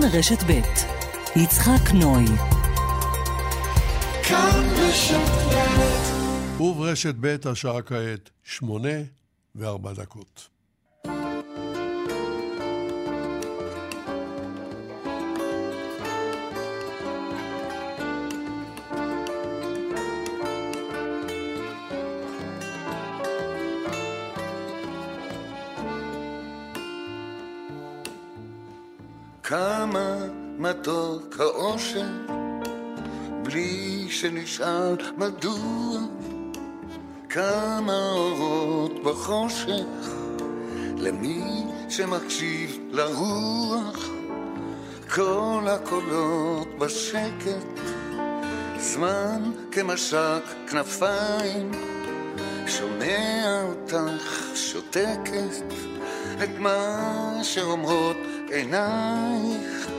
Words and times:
כאן 0.00 0.10
רשת 0.12 0.42
ב' 0.46 0.60
יצחק 1.36 1.90
נוי 1.94 2.24
כאן 4.22 4.64
רשת 4.76 5.30
ב' 6.58 6.62
וברשת 6.62 7.14
ב' 7.20 7.36
השעה 7.44 7.82
כעת 7.82 8.30
שמונה 8.44 8.98
וארבע 9.54 9.92
דקות. 9.92 10.48
כמה 29.48 30.16
מתוק 30.58 31.36
האושר, 31.40 32.06
בלי 33.42 34.06
שנשאל 34.10 34.96
מדוע. 35.16 35.98
כמה 37.28 38.10
אורות 38.10 39.02
בחושך, 39.02 40.10
למי 40.96 41.64
שמקשיב 41.88 42.78
לרוח. 42.90 44.08
כל 45.14 45.62
הקולות 45.70 46.68
בשקט, 46.78 47.80
זמן 48.78 49.50
כמשק 49.72 50.42
כנפיים, 50.70 51.70
שומע 52.66 53.62
אותך 53.62 54.44
שותקת 54.54 55.64
את 56.42 56.58
מה 56.58 57.38
שאומרות 57.42 58.35
עינייך. 58.52 59.90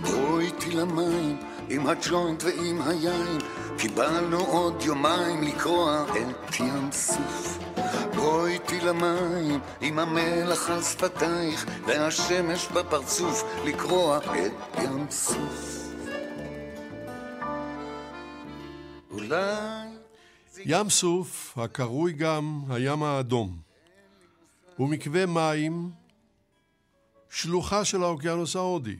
בואי 0.00 0.46
איתי 0.46 0.70
למים 0.70 1.36
עם 1.68 1.86
הג'וינט 1.86 2.42
ועם 2.44 2.82
היין. 2.82 3.38
קיבלנו 3.78 4.38
עוד 4.38 4.82
יומיים 4.82 5.42
לקרוע 5.42 6.04
את 6.10 6.60
ים 6.60 6.92
סוף. 6.92 7.58
בואי 8.14 8.52
איתי 8.52 8.80
למים 8.80 9.60
עם 9.80 9.98
המלח 9.98 10.70
על 10.70 10.82
שפתייך 10.82 11.66
והשמש 11.86 12.68
בפרצוף 12.68 13.44
לקרוע 13.64 14.18
את 14.18 14.78
ים 14.82 15.06
סוף. 15.10 15.90
אולי 19.10 19.83
ים 20.66 20.90
סוף, 20.90 21.58
הקרוי 21.58 22.12
גם 22.12 22.64
הים 22.68 23.02
האדום, 23.02 23.58
הוא 24.76 24.88
מקווה 24.88 25.26
מים, 25.26 25.90
שלוחה 27.30 27.84
של 27.84 28.02
האוקיינוס 28.02 28.56
ההודי, 28.56 28.96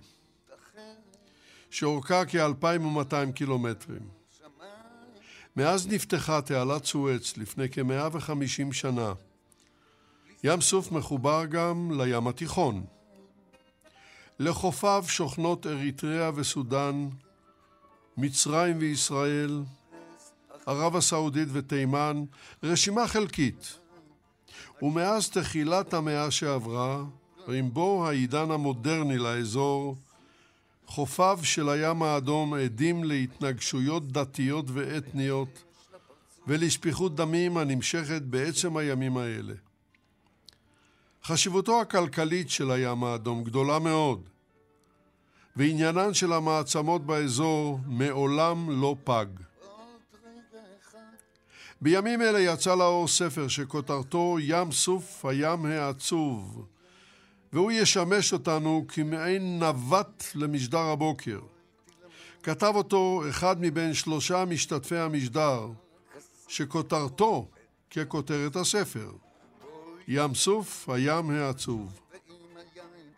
שאורכה 1.70 2.24
כ-2,200 2.24 3.32
קילומטרים. 3.34 4.08
מאז 5.56 5.86
נפתחה 5.88 6.42
תעלת 6.42 6.84
סואץ 6.84 7.36
לפני 7.36 7.68
כ-150 7.72 8.72
שנה, 8.72 9.12
ים 10.44 10.60
סוף 10.60 10.92
מחובר 10.92 11.44
גם 11.44 12.00
לים 12.00 12.26
התיכון. 12.26 12.84
לחופיו 14.38 15.04
שוכנות 15.08 15.66
אריתריאה 15.66 16.30
וסודאן, 16.34 17.08
מצרים 18.16 18.78
וישראל, 18.78 19.62
ערב 20.66 20.96
הסעודית 20.96 21.48
ותימן, 21.52 22.24
רשימה 22.62 23.08
חלקית. 23.08 23.78
ומאז 24.82 25.30
תחילת 25.30 25.94
המאה 25.94 26.30
שעברה, 26.30 27.04
עם 27.48 27.74
בוא 27.74 28.08
העידן 28.08 28.50
המודרני 28.50 29.18
לאזור, 29.18 29.96
חופיו 30.86 31.38
של 31.42 31.68
הים 31.68 32.02
האדום 32.02 32.54
עדים 32.54 33.04
להתנגשויות 33.04 34.12
דתיות 34.12 34.64
ואתניות 34.68 35.62
ולשפיכות 36.46 37.16
דמים 37.16 37.56
הנמשכת 37.56 38.22
בעצם 38.22 38.76
הימים 38.76 39.16
האלה. 39.16 39.54
חשיבותו 41.24 41.80
הכלכלית 41.80 42.50
של 42.50 42.70
הים 42.70 43.04
האדום 43.04 43.44
גדולה 43.44 43.78
מאוד, 43.78 44.28
ועניינן 45.56 46.14
של 46.14 46.32
המעצמות 46.32 47.06
באזור 47.06 47.78
מעולם 47.86 48.80
לא 48.80 48.96
פג. 49.04 49.26
בימים 51.80 52.22
אלה 52.22 52.40
יצא 52.40 52.74
לאור 52.74 53.08
ספר 53.08 53.48
שכותרתו 53.48 54.36
ים 54.40 54.72
סוף 54.72 55.24
הים 55.24 55.66
העצוב, 55.66 56.66
והוא 57.52 57.72
ישמש 57.72 58.32
אותנו 58.32 58.84
כמעין 58.88 59.58
נווט 59.58 60.24
למשדר 60.34 60.78
הבוקר. 60.78 61.40
כתב 62.42 62.72
אותו 62.74 63.22
אחד 63.30 63.56
מבין 63.60 63.94
שלושה 63.94 64.44
משתתפי 64.44 64.96
המשדר, 64.96 65.68
שכותרתו 66.48 67.48
ככותרת 67.90 68.56
הספר, 68.56 69.12
ים 70.08 70.34
סוף 70.34 70.88
הים 70.88 71.30
העצוב. 71.30 72.00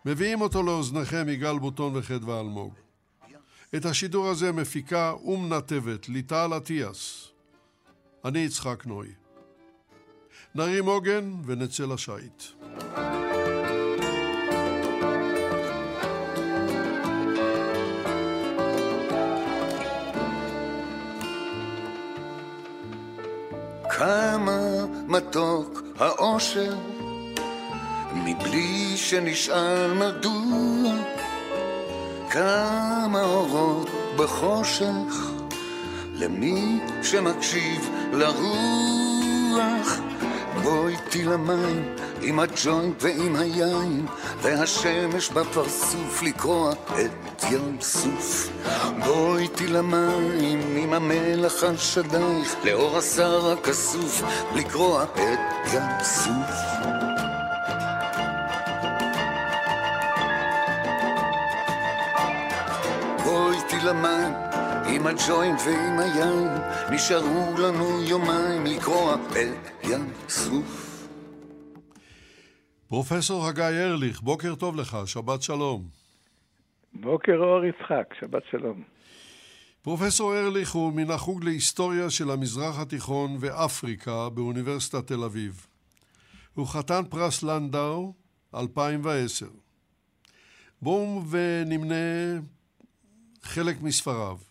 מביאים 0.04 0.40
אותו 0.40 0.62
לאוזניכם 0.62 1.28
יגאל 1.28 1.58
בוטון 1.58 1.96
וחדווה 1.96 2.40
אלמוג. 2.40 2.74
את 3.76 3.84
השידור 3.84 4.28
הזה 4.28 4.52
מפיקה 4.52 5.14
ומנתבת 5.24 6.08
ליטל 6.08 6.50
אטיאס. 6.56 7.28
אני 8.26 8.38
יצחק 8.38 8.86
נוי. 8.86 9.08
נרים 10.54 10.86
עוגן 10.86 11.32
ונצא 11.46 11.84
לשיט. 11.84 12.42
כמה 23.90 24.86
מתוק 25.08 25.82
האושר, 25.98 26.74
מבלי 28.14 28.96
שנשאל 28.96 29.92
מדוע. 29.92 30.92
כמה 32.30 33.22
אורות 33.22 33.88
בחושך, 34.16 35.35
למי 36.18 36.80
שמקשיב 37.02 37.90
לרוח. 38.12 39.98
בוא 40.62 40.88
איתי 40.88 41.24
למים 41.24 41.96
עם 42.22 42.38
הג'וינט 42.38 43.02
ועם 43.02 43.36
היין, 43.36 44.06
והשמש 44.42 45.30
בפרצוף 45.30 46.22
לקרוע 46.22 46.72
את 46.72 47.44
ים 47.50 47.76
סוף. 47.80 48.48
בוא 49.04 49.38
איתי 49.38 49.66
למים 49.66 50.76
עם 50.76 50.92
המלח 50.92 51.64
על 51.64 51.76
שדייך, 51.76 52.56
לאור 52.64 52.98
השר 52.98 53.52
הכסוף, 53.52 54.22
לקרוע 54.54 55.04
את 55.04 55.72
ים 55.72 55.82
סוף. 56.02 56.95
עם 64.96 65.06
הג'וינט 65.06 65.60
ועם 65.66 65.98
היין, 65.98 66.48
נשארו 66.94 67.54
לנו 67.58 68.02
יומיים 68.02 68.66
לקרוע 68.66 69.14
את 69.14 69.84
ים 69.84 70.12
סוף. 70.28 71.08
פרופסור 72.88 73.46
הגיא 73.46 73.64
ארליך, 73.64 74.20
בוקר 74.20 74.54
טוב 74.54 74.76
לך, 74.76 74.96
שבת 75.06 75.42
שלום. 75.42 75.82
בוקר 76.94 77.36
אור 77.36 77.64
יצחק, 77.64 78.14
שבת 78.20 78.42
שלום. 78.50 78.82
פרופסור 79.82 80.36
ארליך 80.36 80.72
הוא 80.72 80.92
מן 80.92 81.10
החוג 81.10 81.44
להיסטוריה 81.44 82.10
של 82.10 82.30
המזרח 82.30 82.78
התיכון 82.78 83.36
ואפריקה 83.40 84.28
באוניברסיטת 84.28 85.06
תל 85.06 85.24
אביב. 85.24 85.66
הוא 86.54 86.66
חתן 86.66 87.02
פרס 87.10 87.42
לנדאו 87.42 88.12
2010. 88.54 89.46
בואו 90.82 91.22
ונמנה 91.30 92.40
חלק 93.42 93.82
מספריו. 93.82 94.45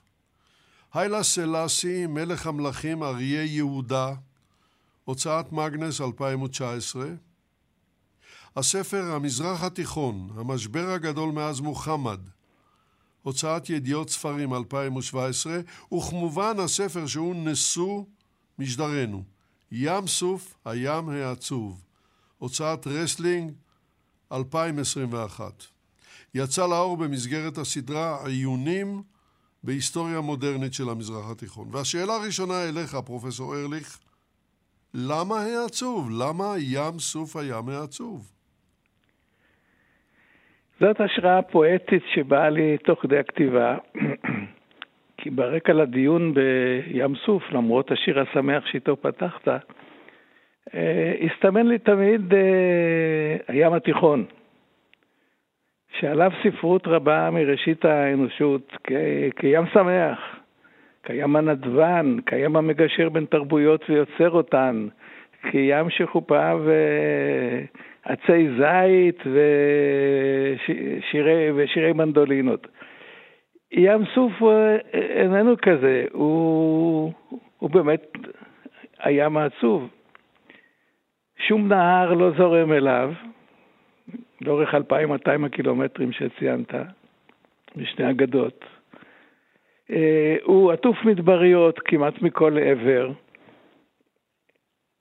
היילה 0.96 1.24
סלאסי, 1.24 2.08
מלך 2.08 2.48
המלכים 2.48 3.04
אריה 3.04 3.44
יהודה, 3.44 4.14
הוצאת 5.04 5.52
מגנס 5.52 6.02
2019. 6.02 7.08
הספר 8.56 9.04
המזרח 9.12 9.64
התיכון, 9.64 10.30
המשבר 10.36 10.90
הגדול 10.90 11.32
מאז 11.32 11.60
מוחמד, 11.60 12.20
הוצאת 13.24 13.70
ידיעות 13.70 14.10
ספרים 14.10 14.54
2017, 14.54 15.60
וכמובן 15.94 16.60
הספר 16.60 17.08
שהוא 17.08 17.36
נשוא 17.36 18.04
משדרנו, 18.60 19.24
ים 19.72 20.08
סוף 20.08 20.58
הים 20.66 21.10
העצוב, 21.10 21.84
הוצאת 22.38 22.88
רסלינג 22.88 23.54
2021. 24.32 25.64
יצא 26.34 26.68
לאור 26.68 26.98
במסגרת 26.98 27.58
הסדרה 27.58 28.26
עיונים 28.28 29.04
בהיסטוריה 29.66 30.22
מודרנית 30.22 30.74
של 30.74 30.90
המזרח 30.90 31.32
התיכון. 31.32 31.68
והשאלה 31.72 32.14
הראשונה 32.14 32.54
אליך, 32.70 32.96
פרופסור 33.06 33.56
ארליך, 33.56 34.00
למה 34.94 35.36
העצוב? 35.36 36.10
למה 36.22 36.46
ים 36.60 37.00
סוף 37.00 37.36
הים 37.36 37.70
העצוב? 37.70 38.32
זאת 40.80 41.02
השראה 41.02 41.42
פואטית 41.42 42.04
שבאה 42.14 42.50
לי 42.50 42.78
תוך 42.78 43.00
כדי 43.02 43.18
הכתיבה, 43.18 43.78
כי 45.18 45.30
ברקע 45.30 45.74
לדיון 45.74 46.34
בים 46.34 47.16
סוף, 47.26 47.44
למרות 47.52 47.92
השיר 47.92 48.20
השמח 48.20 48.66
שאיתו 48.66 49.02
פתחת, 49.02 49.48
אה, 50.74 51.14
הסתמן 51.26 51.68
לי 51.68 51.80
תמיד 51.80 52.34
אה, 52.34 53.38
הים 53.48 53.74
התיכון, 53.74 54.26
שעליו 56.00 56.32
ספרות 56.44 56.88
רבה 56.88 57.30
מראשית 57.32 57.86
האנושות 57.86 58.78
כ- 58.84 58.92
כים 59.40 59.66
שמח, 59.74 60.20
כים 61.06 61.36
הנדבן, 61.36 62.18
כים 62.30 62.56
המגשר 62.56 63.10
בין 63.10 63.26
תרבויות 63.26 63.90
ויוצר 63.90 64.30
אותן, 64.30 64.88
כים 65.52 65.90
שחופה 65.90 66.54
ועצי 68.06 68.48
זית 68.58 69.24
ושירי, 70.56 71.52
ושירי 71.56 71.94
מנדולינות. 71.94 72.68
ים 73.72 74.06
סוף 74.14 74.32
אה, 74.44 74.78
איננו 74.94 75.56
כזה, 75.62 76.06
הוא, 76.12 77.12
הוא 77.60 77.70
באמת 77.70 78.18
הים 79.00 79.38
העצוב. 79.38 79.90
שום 81.48 81.68
נהר 81.68 82.14
לא 82.14 82.32
זורם 82.38 82.74
אליו, 82.74 83.14
לאורך 84.42 84.76
2,200 84.76 85.44
הקילומטרים 85.44 86.12
שציינת, 86.12 86.74
משני 87.76 88.10
אגדות. 88.10 88.66
אה, 89.92 90.36
הוא 90.44 90.72
עטוף 90.72 90.98
מדבריות 91.06 91.80
כמעט 91.80 92.22
מכל 92.22 92.58
עבר. 92.58 93.12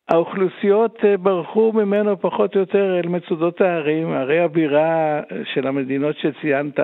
האוכלוסיות 0.09 1.05
אה, 1.05 1.17
ברחו 1.17 1.73
ממנו 1.73 2.21
פחות 2.21 2.55
או 2.55 2.61
יותר 2.61 3.01
אל 3.01 3.09
מצודות 3.09 3.61
הערים, 3.61 4.13
ערי 4.13 4.41
הבירה 4.41 5.21
של 5.45 5.67
המדינות 5.67 6.17
שציינת, 6.17 6.81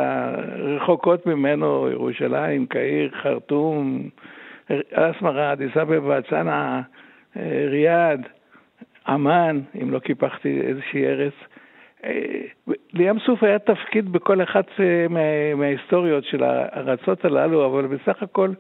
רחוקות 0.59 1.27
ממנו, 1.27 1.89
ירושלים, 1.91 2.67
קהיר, 2.67 3.11
חרטום, 3.23 4.09
אסמרה, 4.93 5.53
אדיס 5.53 5.77
אבבה, 5.77 6.23
צנעא, 6.23 6.81
אה, 7.37 7.67
ריאד. 7.71 8.27
אמן, 9.09 9.61
אם 9.83 9.91
לא 9.91 9.99
קיפחתי 9.99 10.61
איזושהי 10.61 11.07
ארץ. 11.07 11.33
אה, 12.05 12.41
לים 12.93 13.19
סוף 13.19 13.43
היה 13.43 13.59
תפקיד 13.59 14.13
בכל 14.13 14.43
אחת 14.43 14.67
אה, 14.81 15.07
מההיסטוריות 15.57 16.25
של 16.25 16.43
הארצות 16.43 17.25
הללו, 17.25 17.67
אבל 17.67 17.87
בסך 17.87 18.23
הכל 18.23 18.51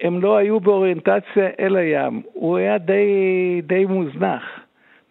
הם 0.00 0.22
לא 0.22 0.36
היו 0.36 0.60
באוריינטציה 0.60 1.48
אל 1.60 1.76
הים. 1.76 2.22
הוא 2.32 2.56
היה 2.56 2.78
די, 2.78 3.06
די 3.62 3.84
מוזנח 3.84 4.42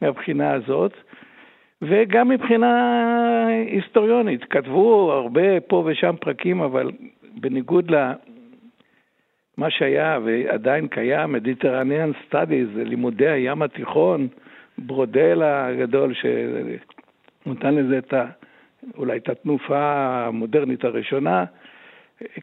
מהבחינה 0.01 0.53
הזאת, 0.53 0.93
וגם 1.81 2.29
מבחינה 2.29 3.47
היסטוריונית. 3.47 4.43
כתבו 4.43 5.11
הרבה 5.11 5.61
פה 5.61 5.83
ושם 5.85 6.15
פרקים, 6.19 6.61
אבל 6.61 6.91
בניגוד 7.41 7.91
למה 9.57 9.69
שהיה 9.69 10.19
ועדיין 10.25 10.87
קיים, 10.87 11.31
Mediterranean 11.31 12.11
studies, 12.25 12.67
לימודי 12.75 13.29
הים 13.29 13.61
התיכון, 13.61 14.27
ברודל 14.77 15.41
הגדול 15.43 16.13
שנותן 16.13 17.75
לזה 17.75 17.97
את 17.97 18.13
ה... 18.13 18.25
אולי 18.97 19.17
את 19.17 19.29
התנופה 19.29 19.79
המודרנית 20.27 20.83
הראשונה, 20.83 21.45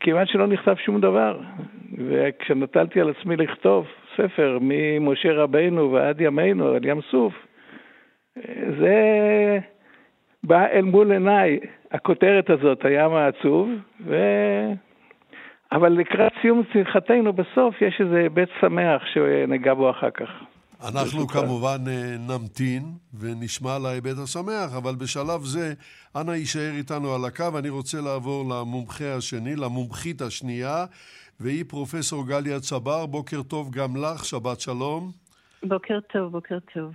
כיוון 0.00 0.26
שלא 0.26 0.46
נכתב 0.46 0.74
שום 0.74 1.00
דבר. 1.00 1.40
וכשנטלתי 1.98 3.00
על 3.00 3.10
עצמי 3.10 3.36
לכתוב 3.36 3.86
ספר 4.16 4.58
ממשה 4.60 5.32
רבינו 5.32 5.92
ועד 5.92 6.20
ימינו, 6.20 6.68
על 6.68 6.84
ים 6.84 7.00
סוף, 7.00 7.34
זה 8.78 9.58
בא 10.44 10.66
אל 10.66 10.82
מול 10.82 11.12
עיניי, 11.12 11.58
הכותרת 11.90 12.50
הזאת, 12.50 12.84
הים 12.84 13.12
העצוב, 13.12 13.70
ו... 14.00 14.16
אבל 15.72 15.92
לקראת 15.92 16.32
סיום 16.40 16.62
שיחתנו 16.72 17.32
בסוף 17.32 17.82
יש 17.82 18.00
איזה 18.00 18.18
היבט 18.18 18.48
שמח 18.60 19.06
שניגע 19.06 19.74
בו 19.74 19.90
אחר 19.90 20.10
כך. 20.10 20.44
אנחנו 20.88 21.28
כמובן 21.28 21.84
אה, 21.88 22.16
נמתין 22.18 22.94
ונשמע 23.14 23.76
על 23.76 23.86
ההיבט 23.86 24.18
השמח, 24.18 24.74
אבל 24.76 24.94
בשלב 24.94 25.44
זה, 25.44 25.74
אנא 26.16 26.30
יישאר 26.30 26.72
איתנו 26.76 27.14
על 27.14 27.24
הקו. 27.24 27.58
אני 27.58 27.68
רוצה 27.68 28.00
לעבור 28.00 28.54
למומחה 28.54 29.14
השני, 29.14 29.56
למומחית 29.56 30.22
השנייה, 30.22 30.84
והיא 31.40 31.64
פרופסור 31.68 32.26
גליה 32.26 32.60
צבר. 32.60 33.06
בוקר 33.06 33.42
טוב 33.42 33.70
גם 33.70 33.96
לך, 33.96 34.24
שבת 34.24 34.60
שלום. 34.60 35.12
בוקר 35.62 35.98
טוב, 36.12 36.32
בוקר 36.32 36.58
טוב. 36.74 36.92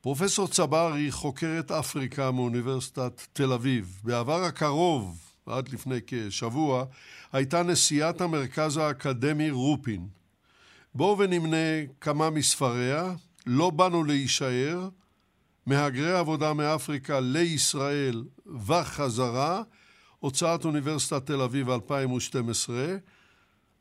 פרופסור 0.00 0.48
צבר 0.48 0.92
היא 0.92 1.12
חוקרת 1.12 1.70
אפריקה 1.70 2.30
מאוניברסיטת 2.30 3.22
תל 3.32 3.52
אביב. 3.52 4.00
בעבר 4.04 4.42
הקרוב, 4.44 5.18
עד 5.46 5.68
לפני 5.68 5.98
כשבוע, 6.06 6.84
הייתה 7.32 7.62
נשיאת 7.62 8.20
המרכז 8.20 8.76
האקדמי 8.76 9.50
רופין. 9.50 10.23
בואו 10.94 11.18
ונמנה 11.18 11.56
כמה 12.00 12.30
מספריה, 12.30 13.14
לא 13.46 13.70
באנו 13.70 14.04
להישאר, 14.04 14.88
מהגרי 15.66 16.12
עבודה 16.12 16.52
מאפריקה 16.52 17.20
לישראל 17.20 18.24
וחזרה, 18.66 19.62
הוצאת 20.18 20.64
אוניברסיטת 20.64 21.26
תל 21.26 21.40
אביב 21.40 21.70
2012, 21.70 22.96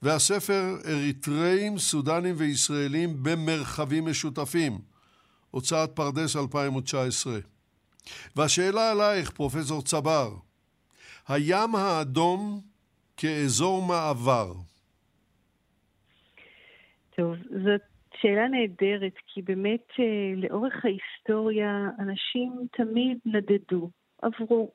והספר 0.01 0.77
אריתראים, 0.86 1.80
סודנים 1.80 2.36
וישראלים 2.38 3.24
במרחבים 3.24 4.06
משותפים, 4.06 4.80
הוצאת 5.51 5.92
פרדס 5.94 6.36
2019. 6.36 7.39
והשאלה 8.36 8.92
עלייך, 8.92 9.31
פרופסור 9.31 9.81
צבר, 9.81 10.36
הים 11.27 11.75
האדום 11.75 12.62
כאזור 13.18 13.81
מעבר? 13.86 14.54
טוב, 17.15 17.36
זאת 17.63 17.81
שאלה 18.21 18.48
נהדרת, 18.48 19.13
כי 19.27 19.42
באמת 19.42 19.88
אה, 20.00 20.33
לאורך 20.36 20.86
ההיסטוריה 20.86 21.89
אנשים 22.00 22.68
תמיד 22.71 23.18
נדדו, 23.25 23.89
עברו. 24.21 24.71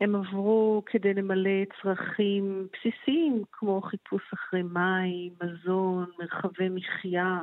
הם 0.00 0.14
עברו 0.16 0.82
כדי 0.86 1.14
למלא 1.14 1.64
צרכים 1.82 2.68
בסיסיים, 2.72 3.42
כמו 3.52 3.80
חיפוש 3.82 4.22
אחרי 4.34 4.62
מים, 4.62 5.32
מזון, 5.42 6.10
מרחבי 6.18 6.68
מחיה. 6.68 7.42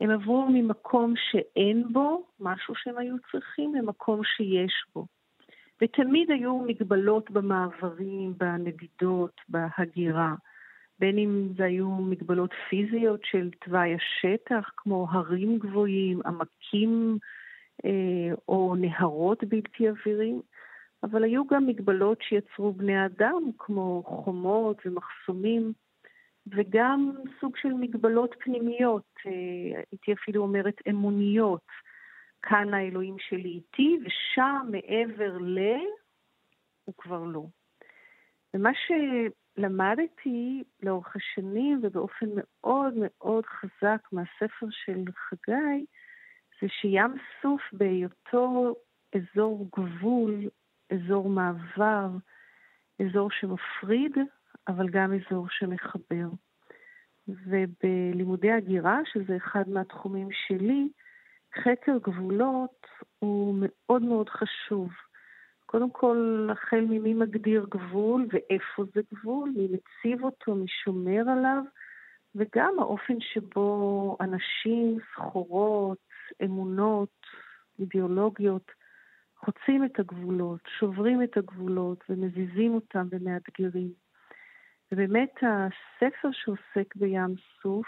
הם 0.00 0.10
עברו 0.10 0.48
ממקום 0.52 1.14
שאין 1.16 1.92
בו 1.92 2.26
משהו 2.40 2.74
שהם 2.74 2.98
היו 2.98 3.16
צריכים 3.32 3.74
למקום 3.74 4.20
שיש 4.24 4.72
בו. 4.94 5.06
ותמיד 5.82 6.30
היו 6.30 6.58
מגבלות 6.58 7.30
במעברים, 7.30 8.34
בנדידות, 8.38 9.40
בהגירה. 9.48 10.34
בין 11.02 11.18
אם 11.18 11.48
זה 11.56 11.64
היו 11.64 11.90
מגבלות 11.90 12.50
פיזיות 12.68 13.20
של 13.24 13.50
תוואי 13.64 13.94
השטח, 13.94 14.70
כמו 14.76 15.06
הרים 15.10 15.58
גבוהים, 15.58 16.20
עמקים 16.26 17.18
אה, 17.84 18.34
או 18.48 18.74
נהרות 18.78 19.44
בלתי 19.44 19.88
אווירים, 19.88 20.42
אבל 21.02 21.24
היו 21.24 21.46
גם 21.46 21.66
מגבלות 21.66 22.18
שיצרו 22.22 22.72
בני 22.72 23.06
אדם, 23.06 23.42
כמו 23.58 24.02
חומות 24.06 24.82
ומחסומים, 24.86 25.72
וגם 26.46 27.10
סוג 27.40 27.56
של 27.56 27.72
מגבלות 27.72 28.34
פנימיות, 28.38 29.10
אה, 29.26 29.82
הייתי 29.90 30.12
אפילו 30.12 30.42
אומרת 30.42 30.76
אמוניות. 30.90 31.66
כאן 32.42 32.74
האלוהים 32.74 33.16
שלי 33.18 33.48
איתי, 33.48 33.98
ושם 34.04 34.66
מעבר 34.70 35.38
ל... 35.38 35.58
הוא 36.84 36.94
כבר 36.98 37.24
לא. 37.24 37.44
ומה 38.54 38.70
שלמדתי 39.56 40.64
לאורך 40.82 41.16
השנים 41.16 41.80
ובאופן 41.82 42.26
מאוד 42.36 42.94
מאוד 42.96 43.44
חזק 43.46 44.08
מהספר 44.12 44.66
של 44.70 45.04
חגי, 45.28 45.84
זה 46.62 46.68
שים 46.68 47.14
סוף 47.42 47.60
בהיותו 47.72 48.74
אזור 49.16 49.68
גבול, 49.76 50.34
אזור 50.92 51.28
מעבר, 51.28 52.08
אזור 53.02 53.30
שמפריד, 53.30 54.16
אבל 54.68 54.88
גם 54.88 55.12
אזור 55.12 55.46
שמחבר. 55.50 56.28
ובלימודי 57.28 58.52
הגירה, 58.52 58.98
שזה 59.12 59.36
אחד 59.36 59.68
מהתחומים 59.68 60.28
שלי, 60.32 60.88
חקר 61.54 61.98
גבולות 62.02 62.86
הוא 63.18 63.56
מאוד 63.58 64.02
מאוד 64.02 64.28
חשוב. 64.28 64.90
קודם 65.72 65.90
כל, 65.90 66.48
החל 66.52 66.80
ממי 66.80 67.14
מגדיר 67.14 67.66
גבול 67.70 68.26
ואיפה 68.32 68.84
זה 68.94 69.00
גבול, 69.14 69.52
מי 69.56 69.68
מציב 69.68 70.24
אותו, 70.24 70.54
מי 70.54 70.68
שומר 70.68 71.30
עליו, 71.30 71.62
וגם 72.34 72.74
האופן 72.78 73.20
שבו 73.20 74.16
אנשים, 74.20 74.98
סחורות, 75.12 75.98
אמונות, 76.44 77.26
אידיאולוגיות, 77.78 78.72
חוצים 79.36 79.84
את 79.84 79.98
הגבולות, 79.98 80.60
שוברים 80.78 81.22
את 81.22 81.36
הגבולות 81.36 82.04
ומזיזים 82.08 82.74
אותם 82.74 83.06
ומאתגרים. 83.10 83.92
ובאמת 84.92 85.34
הספר 85.36 86.28
שעוסק 86.32 86.96
בים 86.96 87.34
סוף 87.62 87.86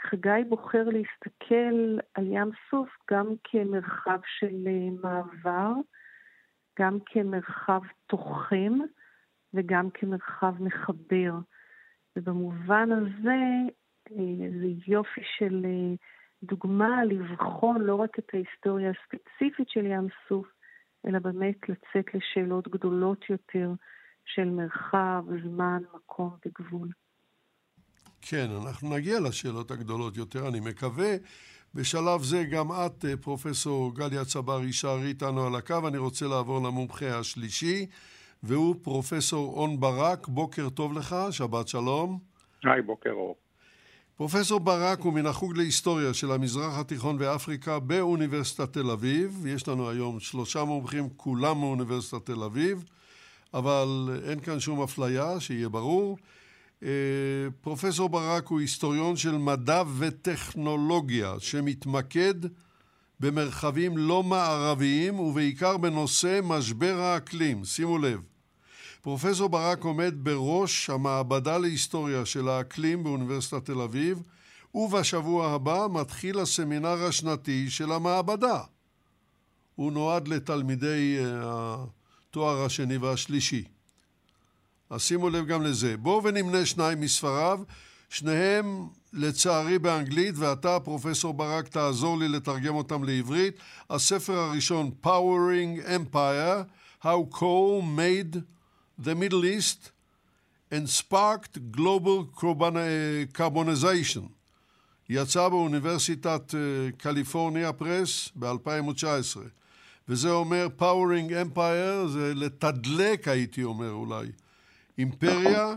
חגי 0.00 0.44
בוחר 0.48 0.84
להסתכל 0.84 1.98
על 2.14 2.26
ים 2.26 2.50
סוף 2.70 2.88
גם 3.10 3.26
כמרחב 3.44 4.20
של 4.38 4.66
אה, 4.66 4.88
מעבר, 5.02 5.72
גם 6.78 6.98
כמרחב 7.06 7.80
תוחם 8.06 8.72
וגם 9.54 9.90
כמרחב 9.90 10.54
מחבר. 10.62 11.32
ובמובן 12.16 12.88
הזה 12.92 13.40
אה, 14.10 14.50
זה 14.60 14.66
יופי 14.86 15.20
של 15.38 15.62
אה, 15.64 15.94
דוגמה 16.42 17.04
לבחון 17.04 17.80
לא 17.80 17.94
רק 17.94 18.18
את 18.18 18.28
ההיסטוריה 18.34 18.90
הספציפית 18.90 19.68
של 19.68 19.86
ים 19.86 20.08
סוף, 20.28 20.46
אלא 21.06 21.18
באמת 21.18 21.56
לצאת 21.68 22.14
לשאלות 22.14 22.68
גדולות 22.68 23.30
יותר 23.30 23.70
של 24.24 24.44
מרחב, 24.44 25.24
זמן, 25.42 25.82
מקום 25.94 26.36
וגבול. 26.46 26.88
כן, 28.22 28.46
אנחנו 28.66 28.96
נגיע 28.96 29.20
לשאלות 29.20 29.70
הגדולות 29.70 30.16
יותר, 30.16 30.48
אני 30.48 30.60
מקווה. 30.60 31.16
בשלב 31.74 32.22
זה 32.22 32.44
גם 32.44 32.72
את, 32.72 33.04
אה, 33.04 33.16
פרופסור 33.16 33.94
גליה 33.94 34.24
צברי, 34.24 34.66
יישארי 34.66 35.06
איתנו 35.06 35.46
על 35.46 35.54
הקו. 35.54 35.88
אני 35.88 35.98
רוצה 35.98 36.26
לעבור 36.26 36.62
למומחה 36.62 37.18
השלישי, 37.18 37.86
והוא 38.42 38.76
פרופסור 38.82 39.54
און 39.56 39.80
ברק. 39.80 40.28
בוקר 40.28 40.68
טוב 40.68 40.98
לך, 40.98 41.16
שבת 41.30 41.68
שלום. 41.68 42.18
היי, 42.64 42.82
בוקר 42.82 43.10
אור. 43.10 43.36
פרופסור 44.16 44.60
ברק 44.60 45.00
הוא 45.00 45.12
מן 45.12 45.26
החוג 45.26 45.56
להיסטוריה 45.56 46.14
של 46.14 46.32
המזרח 46.32 46.78
התיכון 46.78 47.16
ואפריקה 47.18 47.78
באוניברסיטת 47.78 48.72
תל 48.72 48.90
אביב. 48.90 49.46
יש 49.46 49.68
לנו 49.68 49.90
היום 49.90 50.20
שלושה 50.20 50.64
מומחים, 50.64 51.08
כולם 51.16 51.58
מאוניברסיטת 51.58 52.26
תל 52.26 52.42
אביב, 52.42 52.84
אבל 53.54 54.20
אין 54.28 54.40
כאן 54.40 54.60
שום 54.60 54.82
אפליה, 54.82 55.40
שיהיה 55.40 55.68
ברור. 55.68 56.18
אה, 56.82 56.88
פרופסור 57.60 58.08
ברק 58.08 58.46
הוא 58.46 58.60
היסטוריון 58.60 59.16
של 59.16 59.38
מדע 59.38 59.82
וטכנולוגיה 59.98 61.34
שמתמקד 61.38 62.34
במרחבים 63.20 63.98
לא 63.98 64.22
מערביים 64.22 65.20
ובעיקר 65.20 65.76
בנושא 65.76 66.40
משבר 66.42 67.00
האקלים. 67.00 67.64
שימו 67.64 67.98
לב, 67.98 68.20
פרופסור 69.02 69.48
ברק 69.48 69.84
עומד 69.84 70.14
בראש 70.16 70.90
המעבדה 70.90 71.58
להיסטוריה 71.58 72.26
של 72.26 72.48
האקלים 72.48 73.04
באוניברסיטת 73.04 73.64
תל 73.64 73.80
אביב 73.80 74.22
ובשבוע 74.74 75.48
הבא 75.48 75.86
מתחיל 75.92 76.38
הסמינר 76.38 77.04
השנתי 77.04 77.70
של 77.70 77.92
המעבדה. 77.92 78.60
הוא 79.74 79.92
נועד 79.92 80.28
לתלמידי 80.28 81.18
אה, 81.18 81.76
התואר 82.30 82.64
השני 82.64 82.96
והשלישי. 82.96 83.64
אז 84.92 85.02
שימו 85.02 85.30
לב 85.30 85.46
גם 85.46 85.62
לזה. 85.62 85.96
בואו 85.96 86.24
ונמנה 86.24 86.66
שניים 86.66 87.00
מספריו, 87.00 87.60
שניהם 88.10 88.86
לצערי 89.12 89.78
באנגלית, 89.78 90.34
ואתה, 90.38 90.80
פרופסור 90.80 91.34
ברק, 91.34 91.68
תעזור 91.68 92.18
לי 92.18 92.28
לתרגם 92.28 92.74
אותם 92.74 93.04
לעברית. 93.04 93.54
הספר 93.90 94.38
הראשון, 94.38 94.90
Powering 95.04 95.86
Empire, 95.86 96.64
How 97.04 97.34
Coal 97.34 97.82
Made 97.96 98.36
the 99.04 99.14
Middle 99.14 99.44
East 99.44 99.90
and 100.72 100.88
Sparked 101.00 101.76
Global 101.76 102.42
Carbonization. 103.38 104.28
יצא 105.08 105.48
באוניברסיטת 105.48 106.54
קליפורניה 106.98 107.72
פרס 107.72 108.28
ב-2019. 108.36 109.38
וזה 110.08 110.30
אומר 110.30 110.68
Powering 110.78 111.30
Empire, 111.30 112.08
זה 112.08 112.32
לתדלק 112.34 113.28
הייתי 113.28 113.62
אומר 113.62 113.90
אולי. 113.90 114.26
אימפריה, 114.98 115.74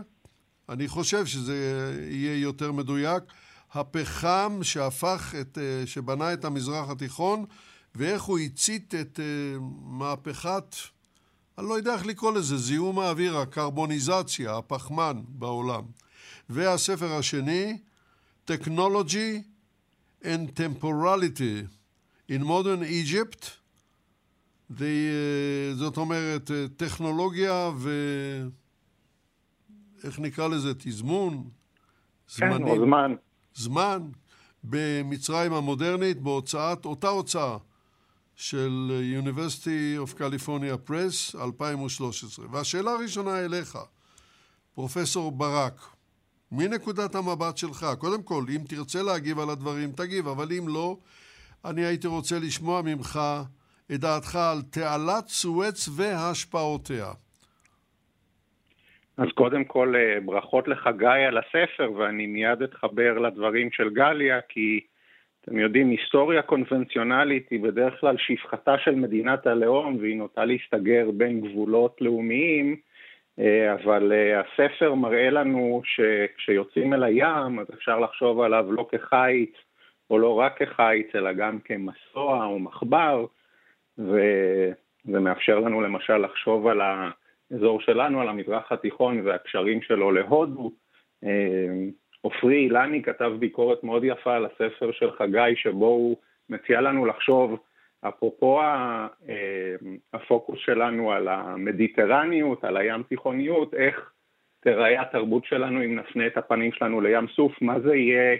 אני 0.68 0.88
חושב 0.88 1.26
שזה 1.26 1.56
יהיה 2.10 2.40
יותר 2.40 2.72
מדויק, 2.72 3.22
הפחם 3.72 4.58
שהפך 4.62 5.34
את, 5.40 5.58
אה, 5.58 5.86
שבנה 5.86 6.32
את 6.32 6.44
המזרח 6.44 6.90
התיכון 6.90 7.44
ואיך 7.94 8.22
הוא 8.22 8.38
הצית 8.38 8.94
את 8.94 9.20
אה, 9.20 9.58
מהפכת, 9.82 10.76
אני 11.58 11.66
לא 11.66 11.74
יודע 11.74 11.94
איך 11.94 12.06
לקרוא 12.06 12.32
לזה, 12.32 12.56
זיהום 12.56 12.98
האוויר, 12.98 13.38
הקרבוניזציה, 13.38 14.56
הפחמן 14.56 15.22
בעולם. 15.28 15.82
והספר 16.48 17.12
השני, 17.12 17.78
Technology 18.50 19.42
and 20.22 20.54
Temporality 20.54 21.66
in 22.28 22.42
Modern 22.42 22.82
Egypt, 22.82 23.50
the, 24.70 24.82
אה, 24.82 25.74
זאת 25.74 25.96
אומרת, 25.96 26.50
טכנולוגיה 26.76 27.70
ו... 27.76 27.90
איך 30.04 30.18
נקרא 30.18 30.48
לזה? 30.48 30.74
תזמון? 30.74 31.48
זמנים? 32.28 32.66
כן, 32.66 32.84
זמן. 32.84 33.14
זמן 33.54 34.02
במצרים 34.64 35.52
המודרנית, 35.52 36.22
בהוצאת, 36.22 36.84
אותה 36.84 37.08
הוצאה 37.08 37.56
של 38.36 38.92
University 39.24 40.08
of 40.08 40.18
California 40.18 40.90
Press 40.90 41.38
2013. 41.44 42.46
והשאלה 42.50 42.90
הראשונה 42.90 43.44
אליך, 43.44 43.78
פרופסור 44.74 45.32
ברק, 45.32 45.86
מנקודת 46.52 47.14
המבט 47.14 47.56
שלך, 47.56 47.86
קודם 47.98 48.22
כל, 48.22 48.44
אם 48.48 48.62
תרצה 48.68 49.02
להגיב 49.02 49.38
על 49.38 49.50
הדברים, 49.50 49.92
תגיב, 49.92 50.28
אבל 50.28 50.52
אם 50.52 50.68
לא, 50.68 50.98
אני 51.64 51.84
הייתי 51.84 52.06
רוצה 52.06 52.38
לשמוע 52.38 52.82
ממך 52.82 53.20
את 53.92 54.00
דעתך 54.00 54.36
על 54.36 54.62
תעלת 54.62 55.28
סואץ 55.28 55.88
והשפעותיה. 55.92 57.12
אז 59.16 59.28
קודם 59.34 59.64
כל 59.64 59.94
אה, 59.96 60.20
ברכות 60.24 60.68
לחגי 60.68 61.24
על 61.28 61.38
הספר, 61.38 61.92
ואני 61.92 62.26
מיד 62.26 62.62
אתחבר 62.62 63.18
לדברים 63.18 63.70
של 63.70 63.90
גליה, 63.90 64.40
כי 64.48 64.80
אתם 65.40 65.58
יודעים, 65.58 65.90
היסטוריה 65.90 66.42
קונבנציונלית 66.42 67.50
היא 67.50 67.60
בדרך 67.60 68.00
כלל 68.00 68.16
שפחתה 68.18 68.78
של 68.78 68.94
מדינת 68.94 69.46
הלאום, 69.46 69.96
והיא 70.00 70.16
נוטה 70.16 70.44
להסתגר 70.44 71.10
בין 71.10 71.40
גבולות 71.40 72.00
לאומיים, 72.00 72.76
אה, 73.38 73.74
אבל 73.74 74.12
אה, 74.12 74.40
הספר 74.40 74.94
מראה 74.94 75.30
לנו 75.30 75.82
שכשיוצאים 75.84 76.94
אל 76.94 77.02
הים, 77.02 77.58
אז 77.58 77.66
אפשר 77.74 78.00
לחשוב 78.00 78.40
עליו 78.40 78.72
לא 78.72 78.88
כחיץ, 78.90 79.52
או 80.10 80.18
לא 80.18 80.34
רק 80.34 80.62
כחיץ, 80.62 81.06
אלא 81.14 81.32
גם 81.32 81.58
כמסוע 81.58 82.44
או 82.44 82.58
מחבר, 82.58 83.26
וזה 83.98 85.20
מאפשר 85.20 85.58
לנו 85.58 85.80
למשל 85.80 86.16
לחשוב 86.16 86.66
על 86.66 86.80
ה... 86.80 87.10
האזור 87.50 87.80
שלנו, 87.80 88.20
על 88.20 88.28
המזרח 88.28 88.72
התיכון 88.72 89.20
והקשרים 89.24 89.82
שלו 89.82 90.12
להודו. 90.12 90.72
אה, 91.24 91.84
עופרי 92.20 92.56
אילני 92.56 93.02
כתב 93.02 93.32
ביקורת 93.38 93.84
מאוד 93.84 94.04
יפה 94.04 94.34
על 94.36 94.46
הספר 94.46 94.92
של 94.92 95.10
חגי, 95.10 95.56
שבו 95.56 95.86
הוא 95.86 96.16
מציע 96.48 96.80
לנו 96.80 97.06
לחשוב, 97.06 97.58
אפרופו 98.00 98.60
אה, 98.60 99.06
הפוקוס 100.12 100.58
שלנו 100.58 101.12
על 101.12 101.28
המדיטרניות, 101.28 102.64
על 102.64 102.76
הים 102.76 103.02
תיכוניות, 103.02 103.74
איך 103.74 104.10
תראה 104.60 105.02
התרבות 105.02 105.44
שלנו 105.44 105.84
אם 105.84 105.94
נפנה 105.94 106.26
את 106.26 106.36
הפנים 106.36 106.72
שלנו 106.72 107.00
לים 107.00 107.28
סוף, 107.28 107.62
מה 107.62 107.80
זה 107.80 107.96
יהיה, 107.96 108.36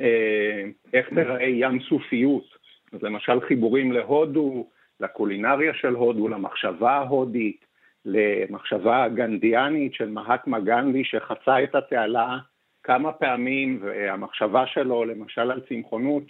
אה, 0.00 0.64
איך 0.92 1.08
תראה 1.08 1.42
ים 1.42 1.80
סופיות. 1.80 2.44
אז 2.92 3.02
למשל 3.02 3.40
חיבורים 3.40 3.92
להודו, 3.92 4.66
לקולינריה 5.00 5.74
של 5.74 5.94
הודו, 5.94 6.28
למחשבה 6.28 6.92
ההודית, 6.92 7.64
למחשבה 8.04 9.08
גנדיאנית 9.08 9.94
של 9.94 10.08
מהטמה 10.08 10.60
גנדי 10.60 11.04
שחצה 11.04 11.62
את 11.62 11.74
התעלה 11.74 12.38
כמה 12.82 13.12
פעמים 13.12 13.78
והמחשבה 13.82 14.66
שלו 14.66 15.04
למשל 15.04 15.50
על 15.50 15.60
צמחונות 15.68 16.24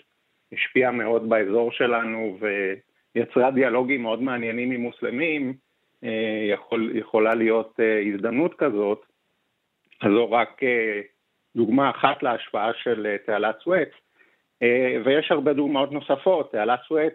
השפיעה 0.53 0.91
מאוד 0.91 1.29
באזור 1.29 1.73
שלנו 1.73 2.39
ויצרה 3.15 3.51
דיאלוגים 3.51 4.03
מאוד 4.03 4.23
מעניינים 4.23 4.71
עם 4.71 4.81
מוסלמים, 4.81 5.55
אה, 6.05 6.49
יכול, 6.53 6.91
יכולה 6.95 7.35
להיות 7.35 7.81
אה, 7.81 8.01
הזדמנות 8.01 8.55
כזאת. 8.55 9.03
אז 10.03 10.11
זו 10.13 10.31
רק 10.31 10.63
אה, 10.63 11.01
דוגמה 11.57 11.91
אחת 11.91 12.23
להשפעה 12.23 12.71
של 12.75 13.17
תעלת 13.27 13.57
סואץ, 13.65 13.89
ויש 15.05 15.31
הרבה 15.31 15.53
דוגמאות 15.53 15.93
נוספות. 15.93 16.53
תעלת 16.53 16.81
סואץ 16.89 17.13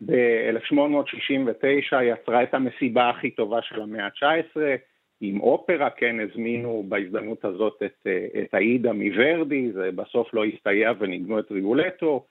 ב-1869 0.00 2.02
יצרה 2.02 2.42
את 2.42 2.54
המסיבה 2.54 3.10
הכי 3.10 3.30
טובה 3.30 3.62
של 3.62 3.82
המאה 3.82 4.04
ה-19, 4.04 4.60
עם 5.20 5.40
אופרה, 5.40 5.90
כן, 5.90 6.16
הזמינו 6.20 6.84
בהזדמנות 6.88 7.44
הזאת 7.44 7.82
את, 7.86 8.06
את 8.42 8.54
האידה 8.54 8.92
מוורדי, 8.92 9.72
זה 9.72 9.90
בסוף 9.94 10.34
לא 10.34 10.44
הסתייע 10.44 10.92
וניגנו 10.98 11.38
את 11.38 11.50
ריגולטו, 11.50 12.26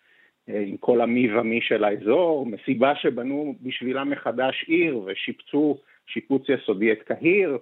עם 0.47 0.77
כל 0.77 1.01
המי 1.01 1.35
ומי 1.35 1.61
של 1.61 1.83
האזור, 1.83 2.45
מסיבה 2.45 2.95
שבנו 2.95 3.55
בשבילה 3.61 4.03
מחדש 4.03 4.65
עיר 4.67 5.01
ושיפצו 5.05 5.77
שיפוץ 6.07 6.49
יסודי 6.49 6.91
את 6.91 7.03
קהיר, 7.03 7.57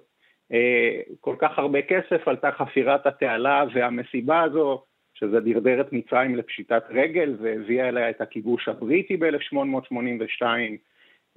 כל 1.19 1.35
כך 1.39 1.59
הרבה 1.59 1.81
כסף 1.81 2.27
עלתה 2.27 2.51
חפירת 2.51 3.07
התעלה 3.07 3.63
והמסיבה 3.73 4.41
הזו 4.41 4.83
שזה 5.23 5.39
דרדר 5.39 5.81
את 5.81 5.93
מצרים 5.93 6.35
לפשיטת 6.35 6.83
רגל 6.89 7.35
והביאה 7.41 7.89
אליה 7.89 8.09
את 8.09 8.21
הכיבוש 8.21 8.67
הבריטי 8.67 9.17
ב-1882, 9.17 10.43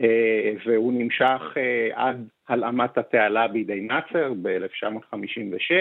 אה, 0.00 0.52
והוא 0.66 0.92
נמשך 0.92 1.56
אה, 1.56 1.88
עד 1.94 2.28
הלאמת 2.48 2.98
התעלה 2.98 3.48
בידי 3.48 3.80
נאצר 3.80 4.32
ב-1956. 4.42 5.72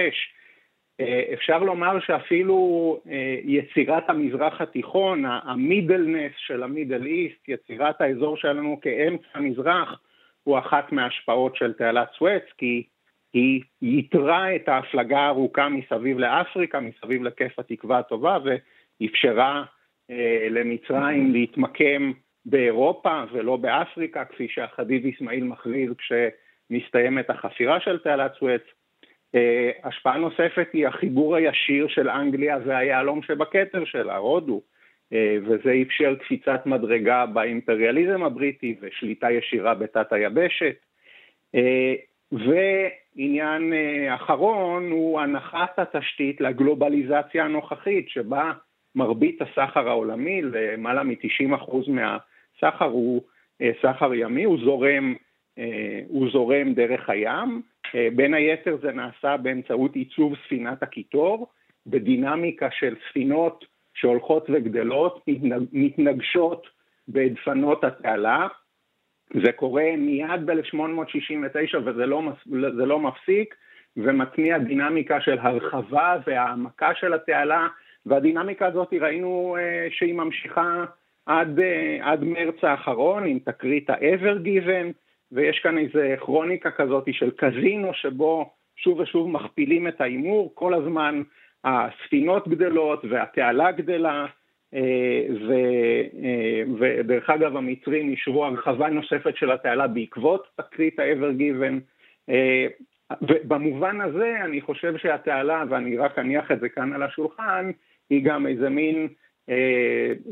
אפשר 1.34 1.60
לומר 1.60 2.00
שאפילו 2.00 3.00
יצירת 3.44 4.10
המזרח 4.10 4.62
התיכון, 4.62 5.24
המידלנס 5.26 6.32
של 6.38 6.64
המידל 6.64 7.06
איסט, 7.06 7.50
יצירת 7.50 8.02
האזור 8.02 8.38
שלנו 8.38 8.80
כאמצע 8.82 9.28
המזרח, 9.34 10.00
הוא 10.44 10.60
אחת 10.60 10.92
מההשפעות 10.92 11.56
של 11.56 11.74
תעלת 11.74 12.08
סואץ, 12.18 12.44
כי 12.58 12.84
היא 13.34 13.62
ייתרה 13.82 14.56
את 14.56 14.70
ההפלגה 14.70 15.20
הארוכה 15.20 15.70
מסביב 15.70 16.20
לאפריקה, 16.20 16.80
מסביב 16.80 17.24
לכיף 17.24 17.60
התקווה 17.60 18.00
הטובה, 18.00 18.38
ואפשרה 18.44 19.64
אה, 20.10 20.48
למצרים 20.50 21.32
להתמקם 21.32 22.12
באירופה 22.46 23.24
ולא 23.32 23.56
באפריקה, 23.56 24.26
כפי 24.26 24.48
שהחדיב 24.48 25.06
אסמאעיל 25.06 25.44
מכריז 25.44 25.90
כשמסתיימת 25.98 27.30
החפירה 27.30 27.80
של 27.80 28.00
תעלת 28.00 28.32
סואץ. 28.40 28.62
אה, 29.36 29.72
השפעה 29.84 30.18
נוספת 30.18 30.68
היא 30.74 30.88
החיבור 30.88 31.36
הישיר 31.36 31.88
של 31.88 32.10
אנגליה 32.10 32.58
והיהלום 32.66 33.24
שבכתר 33.24 33.86
שלה, 33.86 34.18
הודו, 34.18 34.62
אה, 35.14 35.38
וזה 35.44 35.74
אפשר 35.82 36.16
קפיצת 36.16 36.66
מדרגה 36.66 37.26
באימפריאליזם 37.26 38.24
הבריטי 38.24 38.76
ושליטה 38.82 39.32
ישירה 39.32 39.74
בתת 39.74 40.14
היבשת. 40.14 40.76
אה, 42.34 42.88
ועניין 43.16 43.74
אחרון 44.16 44.92
הוא 44.92 45.22
הנחת 45.22 45.80
התשתית 45.80 46.42
לגלובליזציה 46.42 47.46
הנוכחית, 47.46 48.10
שבה 48.10 48.52
מרבית 48.96 49.42
הסחר 49.42 49.90
העולמי, 49.90 50.42
למעלה 50.42 51.04
מ-90% 51.04 51.76
מהסחר 51.88 52.86
הוא 52.86 53.22
סחר 53.82 54.14
ימי, 54.14 54.44
הוא 54.44 54.58
זורם, 54.64 55.14
הוא 56.08 56.30
זורם 56.32 56.74
דרך 56.74 57.10
הים, 57.10 57.62
אה, 57.96 58.08
בין 58.16 58.34
היתר 58.34 58.78
זה 58.82 58.92
נעשה 58.92 59.38
באמצעות 59.38 59.96
עיצוב 59.96 60.34
ספינת 60.46 60.84
הקיטור, 60.84 61.48
בדינמיקה 61.88 62.68
של 62.72 62.96
ספינות 63.10 63.66
שהולכות 63.94 64.50
וגדלות, 64.50 65.26
מתנגשות 65.74 66.68
בדפנות 67.08 67.84
התעלה. 67.84 68.48
זה 69.34 69.52
קורה 69.52 69.86
מיד 69.98 70.46
ב-1869 70.46 71.78
וזה 71.86 72.06
לא, 72.06 72.22
לא 72.74 73.00
מפסיק, 73.00 73.56
ומתניע 73.98 74.58
דינמיקה 74.58 75.22
של 75.22 75.38
הרחבה 75.40 76.18
והעמקה 76.28 76.96
של 76.96 77.14
התעלה, 77.14 77.68
והדינמיקה 78.06 78.68
הזאת 78.68 78.94
ראינו 79.02 79.58
אה, 79.60 79.88
שהיא 79.92 80.14
ממשיכה 80.14 80.86
עד, 81.26 81.60
אה, 81.60 81.98
עד 82.02 82.24
מרץ 82.24 82.64
האחרון 82.64 83.26
עם 83.26 83.40
תקרית 83.40 83.90
ה-Ever 83.90 84.46
Given, 84.46 84.94
ויש 85.32 85.60
כאן 85.60 85.78
איזה 85.78 86.16
כרוניקה 86.20 86.72
כזאת 86.72 87.04
של 87.12 87.32
קזינו 87.32 87.94
שבו 87.94 88.54
שוב 88.76 89.00
ושוב 89.00 89.30
מכפילים 89.30 89.88
את 89.88 90.02
ההימור, 90.02 90.52
כל 90.56 90.74
הזמן 90.74 91.22
הספינות 91.64 92.48
גדלות 92.48 93.06
והתעלה 93.10 93.72
גדלה, 93.72 94.26
ודרך 96.80 97.30
אגב 97.30 97.58
המצרים 97.58 98.10
אישרו 98.10 98.46
הרחבה 98.46 98.90
נוספת 98.90 99.38
של 99.38 99.52
התעלה 99.52 99.88
בעקבות 99.88 100.48
תקרית 100.56 101.00
ה-ever 101.00 101.40
given, 101.40 101.80
אה, 102.30 102.68
ובמובן 103.22 104.02
הזה 104.02 104.36
אני 104.46 104.62
חושב 104.62 104.98
שהתעלה, 104.98 105.64
ואני 105.70 105.98
רק 105.98 106.20
אניח 106.20 106.52
את 106.52 106.60
זה 106.60 106.70
כאן 106.70 106.94
על 106.94 107.04
השולחן, 107.04 107.72
היא 108.10 108.24
גם 108.24 108.48
איזה 108.48 108.70
מין 108.70 109.08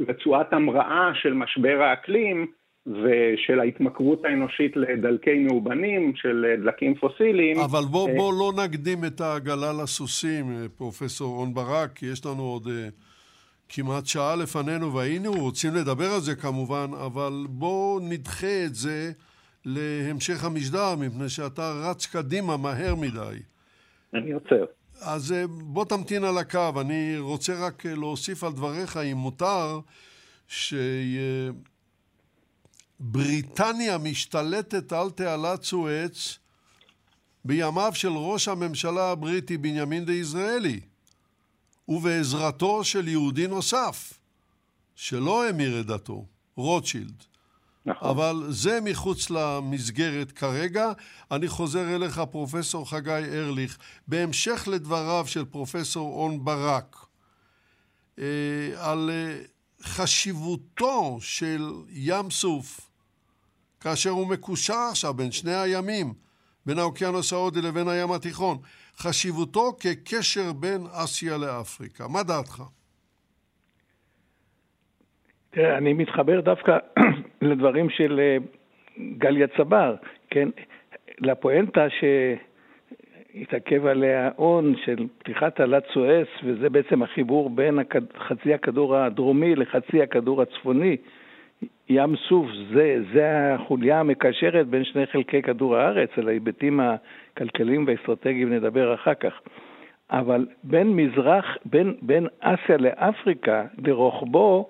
רצועת 0.07 0.53
המראה 0.53 1.11
של 1.13 1.33
משבר 1.33 1.81
האקלים, 1.81 2.47
ושל 2.85 3.59
ההתמכרות 3.59 4.25
האנושית 4.25 4.77
לדלקי 4.77 5.39
מאובנים, 5.39 6.13
של 6.15 6.55
דלקים 6.63 6.95
פוסיליים. 6.95 7.57
אבל 7.59 7.83
בוא, 7.91 8.09
אה, 8.09 8.15
בוא 8.15 8.33
לא 8.33 8.63
נקדים 8.63 9.05
את 9.05 9.21
העגלה 9.21 9.73
לסוסים, 9.83 10.45
אה, 10.51 10.69
פרופסור 10.77 11.35
רון 11.35 11.53
ברק, 11.53 11.93
כי 11.95 12.05
יש 12.05 12.25
לנו 12.25 12.43
עוד 12.43 12.67
uh, 12.67 12.69
כמעט 13.73 14.05
שעה 14.05 14.35
לפנינו 14.35 14.93
והיינו 14.93 15.33
רוצים 15.33 15.75
לדבר 15.75 16.11
על 16.11 16.21
זה 16.21 16.35
כמובן, 16.35 16.87
אבל 17.05 17.45
בוא 17.49 18.01
נדחה 18.01 18.65
את 18.65 18.75
זה 18.75 19.11
להמשך 19.65 20.43
המשדר, 20.43 20.95
מפני 20.95 21.29
שאתה 21.29 21.71
רץ 21.71 22.05
קדימה 22.05 22.57
מהר 22.57 22.95
מדי. 22.95 23.39
אני 24.13 24.31
עוצר. 24.31 24.65
אז 25.01 25.35
בוא 25.49 25.85
תמתין 25.85 26.23
על 26.23 26.37
הקו, 26.37 26.81
אני 26.81 27.19
רוצה 27.19 27.65
רק 27.67 27.85
להוסיף 27.85 28.43
על 28.43 28.51
דבריך, 28.51 28.97
אם 28.97 29.17
מותר, 29.17 29.79
ש... 30.47 30.73
בריטניה 32.99 33.97
משתלטת 33.97 34.93
על 34.93 35.09
תעלת 35.09 35.63
סואץ 35.63 36.37
בימיו 37.45 37.91
של 37.93 38.11
ראש 38.11 38.47
הממשלה 38.47 39.11
הבריטי 39.11 39.57
בנימין 39.57 40.05
דה 40.05 40.13
יזרעאלי 40.13 40.79
ובעזרתו 41.87 42.83
של 42.83 43.07
יהודי 43.07 43.47
נוסף 43.47 44.13
שלא 44.95 45.49
המיר 45.49 45.79
את 45.79 45.85
דתו, 45.85 46.25
רוטשילד. 46.55 47.23
נכון. 47.85 48.09
אבל 48.09 48.45
זה 48.49 48.79
מחוץ 48.81 49.29
למסגרת 49.29 50.31
כרגע. 50.31 50.91
אני 51.31 51.47
חוזר 51.47 51.95
אליך, 51.95 52.21
פרופסור 52.31 52.89
חגי 52.89 53.11
ארליך. 53.11 53.77
בהמשך 54.07 54.67
לדבריו 54.71 55.27
של 55.27 55.45
פרופסור 55.45 56.23
און 56.23 56.45
ברק, 56.45 57.05
אה, 58.19 58.25
על 58.77 59.09
אה, 59.13 59.41
חשיבותו 59.83 61.17
של 61.21 61.71
ים 61.89 62.31
סוף 62.31 62.91
כאשר 63.79 64.09
הוא 64.09 64.27
מקושר 64.27 64.87
עכשיו 64.91 65.13
בין 65.13 65.31
שני 65.31 65.55
הימים, 65.55 66.13
בין 66.65 66.79
האוקיינוס 66.79 67.33
ההודי 67.33 67.61
לבין 67.61 67.87
הים 67.87 68.11
התיכון, 68.11 68.57
חשיבותו 69.01 69.71
כקשר 69.79 70.53
בין 70.59 70.81
אסיה 71.03 71.37
לאפריקה. 71.37 72.03
מה 72.13 72.23
דעתך? 72.23 72.63
תראה, 75.49 75.77
אני 75.77 75.93
מתחבר 75.93 76.41
דווקא 76.41 76.77
לדברים 77.49 77.89
של 77.89 78.19
אה, 78.19 78.37
גליה 79.17 79.47
צבר, 79.57 79.95
כן? 80.29 80.49
לפואנטה 81.19 81.87
שהתעכב 83.33 83.85
עליה 83.85 84.29
הון 84.35 84.75
של 84.85 85.07
פתיחת 85.17 85.55
תעלת 85.55 85.83
סואץ, 85.93 86.27
וזה 86.43 86.69
בעצם 86.69 87.03
החיבור 87.03 87.49
בין 87.49 87.79
חצי 88.27 88.53
הכדור 88.53 88.97
הדרומי 88.97 89.55
לחצי 89.55 90.01
הכדור 90.01 90.41
הצפוני, 90.41 90.97
ים 91.89 92.15
סוף 92.29 92.47
זה, 92.73 92.97
זה 93.13 93.55
החוליה 93.55 93.99
המקשרת 93.99 94.67
בין 94.67 94.83
שני 94.83 95.05
חלקי 95.05 95.41
כדור 95.41 95.77
הארץ, 95.77 96.09
על 96.17 96.27
ההיבטים 96.27 96.79
הכלכליים 97.33 97.85
והאסטרטגיים 97.87 98.53
נדבר 98.53 98.93
אחר 98.93 99.13
כך. 99.13 99.41
אבל 100.11 100.45
בין 100.63 100.87
מזרח, 100.95 101.57
בין, 101.65 101.95
בין 102.01 102.27
אסיה 102.39 102.77
לאפריקה, 102.77 103.65
לרוחבו, 103.85 104.69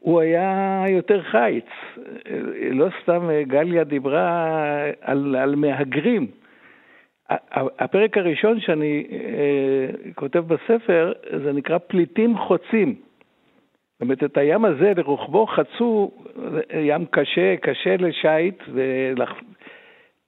הוא 0.00 0.20
היה 0.20 0.84
יותר 0.88 1.22
חיץ. 1.22 1.64
לא 2.70 2.86
סתם 3.02 3.28
גליה 3.42 3.84
דיברה 3.84 4.54
על, 5.00 5.36
על 5.36 5.54
מהגרים. 5.54 6.26
הפרק 7.78 8.18
הראשון 8.18 8.60
שאני 8.60 9.06
אה, 9.12 10.12
כותב 10.14 10.38
בספר, 10.38 11.12
זה 11.44 11.52
נקרא 11.52 11.78
פליטים 11.78 12.38
חוצים. 12.38 12.94
זאת 13.92 14.00
אומרת, 14.00 14.24
את 14.24 14.36
הים 14.36 14.64
הזה 14.64 14.92
לרוחבו 14.96 15.46
חצו 15.46 16.10
ים 16.80 17.04
קשה, 17.10 17.56
קשה 17.56 17.96
לשיט, 17.96 18.62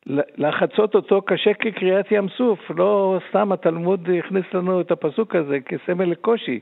ולחצות 0.06 0.94
אותו 0.94 1.22
קשה 1.22 1.54
כקריאת 1.54 2.12
ים 2.12 2.28
סוף. 2.28 2.70
לא 2.76 3.18
סתם 3.28 3.52
התלמוד 3.52 4.08
הכניס 4.18 4.44
לנו 4.54 4.80
את 4.80 4.90
הפסוק 4.90 5.36
הזה 5.36 5.60
כסמל 5.60 6.04
לקושי, 6.04 6.60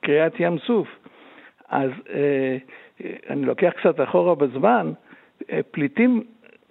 קריאת 0.00 0.40
ים 0.40 0.58
סוף. 0.58 0.88
אז 1.68 1.90
אה, 2.14 2.56
אני 3.30 3.42
לוקח 3.46 3.72
קצת 3.76 4.00
אחורה 4.00 4.34
בזמן, 4.34 4.92
אה, 5.52 5.60
פליטים 5.70 6.22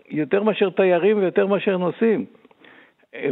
יותר 0.09 0.43
מאשר 0.43 0.69
תיירים 0.69 1.17
ויותר 1.17 1.47
מאשר 1.47 1.77
נוסעים. 1.77 2.25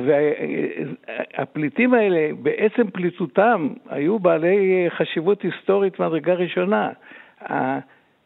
והפליטים 0.06 1.93
האלה, 1.93 2.30
בעצם 2.41 2.91
פליטותם, 2.91 3.67
היו 3.89 4.19
בעלי 4.19 4.86
חשיבות 4.89 5.41
היסטורית 5.41 5.99
מדרגה 5.99 6.34
ראשונה. 6.34 6.89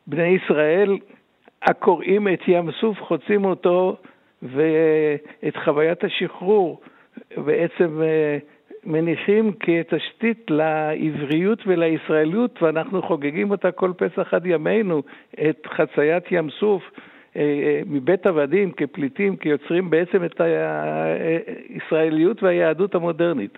בני 0.08 0.28
ישראל 0.28 0.98
הקוראים 1.62 2.28
את 2.28 2.40
ים 2.48 2.72
סוף 2.72 3.02
חוצים 3.02 3.46
אותו 3.46 3.98
ואת 4.44 5.58
חוויית 5.64 6.04
השחרור 6.04 6.82
בעצם 7.38 8.02
אה, 8.02 8.38
מניחים 8.86 9.52
כתשתית 9.60 10.46
לעבריות 10.50 11.60
ולישראליות 11.68 12.64
ואנחנו 12.64 13.02
חוגגים 13.02 13.52
אותה 13.52 13.72
כל 13.72 13.92
פסח 13.98 14.34
עד 14.34 14.46
ימינו, 14.46 15.04
את 15.50 15.68
חציית 15.68 16.24
ים 16.32 16.50
סוף 16.50 16.84
אה, 17.36 17.82
מבית 17.86 18.28
עבדים 18.28 18.72
כפליטים, 18.72 19.36
כיוצרים 19.36 19.90
בעצם 19.90 20.26
את 20.26 20.42
הישראליות 20.42 22.44
והיהדות 22.44 22.96
המודרנית. 22.96 23.58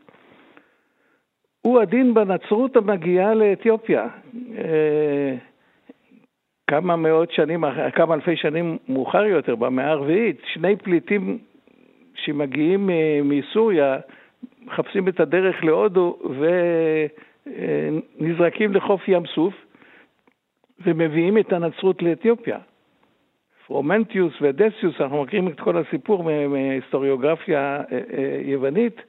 הוא 1.61 1.81
הדין 1.81 2.13
בנצרות 2.13 2.75
המגיעה 2.75 3.33
לאתיופיה. 3.33 4.07
אה, 6.69 6.81
כמה 6.81 6.95
מאות 6.95 7.31
שנים, 7.31 7.63
כמה 7.95 8.13
אלפי 8.13 8.35
שנים 8.35 8.77
מאוחר 8.89 9.25
יותר, 9.25 9.55
במאה 9.55 9.89
הרביעית, 9.89 10.41
שני 10.53 10.75
פליטים 10.75 11.37
שמגיעים 12.15 12.89
אה, 12.89 13.19
מסוריה 13.23 13.97
מחפשים 14.65 15.07
את 15.07 15.19
הדרך 15.19 15.63
להודו 15.63 16.17
ונזרקים 18.19 18.73
לחוף 18.73 19.07
ים 19.07 19.25
סוף 19.25 19.53
ומביאים 20.85 21.37
את 21.37 21.53
הנצרות 21.53 22.01
לאתיופיה. 22.01 22.57
פרומנטיוס 23.67 24.33
ואדסיוס, 24.41 25.01
אנחנו 25.01 25.23
מכירים 25.23 25.47
את 25.47 25.59
כל 25.59 25.77
הסיפור 25.77 26.23
מהיסטוריוגרפיה 26.49 27.81
יוונית, 28.45 29.01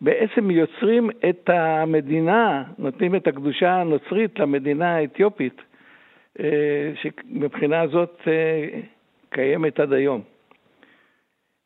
בעצם 0.00 0.50
יוצרים 0.50 1.10
את 1.28 1.50
המדינה, 1.52 2.64
נותנים 2.78 3.14
את 3.14 3.26
הקדושה 3.26 3.80
הנוצרית 3.80 4.38
למדינה 4.38 4.96
האתיופית, 4.96 5.62
שמבחינה 6.94 7.80
הזאת 7.80 8.20
קיימת 9.30 9.80
עד 9.80 9.92
היום. 9.92 10.22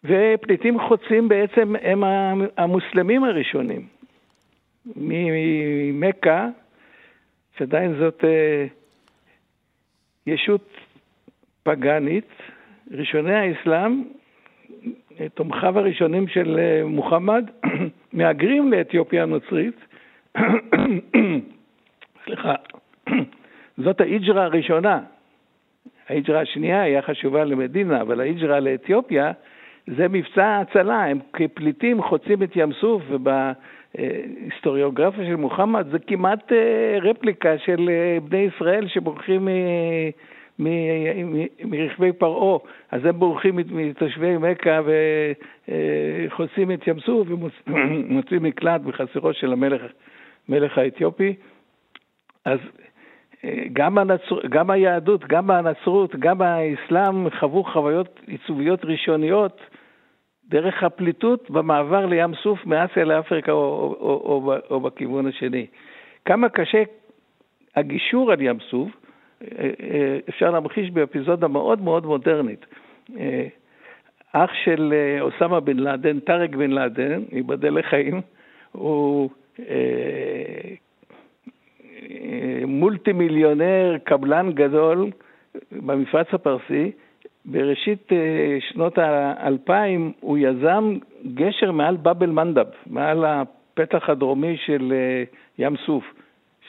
ופליטים 0.04 0.80
חוצים 0.80 1.28
בעצם 1.28 1.74
הם 1.82 2.04
המוסלמים 2.56 3.24
הראשונים. 3.24 3.86
ממכה, 4.96 6.48
שעדיין 7.58 7.94
זאת 7.98 8.24
אה, 8.24 8.66
ישות 10.26 10.70
פגאנית, 11.62 12.28
ראשוני 12.90 13.34
האסלאם, 13.34 14.02
תומכיו 15.34 15.78
הראשונים 15.78 16.28
של 16.28 16.58
אה, 16.58 16.84
מוחמד, 16.84 17.50
מהגרים 18.12 18.72
לאתיופיה 18.72 19.22
הנוצרית. 19.22 19.76
סליחה, 22.24 22.54
זאת 23.78 24.00
ההיג'רה 24.00 24.44
הראשונה. 24.44 25.00
ההיג'רה 26.08 26.40
השנייה 26.40 26.82
היה 26.82 27.02
חשובה 27.02 27.44
למדינה, 27.44 28.00
אבל 28.00 28.20
ההיג'רה 28.20 28.60
לאתיופיה 28.60 29.32
זה 29.96 30.08
מבצע 30.08 30.60
הצלה, 30.60 31.04
הם 31.04 31.18
כפליטים 31.32 32.02
חוצים 32.02 32.42
את 32.42 32.56
ים 32.56 32.72
סוף, 32.72 33.02
ובהיסטוריוגרפיה 33.08 35.26
של 35.26 35.36
מוחמד 35.36 35.86
זה 35.90 35.98
כמעט 35.98 36.52
אה, 36.52 36.98
רפליקה 37.02 37.58
של 37.58 37.90
אה, 37.90 38.18
בני 38.28 38.38
ישראל 38.38 38.88
שבורחים 38.88 39.48
מרכבי 41.64 42.12
פרעה, 42.12 42.58
אז 42.90 43.04
הם 43.04 43.18
בורחים 43.18 43.56
מתושבי 43.56 44.36
מכה 44.36 44.80
וחוצים 46.28 46.72
את 46.72 46.86
ים 46.86 47.00
סוף 47.00 47.28
ומוצאים 47.30 48.42
מקלט 48.42 48.80
בחסרו 48.80 49.32
של 49.32 49.52
המלך 50.48 50.78
האתיופי. 50.78 51.34
אז 52.44 52.58
אה, 52.58 52.87
גם, 53.72 53.98
הנצר, 53.98 54.46
גם 54.48 54.70
היהדות, 54.70 55.24
גם 55.26 55.50
הנצרות, 55.50 56.16
גם 56.16 56.42
האסלאם 56.42 57.30
חוו 57.30 57.64
חוויות 57.64 58.20
עיצוביות 58.26 58.84
ראשוניות 58.84 59.60
דרך 60.48 60.82
הפליטות 60.82 61.50
במעבר 61.50 62.06
לים 62.06 62.34
סוף 62.34 62.66
מאסיה 62.66 63.04
לאפריקה 63.04 63.52
או, 63.52 63.96
או, 64.00 64.22
או, 64.24 64.52
או, 64.52 64.56
או 64.70 64.80
בכיוון 64.80 65.26
השני. 65.26 65.66
כמה 66.24 66.48
קשה 66.48 66.82
הגישור 67.76 68.32
על 68.32 68.40
ים 68.40 68.60
סוף, 68.70 68.90
אה, 69.42 69.70
אה, 69.80 70.18
אפשר 70.28 70.50
להמחיש 70.50 70.90
באפיזודה 70.90 71.48
מאוד 71.48 71.82
מאוד 71.82 72.06
מודרנית. 72.06 72.66
אה, 73.18 73.46
אח 74.32 74.50
של 74.64 74.94
אוסמה 75.20 75.60
בן 75.60 75.76
לאדן, 75.76 76.20
טארק 76.20 76.50
בן 76.50 76.70
לאדן, 76.70 77.22
ייבדל 77.32 77.78
לחיים, 77.78 78.20
הוא 78.72 79.30
מולטי 82.66 83.12
מיליונר, 83.12 83.96
קבלן 84.04 84.52
גדול 84.52 85.10
במפרץ 85.72 86.26
הפרסי, 86.32 86.92
בראשית 87.44 88.12
אה, 88.12 88.58
שנות 88.60 88.98
האלפיים 88.98 90.12
הוא 90.20 90.38
יזם 90.38 90.98
גשר 91.34 91.72
מעל 91.72 91.96
באבל 91.96 92.30
מנדב, 92.30 92.66
מעל 92.86 93.24
הפתח 93.24 94.08
הדרומי 94.08 94.56
של 94.56 94.92
אה, 94.92 95.24
ים 95.58 95.76
סוף, 95.76 96.04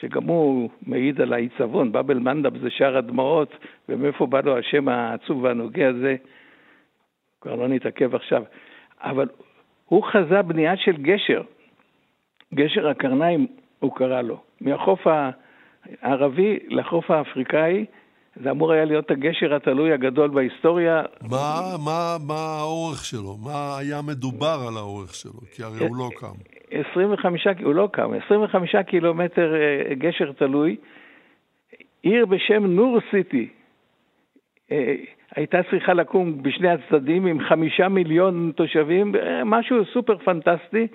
שגם 0.00 0.22
הוא 0.22 0.70
מעיד 0.86 1.20
על 1.20 1.32
העיצבון, 1.32 1.92
באבל 1.92 2.18
מנדב 2.18 2.58
זה 2.58 2.70
שער 2.70 2.96
הדמעות, 2.96 3.56
ומאיפה 3.88 4.26
בא 4.26 4.40
לו 4.40 4.58
השם 4.58 4.88
העצוב 4.88 5.42
והנוגע 5.44 5.88
הזה, 5.88 6.16
כבר 7.40 7.54
לא 7.54 7.68
נתעכב 7.68 8.14
עכשיו. 8.14 8.42
אבל 9.00 9.28
הוא 9.86 10.04
חזה 10.04 10.42
בנייה 10.42 10.76
של 10.76 10.96
גשר, 10.96 11.42
גשר 12.54 12.88
הקרניים 12.88 13.46
הוא 13.78 13.96
קרא 13.96 14.22
לו, 14.22 14.40
מהחוף 14.60 15.06
הערבי 16.02 16.58
לחוף 16.68 17.10
האפריקאי, 17.10 17.84
זה 18.36 18.50
אמור 18.50 18.72
היה 18.72 18.84
להיות 18.84 19.10
הגשר 19.10 19.54
התלוי 19.54 19.92
הגדול 19.92 20.30
בהיסטוריה. 20.30 21.02
מה, 21.30 21.60
מה, 21.84 22.16
מה 22.26 22.58
האורך 22.58 23.04
שלו? 23.04 23.36
מה 23.44 23.78
היה 23.78 24.02
מדובר 24.02 24.58
על 24.68 24.76
האורך 24.76 25.14
שלו? 25.14 25.40
כי 25.54 25.62
הרי 25.62 25.78
הוא 25.88 25.96
לא 25.96 26.10
קם. 26.16 26.34
25, 26.70 27.46
הוא 27.62 27.74
לא 27.74 27.88
קם, 27.92 28.10
25 28.26 28.74
קילומטר 28.86 29.54
אה, 29.54 29.94
גשר 29.94 30.32
תלוי. 30.32 30.76
עיר 32.02 32.26
בשם 32.26 32.66
נור 32.66 32.98
סיטי 33.10 33.48
אה, 34.72 34.94
הייתה 35.36 35.58
צריכה 35.70 35.94
לקום 35.94 36.42
בשני 36.42 36.68
הצדדים 36.68 37.26
עם 37.26 37.40
חמישה 37.48 37.88
מיליון 37.88 38.52
תושבים, 38.56 39.16
אה, 39.16 39.44
משהו 39.44 39.84
סופר 39.92 40.18
פנטסטי. 40.18 40.86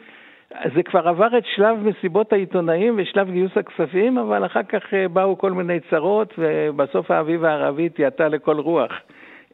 זה 0.76 0.84
כבר 0.84 1.08
עבר 1.08 1.38
את 1.38 1.44
שלב 1.56 1.78
מסיבות 1.78 2.34
העיתונאים 2.34 2.96
ושלב 2.98 3.32
גיוס 3.32 3.52
הכספים, 3.56 4.18
אבל 4.18 4.46
אחר 4.46 4.64
כך 4.64 4.94
אה, 4.94 5.08
באו 5.08 5.38
כל 5.38 5.52
מיני 5.52 5.80
צרות, 5.90 6.34
ובסוף 6.38 7.12
האביב 7.12 7.44
הערבי 7.44 7.90
תיעטה 7.90 8.28
לכל 8.28 8.60
רוח 8.60 8.92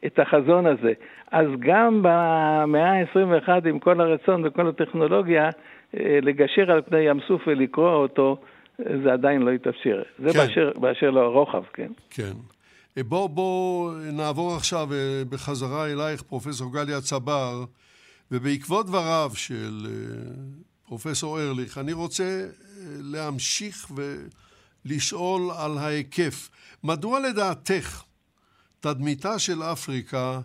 את 0.06 0.18
החזון 0.18 0.66
הזה. 0.66 0.92
אז 1.30 1.46
גם 1.58 1.98
במאה 2.02 2.92
ה-21, 2.92 3.68
עם 3.68 3.78
כל 3.78 4.00
הרצון 4.00 4.42
וכל 4.44 4.68
הטכנולוגיה, 4.68 5.50
אה, 5.96 6.18
לגשר 6.22 6.70
על 6.70 6.82
פני 6.82 7.00
ים 7.00 7.20
סוף 7.28 7.42
ולקרוע 7.46 7.94
אותו, 7.94 8.36
זה 8.78 9.12
עדיין 9.12 9.42
לא 9.42 9.50
התאפשר. 9.50 10.02
זה 10.18 10.32
כן. 10.32 10.38
באשר, 10.38 10.70
באשר 10.76 11.10
לרוחב, 11.10 11.62
כן. 11.72 11.92
כן. 12.10 12.32
אה, 12.98 13.02
בואו 13.02 13.28
בוא 13.28 13.90
נעבור 14.12 14.56
עכשיו 14.56 14.88
בחזרה 15.30 15.86
אלייך, 15.86 16.22
פרופסור 16.22 16.72
גליה 16.72 17.00
צבר, 17.00 17.64
ובעקבות 18.32 18.86
דבריו 18.86 19.30
של 19.34 19.86
פרופסור 20.92 21.40
ארליך, 21.40 21.78
אני 21.78 21.92
רוצה 21.92 22.24
אה, 22.24 22.48
להמשיך 23.12 23.92
ולשאול 24.84 25.40
על 25.58 25.78
ההיקף. 25.78 26.50
מדוע 26.84 27.20
לדעתך 27.20 28.04
תדמיתה 28.80 29.38
של 29.38 29.62
אפריקה, 29.62 30.40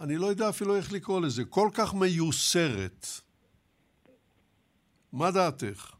אני 0.00 0.16
לא 0.16 0.26
יודע 0.26 0.48
אפילו 0.48 0.76
איך 0.76 0.92
לקרוא 0.92 1.20
לזה, 1.20 1.44
כל 1.44 1.68
כך 1.74 1.94
מיוסרת? 1.94 3.06
מה 5.12 5.30
דעתך? 5.30 5.96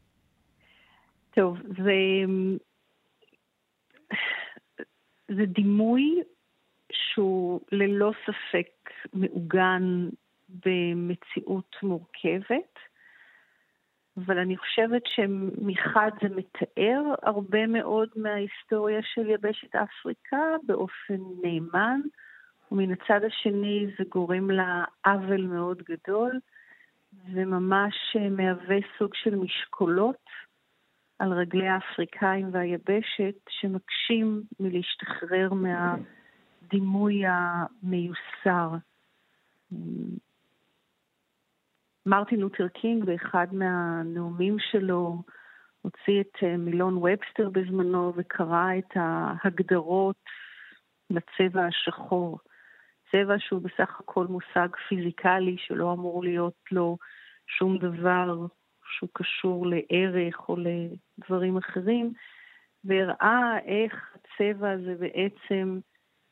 טוב, 1.35 1.57
זה, 1.57 1.99
זה 5.27 5.45
דימוי 5.45 6.21
שהוא 6.91 7.61
ללא 7.71 8.11
ספק 8.25 8.89
מעוגן 9.13 10.09
במציאות 10.49 11.75
מורכבת. 11.83 12.72
אבל 14.17 14.37
אני 14.37 14.57
חושבת 14.57 15.01
שמחד 15.05 16.11
זה 16.21 16.35
מתאר 16.35 17.13
הרבה 17.21 17.67
מאוד 17.67 18.09
מההיסטוריה 18.15 18.99
של 19.03 19.29
יבשת 19.29 19.75
אפריקה 19.75 20.55
באופן 20.65 21.17
נאמן, 21.43 22.01
ומן 22.71 22.91
הצד 22.91 23.23
השני 23.23 23.87
זה 23.97 24.03
גורם 24.09 24.51
לה 24.51 24.83
עוול 25.05 25.47
מאוד 25.47 25.81
גדול, 25.81 26.39
וממש 27.33 28.17
מהווה 28.31 28.77
סוג 28.97 29.15
של 29.15 29.35
משקולות 29.35 30.29
על 31.19 31.33
רגלי 31.33 31.67
האפריקאים 31.67 32.49
והיבשת 32.51 33.35
שמקשים 33.49 34.43
מלהשתחרר 34.59 35.49
מהדימוי 35.53 37.23
המיוסר. 37.27 38.69
מרטין 42.05 42.39
לותר 42.39 42.67
קינג 42.67 43.05
באחד 43.05 43.47
מהנאומים 43.51 44.57
שלו 44.59 45.21
הוציא 45.81 46.21
את 46.21 46.43
אה, 46.43 46.57
מילון 46.57 46.97
ובסטר 46.97 47.49
בזמנו 47.49 48.13
וקרא 48.15 48.67
את 48.77 48.91
ההגדרות 48.95 50.15
לצבע 51.09 51.65
השחור. 51.65 52.39
צבע 53.11 53.35
שהוא 53.39 53.61
בסך 53.61 53.99
הכל 53.99 54.27
מושג 54.27 54.67
פיזיקלי 54.89 55.55
שלא 55.57 55.93
אמור 55.93 56.23
להיות 56.23 56.59
לו 56.71 56.97
שום 57.47 57.77
דבר 57.77 58.45
שהוא 58.85 59.09
קשור 59.13 59.67
לערך 59.67 60.49
או 60.49 60.55
לדברים 60.57 61.57
אחרים, 61.57 62.13
והראה 62.83 63.57
איך 63.65 64.15
הצבע 64.15 64.71
הזה 64.71 64.95
בעצם 64.99 65.79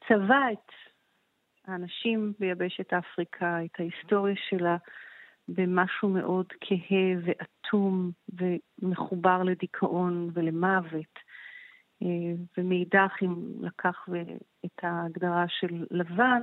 צבע 0.07 0.51
את 0.51 0.71
האנשים 1.67 2.33
ביבשת 2.39 2.93
אפריקה, 2.93 3.65
את 3.65 3.79
ההיסטוריה 3.79 4.35
שלה, 4.49 4.77
במשהו 5.47 6.09
מאוד 6.09 6.45
כהה 6.61 7.13
ואטום 7.23 8.11
ומחובר 8.33 9.43
לדיכאון 9.43 10.29
ולמוות. 10.33 11.19
אה, 12.03 12.33
ומאידך, 12.57 13.13
אם 13.21 13.35
לקח 13.61 14.05
את 14.65 14.83
ההגדרה 14.83 15.45
של 15.47 15.85
לבן, 15.91 16.41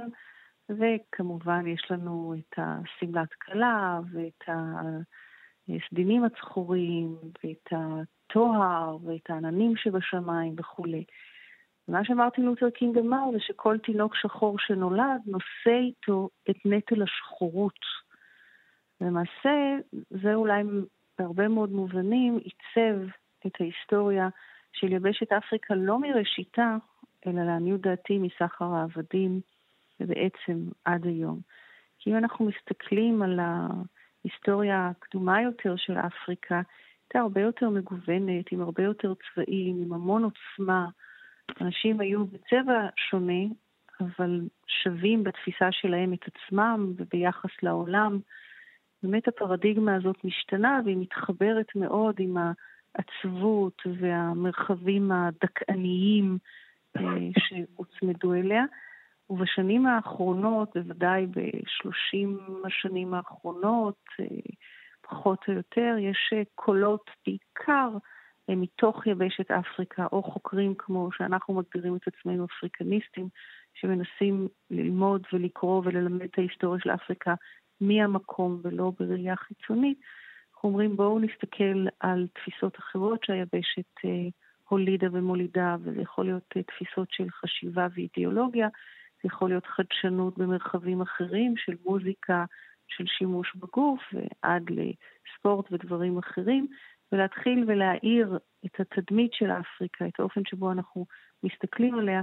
וכמובן 0.71 1.67
יש 1.67 1.91
לנו 1.91 2.35
את 2.39 2.59
השמלת 2.59 3.33
כלה 3.33 4.01
ואת 4.13 4.45
הסדינים 5.69 6.25
הצחורים 6.25 7.17
ואת 7.45 7.73
הטוהר 7.73 8.97
ואת 9.05 9.31
העננים 9.31 9.77
שבשמיים 9.77 10.55
וכולי. 10.59 11.05
מה 11.89 12.05
שאמרתי 12.05 12.43
לותר 12.43 12.71
קינג 12.71 12.99
אמר 12.99 13.25
זה 13.33 13.41
שכל 13.41 13.79
תינוק 13.79 14.15
שחור 14.15 14.59
שנולד 14.59 15.21
נושא 15.27 15.79
איתו 15.81 16.29
את 16.51 16.57
נטל 16.65 17.03
השחורות. 17.03 18.08
למעשה, 19.01 19.77
זה 20.11 20.35
אולי 20.35 20.63
בהרבה 21.19 21.49
מאוד 21.49 21.73
מובנים 21.73 22.37
עיצב 22.37 23.01
את 23.47 23.61
ההיסטוריה 23.61 24.29
של 24.73 24.93
יבשת 24.93 25.33
אפריקה 25.33 25.75
לא 25.75 25.99
מראשיתה, 25.99 26.77
אלא 27.27 27.43
לעניות 27.43 27.81
דעתי 27.81 28.19
מסחר 28.19 28.75
העבדים, 28.75 29.41
ובעצם 30.01 30.59
עד 30.85 31.07
היום. 31.07 31.41
כי 31.99 32.11
אם 32.11 32.17
אנחנו 32.17 32.45
מסתכלים 32.45 33.23
על 33.23 33.41
ההיסטוריה 33.41 34.89
הקדומה 34.89 35.43
יותר 35.43 35.77
של 35.77 35.99
אפריקה, 35.99 36.61
הייתה 37.05 37.19
הרבה 37.19 37.41
יותר 37.41 37.71
מגוונת, 37.71 38.53
עם 38.53 38.61
הרבה 38.61 38.83
יותר 38.83 39.13
צבעים, 39.15 39.83
עם 39.83 39.93
המון 39.93 40.25
עוצמה. 40.25 40.89
אנשים 41.61 42.01
היו 42.01 42.27
בצבע 42.27 42.89
שונה, 42.97 43.43
אבל 44.01 44.41
שווים 44.67 45.25
בתפיסה 45.25 45.73
שלהם 45.73 46.13
את 46.13 46.21
עצמם 46.27 46.93
וביחס 46.97 47.51
לעולם. 47.63 48.19
באמת 49.03 49.29
הפרדיגמה 49.29 49.95
הזאת 49.95 50.25
משתנה 50.25 50.81
והיא 50.85 50.97
מתחברת 50.97 51.67
מאוד 51.77 52.15
עם 52.19 52.37
העצבות 52.37 53.83
והמרחבים 54.01 55.13
הדכאניים 55.13 56.39
אה, 56.97 57.03
שהוצמדו 57.39 58.35
אליה. 58.35 58.65
ובשנים 59.31 59.87
האחרונות, 59.87 60.77
בוודאי 60.77 61.27
בשלושים 61.27 62.39
השנים 62.65 63.15
האחרונות, 63.15 64.05
אה, 64.21 64.27
פחות 65.01 65.45
או 65.49 65.53
יותר, 65.53 65.97
יש 65.99 66.31
אה, 66.33 66.43
קולות 66.55 67.11
בעיקר 67.27 67.89
מתוך 68.51 69.07
יבשת 69.07 69.51
אפריקה, 69.51 70.07
או 70.13 70.23
חוקרים 70.23 70.75
כמו 70.79 71.09
שאנחנו 71.13 71.55
מגדירים 71.55 71.97
את 71.97 72.09
עצמנו 72.09 72.45
אפריקניסטים, 72.45 73.29
שמנסים 73.75 74.49
ללמוד 74.71 75.27
ולקרוא 75.33 75.83
וללמד 75.85 76.23
את 76.23 76.39
ההיסטוריה 76.39 76.81
של 76.81 76.91
אפריקה 76.91 77.35
מהמקום 77.81 78.61
ולא 78.62 78.93
בראייה 78.99 79.37
חיצונית. 79.37 79.99
אנחנו 80.55 80.69
אומרים 80.69 80.97
בואו 80.97 81.19
נסתכל 81.19 81.87
על 82.01 82.27
תפיסות 82.35 82.79
אחרות 82.79 83.25
שהיבשת 83.25 84.05
אה, 84.05 84.29
הולידה 84.69 85.07
ומולידה, 85.12 85.77
וזה 85.83 86.03
יכול 86.03 86.25
להיות 86.25 86.55
אה, 86.57 86.62
תפיסות 86.62 87.09
של 87.11 87.31
חשיבה 87.31 87.87
ואידיאולוגיה, 87.95 88.69
זה 89.23 89.27
יכול 89.27 89.49
להיות 89.49 89.67
חדשנות 89.67 90.38
במרחבים 90.38 91.01
אחרים 91.01 91.55
של 91.57 91.73
מוזיקה, 91.85 92.45
של 92.88 93.05
שימוש 93.07 93.57
בגוף, 93.57 94.01
ועד 94.12 94.62
לספורט 94.71 95.73
ודברים 95.73 96.19
אחרים, 96.19 96.67
ולהתחיל 97.12 97.64
ולהאיר 97.67 98.38
את 98.67 98.81
התדמית 98.81 99.33
של 99.33 99.51
אפריקה, 99.51 100.07
את 100.07 100.21
האופן 100.21 100.41
שבו 100.45 100.73
אנחנו 100.73 101.07
מסתכלים 101.43 101.95
עליה 101.95 102.23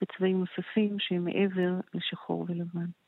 בצבעים 0.00 0.40
נוספים 0.40 0.98
שהם 0.98 1.24
מעבר 1.24 1.80
לשחור 1.94 2.46
ולבן. 2.48 3.01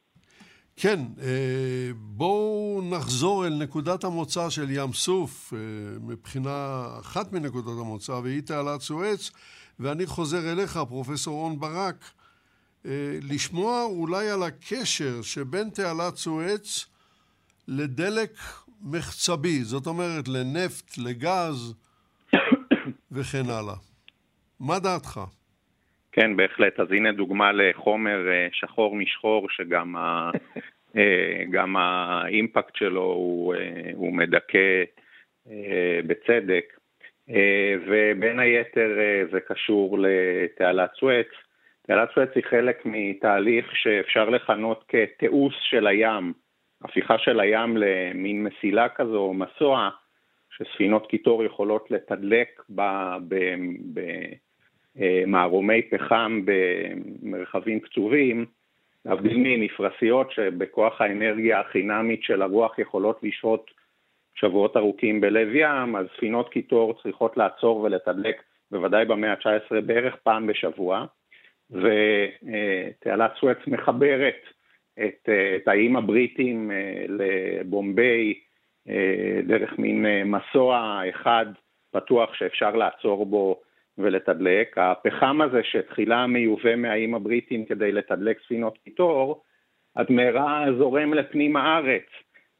כן, 0.76 1.00
אה, 1.22 1.90
בואו 1.96 2.82
נחזור 2.90 3.46
אל 3.46 3.54
נקודת 3.54 4.04
המוצא 4.04 4.50
של 4.50 4.70
ים 4.70 4.92
סוף, 4.92 5.52
אה, 5.56 5.58
מבחינה 6.00 6.86
אחת 7.00 7.32
מנקודות 7.32 7.78
המוצא, 7.80 8.12
והיא 8.12 8.42
תעלת 8.42 8.80
סואץ, 8.80 9.30
ואני 9.80 10.06
חוזר 10.06 10.52
אליך, 10.52 10.80
פרופסור 10.88 11.34
רון 11.40 11.60
ברק, 11.60 12.10
אה, 12.86 13.18
לשמוע 13.22 13.82
אולי 13.82 14.30
על 14.30 14.42
הקשר 14.42 15.22
שבין 15.22 15.70
תעלת 15.70 16.16
סואץ 16.16 16.86
לדלק 17.68 18.38
מחצבי, 18.80 19.64
זאת 19.64 19.86
אומרת 19.86 20.28
לנפט, 20.28 20.98
לגז 20.98 21.74
וכן 23.12 23.50
הלאה. 23.50 23.76
מה 24.60 24.78
דעתך? 24.78 25.20
כן, 26.14 26.36
בהחלט. 26.36 26.80
אז 26.80 26.92
הנה 26.92 27.12
דוגמה 27.12 27.52
לחומר 27.52 28.28
אה, 28.28 28.48
שחור 28.52 28.96
משחור, 28.96 29.50
שגם 29.50 29.96
ה, 29.96 30.30
אה, 30.96 31.44
גם 31.50 31.76
האימפקט 31.76 32.76
שלו 32.76 33.02
הוא, 33.02 33.54
אה, 33.54 33.90
הוא 33.94 34.12
מדכא 34.12 34.82
בצדק. 36.06 36.64
ובין 37.86 38.38
היתר 38.38 38.90
זה 39.32 39.40
קשור 39.40 39.98
לתעלת 40.00 40.90
סואץ. 41.00 41.26
תעלת 41.82 42.08
סואץ 42.14 42.28
היא 42.34 42.44
חלק 42.44 42.82
מתהליך 42.84 43.76
שאפשר 43.76 44.30
לכנות 44.30 44.84
כתיעוש 44.88 45.54
של 45.70 45.86
הים, 45.86 46.32
הפיכה 46.82 47.18
של 47.18 47.40
הים 47.40 47.76
למין 47.76 48.44
מסילה 48.44 48.88
כזו, 48.88 49.18
או 49.18 49.34
מסוע, 49.34 49.90
שספינות 50.50 51.06
קיטור 51.06 51.44
יכולות 51.44 51.90
לתדלק 51.90 52.62
ב, 52.70 52.82
ב, 53.28 53.34
ב, 53.94 54.00
מערומי 55.26 55.82
פחם 55.82 56.40
במרחבים 56.44 57.80
קצובים, 57.80 58.46
להבדיל 59.04 59.36
ממפרשיות 59.36 60.30
שבכוח 60.30 61.00
האנרגיה 61.00 61.60
החינמית 61.60 62.22
של 62.22 62.42
הרוח 62.42 62.78
יכולות 62.78 63.18
לשהות 63.22 63.70
שבועות 64.34 64.76
ארוכים 64.76 65.20
בלב 65.20 65.48
ים, 65.54 65.96
אז 65.96 66.06
ספינות 66.16 66.48
קיטור 66.48 66.98
צריכות 67.02 67.36
לעצור 67.36 67.80
ולתדלק 67.80 68.42
בוודאי 68.70 69.04
במאה 69.04 69.32
ה-19 69.32 69.80
בערך 69.86 70.16
פעם 70.22 70.46
בשבוע, 70.46 71.04
ותעלת 71.70 73.32
סואץ 73.40 73.58
מחברת 73.66 74.40
את, 75.00 75.28
את 75.56 75.68
האיים 75.68 75.96
הבריטים 75.96 76.70
אה, 76.70 77.04
לבומביי 77.08 78.34
דרך 79.42 79.78
מין 79.78 80.06
מסוע 80.24 81.00
אחד 81.10 81.46
פתוח 81.90 82.34
שאפשר 82.34 82.76
לעצור 82.76 83.26
בו 83.26 83.60
ולתדלק. 83.98 84.78
הפחם 84.78 85.40
הזה 85.40 85.60
שתחילה 85.62 86.26
מיובא 86.26 86.76
מהאיים 86.76 87.14
הבריטים 87.14 87.64
כדי 87.64 87.92
לתדלק 87.92 88.38
ספינות 88.44 88.78
קיטור, 88.84 89.42
עד 89.94 90.06
מהרה 90.12 90.66
זורם 90.78 91.14
לפנים 91.14 91.56
הארץ, 91.56 92.06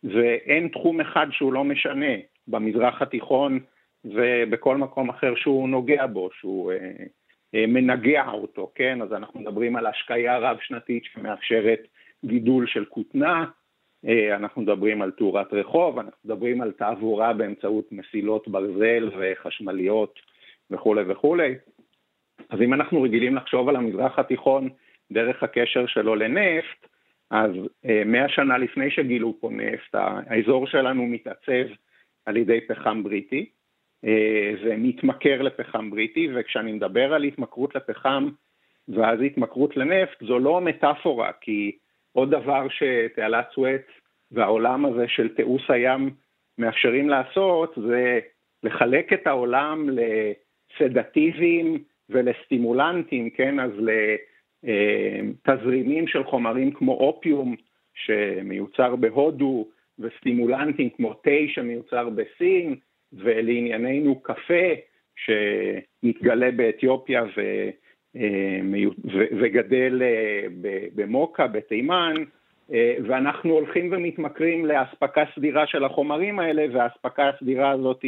ואין 0.05 0.69
תחום 0.69 1.01
אחד 1.01 1.27
שהוא 1.31 1.53
לא 1.53 1.65
משנה 1.65 2.15
במזרח 2.49 3.03
התיכון 3.03 3.61
ובכל 4.05 4.77
מקום 4.77 5.09
אחר 5.09 5.35
שהוא 5.37 5.69
נוגע 5.69 6.07
בו, 6.07 6.29
שהוא 6.33 6.73
אה, 6.73 6.91
אה, 7.55 7.67
מנגע 7.67 8.25
אותו, 8.29 8.73
כן? 8.75 9.03
אז 9.03 9.13
אנחנו 9.13 9.41
מדברים 9.41 9.77
על 9.77 9.87
השקיה 9.87 10.39
רב-שנתית 10.39 11.05
שמאפשרת 11.05 11.81
גידול 12.25 12.67
של 12.67 12.85
כותנה, 12.85 13.45
אה, 14.07 14.37
אנחנו 14.37 14.63
מדברים 14.63 15.03
על 15.03 15.11
תאורת 15.11 15.53
רחוב, 15.53 15.99
אנחנו 15.99 16.19
מדברים 16.25 16.61
על 16.61 16.73
תעבורה 16.73 17.33
באמצעות 17.33 17.93
מסילות 17.93 18.49
ברזל 18.49 19.11
וחשמליות 19.19 20.21
וכולי 20.71 21.03
וכולי. 21.07 21.55
אז 22.51 22.61
אם 22.61 22.75
אנחנו 22.75 23.03
רגילים 23.03 23.37
לחשוב 23.37 23.69
על 23.69 23.77
המזרח 23.77 24.19
התיכון 24.19 24.69
דרך 25.13 25.43
הקשר 25.43 25.87
שלו 25.87 26.15
לנפט, 26.15 26.87
אז 27.31 27.51
אה, 27.85 28.03
מאה 28.07 28.29
שנה 28.29 28.59
לפני 28.59 28.91
שגילו 28.91 29.37
פה 29.41 29.51
נפט, 29.53 29.95
האזור 29.95 30.67
שלנו 30.67 31.07
מתעצב 31.07 31.75
על 32.27 32.37
ידי 32.37 32.61
פחם 32.61 33.03
בריטי, 33.03 33.51
זה 34.63 34.71
אה, 34.71 34.77
מתמכר 34.79 35.43
לפחם 35.43 35.91
בריטי, 35.91 36.29
וכשאני 36.35 36.73
מדבר 36.73 37.15
על 37.15 37.25
התמכרות 37.25 37.75
לפחם 37.75 38.29
ואז 38.89 39.19
התמכרות 39.21 39.77
לנפט, 39.77 40.25
זו 40.25 40.39
לא 40.39 40.61
מטאפורה, 40.61 41.31
כי 41.41 41.79
עוד 42.13 42.31
דבר 42.31 42.67
שתעלת 42.69 43.47
סואץ 43.55 43.87
והעולם 44.31 44.87
הזה 44.87 45.09
של 45.09 45.29
תיעוש 45.29 45.71
הים 45.71 46.11
מאפשרים 46.59 47.09
לעשות, 47.09 47.75
זה 47.89 48.21
לחלק 48.63 49.13
את 49.13 49.27
העולם 49.27 49.91
ל... 49.91 50.01
לסדטיביים 50.81 51.79
ולסטימולנטים, 52.11 53.31
כן, 53.31 53.61
אז 53.61 53.71
לתזרימים 54.63 56.07
של 56.09 56.25
חומרים 56.25 56.71
כמו 56.71 56.93
אופיום 56.93 57.57
שמיוצר 57.95 58.97
בהודו, 58.97 59.69
וסטימולנטים 59.99 60.91
כמו 60.91 61.15
תה 61.15 61.31
שמיוצר 61.49 62.09
בסין, 62.09 62.75
ולענייננו 63.13 64.21
קפה 64.23 64.71
שמתגלה 65.17 66.51
באתיופיה 66.51 67.25
ו, 67.37 67.71
ו, 69.13 69.25
וגדל 69.41 70.03
אה, 70.03 70.47
במוקה, 70.95 71.47
בתימן, 71.47 72.15
אה, 72.73 72.97
ואנחנו 73.09 73.53
הולכים 73.53 73.89
ומתמכרים 73.93 74.67
לאספקה 74.67 75.25
סדירה 75.35 75.67
של 75.67 75.85
החומרים 75.85 76.39
האלה, 76.39 76.65
והאספקה 76.73 77.29
הסדירה 77.29 77.71
הזאת 77.71 78.05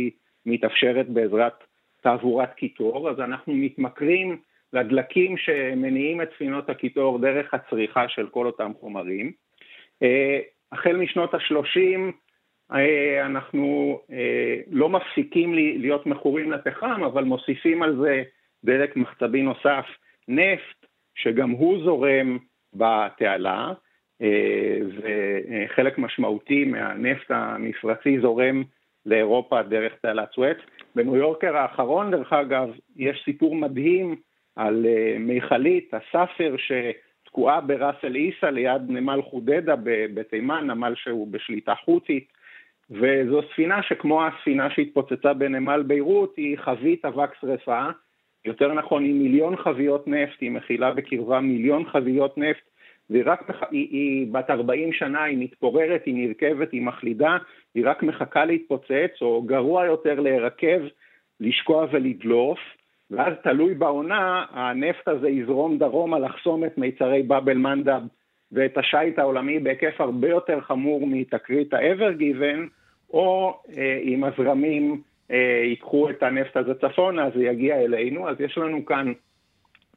מתאפשרת 0.47 1.09
בעזרת 1.09 1.65
תעבורת 2.01 2.55
קיטור, 2.55 3.11
אז 3.11 3.21
אנחנו 3.21 3.55
מתמכרים 3.55 4.37
לדלקים 4.73 5.37
שמניעים 5.37 6.23
את 6.23 6.29
ספינות 6.35 6.71
הקיטור 6.71 7.19
דרך 7.19 7.55
הצריכה 7.55 8.09
של 8.09 8.29
כל 8.29 8.47
אותם 8.47 8.73
חומרים. 8.81 9.33
אה, 10.03 10.41
החל 10.73 10.97
משנות 10.97 11.35
ה-30 11.35 12.13
אה, 12.73 13.27
אנחנו 13.27 14.01
אה, 14.13 14.57
לא 14.71 14.89
מפסיקים 14.89 15.55
להיות 15.55 16.07
מכורים 16.07 16.53
לפחם, 16.53 17.03
אבל 17.05 17.25
מוסיפים 17.25 17.83
על 17.83 17.97
זה 17.97 18.23
דלק 18.65 18.97
מחצבי 18.97 19.43
נוסף, 19.43 19.87
נפט, 20.29 20.87
שגם 21.15 21.51
הוא 21.51 21.85
זורם 21.85 22.39
בתעלה, 22.75 23.73
וחלק 24.97 25.99
משמעותי 25.99 26.65
מהנפט 26.65 27.31
המפרצי 27.31 28.21
זורם 28.21 28.63
לאירופה 29.07 29.63
דרך 29.63 29.93
תעלת 30.03 30.29
סואץ. 30.35 30.57
בניו 30.95 31.17
יורקר 31.17 31.57
האחרון, 31.57 32.11
דרך 32.11 32.33
אגב, 32.33 32.69
יש 32.97 33.23
סיפור 33.25 33.55
מדהים 33.55 34.17
על 34.57 34.87
מיכלית, 35.19 35.95
הסאפר, 35.95 36.55
שתקועה 36.57 37.61
בראסל 37.61 38.15
עיסא 38.15 38.47
ליד 38.47 38.83
נמל 38.89 39.23
חודדה 39.23 39.75
בתימן, 40.15 40.67
נמל 40.67 40.95
שהוא 40.97 41.29
בשליטה 41.31 41.75
חות'ית, 41.75 42.33
וזו 42.91 43.41
ספינה 43.53 43.83
שכמו 43.83 44.27
הספינה 44.27 44.71
שהתפוצצה 44.71 45.33
בנמל 45.35 45.83
ביירות, 45.87 46.37
היא 46.37 46.59
חבית 46.59 47.05
אבק 47.05 47.31
שרפה, 47.41 47.87
יותר 48.45 48.73
נכון 48.73 49.05
היא 49.05 49.15
מיליון 49.15 49.57
חביות 49.57 50.09
נפט, 50.09 50.41
היא 50.41 50.51
מכילה 50.51 50.91
בקרבה 50.91 51.41
מיליון 51.41 51.85
חביות 51.91 52.39
נפט, 52.39 52.71
והיא 53.11 53.23
רק, 53.27 53.51
היא, 53.71 53.89
היא 53.91 54.27
בת 54.33 54.51
40 54.51 54.93
שנה, 54.93 55.23
היא 55.23 55.39
מתפוררת, 55.39 56.03
היא 56.07 56.15
נרכבת, 56.15 56.73
היא 56.73 56.83
מחלידה, 56.83 57.37
היא 57.75 57.85
רק 57.87 58.03
מחכה 58.03 58.45
להתפוצץ, 58.45 59.23
או 59.23 59.43
גרוע 59.43 59.87
יותר 59.87 60.21
להירקב, 60.21 60.81
לשקוע 61.41 61.87
ולדלוף, 61.93 62.59
ואז 63.11 63.33
תלוי 63.43 63.75
בעונה, 63.75 64.45
הנפט 64.51 65.09
הזה 65.09 65.29
יזרום 65.29 65.79
דרומה 65.79 66.19
לחסום 66.19 66.65
את 66.65 66.79
מיצרי 66.79 67.23
באבל 67.23 67.57
מנדב 67.57 68.01
ואת 68.53 68.79
השיט 68.79 69.19
העולמי 69.19 69.59
בהיקף 69.59 70.01
הרבה 70.01 70.29
יותר 70.29 70.61
חמור 70.61 71.07
מתקרית 71.07 71.75
ה-ever 71.75 72.21
given, 72.21 72.69
או 73.11 73.59
אה, 73.77 73.99
אם 74.03 74.25
הזרמים 74.25 75.03
אה, 75.31 75.63
ייקחו 75.65 76.11
את 76.11 76.23
הנפט 76.23 76.57
הזה 76.57 76.75
צפונה, 76.75 77.31
זה 77.35 77.45
יגיע 77.45 77.77
אלינו, 77.77 78.29
אז 78.29 78.41
יש 78.41 78.59
לנו 78.59 78.85
כאן 78.85 79.13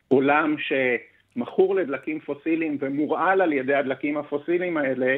עולם 0.08 0.56
שמכור 1.34 1.76
לדלקים 1.76 2.20
פוסיליים 2.20 2.78
ומורעל 2.80 3.42
על 3.42 3.54
ידי 3.54 3.76
הדלקים 3.76 4.18
הפוסיליים 4.18 4.78
האלה, 4.78 5.18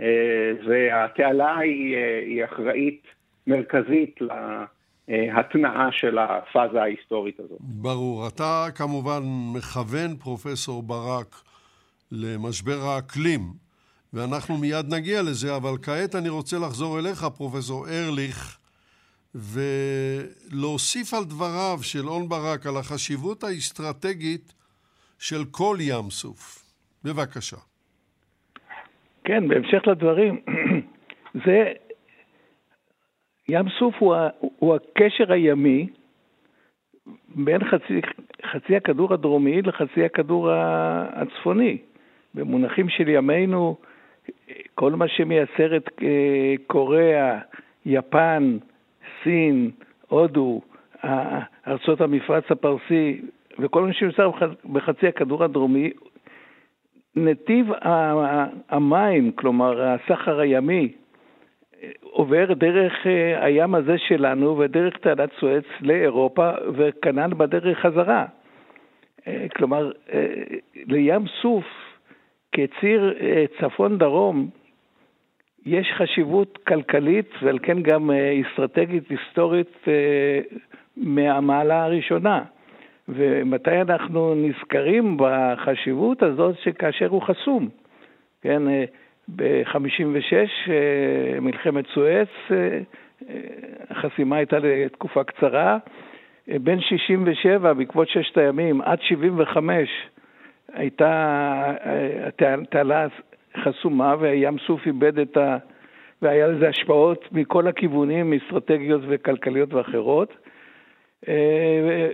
אה, 0.00 0.52
והתעלה 0.68 1.58
היא, 1.58 1.96
אה, 1.96 2.18
היא 2.18 2.44
אחראית 2.44 3.02
מרכזית 3.46 4.20
להתנעה 5.08 5.88
של 5.92 6.18
הפאזה 6.18 6.82
ההיסטורית 6.82 7.40
הזאת. 7.40 7.58
ברור. 7.60 8.28
אתה 8.28 8.66
כמובן 8.74 9.20
מכוון, 9.56 10.16
פרופסור 10.16 10.82
ברק, 10.82 11.42
למשבר 12.12 12.78
האקלים, 12.82 13.40
ואנחנו 14.12 14.56
מיד 14.56 14.94
נגיע 14.94 15.22
לזה, 15.22 15.56
אבל 15.56 15.76
כעת 15.82 16.14
אני 16.14 16.28
רוצה 16.28 16.56
לחזור 16.58 16.98
אליך, 16.98 17.24
פרופסור 17.36 17.86
ארליך, 17.88 18.58
ולהוסיף 19.34 21.14
על 21.14 21.24
דבריו 21.24 21.78
של 21.82 22.08
און 22.08 22.28
ברק 22.28 22.66
על 22.66 22.76
החשיבות 22.76 23.44
האסטרטגית 23.44 24.54
של 25.18 25.44
כל 25.50 25.76
ים 25.80 26.10
סוף. 26.10 26.64
בבקשה. 27.04 27.56
כן, 29.24 29.48
בהמשך 29.48 29.82
לדברים, 29.86 30.40
זה, 31.46 31.72
ים 33.48 33.68
סוף 33.78 33.94
הוא, 33.98 34.14
הוא 34.58 34.74
הקשר 34.74 35.32
הימי 35.32 35.88
בין 37.28 37.64
חצי, 37.64 38.00
חצי 38.52 38.76
הכדור 38.76 39.14
הדרומי 39.14 39.62
לחצי 39.62 40.04
הכדור 40.04 40.50
הצפוני. 40.52 41.78
במונחים 42.34 42.88
של 42.88 43.08
ימינו, 43.08 43.76
כל 44.74 44.92
מה 44.92 45.08
שמייצר 45.08 45.76
את 45.76 45.88
אה, 46.02 46.54
קוריאה, 46.66 47.38
יפן, 47.86 48.58
סין, 49.22 49.70
הודו, 50.08 50.60
ארצות 51.66 52.00
המפרץ 52.00 52.44
הפרסי 52.50 53.20
וכל 53.58 53.82
מה 53.82 53.92
שנמצא 53.92 54.28
בחצי 54.72 55.08
הכדור 55.08 55.44
הדרומי, 55.44 55.90
נתיב 57.16 57.66
המים, 58.70 59.32
כלומר 59.32 59.82
הסחר 59.82 60.40
הימי, 60.40 60.92
עובר 62.00 62.52
דרך 62.52 63.06
אה, 63.06 63.44
הים 63.44 63.74
הזה 63.74 63.98
שלנו 63.98 64.58
ודרך 64.58 64.96
תעלת 64.96 65.30
סואץ 65.40 65.64
לאירופה 65.80 66.50
וכנ"ל 66.76 67.34
בדרך 67.34 67.78
חזרה. 67.78 68.24
אה, 69.26 69.46
כלומר, 69.56 69.92
לים 70.86 71.24
סוף 71.42 71.64
כציר 72.52 73.14
צפון-דרום 73.60 74.50
יש 75.66 75.92
חשיבות 75.96 76.58
כלכלית 76.66 77.30
ועל 77.42 77.58
כן 77.62 77.82
גם 77.82 78.10
אה, 78.10 78.40
אסטרטגית 78.40 79.04
היסטורית 79.10 79.88
אה, 79.88 80.40
מהמעלה 80.96 81.84
הראשונה. 81.84 82.42
ומתי 83.08 83.80
אנחנו 83.80 84.34
נזכרים 84.34 85.16
בחשיבות 85.18 86.22
הזאת 86.22 86.58
שכאשר 86.58 87.08
הוא 87.08 87.22
חסום. 87.22 87.68
כן, 88.42 88.68
אה, 88.68 88.84
ב-56, 89.28 90.70
מלחמת 91.40 91.84
סואץ, 91.94 92.28
החסימה 93.90 94.36
הייתה 94.36 94.58
לתקופה 94.58 95.24
קצרה. 95.24 95.78
בין 96.48 96.80
67, 96.80 97.72
בעקבות 97.72 98.08
ששת 98.08 98.38
הימים, 98.38 98.80
עד 98.80 98.98
75, 99.02 99.88
הייתה 100.72 101.72
התעלה 102.62 103.06
חסומה 103.62 104.14
וים 104.20 104.58
סוף 104.66 104.86
איבד 104.86 105.18
את 105.18 105.36
ה... 105.36 105.56
והיה 106.22 106.46
לזה 106.46 106.68
השפעות 106.68 107.28
מכל 107.32 107.66
הכיוונים, 107.68 108.32
אסטרטגיות 108.32 109.02
וכלכליות 109.08 109.74
ואחרות. 109.74 110.34
אה, 111.28 112.08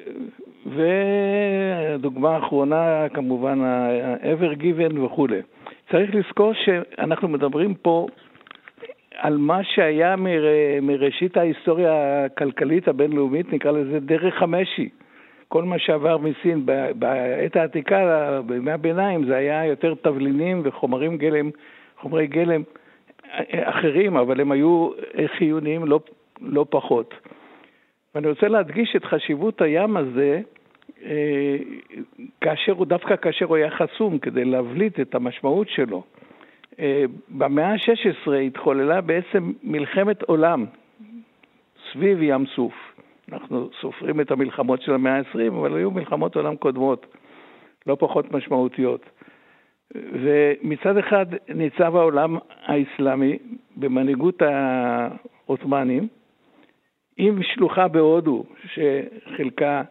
והדוגמה 0.66 2.34
האחרונה, 2.34 3.06
כמובן, 3.14 3.60
ה-ever 3.60 4.60
given 4.62 5.00
וכולי. 5.00 5.40
צריך 5.90 6.14
לזכור 6.14 6.52
שאנחנו 6.54 7.28
מדברים 7.28 7.74
פה 7.74 8.06
על 9.16 9.36
מה 9.36 9.64
שהיה 9.64 10.16
מר... 10.16 10.44
מראשית 10.82 11.36
ההיסטוריה 11.36 12.24
הכלכלית 12.24 12.88
הבינלאומית, 12.88 13.52
נקרא 13.52 13.70
לזה 13.70 14.00
דרך 14.00 14.42
המשי. 14.42 14.88
כל 15.48 15.64
מה 15.64 15.78
שעבר 15.78 16.18
מסין 16.18 16.66
בעת 16.94 17.56
העתיקה, 17.56 18.40
בימי 18.46 18.70
הביניים, 18.70 19.24
זה 19.24 19.36
היה 19.36 19.66
יותר 19.66 19.94
תבלינים 20.02 20.60
וחומרים 20.64 21.16
גלם, 21.16 21.50
חומרי 22.00 22.26
גלם 22.26 22.62
אחרים, 23.52 24.16
אבל 24.16 24.40
הם 24.40 24.52
היו 24.52 24.90
חיוניים 25.26 25.84
לא, 25.84 26.00
לא 26.40 26.66
פחות. 26.70 27.14
ואני 28.14 28.28
רוצה 28.28 28.48
להדגיש 28.48 28.96
את 28.96 29.04
חשיבות 29.04 29.62
הים 29.62 29.96
הזה, 29.96 30.40
אה, 31.04 31.56
כאשר 32.40 32.72
הוא, 32.72 32.86
דווקא 32.86 33.16
כאשר 33.16 33.46
הוא 33.46 33.56
היה 33.56 33.70
חסום, 33.70 34.18
כדי 34.18 34.44
להבליט 34.44 35.00
את 35.00 35.14
המשמעות 35.14 35.68
שלו. 35.68 36.02
אה, 36.80 37.04
במאה 37.28 37.72
ה-16 37.72 38.32
התחוללה 38.32 39.00
בעצם 39.00 39.52
מלחמת 39.62 40.22
עולם 40.22 40.66
סביב 41.92 42.22
ים 42.22 42.46
סוף. 42.46 42.74
אנחנו 43.32 43.68
סופרים 43.80 44.20
את 44.20 44.30
המלחמות 44.30 44.82
של 44.82 44.94
המאה 44.94 45.18
ה-20, 45.18 45.48
אבל 45.48 45.76
היו 45.76 45.90
מלחמות 45.90 46.36
עולם 46.36 46.56
קודמות, 46.56 47.06
לא 47.86 47.96
פחות 48.00 48.32
משמעותיות. 48.32 49.10
ומצד 49.94 50.96
אחד 50.96 51.26
ניצב 51.48 51.96
העולם 51.96 52.36
האסלאמי 52.66 53.38
במנהיגות 53.76 54.42
העות'מאנים, 54.42 56.08
עם 57.22 57.42
שלוחה 57.42 57.88
בהודו, 57.88 58.44
שחלקה 58.72 59.82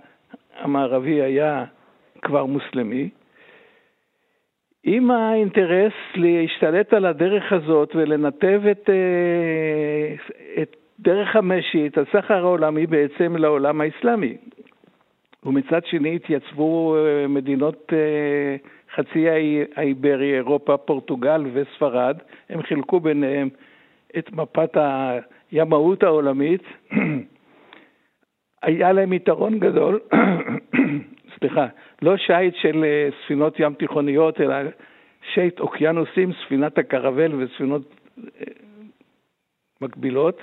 המערבי 0.59 1.21
היה 1.21 1.65
כבר 2.21 2.45
מוסלמי, 2.45 3.09
עם 4.83 5.11
האינטרס 5.11 5.93
להשתלט 6.15 6.93
על 6.93 7.05
הדרך 7.05 7.53
הזאת 7.53 7.95
ולנתב 7.95 8.61
את, 8.71 8.89
אה, 8.89 10.15
את 10.61 10.75
דרך 10.99 11.35
המשי, 11.35 11.87
את 11.87 11.97
הסחר 11.97 12.45
העולמי 12.45 12.87
בעצם 12.87 13.35
לעולם 13.37 13.81
האסלאמי. 13.81 14.37
ומצד 15.43 15.85
שני 15.85 16.15
התייצבו 16.15 16.95
אה, 16.95 17.27
מדינות 17.27 17.93
אה, 17.93 18.55
חצי 18.95 19.25
האיברי, 19.75 20.35
אירופה, 20.35 20.77
פורטוגל 20.77 21.45
וספרד, 21.53 22.17
הם 22.49 22.61
חילקו 22.61 22.99
ביניהם 22.99 23.49
את 24.17 24.31
מפת 24.31 24.77
הימאות 25.51 26.03
העולמית. 26.03 26.63
היה 28.63 28.91
להם 28.91 29.13
יתרון 29.13 29.59
גדול, 29.59 29.99
סליחה, 31.37 31.67
לא 32.01 32.17
שיט 32.17 32.55
של 32.55 32.83
אה, 32.83 33.09
ספינות 33.23 33.59
ים 33.59 33.73
תיכוניות, 33.73 34.41
אלא 34.41 34.55
שיט 35.33 35.59
אוקיינוסים, 35.59 36.31
ספינת 36.45 36.77
הקרבל 36.77 37.35
וספינות 37.35 37.81
מקבילות. 39.81 40.41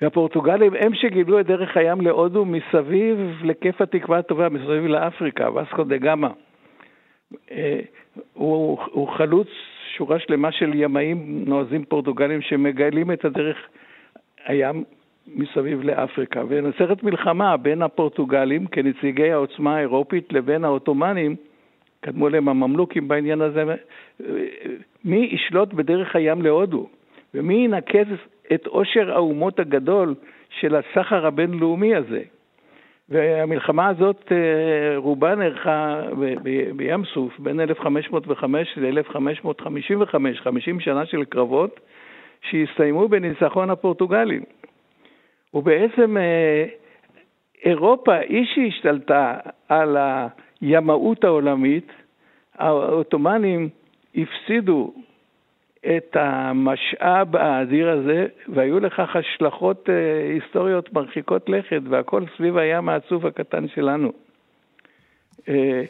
והפורטוגלים 0.00 0.74
הם 0.74 0.94
שגילו 0.94 1.40
את 1.40 1.46
דרך 1.46 1.76
הים 1.76 2.00
להודו 2.00 2.44
מסביב 2.44 3.18
לכיף 3.44 3.80
התקווה 3.80 4.18
הטובה, 4.18 4.48
מסביב 4.48 4.86
לאפריקה, 4.86 5.52
ואסקו 5.54 5.84
דה 5.84 5.96
גמא. 5.96 6.28
אה, 7.50 7.80
הוא, 8.32 8.78
הוא 8.90 9.08
חלוץ 9.08 9.48
שורה 9.96 10.18
שלמה 10.18 10.52
של 10.52 10.74
ימאים 10.74 11.44
נועזים 11.46 11.84
פורטוגלים 11.84 12.40
שמגלים 12.42 13.12
את 13.12 13.24
הדרך 13.24 13.56
הים 14.46 14.84
מסביב 15.26 15.82
לאפריקה. 15.82 16.42
ונוצרת 16.48 17.02
מלחמה 17.02 17.56
בין 17.56 17.82
הפורטוגלים 17.82 18.66
כנציגי 18.66 19.32
העוצמה 19.32 19.76
האירופית 19.76 20.32
לבין 20.32 20.64
העות'מאנים 20.64 21.36
קדמו 22.00 22.28
להם 22.28 22.48
הממלוכים 22.48 23.08
בעניין 23.08 23.40
הזה, 23.40 23.64
מי 25.04 25.28
ישלוט 25.32 25.74
בדרך 25.74 26.16
הים 26.16 26.42
להודו, 26.42 26.88
ומי 27.34 27.54
ינקז 27.54 28.06
את 28.54 28.66
עושר 28.66 29.12
האומות 29.12 29.58
הגדול 29.58 30.14
של 30.60 30.76
הסחר 30.76 31.26
הבינלאומי 31.26 31.94
הזה. 31.94 32.22
והמלחמה 33.08 33.88
הזאת 33.88 34.32
אה, 34.32 34.96
רובה 34.96 35.34
נערכה 35.34 36.02
בים 36.76 37.04
סוף 37.04 37.38
בין 37.38 37.60
1505 37.60 38.78
ל-1555, 38.78 40.42
50 40.42 40.80
שנה 40.80 41.06
של 41.06 41.24
קרבות 41.24 41.80
שהסתיימו 42.42 43.08
בניצחון 43.08 43.70
הפורטוגלים. 43.70 44.42
ובעצם 45.54 46.16
אה, 46.16 46.64
אירופה 47.64 48.14
היא 48.14 48.46
שהשתלטה 48.54 49.34
על 49.68 49.96
הימאות 50.60 51.24
העולמית, 51.24 51.92
העות'מאנים 52.58 53.68
הפסידו 54.16 54.92
את 55.86 56.16
המשאב 56.20 57.36
האדיר 57.36 57.90
הזה, 57.90 58.26
והיו 58.48 58.80
לכך 58.80 59.16
השלכות 59.16 59.90
אה, 59.90 59.94
היסטוריות 60.34 60.92
מרחיקות 60.92 61.48
לכת, 61.48 61.80
והכל 61.88 62.22
סביב 62.36 62.56
הים 62.56 62.88
העצוב 62.88 63.26
הקטן 63.26 63.68
שלנו. 63.68 64.12
אה, 65.48 65.82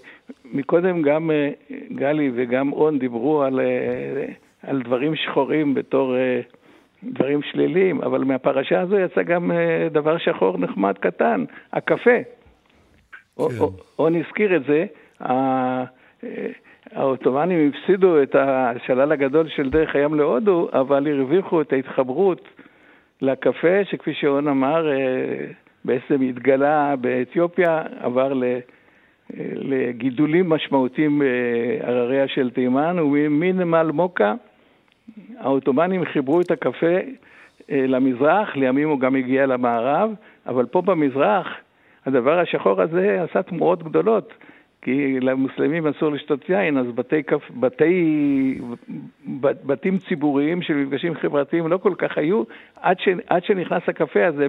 מקודם 0.45 1.03
גם 1.03 1.31
אה, 1.31 1.51
גלי 1.95 2.31
וגם 2.35 2.73
און 2.73 2.99
דיברו 2.99 3.43
על, 3.43 3.61
על 4.63 4.83
דברים 4.83 5.17
שחורים 5.17 5.75
בתור 5.75 6.15
דברים 7.05 7.43
שליליים, 7.43 8.03
אבל 8.03 8.25
מהפרשה 8.25 8.81
הזו 8.81 8.99
יצא 8.99 9.23
גם 9.23 9.51
דבר 9.91 10.19
שחור 10.19 10.59
נחמד 10.59 10.99
קטן, 10.99 11.45
הקפה. 11.73 12.11
כן. 13.39 13.43
און 13.99 14.15
הזכיר 14.15 14.57
את 14.57 14.63
זה. 14.65 14.87
העות'מאנים 16.93 17.71
הפסידו 17.71 18.23
את 18.23 18.37
השלל 18.39 19.13
הגדול 19.13 19.49
של 19.49 19.71
דרך 19.71 19.97
הים 19.97 20.15
להודו, 20.15 20.69
אבל 20.73 21.09
הרוויחו 21.09 21.61
את 21.61 21.73
ההתחברות 21.73 22.49
לקפה, 23.23 23.85
שכפי 23.85 24.15
שאון 24.15 24.49
אמר, 24.49 24.91
אה, 24.91 25.47
בעצם 25.85 26.23
התגלה 26.23 26.97
באתיופיה, 26.97 27.83
עבר 28.01 28.33
לגידולים 29.55 30.49
משמעותיים 30.49 31.23
בהרריה 31.23 32.29
של 32.29 32.51
תימן, 32.51 32.99
ומנמל 32.99 33.91
מוקה 33.93 34.35
העות'מאנים 35.39 36.05
חיברו 36.05 36.41
את 36.41 36.51
הקפה 36.51 36.97
אה, 37.71 37.85
למזרח, 37.87 38.57
לימים 38.57 38.89
הוא 38.89 39.01
גם 39.01 39.17
הגיע 39.17 39.47
למערב, 39.47 40.11
אבל 40.47 40.67
פה 40.67 40.83
במזרח 40.83 41.47
הדבר 42.07 42.39
השחור 42.39 42.83
הזה 42.83 43.23
עשה 43.23 43.43
תמורות 43.43 43.83
גדולות. 43.83 44.33
כי 44.87 45.21
למוסלמים 45.21 45.87
אסור 45.87 46.13
לשתות 46.13 46.49
יין, 46.49 46.79
אז 46.79 46.87
בתי, 46.95 47.23
בתי, 47.61 48.61
בתים 49.41 49.99
ציבוריים 50.09 50.63
של 50.63 50.75
מפגשים 50.75 51.15
חברתיים 51.15 51.69
לא 51.69 51.77
כל 51.79 51.95
כך 51.99 52.19
היו, 52.19 52.43
עד, 52.81 52.97
ש, 53.01 53.09
עד 53.27 53.45
שנכנס 53.45 53.83
הקפה 53.89 54.27
הזה 54.27 54.47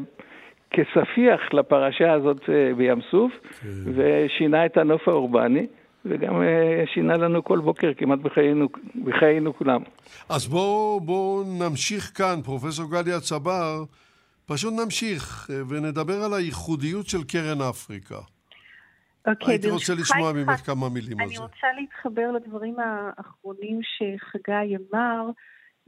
כספיח 0.71 1.53
לפרשה 1.53 2.13
הזאת 2.13 2.49
אה, 2.49 2.73
בים 2.77 3.01
סוף, 3.11 3.31
כן. 3.61 3.67
ושינה 3.95 4.65
את 4.65 4.77
הנוף 4.77 5.07
האורבני. 5.07 5.67
וגם 6.05 6.41
אה, 6.41 6.83
שינה 6.93 7.17
לנו 7.17 7.43
כל 7.43 7.59
בוקר 7.59 7.91
כמעט 7.97 8.19
בחיינו, 8.19 8.67
בחיינו 9.05 9.57
כולם. 9.57 9.81
אז 10.29 10.47
בואו 10.47 10.99
בוא 10.99 11.43
נמשיך 11.59 12.11
כאן, 12.15 12.41
פרופסור 12.45 12.91
גליה 12.91 13.19
צבר, 13.19 13.83
פשוט 14.45 14.73
נמשיך 14.83 15.49
אה, 15.49 15.55
ונדבר 15.69 16.23
על 16.23 16.33
הייחודיות 16.33 17.07
של 17.07 17.23
קרן 17.23 17.61
אפריקה. 17.69 18.36
אוקיי, 19.27 19.53
הייתי 19.53 19.69
רוצה 19.69 19.93
לשמוע 19.93 20.33
ממך 20.33 20.65
כמה 20.65 20.89
מילים 20.89 21.19
על 21.19 21.27
זה. 21.27 21.33
אני 21.33 21.37
רוצה 21.37 21.67
להתחבר 21.79 22.31
לדברים 22.31 22.75
האחרונים 22.79 23.79
שחגי 23.83 24.75
אמר 24.75 25.29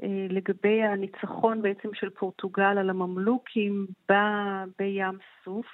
אה, 0.04 0.28
לגבי 0.30 0.84
הניצחון 0.84 1.62
בעצם 1.62 1.90
של 1.94 2.10
פורטוגל 2.10 2.78
על 2.78 2.90
הממלוכים 2.90 3.88
ב, 4.12 4.14
בים 4.80 5.18
סוף. 5.46 5.66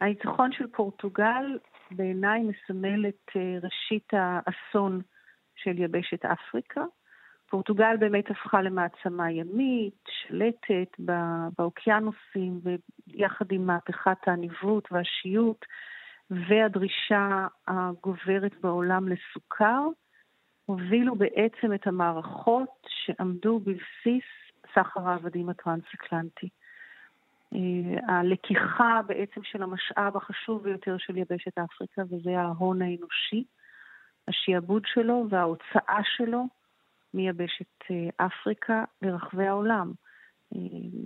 הניצחון 0.00 0.52
של 0.52 0.66
פורטוגל 0.66 1.58
בעיניי 1.90 2.40
מסמל 2.40 3.06
את 3.08 3.30
אה, 3.36 3.58
ראשית 3.62 4.08
האסון 4.12 5.00
של 5.56 5.78
יבשת 5.78 6.24
אפריקה. 6.24 6.84
פורטוגל 7.50 7.96
באמת 7.96 8.30
הפכה 8.30 8.62
למעצמה 8.62 9.30
ימית, 9.30 10.04
שלטת 10.08 11.00
באוקיינוסים, 11.58 12.60
ויחד 12.62 13.52
עם 13.52 13.66
מהפכת 13.66 14.18
הניווט 14.26 14.92
והשיוט, 14.92 15.64
והדרישה 16.30 17.46
הגוברת 17.68 18.60
בעולם 18.60 19.08
לסוכר, 19.08 19.80
הובילו 20.66 21.14
בעצם 21.14 21.74
את 21.74 21.86
המערכות 21.86 22.86
שעמדו 22.88 23.60
בבסיס 23.60 24.24
סחר 24.74 25.08
העבדים 25.08 25.48
הטרנס-אטלנטי. 25.48 26.48
אה, 27.54 28.14
הלקיחה 28.14 29.00
בעצם 29.06 29.40
של 29.44 29.62
המשאב 29.62 30.16
החשוב 30.16 30.62
ביותר 30.62 30.96
של 30.98 31.16
יבשת 31.16 31.58
אפריקה, 31.58 32.02
וזה 32.10 32.38
ההון 32.38 32.82
האנושי, 32.82 33.44
השיעבוד 34.28 34.82
שלו 34.86 35.26
וההוצאה 35.30 36.00
שלו 36.16 36.44
מיבשת 37.14 37.90
אה, 37.90 38.26
אפריקה 38.26 38.84
לרחבי 39.02 39.46
העולם. 39.46 39.92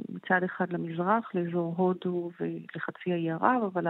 מצד 0.09 0.45
אחד 0.45 0.73
למזרח, 0.73 1.35
לאזור 1.35 1.75
הודו 1.77 2.31
ולחצי 2.41 3.13
האי 3.13 3.31
ערב, 3.31 3.63
אבל 3.73 3.87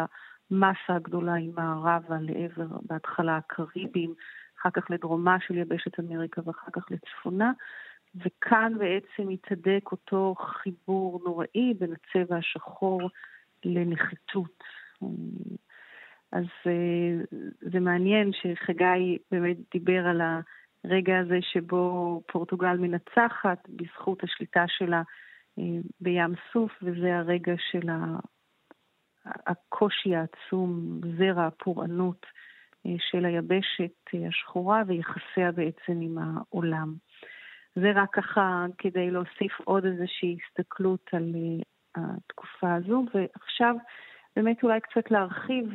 המסה 0.50 0.94
הגדולה 0.94 1.34
היא 1.34 1.52
מערבה 1.54 2.16
לעבר, 2.20 2.66
בהתחלה 2.82 3.36
הקריבים, 3.36 4.14
אחר 4.60 4.70
כך 4.70 4.90
לדרומה 4.90 5.36
של 5.40 5.58
יבשת 5.58 6.00
אמריקה 6.00 6.40
ואחר 6.44 6.70
כך 6.72 6.86
לצפונה, 6.90 7.52
וכאן 8.16 8.72
בעצם 8.78 9.28
התהדק 9.28 9.92
אותו 9.92 10.34
חיבור 10.38 11.20
נוראי 11.24 11.74
בין 11.78 11.92
הצבע 11.92 12.36
השחור 12.36 13.10
לנחיתות. 13.64 14.64
אז 16.32 16.44
אה, 16.66 17.38
זה 17.60 17.80
מעניין 17.80 18.30
שחגי 18.32 19.18
באמת 19.30 19.56
דיבר 19.72 20.06
על 20.06 20.20
הרגע 20.84 21.18
הזה 21.18 21.38
שבו 21.40 22.22
פורטוגל 22.26 22.76
מנצחת 22.76 23.68
בזכות 23.68 24.24
השליטה 24.24 24.64
שלה 24.68 25.02
בים 26.00 26.34
סוף, 26.52 26.72
וזה 26.82 27.16
הרגע 27.18 27.54
של 27.70 27.88
הקושי 29.24 30.14
העצום, 30.14 31.00
זרע 31.18 31.46
הפורענות 31.46 32.26
אה, 32.86 32.92
של 32.98 33.24
היבשת 33.24 34.14
אה, 34.14 34.28
השחורה 34.28 34.82
ויחסיה 34.86 35.52
בעצם 35.52 36.00
עם 36.00 36.18
העולם. 36.18 36.94
זה 37.74 37.92
רק 37.94 38.14
ככה 38.14 38.66
כדי 38.78 39.10
להוסיף 39.10 39.60
עוד 39.64 39.84
איזושהי 39.84 40.36
הסתכלות 40.36 41.10
על 41.12 41.34
התקופה 41.94 42.74
הזו, 42.74 43.04
ועכשיו 43.14 43.74
באמת 44.36 44.62
אולי 44.62 44.80
קצת 44.80 45.10
להרחיב, 45.10 45.66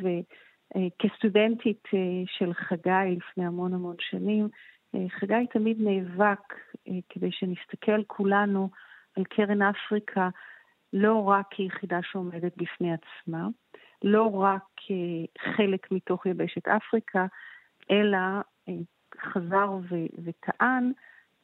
כסטודנטית 0.99 1.87
של 2.25 2.53
חגי 2.53 3.15
לפני 3.17 3.45
המון 3.45 3.73
המון 3.73 3.95
שנים, 3.99 4.47
חגי 5.09 5.47
תמיד 5.51 5.77
נאבק 5.79 6.53
כדי 7.09 7.31
שנסתכל 7.31 8.03
כולנו 8.07 8.69
על 9.17 9.23
קרן 9.23 9.61
אפריקה 9.61 10.29
לא 10.93 11.29
רק 11.29 11.45
כיחידה 11.49 11.99
שעומדת 12.03 12.57
בפני 12.57 12.93
עצמה, 12.93 13.47
לא 14.03 14.35
רק 14.35 14.63
כחלק 14.75 15.91
מתוך 15.91 16.25
יבשת 16.25 16.67
אפריקה, 16.67 17.25
אלא 17.91 18.17
אה, 18.69 18.73
חזר 19.21 19.71
ו- 19.71 20.21
וטען 20.23 20.91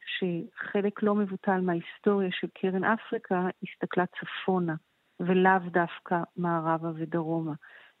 שחלק 0.06 1.02
לא 1.02 1.14
מבוטל 1.14 1.60
מההיסטוריה 1.60 2.28
של 2.32 2.48
קרן 2.54 2.84
אפריקה 2.84 3.48
הסתכלה 3.62 4.04
צפונה, 4.06 4.74
ולאו 5.20 5.70
דווקא 5.70 6.18
מערבה 6.36 6.90
ודרומה. 6.94 7.52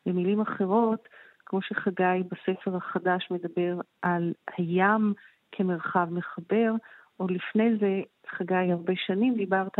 במילים 0.06 0.40
אחרות, 0.40 1.08
כמו 1.46 1.62
שחגי 1.62 2.22
בספר 2.28 2.76
החדש 2.76 3.28
מדבר 3.30 3.80
על 4.02 4.32
הים 4.56 5.14
כמרחב 5.52 6.08
מחבר, 6.10 6.72
עוד 7.16 7.30
לפני 7.30 7.76
זה, 7.80 8.00
חגי, 8.28 8.72
הרבה 8.72 8.92
שנים 9.06 9.34
דיברת 9.34 9.78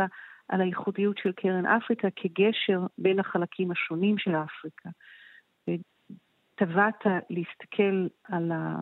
על 0.49 0.61
הייחודיות 0.61 1.19
של 1.19 1.33
קרן 1.33 1.67
אפריקה 1.67 2.09
כגשר 2.17 2.87
בין 2.99 3.21
החלקים 3.21 3.71
השונים 3.71 4.19
של 4.19 4.31
אפריקה. 4.37 4.89
וטבעת 5.69 7.05
להסתכל 7.31 8.07
על, 8.25 8.53
ה... 8.53 8.77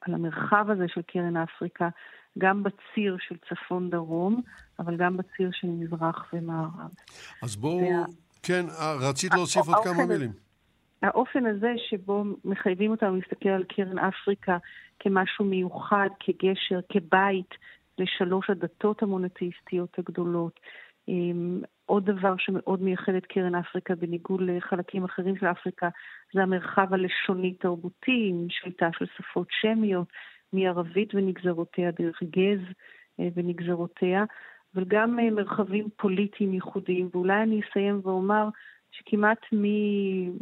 על 0.00 0.14
המרחב 0.14 0.70
הזה 0.70 0.84
של 0.88 1.02
קרן 1.02 1.36
אפריקה, 1.36 1.88
גם 2.38 2.62
בציר 2.62 3.16
של 3.28 3.36
צפון-דרום, 3.48 4.42
אבל 4.78 4.96
גם 4.96 5.16
בציר 5.16 5.50
של 5.52 5.68
מזרח 5.68 6.28
ומערב. 6.32 6.90
אז 7.42 7.56
בואו, 7.56 7.78
וה... 7.78 8.04
כן, 8.42 8.66
רצית 9.00 9.34
להוסיף 9.34 9.68
עוד 9.68 9.84
כמה 9.84 10.06
מילים. 10.06 10.43
האופן 11.04 11.46
הזה 11.46 11.72
שבו 11.88 12.24
מחייבים 12.44 12.90
אותנו 12.90 13.16
להסתכל 13.16 13.48
על 13.48 13.64
קרן 13.64 13.98
אפריקה 13.98 14.58
כמשהו 14.98 15.44
מיוחד, 15.44 16.08
כגשר, 16.20 16.80
כבית 16.88 17.54
לשלוש 17.98 18.50
הדתות 18.50 19.02
המונותאיסטיות 19.02 19.98
הגדולות, 19.98 20.60
עוד 21.86 22.04
דבר 22.06 22.34
שמאוד 22.38 22.82
מייחד 22.82 23.14
את 23.14 23.26
קרן 23.26 23.54
אפריקה 23.54 23.94
בניגוד 23.94 24.40
לחלקים 24.40 25.04
אחרים 25.04 25.36
של 25.36 25.46
אפריקה 25.46 25.88
זה 26.34 26.42
המרחב 26.42 26.94
הלשוני-תרבותי 26.94 28.28
עם 28.30 28.46
שליטה 28.50 28.88
של 28.98 29.06
שפות 29.16 29.48
שמיות 29.50 30.08
מערבית 30.52 31.14
ונגזרותיה 31.14 31.90
דרך 31.90 32.22
גז 32.22 32.60
אה, 33.20 33.28
ונגזרותיה, 33.34 34.24
אבל 34.74 34.84
גם 34.88 35.18
אה, 35.18 35.30
מרחבים 35.30 35.88
פוליטיים 35.96 36.54
ייחודיים. 36.54 37.08
ואולי 37.12 37.42
אני 37.42 37.60
אסיים 37.60 38.00
ואומר 38.04 38.48
שכמעט 38.98 39.38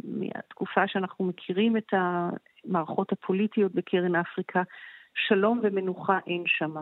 מהתקופה 0.03 0.87
שאנחנו 0.87 1.25
מכירים 1.25 1.77
את 1.77 1.87
המערכות 1.91 3.11
הפוליטיות 3.11 3.71
בקרן 3.71 4.15
אפריקה, 4.15 4.61
שלום 5.27 5.59
ומנוחה 5.63 6.19
אין 6.27 6.43
שמה. 6.47 6.81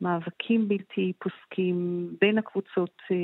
מאבקים 0.00 0.68
בלתי 0.68 1.12
פוסקים 1.18 2.08
בין 2.20 2.38
הקבוצות 2.38 2.96
אה, 3.10 3.16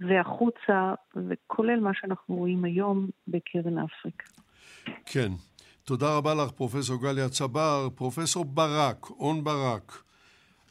והחוצה, 0.00 0.94
וכולל 1.28 1.80
מה 1.80 1.90
שאנחנו 1.94 2.34
רואים 2.34 2.64
היום 2.64 3.08
בקרן 3.28 3.78
אפריקה. 3.78 4.26
כן. 5.06 5.28
תודה 5.84 6.16
רבה 6.16 6.34
לך, 6.34 6.50
פרופסור 6.50 7.02
גליה 7.02 7.28
צבר. 7.28 7.88
פרופסור 7.94 8.44
ברק, 8.44 9.10
און 9.10 9.44
ברק, 9.44 10.02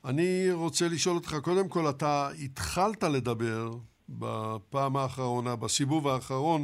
אני 0.06 0.52
רוצה 0.52 0.86
לשאול 0.88 1.16
אותך, 1.16 1.36
קודם 1.44 1.70
כל, 1.70 1.90
אתה 1.90 2.30
התחלת 2.44 3.04
לדבר 3.04 3.70
בפעם 4.10 4.98
האחרונה, 4.98 5.56
בסיבוב 5.56 6.08
האחרון, 6.08 6.62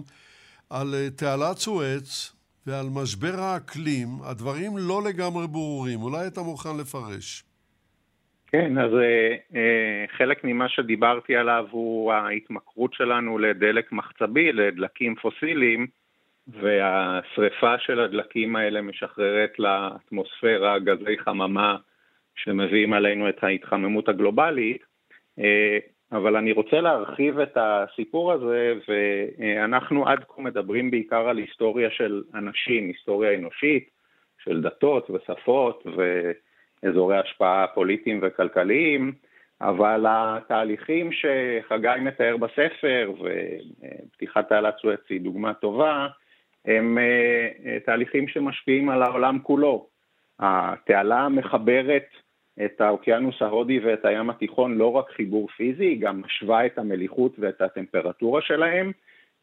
על 0.70 0.88
אה, 0.94 1.10
תעלת 1.10 1.58
סואץ 1.58 2.36
ועל 2.68 2.86
משבר 3.02 3.39
האקלים. 3.39 4.08
הדברים 4.24 4.72
לא 4.78 5.02
לגמרי 5.10 5.48
ברורים, 5.48 6.00
אולי 6.02 6.28
אתה 6.28 6.42
מוכן 6.42 6.78
לפרש. 6.82 7.44
כן, 8.48 8.78
אז 8.78 8.92
אה, 8.94 9.36
אה, 9.56 10.06
חלק 10.18 10.44
ממה 10.44 10.70
שדיברתי 10.70 11.36
עליו 11.36 11.66
הוא 11.72 12.14
ההתמכרות 12.14 12.94
שלנו 12.94 13.38
לדלק 13.38 13.92
מחצבי, 13.92 14.52
לדלקים 14.52 15.16
פוסיליים, 15.16 15.88
והשריפה 16.48 17.78
של 17.80 18.00
הדלקים 18.00 18.56
האלה 18.56 18.82
משחררת 18.82 19.60
לאטמוספירה 19.60 20.80
גזי 20.80 21.18
חממה 21.18 21.76
שמביאים 22.36 22.94
עלינו 22.94 23.30
את 23.30 23.44
ההתחממות 23.44 24.10
הגלובלית. 24.10 24.84
אה, 26.14 26.18
אבל 26.18 26.36
אני 26.36 26.51
רוצה 26.51 26.82
להרחיב 26.82 27.39
את 27.39 27.57
הסיפור 27.57 28.32
הזה, 28.32 28.74
ואנחנו 28.88 30.07
עד 30.07 30.24
כה 30.28 30.41
מדברים 30.41 30.91
בעיקר 30.91 31.30
על 31.30 31.38
היסטוריה 31.38 31.89
של 31.91 32.24
אנשים, 32.34 32.88
היסטוריה 32.88 33.34
אנושית, 33.34 33.89
של 34.43 34.62
דתות 34.62 35.09
ושפות, 35.09 35.84
ו... 35.97 36.32
אזורי 36.84 37.18
השפעה 37.18 37.68
פוליטיים 37.68 38.20
וכלכליים, 38.22 39.14
אבל 39.62 40.05
התהליכים 40.09 41.09
שחגי 41.12 41.99
מתאר 42.01 42.38
בספר, 42.38 43.12
ופתיחת 43.20 44.49
תעלת 44.49 44.76
סואץ 44.82 44.99
היא 45.09 45.22
דוגמה 45.22 45.53
טובה, 45.53 46.07
הם 46.66 46.97
אה, 46.97 47.80
תהליכים 47.86 48.28
שמשפיעים 48.28 48.89
על 48.89 49.03
העולם 49.03 49.39
כולו. 49.43 49.88
התעלה 50.39 51.30
מחברת 51.30 52.05
את 52.66 52.82
האוקיינוס 52.82 53.41
ההודי 53.41 53.80
ואת 53.80 54.06
הים 54.06 54.30
התיכון 54.30 54.78
לא 54.78 54.91
רק 54.91 55.10
חיבור 55.10 55.47
פיזי, 55.47 55.86
היא 55.86 56.02
גם 56.02 56.22
משווה 56.22 56.66
את 56.66 56.78
המליחות 56.78 57.36
ואת 57.39 57.62
הטמפרטורה 57.62 58.41
שלהם, 58.41 58.91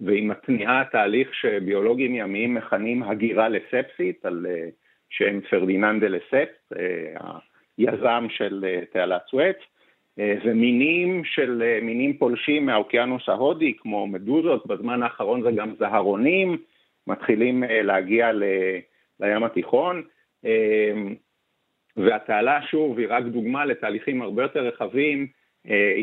והיא 0.01 0.29
מתניעה 0.29 0.85
תהליך 0.93 1.35
שביולוגים 1.35 2.15
ימיים 2.15 2.55
מכנים 2.55 3.03
הגירה 3.03 3.49
לספסית, 3.49 4.27
על 4.27 4.47
uh, 4.47 4.71
שם 5.11 5.41
פרדיננד 5.41 6.05
דה 6.05 6.09
לספס, 6.09 6.73
אה, 6.77 7.39
היזם 7.79 8.27
של 8.31 8.65
אה, 8.69 8.81
תעלת 8.93 9.23
סואץ, 9.31 9.57
אה, 10.19 10.35
ומינים 10.45 11.25
של 11.25 11.63
מינים 11.83 12.17
פולשים 12.17 12.67
מהאוקיינוס 12.67 13.29
ההודי, 13.29 13.77
כמו 13.79 14.07
מדוזות, 14.07 14.67
בזמן 14.67 15.03
האחרון 15.03 15.43
זה 15.43 15.51
גם 15.57 15.75
זהרונים, 15.79 16.59
מתחילים 17.07 17.63
להגיע 17.67 18.33
ל, 18.33 18.45
לים 19.21 19.45
התיכון, 19.45 20.03
והתעלה 21.97 22.63
שוב 22.63 22.99
היא 22.99 23.07
רק 23.11 23.25
דוגמה 23.25 23.65
לתהליכים 23.65 24.23
הרבה 24.23 24.43
יותר 24.43 24.61
רחבים, 24.61 25.27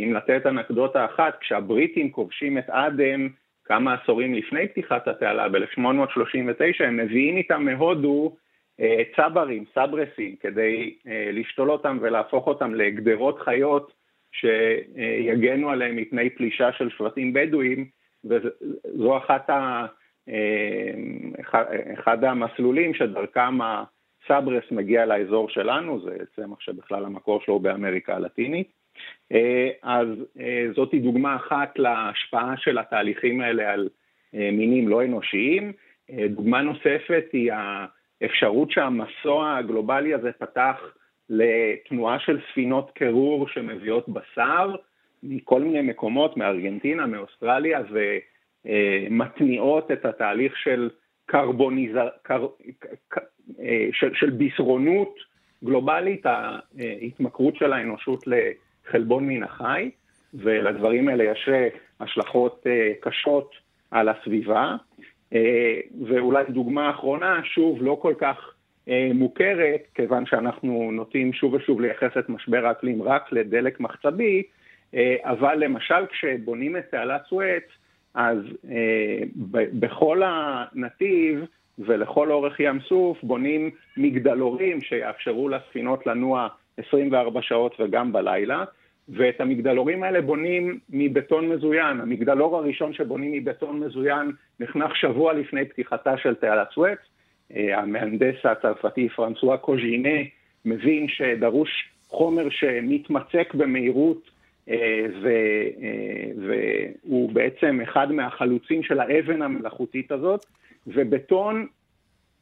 אם 0.03 0.13
לתת 0.13 0.45
אנקדוטה 0.45 1.05
אחת, 1.05 1.38
כשהבריטים 1.39 2.11
כובשים 2.11 2.57
את 2.57 2.69
אדם 2.69 3.29
כמה 3.65 3.93
עשורים 3.93 4.33
לפני 4.33 4.67
פתיחת 4.67 5.07
התעלה, 5.07 5.49
ב-1839, 5.49 6.83
הם 6.83 6.97
מביאים 6.97 7.38
איתם 7.38 7.65
מהודו 7.65 8.36
אה, 8.79 9.01
צברים, 9.15 9.63
סברסים, 9.73 10.36
כדי 10.39 10.95
אה, 11.07 11.29
לשתול 11.33 11.71
אותם 11.71 11.97
ולהפוך 12.01 12.47
אותם 12.47 12.75
לגדרות 12.75 13.39
חיות 13.39 13.93
שיגנו 14.31 15.69
עליהם 15.69 15.95
מפני 15.95 16.29
פלישה 16.29 16.71
של 16.71 16.89
שבטים 16.89 17.33
בדואים, 17.33 17.86
וזו 18.25 19.17
אחת 19.17 19.49
ה... 19.49 19.86
אה, 20.29 20.91
אחד 21.93 22.23
המסלולים 22.23 22.93
שדרכם 22.93 23.57
הסברס 24.26 24.63
מגיע 24.71 25.05
לאזור 25.05 25.49
שלנו, 25.49 25.99
זה 25.99 26.17
צמח 26.36 26.59
שבכלל 26.59 27.05
המקור 27.05 27.41
שלו 27.41 27.59
באמריקה 27.59 28.15
הלטינית. 28.15 28.71
אז 29.84 30.07
זאתי 30.76 30.99
דוגמה 30.99 31.36
אחת 31.36 31.80
להשפעה 31.80 32.53
של 32.57 32.78
התהליכים 32.78 33.41
האלה 33.41 33.73
על 33.73 33.89
מינים 34.34 34.88
לא 34.88 35.03
אנושיים. 35.03 35.73
דוגמה 36.30 36.61
נוספת 36.61 37.26
היא 37.34 37.51
אפשרות 38.26 38.71
שהמסוע 38.71 39.55
הגלובלי 39.55 40.13
הזה 40.13 40.32
פתח 40.32 40.93
לתנועה 41.30 42.19
של 42.19 42.39
ספינות 42.51 42.91
קירור 42.91 43.47
שמביאות 43.47 44.09
בשר 44.09 44.76
מכל 45.23 45.61
מיני 45.61 45.82
מקומות, 45.82 46.38
מארגנטינה, 46.38 47.05
מאוסטרליה, 47.05 47.82
ומתניעות 48.65 49.91
את 49.91 50.05
התהליך 50.05 50.57
של 50.57 50.89
קרבוניזר... 51.26 52.07
קר... 52.21 52.47
אה, 53.60 53.88
של, 53.93 54.12
של 54.16 54.30
בישרונות 54.30 55.16
גלובלית, 55.64 56.26
ההתמכרות 56.26 57.56
של 57.56 57.74
האנושות 57.74 58.24
לחלבון 58.28 59.28
מן 59.28 59.43
החי, 59.43 59.89
ולדברים 60.34 61.08
האלה 61.08 61.24
יש 61.24 61.50
השלכות 62.00 62.64
אה, 62.68 62.91
קשות 63.02 63.52
על 63.91 64.10
הסביבה. 64.10 64.76
אה, 65.34 65.80
ואולי 66.08 66.43
דוגמה 66.50 66.89
אחרונה, 66.89 67.41
שוב, 67.43 67.78
לא 67.82 67.98
כל 68.02 68.14
כך 68.18 68.52
מוכרת, 69.14 69.82
כיוון 69.96 70.26
שאנחנו 70.26 70.91
נוטים 70.91 71.34
שוב 71.34 71.54
ושוב 71.54 71.82
לייחס 71.82 72.18
את 72.20 72.30
משבר 72.30 72.66
האקלים 72.66 73.04
רק 73.04 73.32
לדלק 73.32 73.80
מחצבי, 73.80 74.43
אבל 75.24 75.56
למשל 75.56 76.06
כשבונים 76.10 76.78
את 76.78 76.84
תעלת 76.91 77.22
סואץ, 77.30 77.64
אז 78.14 78.38
בכל 79.80 80.22
הנתיב 80.26 81.46
ולכל 81.80 82.32
אורך 82.32 82.59
ים 82.59 82.80
סוף 82.80 83.23
בונים 83.23 83.69
מגדלורים 83.97 84.82
שיאפשרו 84.82 85.49
לספינות 85.49 86.07
לנוע 86.07 86.47
24 86.78 87.41
שעות 87.41 87.76
וגם 87.80 88.13
בלילה, 88.13 88.63
ואת 89.09 89.41
המגדלורים 89.41 90.03
האלה 90.03 90.21
בונים 90.21 90.80
מבטון 90.89 91.49
מזוין. 91.49 92.01
המגדלור 92.01 92.57
הראשון 92.57 92.93
שבונים 92.93 93.32
מבטון 93.32 93.80
מזוין 93.80 94.32
נחנך 94.59 94.95
שבוע 94.95 95.34
לפני 95.34 95.65
פתיחתה 95.65 96.17
של 96.17 96.36
תעלת 96.36 96.67
סואץ. 96.73 96.97
אה, 97.55 97.80
המהנדס 97.80 98.36
הצרפתי 98.43 99.09
פרנסואה 99.09 99.57
קוז'ינה 99.57 100.19
מבין 100.65 101.07
שדרוש 101.07 101.89
חומר 102.07 102.49
שמתמצק 102.49 103.53
במהירות 103.53 104.30
אה, 104.69 104.76
אה, 105.26 106.32
והוא 106.45 107.32
בעצם 107.32 107.82
אחד 107.82 108.11
מהחלוצים 108.11 108.84
של 108.84 108.99
האבן 108.99 109.41
המלאכותית 109.41 110.11
הזאת, 110.11 110.45
ובטון 110.88 111.67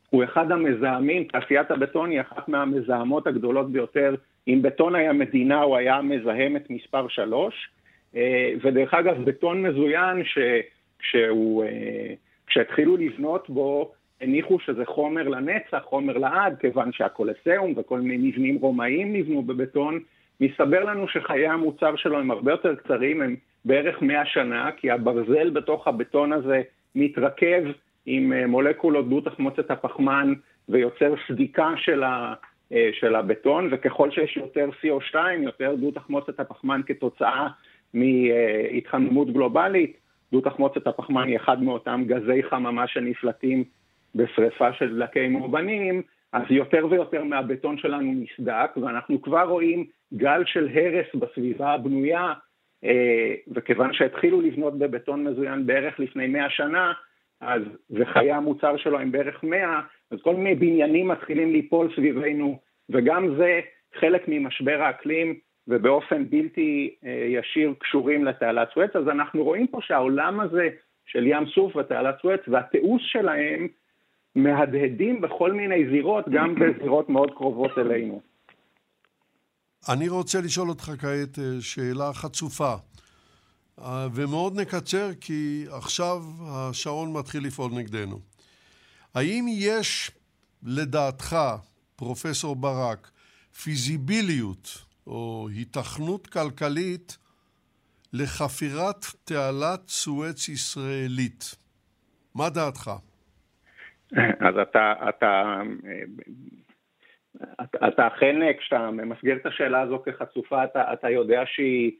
הוא 0.09 0.23
אחד 0.23 0.51
המזהמים, 0.51 1.23
תעשיית 1.23 1.71
הבטון 1.71 2.09
היא 2.09 2.21
אחת 2.21 2.47
מהמזהמות 2.49 3.27
הגדולות 3.27 3.71
ביותר. 3.71 4.15
אם 4.47 4.59
בטון 4.61 4.95
היה 4.95 5.13
מדינה 5.13 5.61
הוא 5.61 5.77
היה 5.77 6.01
מזהם 6.01 6.55
את 6.55 6.69
מספר 6.69 7.07
שלוש, 7.07 7.69
אה, 8.15 8.53
ודרך 8.63 8.93
אגב 8.93 9.25
בטון 9.25 9.61
מזוין 9.61 10.23
שכשהוא, 10.23 11.63
אה, 11.63 12.13
כשהתחילו 12.47 12.97
לבנות 12.97 13.49
בו 13.49 13.91
הניחו 14.21 14.59
שזה 14.59 14.85
חומר 14.85 15.27
לנצח, 15.27 15.83
חומר 15.83 16.17
לעד, 16.17 16.57
כיוון 16.59 16.91
שהקולסיאום 16.91 17.73
וכל 17.77 17.99
מיני 17.99 18.29
מבנים 18.29 18.55
רומאיים 18.55 19.13
נבנו 19.13 19.43
בבטון, 19.43 19.99
מסתבר 20.41 20.83
לנו 20.83 21.07
שחיי 21.07 21.47
המוצר 21.47 21.95
שלו 21.95 22.19
הם 22.19 22.31
הרבה 22.31 22.51
יותר 22.51 22.75
קצרים, 22.75 23.21
הם 23.21 23.35
בערך 23.65 24.01
100 24.01 24.25
שנה, 24.25 24.69
כי 24.77 24.91
הברזל 24.91 25.49
בתוך 25.49 25.87
הבטון 25.87 26.33
הזה 26.33 26.61
מתרכב 26.95 27.63
עם 28.05 28.33
אה, 28.33 28.47
מולקולות 28.47 29.09
דו 29.09 29.21
תחמוצת 29.21 29.71
הפחמן 29.71 30.33
ויוצר 30.69 31.13
סדיקה 31.27 31.69
של, 31.77 32.03
ה, 32.03 32.33
אה, 32.73 32.89
של 32.93 33.15
הבטון, 33.15 33.69
וככל 33.71 34.11
שיש 34.11 34.37
יותר 34.37 34.69
CO2, 34.81 35.15
יותר 35.39 35.75
דו 35.75 35.91
תחמוצת 35.91 36.39
הפחמן 36.39 36.81
כתוצאה 36.85 37.47
מהתחממות 37.93 39.33
גלובלית, 39.33 39.97
דו 40.31 40.41
תחמוצת 40.41 40.87
הפחמן 40.87 41.27
היא 41.27 41.37
אחד 41.37 41.63
מאותם 41.63 42.03
גזי 42.07 42.43
חממה 42.43 42.87
שנפלטים 42.87 43.63
בשריפה 44.15 44.73
של 44.73 44.95
דלקי 44.95 45.27
מאובנים, 45.27 46.01
אז 46.33 46.43
יותר 46.49 46.87
ויותר 46.89 47.23
מהבטון 47.23 47.77
שלנו 47.77 48.13
נסדק, 48.13 48.71
ואנחנו 48.81 49.21
כבר 49.21 49.43
רואים 49.43 49.85
גל 50.13 50.43
של 50.45 50.69
הרס 50.73 51.05
בסביבה 51.15 51.73
הבנויה 51.73 52.33
וכיוון 53.47 53.93
שהתחילו 53.93 54.41
לבנות 54.41 54.77
בבטון 54.77 55.23
מזוין 55.23 55.65
בערך 55.65 55.99
לפני 55.99 56.27
100 56.27 56.49
שנה, 56.49 56.93
אז, 57.45 57.61
וחיי 57.91 58.31
המוצר 58.31 58.77
שלו 58.77 58.99
הם 58.99 59.11
בערך 59.11 59.43
100, 59.43 59.81
אז 60.11 60.17
כל 60.23 60.35
מיני 60.35 60.55
בניינים 60.55 61.07
מתחילים 61.07 61.51
ליפול 61.51 61.93
סביבנו, 61.95 62.59
וגם 62.89 63.35
זה 63.37 63.59
חלק 63.99 64.23
ממשבר 64.27 64.81
האקלים, 64.81 65.39
ובאופן 65.67 66.25
בלתי 66.29 66.95
ישיר 67.27 67.73
קשורים 67.79 68.25
לתעלת 68.25 68.67
סואץ, 68.73 68.95
אז 68.95 69.07
אנחנו 69.07 69.43
רואים 69.43 69.67
פה 69.67 69.79
שהעולם 69.81 70.39
הזה 70.39 70.69
של 71.05 71.27
ים 71.27 71.45
סוף 71.55 71.75
ותעלת 71.75 72.15
סואץ 72.21 72.39
והתיעוש 72.47 73.01
שלהם 73.11 73.67
מהדהדים 74.35 75.21
בכל 75.21 75.51
מיני 75.53 75.89
זירות, 75.89 76.25
גם 76.29 76.55
בזירות 76.55 77.09
מאוד 77.09 77.31
קרובות 77.31 77.71
אלינו. 77.77 78.21
אני 79.93 80.09
רוצה 80.09 80.39
לשאול 80.41 80.69
אותך 80.69 80.83
כעת 80.83 81.39
אה, 81.39 81.61
שאלה 81.61 82.13
חצופה, 82.13 82.73
אה, 82.73 82.77
ומאוד 84.13 84.59
נקצר 84.59 85.09
כי 85.21 85.65
עכשיו 85.71 86.21
השעון 86.47 87.13
מתחיל 87.13 87.47
לפעול 87.47 87.71
נגדנו. 87.71 88.19
האם 89.15 89.45
יש 89.49 90.11
לדעתך, 90.63 91.35
פרופסור 91.95 92.55
ברק, 92.55 93.11
פיזיביליות 93.63 94.85
או 95.07 95.47
היתכנות 95.51 96.27
כלכלית 96.27 97.17
לחפירת 98.13 99.05
תעלת 99.23 99.87
סואץ 99.87 100.49
ישראלית? 100.49 101.55
מה 102.35 102.49
דעתך? 102.49 102.91
אז 104.39 104.55
אתה, 104.61 104.93
אתה, 105.09 105.61
אתה, 107.61 107.87
אתה 107.87 108.07
אכן, 108.07 108.35
כשאתה 108.59 108.91
ממסגר 108.91 109.35
את 109.35 109.45
השאלה 109.45 109.81
הזו 109.81 110.03
כחצופה, 110.05 110.63
אתה, 110.63 110.93
אתה 110.93 111.09
יודע 111.09 111.41
שהיא 111.45 111.91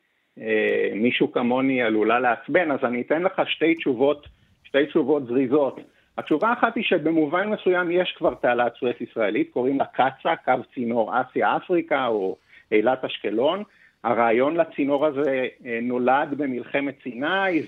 אה, 0.42 0.92
מישהו 0.96 1.32
כמוני 1.32 1.82
עלולה 1.82 2.20
לעצבן, 2.20 2.72
אז 2.72 2.80
אני 2.84 3.02
אתן 3.02 3.24
לך 3.24 3.42
שתי 3.48 3.76
תשובות, 3.76 4.28
שתי 4.64 4.86
תשובות 4.86 5.26
זריזות. 5.26 5.80
התשובה 6.18 6.50
האחת 6.50 6.76
היא 6.76 6.84
שבמובן 6.84 7.50
מסוים 7.50 7.92
יש 7.92 8.16
כבר 8.18 8.34
תעלת 8.34 8.74
סואץ 8.80 9.02
ישראלית, 9.02 9.50
קוראים 9.54 9.80
לה 9.80 9.86
קצ"א, 9.86 10.36
קו 10.46 10.54
צינור 10.74 11.12
אסיה-אפריקה 11.22 12.08
או 12.08 12.38
אילת 12.72 13.06
אשקלון. 13.06 13.64
הרעיון 14.04 14.58
לצינור 14.58 15.06
הזה 15.06 15.48
אה, 15.66 15.80
נולד 15.82 16.34
במלחמת 16.38 16.96
סיני, 17.04 17.62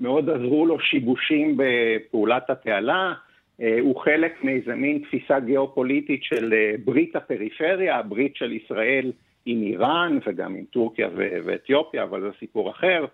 ומאוד 0.00 0.30
עזרו 0.30 0.66
לו 0.66 0.80
שיבושים 0.80 1.56
בפעולת 1.56 2.50
התעלה. 2.50 3.12
אה, 3.60 3.76
הוא 3.80 4.00
חלק 4.00 4.44
מאיזה 4.44 4.74
מין 4.74 4.98
תפיסה 4.98 5.40
גיאופוליטית 5.40 6.22
של 6.22 6.54
ברית 6.84 7.16
הפריפריה, 7.16 7.96
הברית 7.96 8.36
של 8.36 8.52
ישראל 8.52 9.12
עם 9.46 9.62
איראן 9.62 10.18
וגם 10.26 10.54
עם 10.54 10.64
טורקיה 10.64 11.08
ואתיופיה, 11.44 12.02
אבל 12.02 12.20
זה 12.20 12.28
סיפור 12.38 12.70
אחר. 12.70 13.04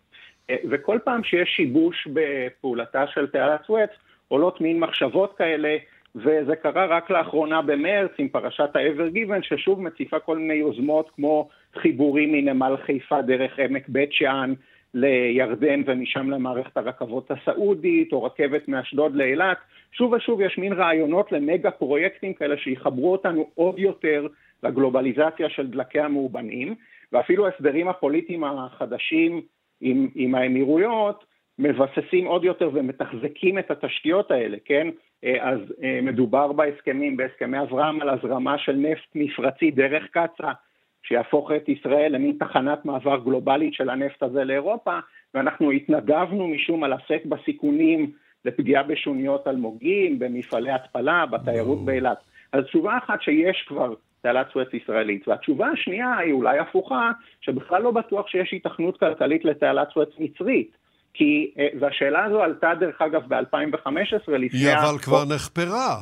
אה, 0.50 0.56
וכל 0.70 0.98
פעם 1.04 1.24
שיש 1.24 1.48
שיבוש 1.56 2.08
בפעולתה 2.12 3.06
של 3.06 3.26
תעלת 3.26 3.60
סואץ, 3.66 3.90
עולות 4.28 4.60
מין 4.60 4.80
מחשבות 4.80 5.34
כאלה, 5.38 5.76
וזה 6.16 6.56
קרה 6.56 6.86
רק 6.86 7.10
לאחרונה 7.10 7.62
במרץ 7.62 8.10
עם 8.18 8.28
פרשת 8.28 8.70
האבר 8.74 9.08
גיבן, 9.08 9.42
ששוב 9.42 9.82
מציפה 9.82 10.18
כל 10.18 10.38
מיני 10.38 10.54
יוזמות 10.54 11.10
כמו 11.10 11.48
חיבורים 11.74 12.32
מנמל 12.32 12.76
חיפה 12.86 13.22
דרך 13.22 13.58
עמק 13.58 13.88
בית 13.88 14.12
שאן 14.12 14.54
לירדן 14.94 15.82
ומשם 15.86 16.30
למערכת 16.30 16.76
הרכבות 16.76 17.30
הסעודית, 17.30 18.12
או 18.12 18.24
רכבת 18.24 18.68
מאשדוד 18.68 19.14
לאילת. 19.14 19.56
שוב 19.92 20.12
ושוב 20.12 20.40
יש 20.40 20.58
מין 20.58 20.72
רעיונות 20.72 21.32
למגה 21.32 21.70
פרויקטים 21.70 22.34
כאלה 22.34 22.56
שיחברו 22.56 23.12
אותנו 23.12 23.50
עוד 23.54 23.78
יותר 23.78 24.26
לגלובליזציה 24.62 25.48
של 25.48 25.66
דלקי 25.66 26.00
המאובנים, 26.00 26.74
ואפילו 27.12 27.46
ההסדרים 27.46 27.88
הפוליטיים 27.88 28.44
החדשים 28.44 29.42
עם, 29.80 30.08
עם 30.14 30.34
האמירויות 30.34 31.24
מבססים 31.58 32.26
עוד 32.26 32.44
יותר 32.44 32.70
ומתחזקים 32.72 33.58
את 33.58 33.70
התשתיות 33.70 34.30
האלה, 34.30 34.56
כן? 34.64 34.88
אז 35.40 35.60
אה, 35.82 36.00
מדובר 36.02 36.52
בהסכמים, 36.52 37.16
בהסכמי 37.16 37.60
אברהם 37.60 38.00
על 38.00 38.08
הזרמה 38.08 38.58
של 38.58 38.72
נפט 38.72 39.08
מפרצי 39.14 39.70
דרך 39.70 40.04
קצא"א, 40.10 40.52
שיהפוך 41.02 41.50
את 41.56 41.68
ישראל 41.68 42.12
למין 42.12 42.36
תחנת 42.38 42.84
מעבר 42.84 43.18
גלובלית 43.24 43.74
של 43.74 43.90
הנפט 43.90 44.22
הזה 44.22 44.44
לאירופה, 44.44 44.98
ואנחנו 45.34 45.70
התנדבנו 45.70 46.48
משום 46.48 46.80
מה 46.80 46.88
לשאת 46.88 47.26
בסיכונים 47.26 48.12
לפגיעה 48.44 48.82
בשוניות 48.82 49.48
אלמוגים, 49.48 50.18
במפעלי 50.18 50.70
התפלה, 50.70 51.26
בתיירות 51.26 51.84
באילת. 51.84 52.18
אז 52.52 52.64
תשובה 52.64 52.98
אחת 52.98 53.22
שיש 53.22 53.64
כבר 53.68 53.94
תעלת 54.26 54.46
סואץ 54.52 54.68
ישראלית, 54.74 55.28
והתשובה 55.28 55.66
השנייה 55.68 56.16
היא 56.16 56.32
אולי 56.32 56.58
הפוכה, 56.58 57.10
שבכלל 57.40 57.82
לא 57.82 57.90
בטוח 57.90 58.28
שיש 58.28 58.52
היתכנות 58.52 59.00
כלכלית 59.00 59.44
לתעלת 59.44 59.88
סואץ 59.94 60.08
מצרית. 60.18 60.76
כי, 61.14 61.50
אה, 61.58 61.68
והשאלה 61.80 62.24
הזו 62.24 62.42
עלתה 62.42 62.72
דרך 62.80 63.02
אגב 63.02 63.22
ב-2015 63.28 64.32
לפני... 64.32 64.58
היא 64.58 64.74
אבל 64.74 64.98
כבר 64.98 65.24
נחפרה. 65.34 65.96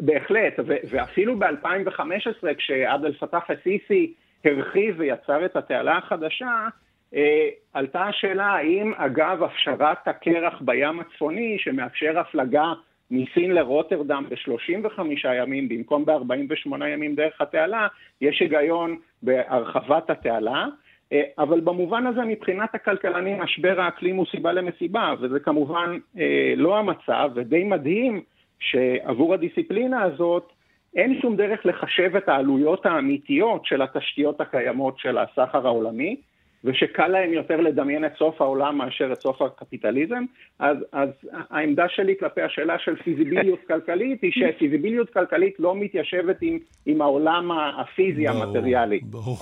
בהחלט, 0.00 0.54
ואפילו 0.90 1.38
ב-2015 1.38 2.46
כשעבד 2.58 3.04
אל-פתאח 3.04 3.50
א-סיסי 3.50 4.14
הרחיב 4.44 4.94
ויצר 4.98 5.44
את 5.44 5.56
התעלה 5.56 5.98
החדשה, 5.98 6.68
אה, 7.14 7.48
עלתה 7.72 8.02
השאלה 8.02 8.46
האם 8.46 8.92
אגב 8.96 9.42
הפשרת 9.42 10.08
הקרח 10.08 10.60
בים 10.60 11.00
הצפוני 11.00 11.56
שמאפשר 11.58 12.18
הפלגה 12.18 12.72
מסין 13.12 13.50
לרוטרדם 13.50 14.24
ב-35 14.28 15.00
ימים 15.34 15.68
במקום 15.68 16.04
ב-48 16.04 16.86
ימים 16.86 17.14
דרך 17.14 17.40
התעלה, 17.40 17.88
יש 18.20 18.40
היגיון 18.40 18.96
בהרחבת 19.22 20.10
התעלה, 20.10 20.66
אה, 21.12 21.22
אבל 21.38 21.60
במובן 21.60 22.06
הזה 22.06 22.20
מבחינת 22.24 22.74
הכלכלנים 22.74 23.40
משבר 23.42 23.80
האקלים 23.80 24.16
הוא 24.16 24.26
סיבה 24.30 24.52
למסיבה, 24.52 25.14
וזה 25.20 25.40
כמובן 25.40 25.98
אה, 26.18 26.54
לא 26.56 26.78
המצב, 26.78 27.30
ודי 27.34 27.64
מדהים 27.64 28.20
שעבור 28.58 29.34
הדיסציפלינה 29.34 30.02
הזאת 30.02 30.52
אין 30.96 31.20
שום 31.20 31.36
דרך 31.36 31.66
לחשב 31.66 32.16
את 32.16 32.28
העלויות 32.28 32.86
האמיתיות 32.86 33.66
של 33.66 33.82
התשתיות 33.82 34.40
הקיימות 34.40 34.98
של 34.98 35.18
הסחר 35.18 35.66
העולמי, 35.66 36.16
ושקל 36.64 37.08
להם 37.08 37.32
יותר 37.32 37.60
לדמיין 37.60 38.04
את 38.04 38.12
סוף 38.18 38.40
העולם 38.40 38.78
מאשר 38.78 39.12
את 39.12 39.20
סוף 39.20 39.42
הקפיטליזם, 39.42 40.24
אז, 40.58 40.76
אז 40.92 41.08
העמדה 41.50 41.84
שלי 41.88 42.14
כלפי 42.20 42.42
השאלה 42.42 42.78
של 42.78 42.96
פיזיביליות 43.02 43.58
כלכלית 43.68 44.22
היא 44.22 44.32
שפיזיביליות 44.32 45.10
כלכלית 45.10 45.54
לא 45.58 45.76
מתיישבת 45.76 46.36
עם, 46.40 46.58
עם 46.86 47.02
העולם 47.02 47.50
הפיזי 47.80 48.26
ברור, 48.26 48.42
המטריאלי. 48.42 49.00
ברור, 49.02 49.38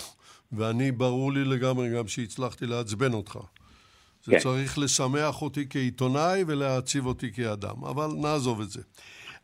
ואני 0.53 0.93
ברור 0.93 1.33
לי 1.33 1.45
לגמרי 1.45 1.89
גם 1.97 2.07
שהצלחתי 2.07 2.67
לעצבן 2.67 3.13
אותך. 3.13 3.39
זה 4.25 4.33
כן. 4.33 4.39
צריך 4.39 4.79
לשמח 4.79 5.43
אותי 5.43 5.67
כעיתונאי 5.71 6.45
ולהעציב 6.47 7.07
אותי 7.07 7.33
כאדם, 7.33 7.85
אבל 7.85 8.07
נעזוב 8.23 8.61
את 8.61 8.71
זה. 8.71 8.81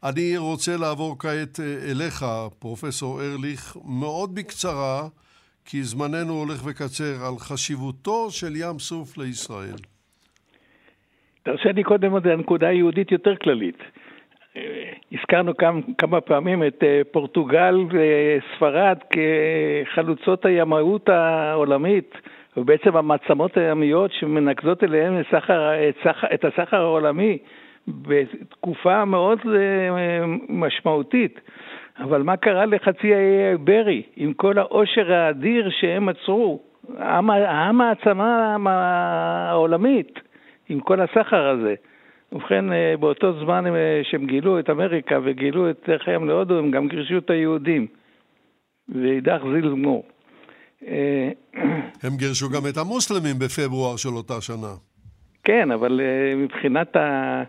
אני 0.03 0.37
רוצה 0.37 0.77
לעבור 0.77 1.17
כעת 1.19 1.61
אה, 1.61 1.91
אליך, 1.91 2.25
פרופסור 2.59 3.23
ארליך, 3.23 3.77
מאוד 3.85 4.35
בקצרה, 4.35 5.09
כי 5.67 5.83
זמננו 5.83 6.33
הולך 6.33 6.67
וקצר, 6.67 7.27
על 7.27 7.37
חשיבותו 7.39 8.31
של 8.31 8.57
ים 8.57 8.79
סוף 8.79 9.19
לישראל. 9.19 9.81
תרשה 11.43 11.73
לי 11.73 11.83
קודם 11.83 12.13
עוד 12.13 12.27
הנקודה 12.27 12.69
היהודית 12.69 13.13
יותר 13.13 13.37
כללית. 13.37 13.79
אה, 14.57 14.93
הזכרנו 15.13 15.53
כמה, 15.99 16.21
פעמים 16.21 16.67
את 16.67 16.83
אה, 16.83 17.03
פורטוגל 17.13 17.75
וספרד 17.91 18.99
כחלוצות 19.11 20.47
הימאות 20.47 21.09
העולמית. 21.09 22.15
ובעצם 22.57 22.97
המעצמות 22.97 23.57
הימיות 23.57 24.11
שמנקזות 24.13 24.85
אליהן 24.85 25.21
את, 25.21 25.27
סחר, 25.27 25.89
את, 25.89 25.95
סחר, 26.05 26.27
את 26.35 26.45
הסחר 26.45 26.77
העולמי 26.77 27.39
בתקופה 27.89 29.05
מאוד 29.05 29.39
אה, 29.47 30.25
משמעותית. 30.49 31.41
אבל 31.99 32.23
מה 32.23 32.37
קרה 32.37 32.67
לחצי 32.67 33.15
האי 33.15 33.45
האיברי 33.47 34.03
עם 34.17 34.33
כל 34.33 34.59
העושר 34.59 35.13
האדיר 35.13 35.71
שהם 35.81 36.09
עצרו? 36.09 36.63
המעצמה 36.99 38.57
העולמית 39.51 40.19
עם 40.69 40.81
כל 40.81 41.01
הסחר 41.01 41.49
הזה. 41.49 41.75
ובכן, 42.33 42.73
אה, 42.73 42.95
באותו 43.01 43.45
זמן 43.45 43.67
אה, 43.67 44.01
שהם 44.11 44.27
גילו 44.27 44.59
את 44.59 44.71
אמריקה 44.71 45.19
וגילו 45.25 45.71
את 45.71 45.77
דרך 45.89 46.09
הים 46.09 46.29
להודו, 46.29 46.59
הם 46.59 46.71
גם 46.71 46.89
גירשו 46.89 47.19
את 47.19 47.31
היהודים. 47.31 47.87
ואידך 48.89 49.41
זיל 49.53 49.71
גמור. 49.71 50.05
הם 52.05 52.17
גירשו 52.17 52.47
גם 52.51 52.63
את 52.71 52.77
המוסלמים 52.77 53.39
בפברואר 53.39 53.97
של 53.97 54.09
אותה 54.09 54.41
שנה. 54.41 54.75
כן, 55.45 55.71
אבל 55.71 56.01
אה, 56.01 56.37
מבחינת 56.37 56.97
ה... 56.97 57.43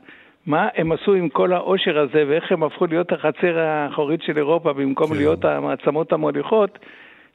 מה 0.47 0.67
הם 0.75 0.91
עשו 0.91 1.13
עם 1.13 1.29
כל 1.29 1.53
העושר 1.53 1.99
הזה 1.99 2.23
ואיך 2.27 2.51
הם 2.51 2.63
הפכו 2.63 2.85
להיות 2.87 3.11
החצר 3.11 3.59
האחורית 3.59 4.21
של 4.21 4.37
אירופה 4.37 4.73
במקום 4.73 5.07
כן. 5.07 5.15
להיות 5.15 5.45
המעצמות 5.45 6.13
המוליכות, 6.13 6.79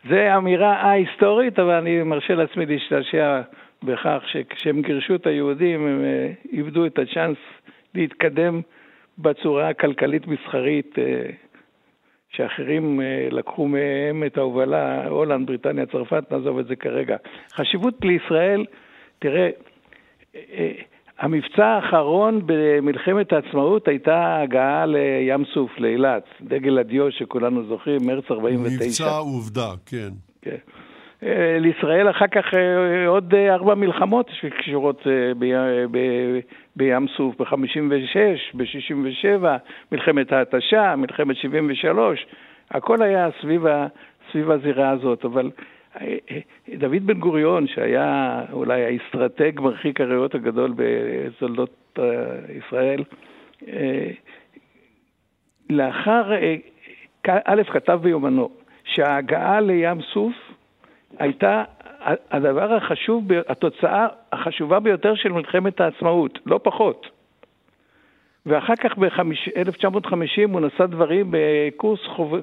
זה 0.08 0.36
אמירה 0.36 0.90
א-היסטורית, 0.90 1.58
אבל 1.58 1.74
אני 1.74 2.02
מרשה 2.02 2.34
לעצמי 2.34 2.66
להשתעשע 2.66 3.40
בכך 3.82 4.22
שכשהם 4.26 4.82
גירשו 4.82 5.14
את 5.14 5.26
היהודים 5.26 5.86
הם 5.86 6.04
אה, 6.04 6.32
איבדו 6.52 6.86
את 6.86 6.98
הצ'אנס 6.98 7.36
להתקדם 7.94 8.60
בצורה 9.18 9.68
הכלכלית-מסחרית 9.68 10.98
אה, 10.98 11.30
שאחרים 12.28 13.00
אה, 13.00 13.28
לקחו 13.30 13.68
מהם 13.68 14.24
את 14.26 14.38
ההובלה, 14.38 15.06
הולנד, 15.08 15.46
בריטניה, 15.46 15.86
צרפת, 15.86 16.24
נעזוב 16.30 16.58
את 16.58 16.66
זה 16.66 16.76
כרגע. 16.76 17.16
חשיבות 17.52 17.94
לישראל, 18.04 18.64
תראה, 19.18 19.50
אה, 20.34 20.72
המבצע 21.22 21.66
האחרון 21.66 22.40
במלחמת 22.46 23.32
העצמאות 23.32 23.88
הייתה 23.88 24.40
הגעה 24.40 24.86
לים 24.86 25.44
סוף, 25.54 25.78
לאילת, 25.78 26.24
דגל 26.40 26.78
הדיו 26.78 27.12
שכולנו 27.12 27.62
זוכרים, 27.68 28.06
מרץ 28.06 28.24
49. 28.30 29.04
מבצע 29.04 29.16
עובדה, 29.16 29.70
כן. 29.86 30.08
כן. 30.42 30.56
אה, 31.22 31.58
לישראל 31.60 32.10
אחר 32.10 32.26
כך 32.26 32.54
אה, 32.54 33.06
עוד 33.06 33.34
אה, 33.34 33.54
ארבע 33.54 33.74
מלחמות 33.74 34.30
שקשורות 34.40 35.06
בים 36.76 37.06
סוף, 37.16 37.40
ב-56, 37.40 38.16
ב-67, 38.54 39.44
מלחמת 39.92 40.32
ההתשה, 40.32 40.96
מלחמת 40.96 41.36
73, 41.36 42.26
הכל 42.70 43.02
היה 43.02 43.28
סביב, 43.42 43.62
סביב 44.32 44.50
הזירה 44.50 44.90
הזאת, 44.90 45.24
אבל 45.24 45.50
דוד 46.78 47.06
בן 47.06 47.18
גוריון, 47.18 47.66
שהיה 47.66 48.40
אולי 48.52 48.84
האסטרטג 48.84 49.60
מרחיק 49.60 50.00
הריאות 50.00 50.34
הגדול 50.34 50.74
בתולדות 50.76 51.98
ישראל, 52.58 53.04
לאחר, 55.70 56.32
א', 57.26 57.62
כתב 57.72 57.98
ביומנו 58.02 58.50
שההגעה 58.84 59.60
לים 59.60 60.02
סוף 60.02 60.32
הייתה 61.18 61.64
הדבר 62.30 62.74
החשוב, 62.74 63.24
התוצאה 63.48 64.06
החשובה 64.32 64.80
ביותר 64.80 65.14
של 65.14 65.32
מלחמת 65.32 65.80
העצמאות, 65.80 66.38
לא 66.46 66.60
פחות. 66.62 67.06
ואחר 68.46 68.76
כך 68.76 68.98
ב-1950 68.98 70.52
הוא 70.52 70.60
נשא 70.60 70.86
דברים 70.86 71.26
בקורס 71.30 72.00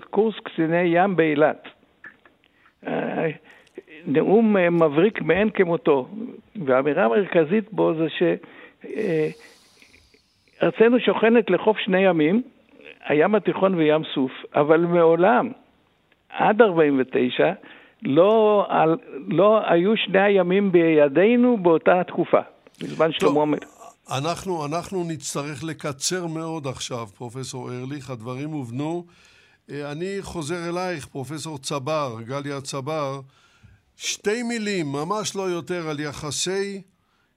קורס 0.10 0.36
קציני 0.44 0.82
ים 0.86 1.16
באילת. 1.16 1.68
אה, 2.88 3.28
נאום 4.06 4.58
אה, 4.58 4.70
מבריק 4.70 5.22
מאין 5.22 5.50
כמותו, 5.50 6.08
והאמירה 6.66 7.06
המרכזית 7.06 7.74
בו 7.74 7.94
זה 7.94 8.08
שארצנו 10.60 10.96
אה, 10.96 11.02
שוכנת 11.06 11.50
לחוף 11.50 11.78
שני 11.78 12.02
ימים, 12.02 12.42
הים 13.06 13.36
התיכון 13.36 13.76
וים 13.76 14.02
סוף, 14.14 14.32
אבל 14.56 14.80
מעולם, 14.80 15.52
עד 16.30 16.62
49', 16.62 17.54
לא, 18.04 18.68
לא 19.28 19.62
היו 19.72 19.98
שני 19.98 20.22
הימים 20.22 20.72
בידינו 20.72 21.58
באותה 21.58 22.04
תקופה, 22.08 22.40
בזמן 22.82 23.12
שלמה 23.12 23.42
המלך. 23.42 23.80
אנחנו, 24.18 24.66
אנחנו 24.66 25.04
נצטרך 25.04 25.64
לקצר 25.64 26.28
מאוד 26.28 26.68
עכשיו, 26.68 27.08
פרופסור 27.18 27.70
ארליך, 27.72 28.10
הדברים 28.10 28.50
הובנו. 28.50 29.04
אה, 29.72 29.92
אני 29.92 30.18
חוזר 30.22 30.70
אלייך, 30.70 31.08
פרופסור 31.08 31.58
צבר, 31.58 32.16
גליה 32.22 32.62
צבר. 32.62 33.22
שתי 33.96 34.44
מילים, 34.44 34.86
ממש 34.92 35.36
לא 35.36 35.42
יותר, 35.42 35.90
על 35.90 36.00
יחסי 36.00 36.82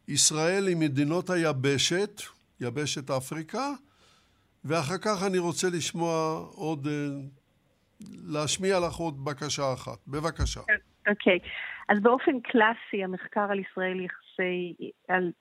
ישראל 0.08 0.68
עם 0.68 0.80
מדינות 0.80 1.30
היבשת, 1.30 2.20
יבשת 2.60 3.10
אפריקה, 3.10 3.70
ואחר 4.64 4.98
כך 4.98 5.26
אני 5.26 5.38
רוצה 5.38 5.68
לשמוע 5.72 6.38
עוד 6.54 6.86
אה, 6.86 6.92
להשמיע 8.32 8.80
לך 8.80 8.94
עוד 8.94 9.24
בקשה 9.24 9.72
אחת. 9.72 9.98
בבקשה. 10.06 10.60
אוקיי. 11.08 11.38
Okay. 11.38 11.48
אז 11.88 12.02
באופן 12.02 12.40
קלאסי, 12.40 13.04
המחקר 13.04 13.46
על 13.50 13.58
ישראל 13.58 14.00
יחסי, 14.00 14.74
על 15.08 15.32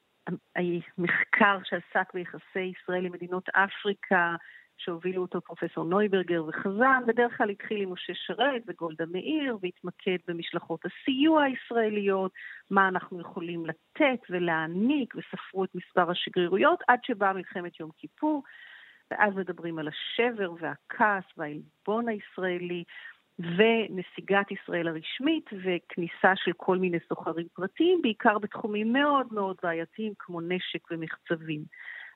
המחקר 0.55 1.57
שעסק 1.63 2.13
ביחסי 2.13 2.71
ישראל 2.73 3.05
עם 3.05 3.11
מדינות 3.11 3.49
אפריקה, 3.49 4.35
שהובילו 4.83 5.21
אותו 5.21 5.41
פרופסור 5.41 5.85
נויברגר 5.85 6.43
וחזן, 6.47 7.01
בדרך 7.07 7.37
כלל 7.37 7.49
התחיל 7.49 7.81
עם 7.81 7.93
משה 7.93 8.13
שרת 8.15 8.61
וגולדה 8.67 9.05
מאיר, 9.11 9.57
והתמקד 9.61 10.17
במשלחות 10.27 10.79
הסיוע 10.85 11.43
הישראליות, 11.43 12.31
מה 12.69 12.87
אנחנו 12.87 13.21
יכולים 13.21 13.65
לתת 13.65 14.19
ולהעניק, 14.29 15.13
וספרו 15.15 15.63
את 15.63 15.75
מספר 15.75 16.11
השגרירויות, 16.11 16.79
עד 16.87 16.99
שבאה 17.03 17.33
מלחמת 17.33 17.79
יום 17.79 17.89
כיפור. 17.97 18.43
ואז 19.11 19.35
מדברים 19.35 19.79
על 19.79 19.87
השבר 19.87 20.51
והכעס 20.59 21.23
והעלבון 21.37 22.07
הישראלי 22.07 22.83
ונסיגת 23.39 24.51
ישראל 24.51 24.87
הרשמית 24.87 25.49
וכניסה 25.53 26.35
של 26.35 26.51
כל 26.57 26.77
מיני 26.77 26.97
סוחרים 27.09 27.47
פרטיים, 27.53 28.01
בעיקר 28.01 28.39
בתחומים 28.39 28.93
מאוד 28.93 29.27
מאוד 29.31 29.55
בעייתיים 29.63 30.13
כמו 30.19 30.41
נשק 30.41 30.91
ומחצבים. 30.91 31.61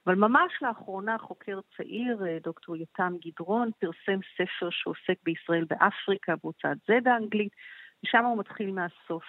אבל 0.08 0.16
ממש 0.16 0.54
לאחרונה 0.62 1.18
חוקר 1.18 1.60
צעיר, 1.78 2.18
דוקטור 2.44 2.76
יותם 2.76 3.14
גדרון, 3.26 3.70
פרסם 3.80 4.20
ספר 4.38 4.70
שעוסק 4.70 5.18
בישראל 5.24 5.66
באפריקה 5.70 6.34
בהוצאת 6.44 6.78
זד 6.88 7.08
האנגלית, 7.08 7.52
ושם 8.04 8.26
הוא 8.26 8.38
מתחיל 8.38 8.72
מהסוף. 8.72 9.26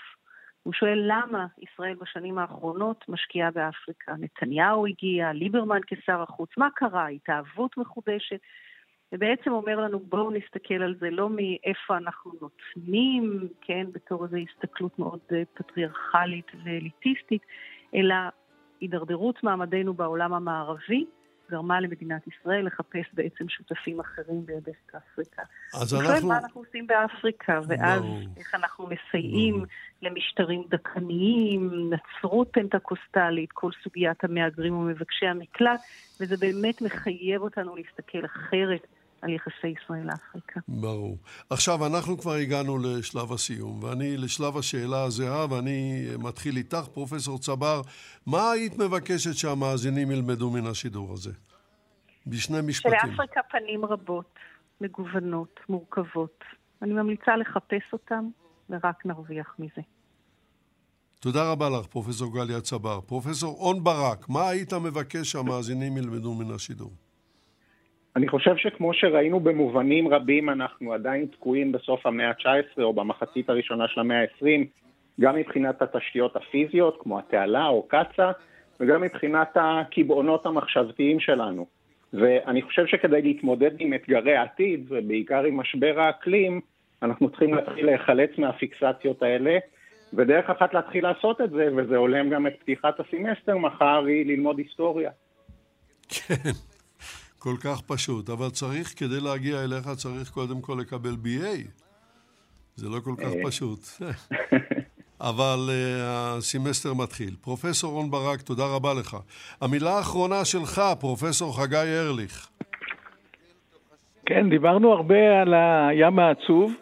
הוא 0.62 0.72
שואל 0.72 1.02
למה 1.06 1.46
ישראל 1.58 1.94
בשנים 1.94 2.38
האחרונות 2.38 3.04
משקיעה 3.08 3.50
באפריקה. 3.50 4.14
נתניהו 4.18 4.86
הגיע, 4.86 5.32
ליברמן 5.32 5.80
כשר 5.86 6.22
החוץ, 6.22 6.50
מה 6.56 6.68
קרה? 6.74 7.08
התאהבות 7.08 7.76
מחודשת? 7.76 8.40
ובעצם 9.12 9.50
אומר 9.50 9.80
לנו, 9.80 9.98
בואו 9.98 10.30
נסתכל 10.30 10.82
על 10.82 10.94
זה 11.00 11.10
לא 11.10 11.30
מאיפה 11.30 11.96
אנחנו 11.96 12.32
נותנים, 12.40 13.48
כן, 13.60 13.86
בתור 13.92 14.24
איזו 14.24 14.36
הסתכלות 14.36 14.98
מאוד 14.98 15.20
אה, 15.32 15.42
פטריארכלית 15.54 16.46
ואליטיסטית, 16.64 17.42
אלא 17.94 18.14
הידרדרות 18.80 19.42
מעמדנו 19.42 19.94
בעולם 19.94 20.34
המערבי, 20.34 21.04
גרמה 21.50 21.80
למדינת 21.80 22.22
ישראל 22.26 22.66
לחפש 22.66 23.06
בעצם 23.14 23.48
שותפים 23.48 24.00
אחרים 24.00 24.46
ביבשת 24.46 24.94
אפריקה. 24.96 25.42
אז 25.74 25.94
אנחנו... 25.94 26.28
מה 26.28 26.38
אנחנו 26.38 26.60
עושים 26.60 26.86
באפריקה, 26.86 27.60
ואז 27.68 28.02
לא. 28.02 28.16
איך 28.36 28.54
אנחנו 28.54 28.86
מסייעים 28.86 29.60
לא. 29.60 29.66
למשטרים 30.02 30.62
דכניים, 30.68 31.90
נצרות 31.90 32.48
פנטקוסטלית, 32.52 33.52
כל 33.52 33.70
סוגיית 33.84 34.24
המהגרים 34.24 34.76
ומבקשי 34.76 35.26
המקלט, 35.26 35.80
וזה 36.20 36.36
באמת 36.36 36.82
מחייב 36.82 37.42
אותנו 37.42 37.76
להסתכל 37.76 38.24
אחרת 38.24 38.86
על 39.26 39.32
יחסי 39.32 39.74
ישראל 39.82 40.06
לאפריקה. 40.06 40.60
ברור. 40.68 41.18
עכשיו, 41.50 41.86
אנחנו 41.86 42.18
כבר 42.18 42.32
הגענו 42.32 42.78
לשלב 42.78 43.32
הסיום, 43.32 43.82
ואני 43.82 44.16
לשלב 44.16 44.56
השאלה 44.56 45.02
הזהה, 45.02 45.46
ואני 45.50 46.06
מתחיל 46.18 46.56
איתך, 46.56 46.84
פרופסור 46.94 47.38
צבר. 47.38 47.80
מה 48.26 48.50
היית 48.50 48.78
מבקשת 48.78 49.34
שהמאזינים 49.34 50.10
ילמדו 50.10 50.50
מן 50.50 50.66
השידור 50.66 51.12
הזה? 51.12 51.32
בשני 52.26 52.58
משפטים. 52.66 52.98
שלאפריקה 53.00 53.40
פנים 53.50 53.84
רבות, 53.84 54.34
מגוונות, 54.80 55.60
מורכבות. 55.68 56.44
אני 56.82 56.92
ממליצה 56.92 57.36
לחפש 57.36 57.92
אותם, 57.92 58.28
ורק 58.70 59.06
נרוויח 59.06 59.54
מזה. 59.58 59.82
תודה 61.20 61.52
רבה 61.52 61.68
לך, 61.70 61.86
פרופסור 61.86 62.34
גליה 62.34 62.60
צבר. 62.60 63.00
פרופסור 63.00 63.56
און 63.60 63.84
ברק, 63.84 64.28
מה 64.28 64.48
היית 64.48 64.72
מבקש 64.72 65.32
שהמאזינים 65.32 65.96
ילמדו 65.96 66.34
מן 66.34 66.54
השידור? 66.54 66.92
אני 68.16 68.28
חושב 68.28 68.56
שכמו 68.56 68.94
שראינו 68.94 69.40
במובנים 69.40 70.08
רבים, 70.08 70.50
אנחנו 70.50 70.92
עדיין 70.92 71.26
תקועים 71.26 71.72
בסוף 71.72 72.06
המאה 72.06 72.28
ה-19 72.28 72.82
או 72.82 72.92
במחצית 72.92 73.50
הראשונה 73.50 73.88
של 73.88 74.00
המאה 74.00 74.20
ה-20, 74.20 74.46
גם 75.20 75.36
מבחינת 75.36 75.82
התשתיות 75.82 76.36
הפיזיות, 76.36 76.96
כמו 77.00 77.18
התעלה 77.18 77.66
או 77.66 77.82
קצ"א, 77.88 78.30
וגם 78.80 79.00
מבחינת 79.00 79.48
הקיבעונות 79.54 80.46
המחשבתיים 80.46 81.20
שלנו. 81.20 81.66
ואני 82.12 82.62
חושב 82.62 82.86
שכדי 82.86 83.22
להתמודד 83.22 83.70
עם 83.78 83.94
אתגרי 83.94 84.36
העתיד, 84.36 84.86
ובעיקר 84.88 85.44
עם 85.44 85.56
משבר 85.56 86.00
האקלים, 86.00 86.60
אנחנו 87.02 87.30
צריכים 87.30 87.54
להתחיל 87.54 87.86
להיחלץ 87.86 88.30
מהפיקסציות 88.38 89.22
האלה, 89.22 89.58
ודרך 90.12 90.50
אחת 90.50 90.74
להתחיל 90.74 91.04
לעשות 91.04 91.40
את 91.40 91.50
זה, 91.50 91.68
וזה 91.76 91.96
הולם 91.96 92.30
גם 92.30 92.46
את 92.46 92.52
פתיחת 92.60 93.00
הסמסטר 93.00 93.58
מחר, 93.58 94.04
היא 94.04 94.26
ללמוד 94.26 94.58
היסטוריה. 94.58 95.10
כן. 96.08 96.50
כל 97.46 97.56
כך 97.64 97.80
פשוט, 97.80 98.30
אבל 98.30 98.50
צריך, 98.50 98.94
כדי 98.96 99.20
להגיע 99.20 99.64
אליך, 99.64 99.88
צריך 99.96 100.30
קודם 100.30 100.60
כל 100.60 100.76
לקבל 100.80 101.16
BA. 101.24 101.68
זה 102.76 102.88
לא 102.88 103.00
כל 103.04 103.14
כך 103.16 103.32
אה. 103.36 103.42
פשוט. 103.46 103.78
אבל 105.30 105.58
uh, 105.68 105.72
הסמסטר 106.38 106.94
מתחיל. 106.94 107.30
פרופסור 107.40 107.92
רון 107.92 108.10
ברק, 108.10 108.40
תודה 108.42 108.62
רבה 108.76 108.94
לך. 108.94 109.16
המילה 109.60 109.90
האחרונה 109.90 110.44
שלך, 110.44 110.82
פרופסור 111.00 111.62
חגי 111.62 111.98
ארליך. 112.06 112.48
כן, 114.26 114.50
דיברנו 114.50 114.92
הרבה 114.92 115.40
על 115.40 115.54
הים 115.54 116.18
העצוב, 116.18 116.72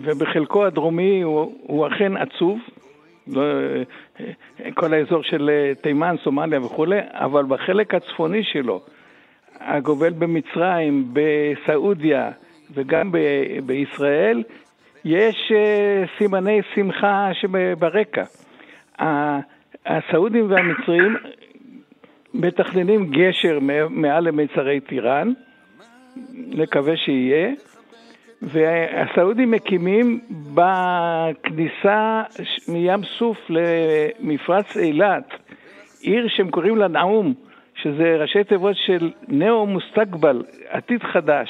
ובחלקו 0.00 0.66
הדרומי 0.66 1.22
הוא, 1.22 1.54
הוא 1.62 1.86
אכן 1.86 2.12
עצוב. 2.16 2.58
לא, 3.26 3.42
אה, 4.20 4.72
כל 4.74 4.94
האזור 4.94 5.22
של 5.22 5.50
תימן, 5.82 6.16
סומליה 6.24 6.60
וכולי, 6.60 6.98
אבל 7.12 7.44
בחלק 7.44 7.94
הצפוני 7.94 8.44
שלו, 8.44 8.82
הגובל 9.66 10.12
במצרים, 10.12 11.12
בסעודיה 11.12 12.30
וגם 12.74 13.12
ב- 13.12 13.58
בישראל, 13.66 14.42
יש 15.04 15.52
uh, 15.52 16.18
סימני 16.18 16.60
שמחה 16.74 17.30
שברקע. 17.34 18.24
הסעודים 19.86 20.50
והמצרים 20.50 21.16
מתכננים 22.34 23.10
גשר 23.10 23.58
מעל 23.90 24.24
למצרי 24.24 24.80
טיראן, 24.80 25.32
נקווה 26.34 26.96
שיהיה, 26.96 27.52
והסעודים 28.42 29.50
מקימים 29.50 30.20
בכניסה 30.54 32.22
מים 32.68 33.00
סוף 33.18 33.38
למפרץ 33.48 34.76
אילת, 34.76 35.34
עיר 36.00 36.28
שהם 36.28 36.50
קוראים 36.50 36.76
לה 36.76 36.88
נאום, 36.88 37.34
שזה 37.82 38.16
ראשי 38.18 38.44
תיבות 38.44 38.76
של 38.86 39.10
נאו 39.28 39.66
מוסטקבל, 39.66 40.42
עתיד 40.68 41.02
חדש. 41.02 41.48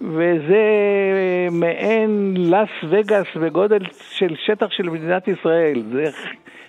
וזה 0.00 0.64
מעין 1.50 2.34
לאס 2.36 2.68
וגאס 2.88 3.26
בגודל 3.36 3.78
של 4.10 4.34
שטח 4.44 4.70
של 4.70 4.90
מדינת 4.90 5.28
ישראל. 5.28 5.82
זה 5.92 6.04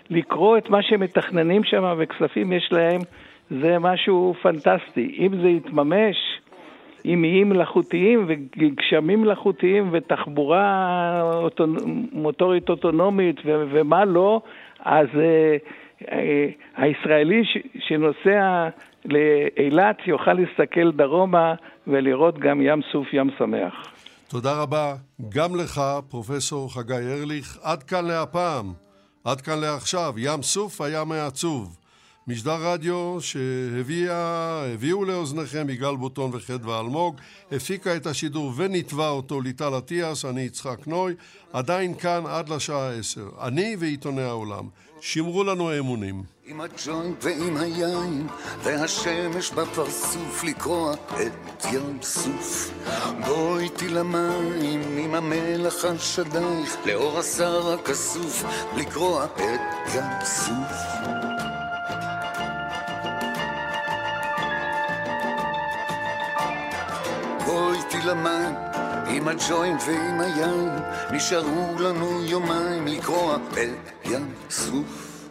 לקרוא 0.10 0.58
את 0.58 0.70
מה 0.70 0.82
שהם 0.82 1.00
מתכננים 1.00 1.64
שם 1.64 1.96
וכספים 1.98 2.54
יש 2.54 2.70
להם, 2.72 3.02
זה 3.50 3.80
משהו 3.80 4.34
פנטסטי. 4.42 5.16
אם 5.20 5.42
זה 5.42 5.48
יתממש, 5.48 6.16
עם 7.04 7.24
איים 7.24 7.50
מלאכותיים 7.50 8.26
וגשמים 8.28 9.22
מלאכותיים 9.22 9.90
ותחבורה 9.92 11.22
אוטונ... 11.34 11.76
מוטורית 12.12 12.70
אוטונומית 12.70 13.36
ו- 13.46 13.64
ומה 13.72 14.06
לא, 14.06 14.42
אז 14.86 15.08
אה, 15.16 15.58
הישראלי 16.76 17.46
ש- 17.46 17.88
שנוסע 17.88 18.70
לאילת 19.06 19.98
יוכל 20.08 20.34
להסתכל 20.34 20.92
דרומה 20.92 21.54
ולראות 21.88 22.40
גם 22.40 22.62
ים 22.62 22.82
סוף 22.92 23.08
ים 23.14 23.30
שמח. 23.38 23.74
תודה 24.28 24.62
רבה 24.62 24.96
גם 25.30 25.56
לך, 25.56 25.82
פרופסור 26.10 26.74
חגי 26.74 26.94
ארליך. 26.94 27.58
עד 27.64 27.84
כאן 27.84 28.06
להפעם, 28.06 28.66
עד 29.26 29.42
כאן 29.42 29.60
לעכשיו, 29.62 30.14
ים 30.18 30.42
סוף 30.42 30.82
הים 30.82 31.12
העצוב. 31.12 31.78
משדר 32.28 32.56
רדיו 32.62 33.18
שהביאו 33.22 35.06
לאוזניכם 35.06 35.70
יגאל 35.70 35.96
בוטון 35.96 36.32
וחדווה 36.34 36.80
אלמוג, 36.80 37.16
הפיקה 37.52 37.96
את 37.96 38.06
השידור 38.06 38.52
וניתבה 38.58 39.10
אותו 39.10 39.42
ליטל 39.42 39.78
אטיאס, 39.78 40.26
אני 40.26 40.42
יצחק 40.42 40.88
נוי, 40.88 41.14
עדיין 41.54 41.94
כאן 41.94 42.24
עד 42.30 42.50
לשעה 42.50 42.94
עשר. 42.94 43.30
אני 43.48 43.76
ועיתוני 43.80 44.22
העולם. 44.22 44.64
שמרו 45.02 45.44
לנו 45.44 45.78
אמונים. 45.80 46.24
עם 46.46 46.62
הג'וינט 46.62 47.24
ועם 47.24 47.58
היין, 47.58 48.28
והשמש 48.64 49.52
בפרצוף 49.52 50.44
לקרוע 50.44 50.94
את 50.94 51.66
ים 51.72 51.98
סוף. 52.02 52.72
בואי 53.26 53.64
איתי 53.64 53.88
למים 53.88 54.98
עם 54.98 55.16
המלח 55.16 55.86
על 55.86 55.98
שדייך, 55.98 56.78
לאור 56.86 57.20
השר 57.20 57.74
הכסוף, 57.74 58.44
לקרוע 58.78 59.26
את 59.26 59.94
ים 59.96 60.26
סוף. 60.26 60.78
בואי 67.46 67.78
איתי 67.78 67.98
למים 68.08 68.67
עם 69.10 69.28
הג'וינט 69.28 69.82
ועם 69.88 70.22
היין, 70.22 70.70
נשארו 71.12 71.80
לנו 71.80 72.24
יומיים 72.24 72.88
לקרוע 72.88 73.36
את 73.36 74.06
ים 74.06 74.34
סוף. 74.50 75.30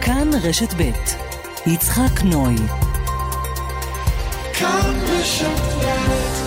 כאן 0.00 0.30
רשת 0.42 0.74
ב' 0.74 0.90
יצחק 1.66 2.22
נוי 2.24 2.56
כאן 4.58 4.94
רשת 5.08 5.60
ב' 5.80 6.41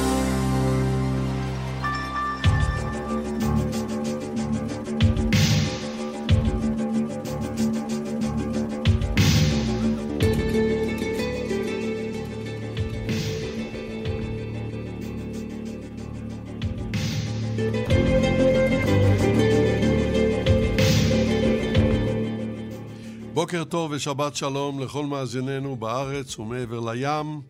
טוב 23.69 23.91
ושבת 23.91 24.35
שלום 24.35 24.79
לכל 24.79 25.05
מאזיננו 25.05 25.75
בארץ 25.75 26.39
ומעבר 26.39 26.79
לים. 26.79 27.41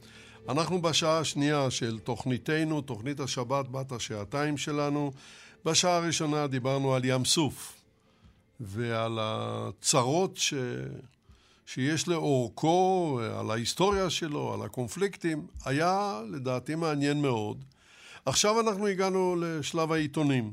אנחנו 0.50 0.82
בשעה 0.82 1.20
השנייה 1.20 1.72
של 1.72 2.00
תוכניתנו, 2.00 2.82
תוכנית 2.82 3.20
השבת 3.20 3.68
בת 3.68 3.92
השעתיים 3.92 4.58
שלנו. 4.58 5.12
בשעה 5.66 5.96
הראשונה 5.98 6.48
דיברנו 6.48 6.96
על 6.96 7.06
ים 7.06 7.26
סוף 7.26 7.74
ועל 8.60 9.20
הצרות 9.22 10.38
ש... 10.38 10.54
שיש 11.66 12.08
לאורכו, 12.08 13.20
על 13.40 13.52
ההיסטוריה 13.52 14.10
שלו, 14.10 14.54
על 14.54 14.62
הקונפליקטים. 14.62 15.48
היה 15.66 16.22
לדעתי 16.32 16.76
מעניין 16.76 17.22
מאוד. 17.22 17.64
עכשיו 18.26 18.60
אנחנו 18.60 18.88
הגענו 18.88 19.36
לשלב 19.40 19.92
העיתונים. 19.92 20.52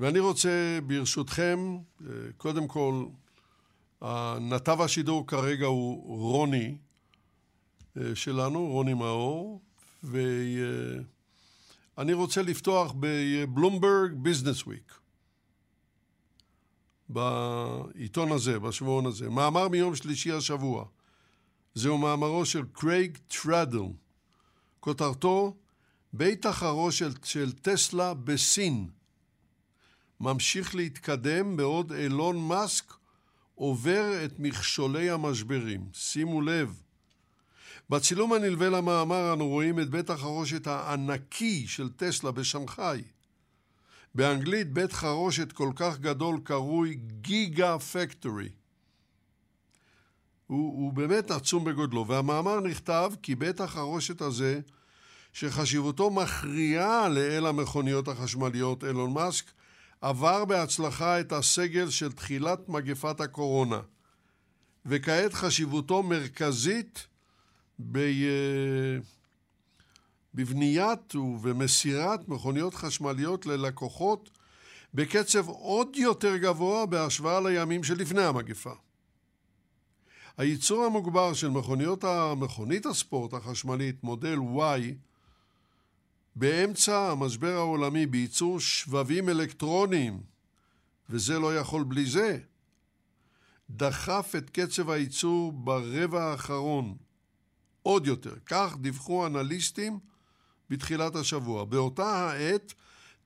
ואני 0.00 0.18
רוצה 0.18 0.78
ברשותכם, 0.86 1.76
קודם 2.36 2.68
כל 2.68 3.04
נתב 4.40 4.80
השידור 4.80 5.26
כרגע 5.26 5.66
הוא 5.66 6.18
רוני 6.18 6.76
שלנו, 8.14 8.66
רוני 8.66 8.94
מאור, 8.94 9.62
ואני 10.02 12.12
רוצה 12.12 12.42
לפתוח 12.42 12.94
בבלומברג 13.00 14.12
ביזנס 14.12 14.66
וויק, 14.66 14.94
בעיתון 17.08 18.32
הזה, 18.32 18.58
בשבועון 18.58 19.06
הזה. 19.06 19.30
מאמר 19.30 19.68
מיום 19.68 19.96
שלישי 19.96 20.32
השבוע. 20.32 20.84
זהו 21.74 21.98
מאמרו 21.98 22.46
של 22.46 22.64
קרייג 22.72 23.18
טרדל. 23.28 23.82
כותרתו, 24.80 25.56
בית 26.12 26.46
החרושת 26.46 27.24
של 27.24 27.52
טסלה 27.52 28.14
בסין 28.14 28.88
ממשיך 30.20 30.74
להתקדם 30.74 31.56
בעוד 31.56 31.92
אילון 31.92 32.48
מאסק 32.48 32.92
עובר 33.54 34.24
את 34.24 34.38
מכשולי 34.38 35.10
המשברים. 35.10 35.86
שימו 35.92 36.40
לב. 36.40 36.80
בצילום 37.90 38.32
הנלווה 38.32 38.68
למאמר 38.68 39.32
אנו 39.32 39.48
רואים 39.48 39.80
את 39.80 39.90
בית 39.90 40.10
החרושת 40.10 40.66
הענקי 40.66 41.66
של 41.66 41.88
טסלה 41.88 42.30
בשנגחאי. 42.30 43.02
באנגלית 44.14 44.72
בית 44.72 44.92
חרושת 44.92 45.52
כל 45.52 45.72
כך 45.76 45.98
גדול 45.98 46.40
קרוי 46.44 46.94
גיגה 47.20 47.78
פקטורי. 47.78 48.48
הוא, 50.46 50.58
הוא 50.58 50.92
באמת 50.92 51.30
עצום 51.30 51.64
בגודלו, 51.64 52.06
והמאמר 52.06 52.60
נכתב 52.60 53.12
כי 53.22 53.34
בית 53.34 53.60
החרושת 53.60 54.20
הזה, 54.20 54.60
שחשיבותו 55.32 56.10
מכריעה 56.10 57.08
לאל 57.08 57.46
המכוניות 57.46 58.08
החשמליות 58.08 58.84
אילון 58.84 59.12
מאסק, 59.12 59.44
עבר 60.04 60.44
בהצלחה 60.44 61.20
את 61.20 61.32
הסגל 61.32 61.90
של 61.90 62.12
תחילת 62.12 62.68
מגפת 62.68 63.20
הקורונה, 63.20 63.80
וכעת 64.86 65.34
חשיבותו 65.34 66.02
מרכזית 66.02 67.06
ב... 67.92 67.98
בבניית 70.34 71.14
ובמסירת 71.14 72.28
מכוניות 72.28 72.74
חשמליות 72.74 73.46
ללקוחות 73.46 74.30
בקצב 74.94 75.48
עוד 75.48 75.96
יותר 75.96 76.36
גבוה 76.36 76.86
בהשוואה 76.86 77.40
לימים 77.40 77.84
שלפני 77.84 78.22
המגפה. 78.22 78.74
הייצור 80.36 80.84
המוגבר 80.84 81.32
של 81.32 81.48
מכוניות 81.48 82.04
המכונית 82.04 82.86
הספורט 82.86 83.32
החשמלית 83.32 84.04
מודל 84.04 84.38
Y 84.56 84.94
באמצע 86.36 87.10
המשבר 87.10 87.56
העולמי 87.56 88.06
בייצור 88.06 88.60
שבבים 88.60 89.28
אלקטרוניים, 89.28 90.20
וזה 91.10 91.38
לא 91.38 91.56
יכול 91.58 91.84
בלי 91.84 92.06
זה, 92.06 92.38
דחף 93.70 94.32
את 94.38 94.50
קצב 94.50 94.90
הייצור 94.90 95.52
ברבע 95.52 96.24
האחרון 96.24 96.96
עוד 97.82 98.06
יותר. 98.06 98.34
כך 98.46 98.76
דיווחו 98.80 99.26
אנליסטים 99.26 99.98
בתחילת 100.70 101.16
השבוע. 101.16 101.64
באותה 101.64 102.30
העת 102.30 102.74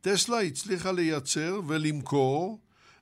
טסלה 0.00 0.40
הצליחה 0.40 0.92
לייצר 0.92 1.60
ולמכור 1.66 2.60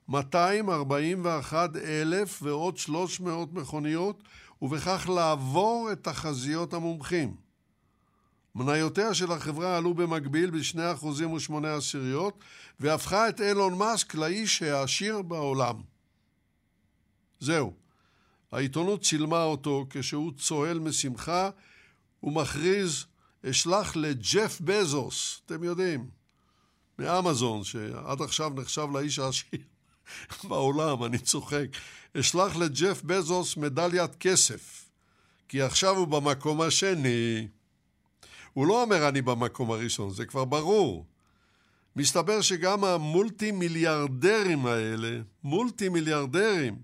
241 0.09 1.75
אלף 1.75 2.43
ועוד 2.43 2.77
300 2.77 3.53
מכוניות 3.53 4.23
ובכך 4.61 5.09
לעבור 5.15 5.89
את 5.91 6.03
תחזיות 6.03 6.73
המומחים. 6.73 7.46
מניותיה 8.57 9.13
של 9.13 9.31
החברה 9.31 9.77
עלו 9.77 9.93
במקביל 9.93 10.49
ב-2% 10.49 11.05
ו-8 11.05 11.67
עשיריות 11.67 12.39
והפכה 12.79 13.29
את 13.29 13.41
אילון 13.41 13.77
מאסק 13.77 14.15
לאיש 14.15 14.61
העשיר 14.61 15.21
בעולם. 15.21 15.81
זהו. 17.39 17.73
העיתונות 18.51 19.01
צילמה 19.01 19.43
אותו 19.43 19.85
כשהוא 19.89 20.31
צוהל 20.37 20.79
משמחה 20.79 21.49
ומכריז 22.23 23.05
אשלח 23.49 23.95
לג'ף 23.95 24.61
בזוס, 24.61 25.41
אתם 25.45 25.63
יודעים, 25.63 26.09
מאמזון, 26.99 27.63
שעד 27.63 28.21
עכשיו 28.21 28.49
נחשב 28.49 28.87
לאיש 28.93 29.19
העשיר 29.19 29.59
בעולם, 30.49 31.03
אני 31.03 31.17
צוחק, 31.17 31.67
אשלח 32.19 32.55
לג'ף 32.55 33.01
בזוס 33.03 33.57
מדליית 33.57 34.15
כסף, 34.15 34.89
כי 35.47 35.61
עכשיו 35.61 35.97
הוא 35.97 36.07
במקום 36.07 36.61
השני. 36.61 37.47
הוא 38.53 38.67
לא 38.67 38.83
אומר 38.83 39.09
אני 39.09 39.21
במקום 39.21 39.71
הראשון, 39.71 40.09
זה 40.09 40.25
כבר 40.25 40.45
ברור. 40.45 41.05
מסתבר 41.95 42.41
שגם 42.41 42.83
המולטי 42.83 43.51
מיליארדרים 43.51 44.65
האלה, 44.65 45.21
מולטי 45.43 45.89
מיליארדרים, 45.89 46.81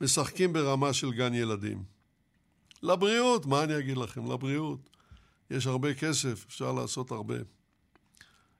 משחקים 0.00 0.52
ברמה 0.52 0.92
של 0.92 1.12
גן 1.12 1.34
ילדים. 1.34 1.82
לבריאות, 2.82 3.46
מה 3.46 3.64
אני 3.64 3.78
אגיד 3.78 3.96
לכם? 3.96 4.32
לבריאות. 4.32 4.90
יש 5.50 5.66
הרבה 5.66 5.94
כסף, 5.94 6.44
אפשר 6.48 6.72
לעשות 6.72 7.10
הרבה. 7.10 7.36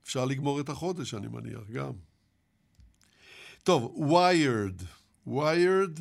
אפשר 0.04 0.24
לגמור 0.24 0.60
את 0.60 0.68
החודש, 0.68 1.14
אני 1.14 1.28
מניח, 1.28 1.70
גם. 1.72 1.92
טוב, 3.62 3.96
ויירד. 4.12 4.82
ויירד, 5.26 5.98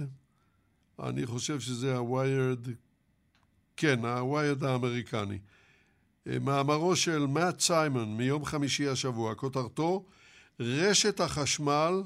אני 1.00 1.26
חושב 1.26 1.60
שזה 1.60 1.98
הוויירד, 1.98 2.68
כן, 3.78 4.06
הוויירד 4.06 4.64
האמריקני. 4.64 5.40
מאמרו 6.42 6.96
של 6.96 7.26
מאט 7.26 7.60
סיימון 7.60 8.18
מיום 8.18 8.46
חמישי 8.46 8.88
השבוע, 8.88 9.36
כותרתו 9.36 10.06
רשת 10.60 11.20
החשמל 11.20 12.04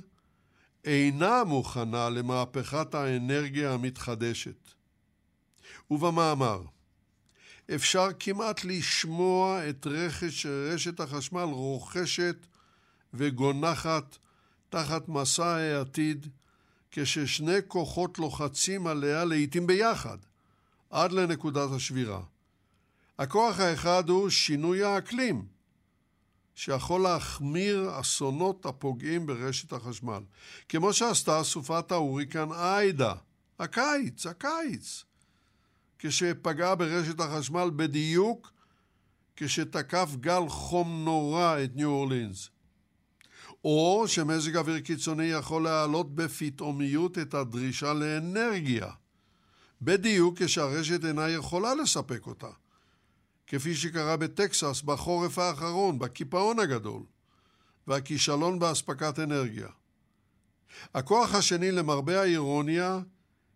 אינה 0.86 1.44
מוכנה 1.44 2.10
למהפכת 2.10 2.96
האנרגיה 2.96 3.74
המתחדשת. 3.74 4.72
ובמאמר, 5.92 6.62
אפשר 7.76 8.08
כמעט 8.20 8.64
לשמוע 8.64 9.70
את 9.70 9.88
רכש 9.88 10.46
רשת 10.46 11.00
החשמל 11.00 11.42
רוכשת 11.42 12.36
וגונחת 13.14 14.18
תחת 14.70 15.10
מסע 15.10 15.46
העתיד, 15.46 16.28
כששני 16.92 17.58
כוחות 17.68 18.20
לוחצים 18.20 18.88
עליה 18.88 19.26
לעיתים 19.26 19.68
ביחד, 19.68 20.18
עד 20.90 21.12
לנקודת 21.12 21.70
השבירה. 21.76 22.22
הכוח 23.22 23.60
האחד 23.60 24.10
הוא 24.10 24.30
שינוי 24.30 24.84
האקלים, 24.84 25.46
שיכול 26.56 27.02
להחמיר 27.02 28.00
אסונות 28.00 28.66
הפוגעים 28.66 29.26
ברשת 29.26 29.74
החשמל. 29.74 30.20
כמו 30.70 30.94
שעשתה 30.94 31.44
סופת 31.44 31.92
ההוריקן 31.92 32.52
איידה, 32.52 33.14
הקיץ, 33.60 34.26
הקיץ, 34.26 35.04
כשפגעה 36.00 36.76
ברשת 36.76 37.20
החשמל 37.20 37.72
בדיוק 37.76 38.52
כשתקף 39.36 40.10
גל 40.20 40.48
חום 40.48 41.06
נורא 41.06 41.58
את 41.64 41.76
ניו 41.76 41.90
אורלינס. 41.90 42.50
או 43.64 44.04
שמזג 44.08 44.58
אוויר 44.58 44.80
קיצוני 44.80 45.26
יכול 45.26 45.64
להעלות 45.64 46.16
בפתאומיות 46.16 47.18
את 47.18 47.34
הדרישה 47.34 47.94
לאנרגיה, 47.94 48.88
בדיוק 49.82 50.42
כשהרשת 50.42 51.06
אינה 51.06 51.30
יכולה 51.30 51.76
לספק 51.76 52.28
אותה. 52.28 52.50
כפי 53.52 53.76
שקרה 53.76 54.18
בטקסס 54.18 54.82
בחורף 54.82 55.38
האחרון, 55.38 56.00
בקיפאון 56.00 56.60
הגדול, 56.60 57.04
והכישלון 57.88 58.60
באספקת 58.60 59.20
אנרגיה. 59.20 59.68
הכוח 60.94 61.36
השני, 61.36 61.72
למרבה 61.72 62.22
האירוניה, 62.22 63.00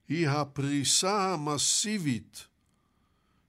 היא 0.08 0.28
הפריסה 0.30 1.34
המסיבית 1.34 2.48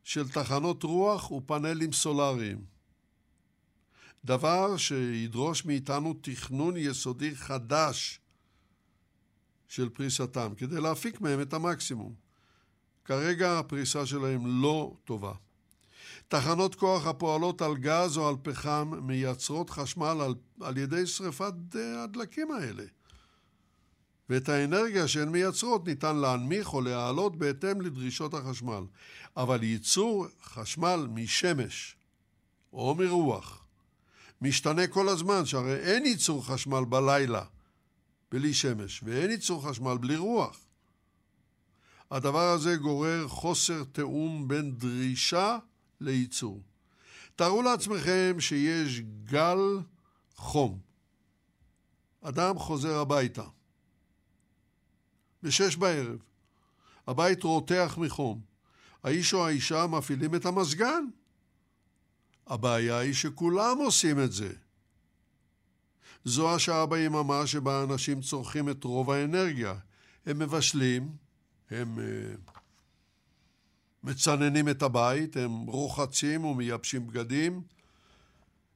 של 0.04 0.28
תחנות 0.28 0.82
רוח 0.82 1.30
ופאנלים 1.30 1.92
סולריים. 1.92 2.64
דבר 4.24 4.76
שידרוש 4.76 5.64
מאיתנו 5.64 6.14
תכנון 6.20 6.76
יסודי 6.76 7.36
חדש 7.36 8.20
של 9.68 9.88
פריסתם, 9.88 10.52
כדי 10.56 10.80
להפיק 10.80 11.20
מהם 11.20 11.40
את 11.42 11.52
המקסימום. 11.52 12.14
כרגע 13.04 13.58
הפריסה 13.58 14.06
שלהם 14.06 14.62
לא 14.62 14.96
טובה. 15.04 15.32
תחנות 16.28 16.74
כוח 16.74 17.06
הפועלות 17.06 17.62
על 17.62 17.76
גז 17.76 18.18
או 18.18 18.28
על 18.28 18.34
פחם 18.42 18.92
מייצרות 19.02 19.70
חשמל 19.70 20.18
על, 20.20 20.34
על 20.60 20.76
ידי 20.76 21.06
שריפת 21.06 21.52
אה, 21.76 22.02
הדלקים 22.02 22.50
האלה. 22.50 22.84
ואת 24.30 24.48
האנרגיה 24.48 25.08
שהן 25.08 25.28
מייצרות 25.28 25.86
ניתן 25.86 26.16
להנמיך 26.16 26.74
או 26.74 26.80
להעלות 26.80 27.36
בהתאם 27.36 27.80
לדרישות 27.80 28.34
החשמל. 28.34 28.84
אבל 29.36 29.62
ייצור 29.62 30.26
חשמל 30.42 31.06
משמש 31.10 31.96
או 32.72 32.94
מרוח 32.94 33.66
משתנה 34.42 34.86
כל 34.86 35.08
הזמן, 35.08 35.46
שהרי 35.46 35.76
אין 35.76 36.06
ייצור 36.06 36.46
חשמל 36.46 36.84
בלילה 36.84 37.44
בלי 38.32 38.54
שמש, 38.54 39.02
ואין 39.02 39.30
ייצור 39.30 39.68
חשמל 39.68 39.96
בלי 40.00 40.16
רוח. 40.16 40.60
הדבר 42.10 42.48
הזה 42.48 42.76
גורר 42.76 43.28
חוסר 43.28 43.84
תיאום 43.92 44.48
בין 44.48 44.74
דרישה 44.76 45.58
לייצור. 46.00 46.62
תארו 47.36 47.62
לעצמכם 47.62 48.36
שיש 48.40 49.00
גל 49.24 49.58
חום. 50.36 50.78
אדם 52.22 52.58
חוזר 52.58 52.98
הביתה. 52.98 53.44
בשש 55.42 55.76
בערב. 55.76 56.18
הבית 57.06 57.42
רותח 57.42 57.94
מחום. 58.00 58.40
האיש 59.04 59.34
או 59.34 59.46
האישה 59.46 59.86
מפעילים 59.86 60.34
את 60.34 60.46
המזגן. 60.46 61.04
הבעיה 62.46 62.98
היא 62.98 63.14
שכולם 63.14 63.78
עושים 63.78 64.20
את 64.20 64.32
זה. 64.32 64.52
זו 66.24 66.54
השעה 66.54 66.86
ביממה 66.86 67.46
שבה 67.46 67.82
אנשים 67.82 68.20
צורכים 68.20 68.68
את 68.68 68.84
רוב 68.84 69.10
האנרגיה. 69.10 69.74
הם 70.26 70.38
מבשלים, 70.38 71.16
הם 71.70 71.98
uh, 71.98 72.55
מצננים 74.06 74.68
את 74.68 74.82
הבית, 74.82 75.36
הם 75.36 75.52
רוחצים 75.52 76.44
ומייבשים 76.44 77.06
בגדים, 77.06 77.62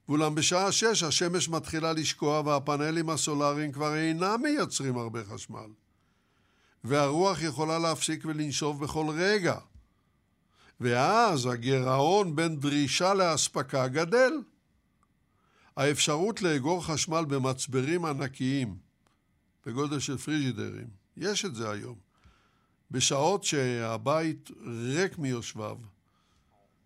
ואולם 0.08 0.34
בשעה 0.34 0.72
שש 0.72 1.02
השמש 1.02 1.48
מתחילה 1.48 1.92
לשקוע 1.92 2.40
והפאנלים 2.40 3.10
הסולאריים 3.10 3.72
כבר 3.72 3.96
אינם 3.96 4.40
מייצרים 4.42 4.98
הרבה 4.98 5.24
חשמל. 5.24 5.66
והרוח 6.84 7.42
יכולה 7.42 7.78
להפסיק 7.78 8.24
ולנשוב 8.24 8.84
בכל 8.84 9.06
רגע. 9.14 9.58
ואז 10.80 11.46
הגירעון 11.46 12.36
בין 12.36 12.60
דרישה 12.60 13.14
לאספקה 13.14 13.88
גדל. 13.88 14.32
האפשרות 15.76 16.42
לאגור 16.42 16.84
חשמל 16.84 17.24
במצברים 17.28 18.04
ענקיים, 18.04 18.76
בגודל 19.66 19.98
של 19.98 20.16
פריג'ידרים, 20.16 20.88
יש 21.16 21.44
את 21.44 21.54
זה 21.54 21.70
היום. 21.70 22.09
בשעות 22.90 23.44
שהבית 23.44 24.50
ריק 24.66 25.18
מיושביו, 25.18 25.78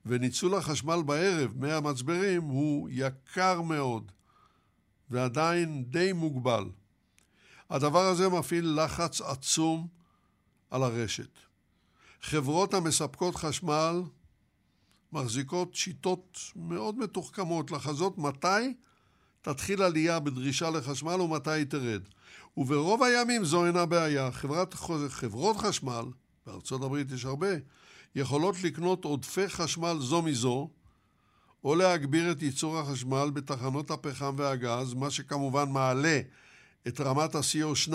וניצול 0.06 0.54
החשמל 0.54 1.02
בערב 1.06 1.52
מהמצברים 1.56 2.42
הוא 2.42 2.88
יקר 2.92 3.62
מאוד, 3.62 4.12
ועדיין 5.10 5.84
די 5.84 6.12
מוגבל. 6.12 6.64
הדבר 7.70 8.06
הזה 8.06 8.28
מפעיל 8.28 8.78
לחץ 8.84 9.20
עצום 9.20 9.88
על 10.70 10.82
הרשת. 10.82 11.30
חברות 12.22 12.74
המספקות 12.74 13.36
חשמל 13.36 14.02
מחזיקות 15.12 15.74
שיטות 15.74 16.38
מאוד 16.56 16.98
מתוחכמות 16.98 17.70
לחזות 17.70 18.18
מתי 18.18 18.74
תתחיל 19.42 19.82
עלייה 19.82 20.20
בדרישה 20.20 20.70
לחשמל 20.70 21.20
ומתי 21.20 21.50
היא 21.50 21.64
תרד. 21.64 22.02
וברוב 22.56 23.02
הימים 23.02 23.44
זו 23.44 23.66
אינה 23.66 23.86
בעיה. 23.86 24.32
חברת, 24.32 24.74
חברות 25.08 25.56
חשמל, 25.56 26.04
בארצות 26.46 26.82
הברית 26.82 27.12
יש 27.12 27.24
הרבה, 27.24 27.48
יכולות 28.14 28.62
לקנות 28.62 29.04
עודפי 29.04 29.48
חשמל 29.48 29.96
זו 30.00 30.22
מזו, 30.22 30.70
או 31.64 31.74
להגביר 31.74 32.32
את 32.32 32.42
ייצור 32.42 32.78
החשמל 32.78 33.30
בתחנות 33.32 33.90
הפחם 33.90 34.34
והגז, 34.38 34.94
מה 34.94 35.10
שכמובן 35.10 35.68
מעלה 35.70 36.20
את 36.88 37.00
רמת 37.00 37.34
ה-CO2, 37.34 37.92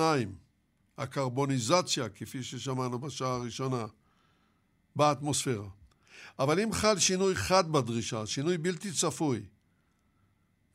הקרבוניזציה, 0.98 2.10
כפי 2.10 2.44
ששמענו 2.44 3.00
בשעה 3.00 3.34
הראשונה, 3.34 3.86
באטמוספירה. 4.96 5.68
אבל 6.40 6.60
אם 6.60 6.74
חל 6.74 7.00
שינוי 7.00 7.36
חד 7.36 7.72
בדרישה, 7.72 8.26
שינוי 8.26 8.58
בלתי 8.58 8.92
צפוי, 8.92 9.42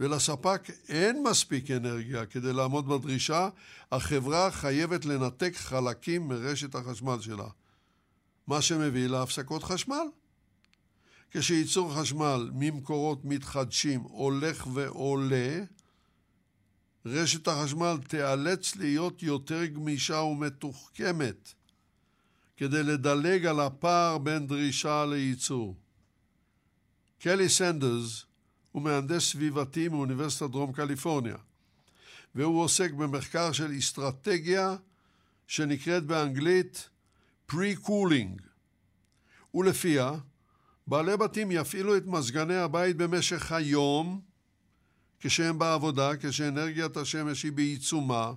ולספק 0.01 0.71
אין 0.89 1.23
מספיק 1.23 1.71
אנרגיה 1.71 2.27
כדי 2.27 2.53
לעמוד 2.53 2.89
בדרישה, 2.89 3.49
החברה 3.93 4.51
חייבת 4.51 5.05
לנתק 5.05 5.53
חלקים 5.57 6.29
מרשת 6.29 6.75
החשמל 6.75 7.21
שלה, 7.21 7.49
מה 8.47 8.63
שמביא 8.63 9.07
להפסקות 9.07 9.63
חשמל. 9.63 10.07
כשייצור 11.31 11.95
חשמל 11.95 12.51
ממקורות 12.55 13.25
מתחדשים 13.25 14.01
הולך 14.01 14.67
ועולה, 14.75 15.63
רשת 17.07 17.49
החשמל 17.49 17.97
תיאלץ 18.09 18.77
להיות 18.77 19.23
יותר 19.23 19.65
גמישה 19.65 20.17
ומתוחכמת 20.17 21.55
כדי 22.57 22.83
לדלג 22.83 23.47
על 23.47 23.61
הפער 23.61 24.19
בין 24.19 24.47
דרישה 24.47 25.07
לייצור. 25.07 25.77
קלי 27.19 27.49
סנדרס 27.49 28.25
הוא 28.75 28.83
מהנדס 28.83 29.31
סביבתי 29.31 29.89
מאוניברסיטת 29.89 30.51
דרום 30.51 30.73
קליפורניה, 30.73 31.37
והוא 32.35 32.63
עוסק 32.63 32.91
במחקר 32.91 33.53
של 33.53 33.73
אסטרטגיה 33.79 34.77
שנקראת 35.47 36.05
באנגלית 36.05 36.89
pre-cooling, 37.53 38.43
ולפיה 39.55 40.13
בעלי 40.87 41.17
בתים 41.17 41.51
יפעילו 41.51 41.97
את 41.97 42.07
מזגני 42.07 42.57
הבית 42.57 42.97
במשך 42.97 43.53
היום, 43.53 44.21
כשהם 45.21 45.59
בעבודה, 45.59 46.11
כשאנרגיית 46.17 46.97
השמש 46.97 47.43
היא 47.43 47.53
בעיצומה. 47.53 48.33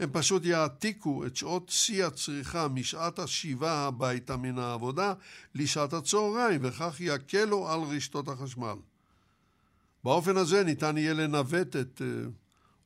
הם 0.00 0.10
פשוט 0.12 0.44
יעתיקו 0.44 1.26
את 1.26 1.36
שעות 1.36 1.68
שיא 1.68 2.04
הצריכה 2.04 2.68
משעת 2.68 3.18
השיבה 3.18 3.86
הביתה 3.86 4.36
מן 4.36 4.58
העבודה 4.58 5.14
לשעת 5.54 5.92
הצהריים, 5.92 6.60
וכך 6.64 6.96
יקלו 7.00 7.68
על 7.68 7.80
רשתות 7.80 8.28
החשמל. 8.28 8.76
באופן 10.04 10.36
הזה 10.36 10.64
ניתן 10.64 10.96
יהיה 10.96 11.14
לנווט 11.14 11.76
את 11.76 12.00
uh, 12.00 12.30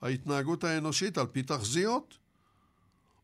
ההתנהגות 0.02 0.64
האנושית 0.64 1.18
על 1.18 1.26
פי 1.26 1.42
תחזיות. 1.42 2.18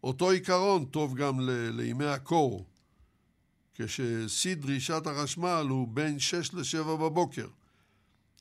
אותו 0.05 0.30
עיקרון 0.30 0.84
טוב 0.84 1.14
גם 1.14 1.40
ל- 1.40 1.70
לימי 1.70 2.07
הקור, 2.07 2.66
כששיא 3.74 4.55
דרישת 4.55 5.07
החשמל 5.07 5.66
הוא 5.68 5.88
בין 5.88 6.18
6 6.18 6.55
ל-7 6.55 6.84
בבוקר, 6.84 7.49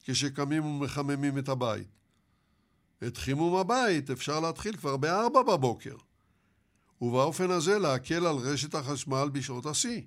כשקמים 0.04 0.66
ומחממים 0.66 1.38
את 1.38 1.49
הבית. 1.49 1.88
את 3.08 3.18
חימום 3.18 3.56
הבית 3.56 4.10
אפשר 4.10 4.39
להתחיל 4.39 4.78
כבר 4.78 4.97
ב-4 4.97 5.43
בבוקר, 5.52 5.95
ובאופן 7.02 7.52
הזה 7.52 7.80
להקל 7.80 8.26
על 8.26 8.36
רשת 8.36 8.76
החשמל 8.76 9.30
בשעות 9.32 9.66
השיא. 9.66 10.02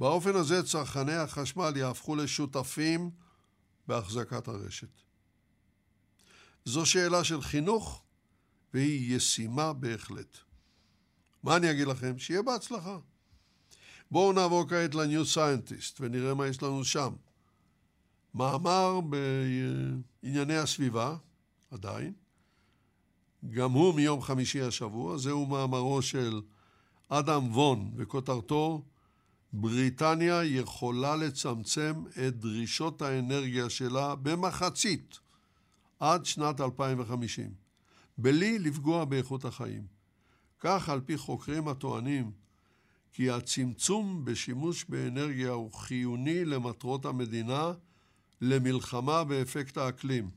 באופן 0.00 0.36
הזה 0.36 0.62
צרכני 0.62 1.14
החשמל 1.14 1.72
יהפכו 1.76 2.16
לשותפים 2.16 3.10
בהחזקת 3.88 4.48
הרשת. 4.48 5.02
זו 6.64 6.86
שאלה 6.86 7.24
של 7.24 7.42
חינוך, 7.42 8.02
והיא 8.74 9.16
ישימה 9.16 9.72
בהחלט. 9.72 10.38
מה 11.42 11.56
אני 11.56 11.70
אגיד 11.70 11.86
לכם? 11.86 12.18
שיהיה 12.18 12.42
בהצלחה. 12.42 12.98
בואו 14.10 14.32
נעבור 14.32 14.68
כעת 14.68 14.94
ל-New 14.94 15.36
Scientist 15.36 15.96
ונראה 16.00 16.34
מה 16.34 16.46
יש 16.46 16.62
לנו 16.62 16.84
שם. 16.84 17.14
מאמר 18.34 19.00
בענייני 19.00 20.56
הסביבה, 20.56 21.16
עדיין, 21.70 22.12
גם 23.50 23.72
הוא 23.72 23.94
מיום 23.94 24.22
חמישי 24.22 24.62
השבוע, 24.62 25.18
זהו 25.18 25.46
מאמרו 25.46 26.02
של 26.02 26.42
אדם 27.08 27.56
וון, 27.56 27.92
וכותרתו 27.96 28.82
בריטניה 29.56 30.44
יכולה 30.44 31.16
לצמצם 31.16 32.04
את 32.10 32.36
דרישות 32.36 33.02
האנרגיה 33.02 33.70
שלה 33.70 34.14
במחצית 34.14 35.18
עד 36.00 36.24
שנת 36.24 36.60
2050, 36.60 37.54
בלי 38.18 38.58
לפגוע 38.58 39.04
באיכות 39.04 39.44
החיים. 39.44 39.86
כך 40.60 40.88
על 40.88 41.00
פי 41.00 41.16
חוקרים 41.16 41.68
הטוענים 41.68 42.30
כי 43.12 43.30
הצמצום 43.30 44.24
בשימוש 44.24 44.84
באנרגיה 44.88 45.50
הוא 45.50 45.72
חיוני 45.72 46.44
למטרות 46.44 47.04
המדינה 47.04 47.72
למלחמה 48.40 49.24
באפקט 49.24 49.76
האקלים. 49.76 50.30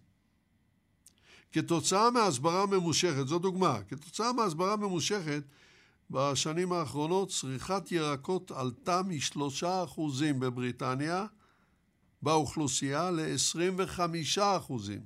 כתוצאה 1.52 2.12
מהסברה 2.12 2.66
ממושכת, 2.66 3.28
זו 3.28 3.40
דוגמה, 3.40 3.80
כתוצאה 3.88 4.34
מהסברה 4.34 4.76
ממושכת, 4.76 5.44
בשנים 6.10 6.74
האחרונות 6.74 7.30
צריכת 7.30 7.92
ירקות 7.92 8.52
עלתה 8.52 9.02
משלושה 9.04 9.84
אחוזים 9.84 10.40
בבריטניה 10.40 11.26
באוכלוסייה 12.22 13.12
ל-25 13.12 14.00
אחוזים. 14.42 15.02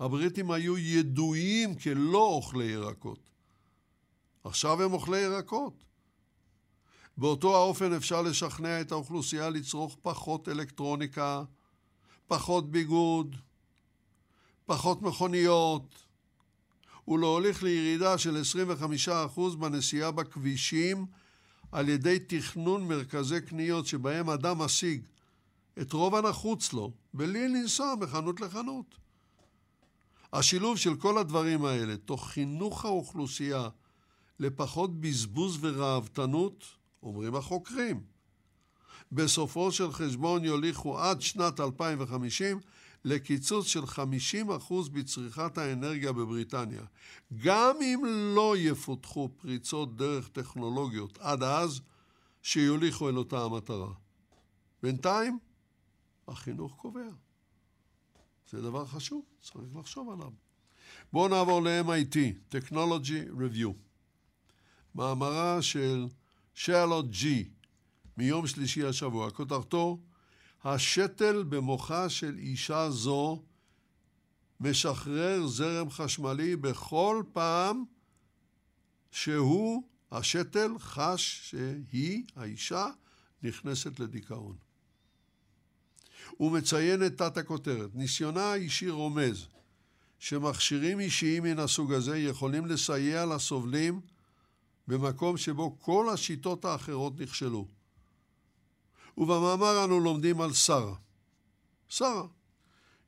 הבריטים 0.00 0.50
היו 0.50 0.78
ידועים 0.78 1.74
כלא 1.74 2.24
אוכלי 2.24 2.64
ירקות. 2.64 3.30
עכשיו 4.44 4.82
הם 4.82 4.92
אוכלי 4.92 5.18
ירקות. 5.18 5.84
באותו 7.16 7.56
האופן 7.56 7.92
אפשר 7.92 8.22
לשכנע 8.22 8.80
את 8.80 8.92
האוכלוסייה 8.92 9.50
לצרוך 9.50 9.96
פחות 10.02 10.48
אלקטרוניקה, 10.48 11.44
פחות 12.26 12.70
ביגוד, 12.70 13.36
פחות 14.66 15.02
מכוניות, 15.02 16.04
ולהוליך 17.08 17.62
לירידה 17.62 18.18
של 18.18 18.42
25% 19.36 19.56
בנסיעה 19.56 20.10
בכבישים 20.10 21.06
על 21.72 21.88
ידי 21.88 22.18
תכנון 22.18 22.88
מרכזי 22.88 23.40
קניות 23.40 23.86
שבהם 23.86 24.30
אדם 24.30 24.58
משיג 24.58 25.02
את 25.80 25.92
רוב 25.92 26.14
הנחוץ 26.14 26.72
לו, 26.72 26.92
בלי 27.14 27.48
לנסוע 27.48 27.94
מחנות 28.00 28.40
לחנות. 28.40 28.94
השילוב 30.32 30.78
של 30.78 30.96
כל 30.96 31.18
הדברים 31.18 31.64
האלה, 31.64 31.96
תוך 31.96 32.28
חינוך 32.28 32.84
האוכלוסייה 32.84 33.68
לפחות 34.40 35.00
בזבוז 35.00 35.58
וראוותנות, 35.60 36.64
אומרים 37.02 37.34
החוקרים. 37.34 38.00
בסופו 39.12 39.72
של 39.72 39.92
חשבון 39.92 40.44
יוליכו 40.44 40.98
עד 40.98 41.20
שנת 41.20 41.60
2050 41.60 42.60
לקיצוץ 43.04 43.66
של 43.66 43.84
50% 43.84 44.90
בצריכת 44.92 45.58
האנרגיה 45.58 46.12
בבריטניה. 46.12 46.82
גם 47.36 47.76
אם 47.82 48.02
לא 48.36 48.54
יפותחו 48.58 49.28
פריצות 49.36 49.96
דרך 49.96 50.28
טכנולוגיות 50.28 51.18
עד 51.18 51.42
אז, 51.42 51.80
שיוליכו 52.42 53.08
אל 53.08 53.16
אותה 53.16 53.44
המטרה. 53.44 53.92
בינתיים, 54.82 55.38
החינוך 56.28 56.74
קובע. 56.76 57.08
זה 58.50 58.62
דבר 58.62 58.86
חשוב, 58.86 59.24
צריך 59.40 59.76
לחשוב 59.76 60.10
עליו. 60.10 60.30
בואו 61.12 61.28
נעבור 61.28 61.62
ל-MIT, 61.62 62.16
Technology 62.54 63.30
Review. 63.38 63.72
מאמרה 64.94 65.62
של 65.62 66.06
שרלוט 66.54 67.06
ג'י 67.10 67.48
מיום 68.16 68.46
שלישי 68.46 68.84
השבוע, 68.84 69.30
כותרתו 69.30 69.98
השתל 70.64 71.44
במוחה 71.48 72.08
של 72.08 72.38
אישה 72.38 72.90
זו 72.90 73.42
משחרר 74.60 75.46
זרם 75.46 75.90
חשמלי 75.90 76.56
בכל 76.56 77.22
פעם 77.32 77.84
שהוא, 79.10 79.82
השתל, 80.12 80.70
חש 80.78 81.50
שהיא, 81.50 82.24
האישה, 82.36 82.86
נכנסת 83.42 84.00
לדיכאון. 84.00 84.56
הוא 86.36 86.52
מציין 86.52 87.06
את 87.06 87.18
תת 87.18 87.36
הכותרת. 87.36 87.94
ניסיונה 87.94 88.44
האישי 88.44 88.90
רומז 88.90 89.46
שמכשירים 90.18 91.00
אישיים 91.00 91.42
מן 91.42 91.58
הסוג 91.58 91.92
הזה 91.92 92.18
יכולים 92.18 92.66
לסייע 92.66 93.26
לסובלים 93.26 94.00
במקום 94.88 95.36
שבו 95.36 95.78
כל 95.78 96.08
השיטות 96.08 96.64
האחרות 96.64 97.20
נכשלו. 97.20 97.68
ובמאמר 99.18 99.84
אנו 99.84 100.00
לומדים 100.00 100.40
על 100.40 100.52
שרה. 100.52 100.94
שרה, 101.88 102.26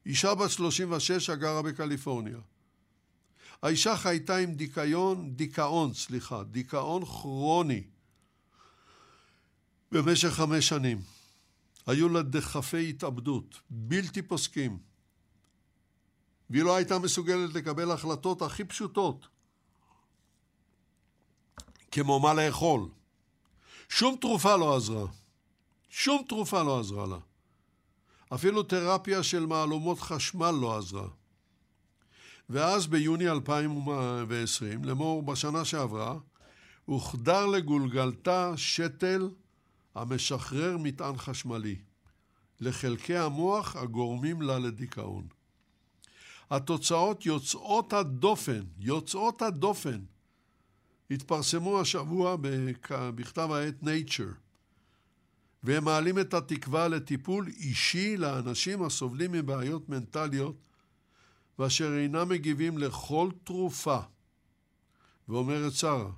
אישה 0.07 0.35
בת 0.35 0.51
36 0.51 1.31
הגרה 1.31 1.63
בקליפורניה. 1.63 2.39
האישה 3.63 3.97
חייתה 3.97 4.37
עם 4.37 4.55
דיכאון, 4.55 5.37
דיכאון, 5.37 5.95
סליחה, 5.95 6.43
דיכאון 6.43 7.05
כרוני 7.05 7.83
במשך 9.93 10.29
חמש 10.29 10.69
שנים. 10.69 11.01
היו 11.87 12.09
לה 12.09 12.23
דחפי 12.23 12.91
התאבדות, 12.91 13.61
בלתי 13.71 14.23
פוסקים. 14.23 14.79
והיא 16.51 16.63
לא 16.63 16.77
הייתה 16.77 16.99
מסוגלת 16.99 17.55
לקבל 17.55 17.91
החלטות 17.91 18.43
הכי 18.43 18.65
פשוטות, 18.65 19.27
כמו 21.91 22.21
מה 22.21 22.35
לאכול. 22.35 22.89
שום 23.89 24.17
תרופה 24.21 24.57
לא 24.57 24.77
עזרה. 24.77 25.07
שום 25.97 26.23
תרופה 26.29 26.63
לא 26.63 26.81
עזרה 26.81 27.07
לה. 27.07 27.19
אפילו 28.35 28.63
תרפיה 28.63 29.23
של 29.23 29.47
מהלומות 29.47 30.01
חשמל 30.01 30.51
לא 30.51 30.79
עזרה. 30.79 31.09
ואז 32.51 32.87
ביוני 32.87 33.29
2020, 33.29 34.85
לאמור 34.85 35.23
בשנה 35.23 35.65
שעברה, 35.65 36.19
הוחדר 36.85 37.47
לגולגלתה 37.47 38.53
שתל 38.57 39.31
המשחרר 39.95 40.77
מטען 40.79 41.17
חשמלי 41.17 41.77
לחלקי 42.61 43.17
המוח 43.17 43.77
הגורמים 43.77 44.43
לה 44.43 44.59
לדיכאון. 44.59 45.27
התוצאות 46.51 47.27
יוצאות 47.27 47.93
הדופן, 47.93 48.63
יוצאות 48.79 49.43
הדופן, 49.43 50.01
התפרסמו 51.11 51.81
השבוע 51.81 52.37
בכתב 53.15 53.49
העת 53.53 53.83
Nature. 53.83 54.44
והם 55.65 55.85
מעלים 55.85 56.19
את 56.19 56.35
התקווה 56.35 56.89
לטיפול 56.89 57.49
אישי 57.49 58.17
לאנשים 58.17 58.83
הסובלים 58.83 59.33
מבעיות 59.33 59.89
מנטליות 59.89 60.57
ואשר 61.59 61.99
אינם 61.99 62.29
מגיבים 62.29 62.79
לכל 62.79 63.29
תרופה. 63.45 63.99
ואומרת 65.29 65.73
שרה, 65.73 66.11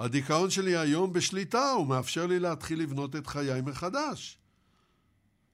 הדיכאון 0.00 0.50
שלי 0.50 0.76
היום 0.76 1.12
בשליטה, 1.12 1.70
הוא 1.70 1.86
מאפשר 1.86 2.26
לי 2.26 2.38
להתחיל 2.38 2.82
לבנות 2.82 3.16
את 3.16 3.26
חיי 3.26 3.60
מחדש. 3.60 4.38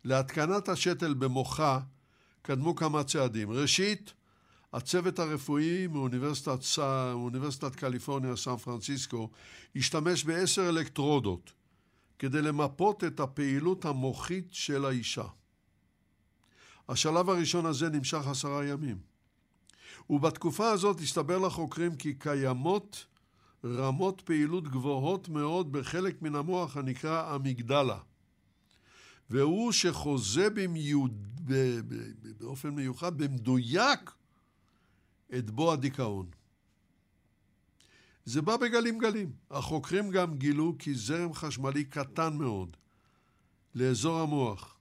להתקנת 0.05 0.69
השתל 0.69 1.15
במוחה 1.15 1.81
קדמו 2.43 2.77
כמה 2.77 3.05
צעדים. 3.05 3.51
ראשית, 3.51 4.13
הצוות 4.73 5.19
הרפואי 5.19 5.87
מאוניברסיטת, 5.87 6.59
מאוניברסיטת 7.15 7.77
קליפורניה, 7.77 8.37
סן 8.37 8.57
פרנסיסקו, 8.57 9.31
השתמש 9.77 10.25
בעשר 10.25 10.69
אלקטרודות 10.69 11.58
כדי 12.19 12.43
למפות 12.43 13.05
את 13.05 13.21
הפעילות 13.21 13.85
המוחית 13.85 14.49
של 14.51 14.85
האישה. 14.85 15.25
השלב 16.89 17.31
הראשון 17.31 17.67
הזה 17.67 17.89
נמשך 17.89 18.27
עשרה 18.27 18.67
ימים. 18.67 18.99
ובתקופה 20.11 20.71
הזאת 20.71 21.01
הסתבר 21.01 21.39
לחוקרים 21.39 21.97
כי 21.97 22.15
קיימות 22.15 23.07
רמות 23.65 24.21
פעילות 24.21 24.69
גבוהות 24.69 25.29
מאוד 25.29 25.73
בחלק 25.73 26.23
מן 26.23 26.35
המוח 26.35 26.77
הנקרא 26.77 27.37
אמיגדלה. 27.37 27.99
והוא 29.31 29.73
שחוזה 29.73 30.51
במיוד... 30.51 31.25
באופן 32.39 32.69
מיוחד, 32.69 33.19
במדויק, 33.19 34.11
את 35.39 35.51
בוא 35.51 35.73
הדיכאון. 35.73 36.27
זה 38.29 38.43
בא 38.43 38.57
בגלים 38.57 38.99
גלים. 38.99 39.33
החוקרים 39.51 40.11
גם 40.11 40.39
גילו 40.39 40.77
כי 40.79 40.95
זרם 40.95 41.35
חשמלי 41.35 41.85
קטן 41.85 42.37
מאוד 42.37 42.77
לאזור 43.75 44.21
המוח, 44.21 44.77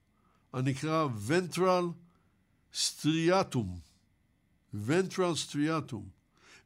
הנקרא 0.54 1.08
Ventral 1.28 1.86
Striatum, 2.74 3.80
Ventral 4.74 5.36
Striatum, 5.48 6.04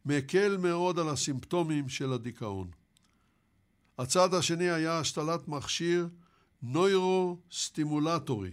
מקל 0.06 0.58
מאוד 0.58 1.00
על 1.00 1.10
הסימפטומים 1.10 1.90
של 1.90 2.14
הדיכאון. 2.14 2.72
הצעד 3.98 4.34
השני 4.34 4.70
היה 4.70 5.00
השתלת 5.00 5.48
מכשיר 5.48 6.08
נוירוסטימולטורי, 6.62 8.52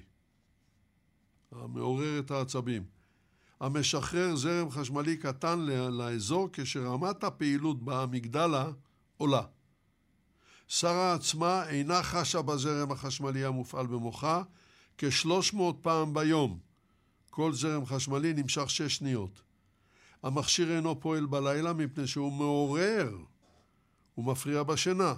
המעורר 1.52 2.18
את 2.18 2.30
העצבים, 2.30 2.84
המשחרר 3.60 4.36
זרם 4.36 4.70
חשמלי 4.70 5.16
קטן 5.16 5.60
לאזור 5.90 6.48
כשרמת 6.52 7.24
הפעילות 7.24 7.82
באמיגדלה 7.82 8.70
עולה. 9.16 9.42
שרה 10.68 11.14
עצמה 11.14 11.68
אינה 11.68 12.02
חשה 12.02 12.42
בזרם 12.42 12.92
החשמלי 12.92 13.44
המופעל 13.44 13.86
במוחה 13.86 14.42
כ-300 14.98 15.58
פעם 15.82 16.14
ביום. 16.14 16.58
כל 17.30 17.52
זרם 17.52 17.86
חשמלי 17.86 18.32
נמשך 18.32 18.70
6 18.70 18.82
שניות. 18.96 19.42
המכשיר 20.22 20.76
אינו 20.76 21.00
פועל 21.00 21.26
בלילה 21.26 21.72
מפני 21.72 22.06
שהוא 22.06 22.32
מעורר 22.32 23.16
ומפריע 24.18 24.62
בשינה. 24.62 25.14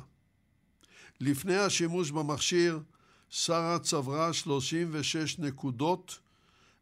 לפני 1.21 1.57
השימוש 1.57 2.11
במכשיר, 2.11 2.81
שרה 3.29 3.79
צברה 3.79 4.33
36 4.33 5.39
נקודות 5.39 6.21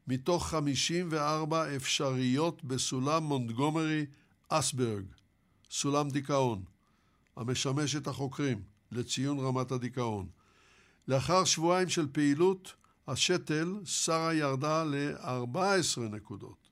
מתוך 0.09 0.49
54 0.49 1.77
אפשריות 1.77 2.65
בסולם 2.65 3.25
מונטגומרי 3.25 4.07
אסברג, 4.49 5.05
סולם 5.71 6.11
דיכאון, 6.11 6.65
המשמש 7.37 7.97
את 7.97 8.07
החוקרים 8.07 8.63
לציון 8.93 9.39
רמת 9.39 9.73
הדיכאון. 9.73 10.29
לאחר 11.09 11.45
שבועיים 11.45 11.89
של 11.89 12.07
פעילות, 12.13 12.75
השתל, 13.09 13.75
שרה 13.85 14.35
ירדה 14.35 14.85
ל-14 14.85 16.01
נקודות. 16.01 16.69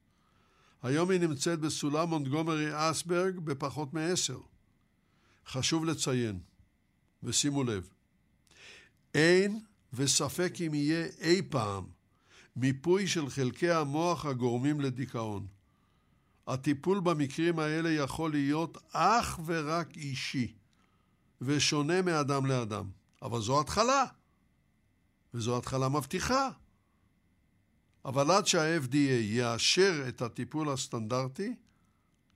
היום 0.82 1.10
היא 1.10 1.20
נמצאת 1.20 1.60
בסולם 1.60 2.08
מונטגומרי 2.08 2.68
אסברג 2.72 3.38
בפחות 3.38 3.94
מעשר. 3.94 4.40
חשוב 5.46 5.84
לציין, 5.84 6.40
ושימו 7.22 7.64
לב, 7.64 7.88
אין 9.14 9.60
וספק 9.92 10.54
אם 10.66 10.74
יהיה 10.74 11.06
אי 11.20 11.42
פעם 11.42 11.95
מיפוי 12.56 13.06
של 13.06 13.30
חלקי 13.30 13.70
המוח 13.70 14.26
הגורמים 14.26 14.80
לדיכאון. 14.80 15.46
הטיפול 16.46 17.00
במקרים 17.00 17.58
האלה 17.58 17.90
יכול 17.90 18.30
להיות 18.30 18.78
אך 18.92 19.40
ורק 19.46 19.96
אישי, 19.96 20.54
ושונה 21.40 22.02
מאדם 22.02 22.46
לאדם. 22.46 22.90
אבל 23.22 23.40
זו 23.40 23.60
התחלה, 23.60 24.04
וזו 25.34 25.58
התחלה 25.58 25.88
מבטיחה. 25.88 26.50
אבל 28.04 28.30
עד 28.30 28.46
שה-FDA 28.46 29.20
יאשר 29.20 30.04
את 30.08 30.22
הטיפול 30.22 30.68
הסטנדרטי 30.68 31.54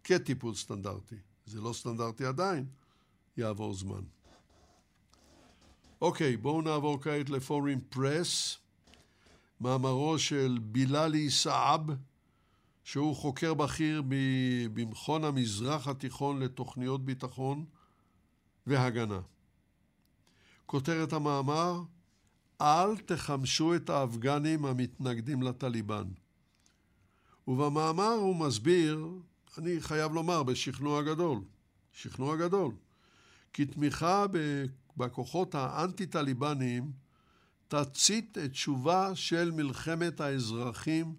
כטיפול 0.04 0.54
סטנדרטי, 0.54 1.16
זה 1.46 1.60
לא 1.60 1.72
סטנדרטי 1.72 2.24
עדיין, 2.24 2.66
יעבור 3.36 3.74
זמן. 3.74 4.02
אוקיי, 6.00 6.36
בואו 6.36 6.62
נעבור 6.62 7.02
כעת 7.02 7.30
לפורין 7.30 7.80
פרס, 7.88 8.58
מאמרו 9.60 10.18
של 10.18 10.58
בילאלי 10.62 11.30
סעב, 11.30 11.86
שהוא 12.84 13.16
חוקר 13.16 13.54
בכיר 13.54 14.02
במכון 14.74 15.24
המזרח 15.24 15.88
התיכון 15.88 16.40
לתוכניות 16.40 17.04
ביטחון 17.04 17.64
והגנה. 18.66 19.20
כותרת 20.66 21.12
המאמר 21.12 21.82
אל 22.60 22.96
תחמשו 22.96 23.74
את 23.74 23.90
האפגנים 23.90 24.64
המתנגדים 24.64 25.42
לטליבן. 25.42 26.04
ובמאמר 27.48 28.12
הוא 28.12 28.36
מסביר, 28.36 29.08
אני 29.58 29.80
חייב 29.80 30.12
לומר, 30.12 30.42
בשכנוע 30.42 31.02
גדול, 31.02 31.38
שכנוע 31.92 32.36
גדול, 32.36 32.72
כי 33.52 33.66
תמיכה 33.66 34.26
בכוחות 34.96 35.54
האנטי-טליבניים 35.54 36.92
תצית 37.70 38.38
את 38.38 38.50
תשובה 38.50 39.14
של 39.14 39.50
מלחמת 39.50 40.20
האזרחים 40.20 41.14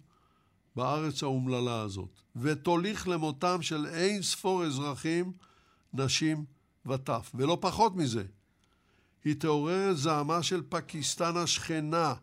בארץ 0.76 1.22
האומללה 1.22 1.80
הזאת, 1.80 2.20
ותוליך 2.36 3.08
למותם 3.08 3.62
של 3.62 3.86
אין 3.86 4.22
ספור 4.22 4.64
אזרחים, 4.64 5.32
נשים 5.94 6.44
וטף, 6.86 7.30
ולא 7.34 7.58
פחות 7.60 7.96
מזה. 7.96 8.24
היא 9.24 9.34
תעורר 9.34 9.94
זעמה 9.94 10.42
של 10.42 10.62
פקיסטן 10.68 11.36
השכנה, 11.36 12.14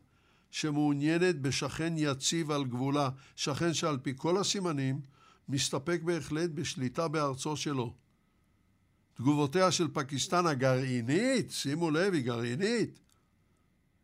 שמעוניינת 0.52 1.42
בשכן 1.42 1.94
יציב 1.98 2.52
על 2.52 2.66
גבולה, 2.66 3.10
שכן 3.36 3.74
שעל 3.74 3.98
פי 3.98 4.14
כל 4.18 4.38
הסימנים 4.38 5.02
מסתפק 5.50 6.02
בהחלט 6.04 6.50
בשליטה 6.50 7.08
בארצו 7.08 7.58
שלו. 7.58 7.94
תגובותיה 9.14 9.72
של 9.72 9.88
פקיסטן 9.94 10.46
הגרעינית, 10.46 11.52
שימו 11.52 11.92
לב, 11.92 12.14
היא 12.14 12.24
גרעינית, 12.24 13.00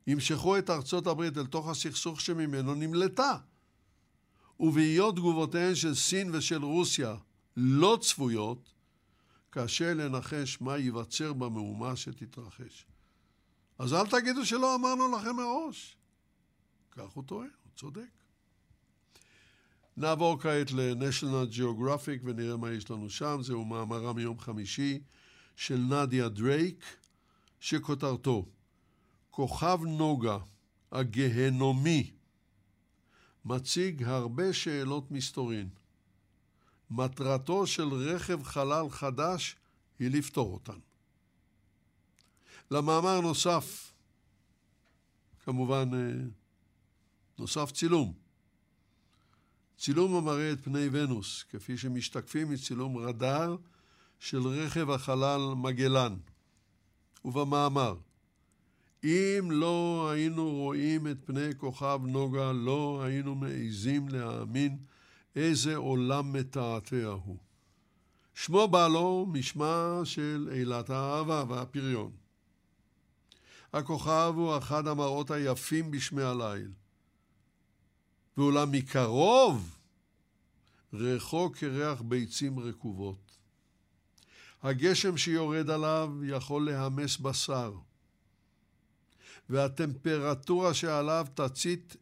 ימשכו 0.07 0.57
את 0.57 0.69
ארצות 0.69 1.07
הברית 1.07 1.37
אל 1.37 1.45
תוך 1.45 1.67
הסכסוך 1.67 2.21
שממנו 2.21 2.75
נמלטה. 2.75 3.37
ובהיות 4.59 5.15
תגובותיהן 5.15 5.75
של 5.75 5.95
סין 5.95 6.35
ושל 6.35 6.63
רוסיה 6.63 7.15
לא 7.57 7.97
צפויות, 8.01 8.73
קשה 9.49 9.93
לנחש 9.93 10.61
מה 10.61 10.77
ייווצר 10.77 11.33
במהומה 11.33 11.95
שתתרחש. 11.95 12.85
אז 13.79 13.93
אל 13.93 14.07
תגידו 14.07 14.45
שלא 14.45 14.75
אמרנו 14.75 15.17
לכם 15.17 15.35
מראש. 15.35 15.97
כך 16.91 17.09
הוא 17.13 17.23
טוען, 17.23 17.49
הוא 17.63 17.71
צודק. 17.75 18.01
נעבור 19.97 20.39
כעת 20.39 20.71
ל-National 20.71 21.57
Geographic 21.57 22.19
ונראה 22.23 22.57
מה 22.57 22.71
יש 22.71 22.91
לנו 22.91 23.09
שם. 23.09 23.37
זהו 23.41 23.65
מאמרה 23.65 24.13
מיום 24.13 24.39
חמישי 24.39 24.99
של 25.55 25.77
נדיה 25.77 26.29
דרייק, 26.29 26.85
שכותרתו 27.59 28.45
כוכב 29.35 29.79
נוגה 29.87 30.37
הגהנומי 30.91 32.11
מציג 33.45 34.03
הרבה 34.03 34.53
שאלות 34.53 35.11
מסתורין. 35.11 35.69
מטרתו 36.91 37.67
של 37.67 37.93
רכב 37.93 38.43
חלל 38.43 38.89
חדש 38.89 39.55
היא 39.99 40.11
לפתור 40.11 40.53
אותן. 40.53 40.79
למאמר 42.71 43.21
נוסף, 43.21 43.93
כמובן, 45.45 45.89
אה, 45.93 46.27
נוסף 47.39 47.71
צילום. 47.71 48.13
צילום 49.77 50.15
המראה 50.15 50.51
את 50.51 50.63
פני 50.63 50.87
ונוס, 50.91 51.43
כפי 51.49 51.77
שמשתקפים 51.77 52.49
מצילום 52.49 52.97
רדאר 52.97 53.55
של 54.19 54.47
רכב 54.47 54.89
החלל 54.89 55.41
מגלן. 55.55 56.15
ובמאמר, 57.25 57.95
אם 59.05 59.51
לא 59.51 60.09
היינו 60.11 60.51
רואים 60.51 61.07
את 61.07 61.17
פני 61.25 61.55
כוכב 61.57 61.99
נוגה, 62.03 62.51
לא 62.51 63.01
היינו 63.03 63.35
מעיזים 63.35 64.09
להאמין 64.09 64.77
איזה 65.35 65.75
עולם 65.75 66.33
מתעתע 66.33 67.05
הוא. 67.05 67.37
שמו 68.33 68.67
בא 68.67 68.87
לו 68.87 69.25
משמה 69.31 70.01
של 70.03 70.49
אילת 70.51 70.89
האהבה 70.89 71.43
והפריון. 71.47 72.11
הכוכב 73.73 74.33
הוא 74.35 74.57
אחד 74.57 74.87
המראות 74.87 75.31
היפים 75.31 75.91
בשמי 75.91 76.23
הליל. 76.23 76.71
ואולם 78.37 78.71
מקרוב 78.71 79.77
ריחו 80.93 81.51
כריח 81.53 82.01
ביצים 82.01 82.59
רקובות. 82.59 83.37
הגשם 84.63 85.17
שיורד 85.17 85.69
עליו 85.69 86.09
יכול 86.23 86.65
להמס 86.71 87.17
בשר, 87.17 87.73
והטמפרטורה 89.49 90.73
שעליו 90.73 91.27
תצית 91.33 91.95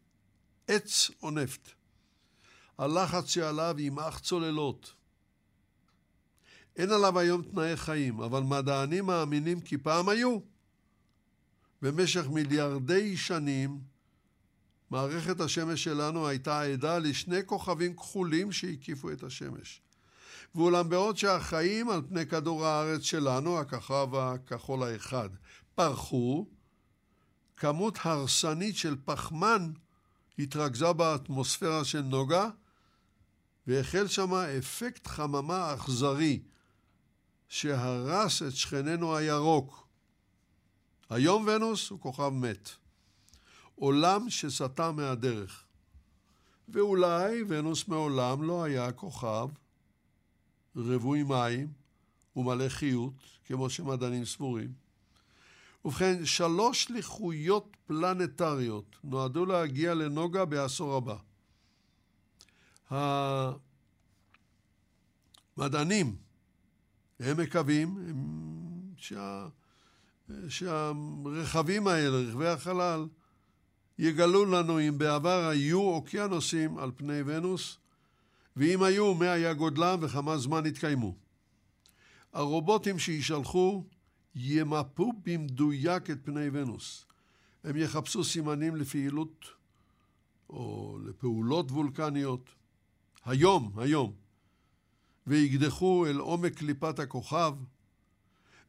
עץ 0.68 1.10
או 1.22 1.30
נפט. 1.30 1.68
הלחץ 2.78 3.26
שעליו 3.26 3.74
ימעך 3.78 4.20
צוללות. 4.20 4.94
אין 6.76 6.90
עליו 6.90 7.18
היום 7.18 7.42
תנאי 7.42 7.76
חיים, 7.76 8.20
אבל 8.20 8.42
מדענים 8.42 9.06
מאמינים 9.06 9.60
כי 9.60 9.78
פעם 9.78 10.08
היו. 10.08 10.38
במשך 11.82 12.26
מיליארדי 12.28 13.16
שנים, 13.16 13.80
מערכת 14.90 15.40
השמש 15.40 15.84
שלנו 15.84 16.28
הייתה 16.28 16.62
עדה 16.62 16.98
לשני 16.98 17.40
כוכבים 17.46 17.96
כחולים 17.96 18.52
שהקיפו 18.52 19.10
את 19.10 19.22
השמש. 19.22 19.80
ואולם 20.54 20.88
בעוד 20.88 21.16
שהחיים 21.16 21.90
על 21.90 22.02
פני 22.08 22.26
כדור 22.26 22.66
הארץ 22.66 23.02
שלנו, 23.02 23.58
הכוכב 23.58 24.14
הכחול 24.14 24.82
האחד, 24.82 25.28
פרחו, 25.74 26.46
כמות 27.56 27.98
הרסנית 28.02 28.76
של 28.76 28.96
פחמן 29.04 29.72
התרכזה 30.38 30.92
באטמוספירה 30.92 31.84
של 31.84 32.02
נוגה, 32.02 32.50
והחל 33.66 34.06
שם 34.06 34.34
אפקט 34.34 35.06
חממה 35.06 35.74
אכזרי, 35.74 36.42
שהרס 37.48 38.42
את 38.42 38.52
שכננו 38.52 39.16
הירוק. 39.16 39.88
היום 41.10 41.46
ונוס 41.48 41.90
הוא 41.90 42.00
כוכב 42.00 42.28
מת. 42.28 42.70
עולם 43.74 44.30
שסטה 44.30 44.92
מהדרך. 44.92 45.64
ואולי 46.68 47.42
ונוס 47.48 47.88
מעולם 47.88 48.42
לא 48.42 48.64
היה 48.64 48.92
כוכב 48.92 49.48
רווי 50.76 51.22
מים 51.22 51.72
ומלא 52.36 52.68
חיות, 52.68 53.14
כמו 53.44 53.70
שמדענים 53.70 54.24
סבורים. 54.24 54.83
ובכן, 55.84 56.24
שלוש 56.24 56.84
שליחויות 56.84 57.76
פלנטריות 57.86 58.96
נועדו 59.04 59.46
להגיע 59.46 59.94
לנוגה 59.94 60.44
בעשור 60.44 60.94
הבא. 60.96 61.16
המדענים, 65.56 66.16
הם 67.20 67.40
מקווים 67.40 68.14
שה, 68.96 69.48
שהרכבים 70.48 71.86
האלה, 71.86 72.16
רכבי 72.16 72.48
החלל, 72.48 73.06
יגלו 73.98 74.44
לנו 74.44 74.80
אם 74.80 74.98
בעבר 74.98 75.48
היו 75.48 75.80
אוקיינוסים 75.80 76.78
על 76.78 76.90
פני 76.96 77.20
ונוס, 77.26 77.78
ואם 78.56 78.82
היו, 78.82 79.14
מה 79.14 79.32
היה 79.32 79.54
גודלם 79.54 79.98
וכמה 80.00 80.38
זמן 80.38 80.66
התקיימו. 80.66 81.14
הרובוטים 82.32 82.98
שישלחו 82.98 83.84
ימפו 84.34 85.12
במדויק 85.22 86.10
את 86.10 86.18
פני 86.24 86.48
ונוס. 86.52 87.06
הם 87.64 87.76
יחפשו 87.76 88.24
סימנים 88.24 88.76
לפעילות 88.76 89.46
או 90.50 90.98
לפעולות 91.04 91.70
וולקניות. 91.70 92.50
היום, 93.24 93.72
היום. 93.76 94.12
ויקדחו 95.26 96.06
אל 96.06 96.16
עומק 96.16 96.54
קליפת 96.54 96.98
הכוכב. 96.98 97.54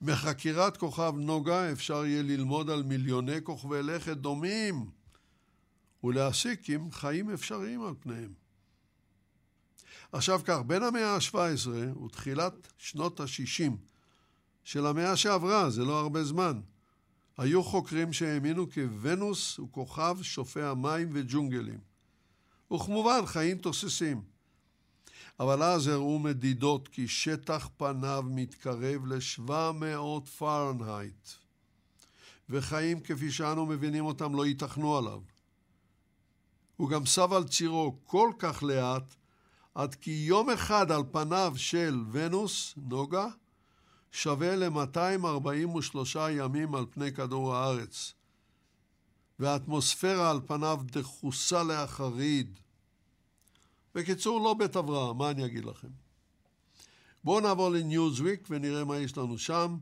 מחקירת 0.02 0.78
כוכב 0.78 1.14
נוגה 1.18 1.72
אפשר 1.72 2.06
יהיה 2.06 2.24
ללמוד 2.24 2.70
על 2.70 2.84
מיליוני 2.84 3.44
כוכבי 3.44 3.84
לכת 3.84 4.18
דומים 4.18 4.90
ולהסיק 6.04 6.70
אם 6.70 6.92
חיים 6.92 7.30
אפשריים 7.30 7.84
על 7.84 7.94
פניהם. 8.00 8.34
עכשיו 10.12 10.42
כך, 10.46 10.60
בין 10.68 10.84
המאה 10.84 11.16
ה-17 11.16 11.98
ותחילת 12.06 12.74
שנות 12.78 13.20
ה-60 13.20 13.72
של 14.66 14.86
המאה 14.86 15.16
שעברה, 15.16 15.70
זה 15.70 15.86
לא 15.86 16.00
הרבה 16.00 16.24
זמן, 16.24 16.62
היו 17.38 17.64
חוקרים 17.64 18.14
שהאמינו 18.14 18.70
כי 18.70 18.82
ונוס 19.02 19.58
הוא 19.58 19.68
כוכב 19.72 20.18
שופע 20.22 20.74
מים 20.74 21.10
וג'ונגלים. 21.14 21.80
וכמובן, 22.74 23.26
חיים 23.26 23.58
תוססים. 23.58 24.22
אבל 25.40 25.64
אז 25.64 25.88
הראו 25.88 26.20
מדידות 26.20 26.88
כי 26.88 27.08
שטח 27.08 27.70
פניו 27.78 28.24
מתקרב 28.28 29.06
ל-700 29.06 30.30
פרנהייט, 30.38 31.30
וחיים 32.50 33.00
כפי 33.00 33.32
שאנו 33.32 33.66
מבינים 33.66 34.06
אותם 34.06 34.36
לא 34.36 34.46
ייתכנו 34.46 34.98
עליו. 34.98 35.22
הוא 36.78 36.90
גם 36.90 37.06
סב 37.06 37.34
על 37.34 37.48
צירו 37.48 37.98
כל 38.04 38.32
כך 38.40 38.64
לאט, 38.64 39.16
עד 39.76 39.96
כי 39.96 40.12
יום 40.12 40.50
אחד 40.50 40.92
על 40.92 41.04
פניו 41.12 41.54
של 41.56 42.04
ונוס, 42.12 42.74
נוגה, 42.78 43.28
שווה 44.16 44.56
ל-243 44.56 46.18
ימים 46.32 46.76
על 46.76 46.86
פני 46.90 47.12
כדור 47.12 47.56
הארץ, 47.56 48.14
והאטמוספירה 49.40 50.32
על 50.32 50.40
פניו 50.46 50.80
דחוסה 50.86 51.64
לאחריד. 51.64 52.60
בקיצור, 53.96 54.42
לא 54.42 54.54
בית 54.54 54.76
אברהם, 54.78 55.18
מה 55.18 55.32
אני 55.32 55.46
אגיד 55.46 55.66
לכם? 55.66 55.88
בואו 57.24 57.40
נעבור 57.40 57.70
לניוזוויק 57.70 58.48
ונראה 58.50 58.84
מה 58.84 58.98
יש 58.98 59.18
לנו 59.18 59.38
שם. 59.38 59.78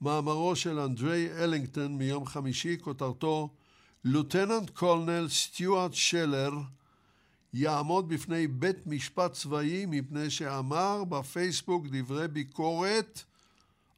מאמרו 0.00 0.56
של 0.56 0.78
אנדרי 0.78 1.32
אלינגטון 1.32 1.98
מיום 1.98 2.26
חמישי, 2.26 2.76
כותרתו 2.80 3.50
לוטננט 4.04 4.70
קולנל 4.70 5.28
סטיוארט 5.28 5.94
שלר 5.94 6.52
יעמוד 7.52 8.08
בפני 8.08 8.46
בית 8.46 8.86
משפט 8.86 9.32
צבאי 9.32 9.86
מפני 9.88 10.30
שאמר 10.30 11.04
בפייסבוק 11.04 11.86
דברי 11.90 12.28
ביקורת 12.28 13.24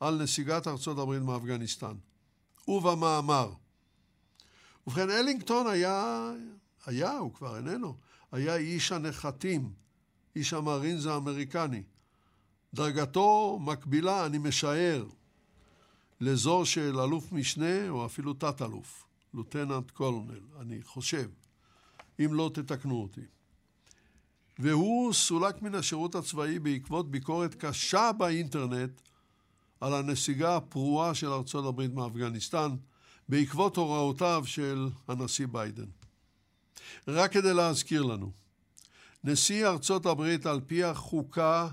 על 0.02 0.22
נסיגת 0.22 0.66
ארצות 0.66 0.98
הברית 0.98 1.22
מאפגניסטן. 1.22 1.94
ובמאמר. 2.68 3.52
ובכן, 4.86 5.10
אלינגטון 5.10 5.66
היה, 5.66 6.30
היה, 6.86 7.18
הוא 7.18 7.34
כבר 7.34 7.56
איננו, 7.56 7.96
היה 8.32 8.56
איש 8.56 8.92
הנחתים, 8.92 9.72
איש 10.36 10.52
המרינז 10.52 11.06
האמריקני. 11.06 11.82
דרגתו 12.74 13.58
מקבילה, 13.62 14.26
אני 14.26 14.38
משער, 14.38 15.06
לזו 16.20 16.66
של 16.66 17.00
אלוף 17.00 17.32
משנה 17.32 17.88
או 17.88 18.06
אפילו 18.06 18.34
תת-אלוף, 18.34 19.04
לוטננט 19.34 19.90
קולונל, 19.90 20.40
אני 20.60 20.82
חושב, 20.82 21.30
אם 22.20 22.34
לא 22.34 22.50
תתקנו 22.54 23.02
אותי. 23.02 23.26
והוא 24.58 25.12
סולק 25.12 25.62
מן 25.62 25.74
השירות 25.74 26.14
הצבאי 26.14 26.58
בעקבות 26.58 27.10
ביקורת 27.10 27.54
קשה 27.54 28.12
באינטרנט 28.12 29.00
על 29.82 29.94
הנסיגה 29.94 30.56
הפרועה 30.56 31.14
של 31.14 31.32
ארצות 31.32 31.64
הברית 31.66 31.94
מאפגניסטן 31.94 32.76
בעקבות 33.28 33.76
הוראותיו 33.76 34.42
של 34.46 34.88
הנשיא 35.08 35.46
ביידן. 35.46 35.86
רק 37.08 37.32
כדי 37.32 37.54
להזכיר 37.54 38.02
לנו, 38.02 38.32
נשיא 39.24 39.66
ארצות 39.66 40.06
הברית 40.06 40.46
על 40.46 40.60
פי 40.66 40.84
החוקה 40.84 41.68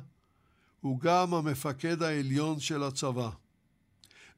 הוא 0.81 0.99
גם 0.99 1.33
המפקד 1.33 2.03
העליון 2.03 2.59
של 2.59 2.83
הצבא, 2.83 3.29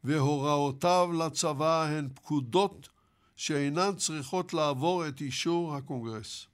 והוראותיו 0.03 1.09
לצבא 1.19 1.83
הן 1.83 2.09
פקודות 2.13 2.89
שאינן 3.35 3.95
צריכות 3.97 4.53
לעבור 4.53 5.07
את 5.07 5.21
אישור 5.21 5.75
הקונגרס. 5.75 6.45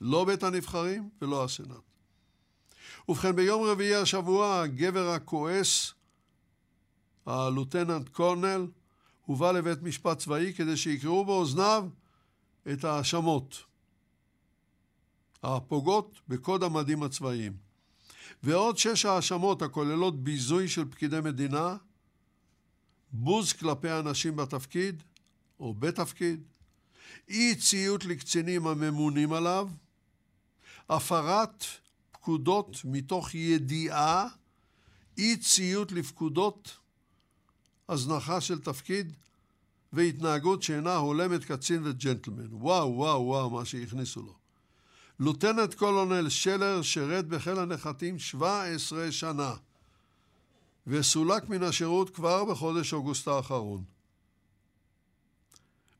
לא 0.00 0.24
בית 0.24 0.42
הנבחרים 0.42 1.08
ולא 1.22 1.44
הסנאט. 1.44 1.76
ובכן, 3.08 3.36
ביום 3.36 3.62
רביעי 3.62 3.94
השבוע, 3.94 4.60
הגבר 4.60 5.08
הכועס, 5.08 5.94
הלוטננט 7.26 8.08
קורנל, 8.08 8.66
הובא 9.26 9.52
לבית 9.52 9.82
משפט 9.82 10.18
צבאי 10.18 10.52
כדי 10.56 10.76
שיקראו 10.76 11.24
באוזניו 11.24 11.88
את 12.72 12.84
ההאשמות 12.84 13.64
הפוגעות 15.42 16.20
בקוד 16.28 16.62
המדים 16.62 17.02
הצבאיים. 17.02 17.56
ועוד 18.42 18.78
שש 18.78 19.04
האשמות 19.04 19.62
הכוללות 19.62 20.24
ביזוי 20.24 20.68
של 20.68 20.90
פקידי 20.90 21.20
מדינה, 21.20 21.76
בוז 23.12 23.52
כלפי 23.52 23.90
אנשים 23.90 24.36
בתפקיד 24.36 25.02
או 25.60 25.74
בתפקיד, 25.74 26.42
אי 27.28 27.54
ציות 27.54 28.04
לקצינים 28.04 28.66
הממונים 28.66 29.32
עליו, 29.32 29.68
הפרת 30.88 31.64
פקודות 32.12 32.76
מתוך 32.84 33.34
ידיעה, 33.34 34.28
אי 35.18 35.36
ציות 35.36 35.92
לפקודות, 35.92 36.78
הזנחה 37.88 38.40
של 38.40 38.60
תפקיד 38.60 39.12
והתנהגות 39.92 40.62
שאינה 40.62 40.96
הולמת 40.96 41.44
קצין 41.44 41.82
וג'נטלמן. 41.84 42.48
וואו, 42.50 42.94
וואו, 42.96 43.22
וואו, 43.22 43.50
מה 43.50 43.64
שהכניסו 43.64 44.22
לו. 44.22 44.34
לוטנט 45.20 45.74
קולונל 45.74 46.28
שלר 46.28 46.82
שירת 46.82 47.28
בחיל 47.28 47.58
הנחתים 47.58 48.18
17 48.18 49.12
שנה 49.12 49.54
וסולק 50.86 51.48
מן 51.48 51.62
השירות 51.62 52.10
כבר 52.10 52.44
בחודש 52.44 52.92
אוגוסט 52.92 53.28
האחרון. 53.28 53.84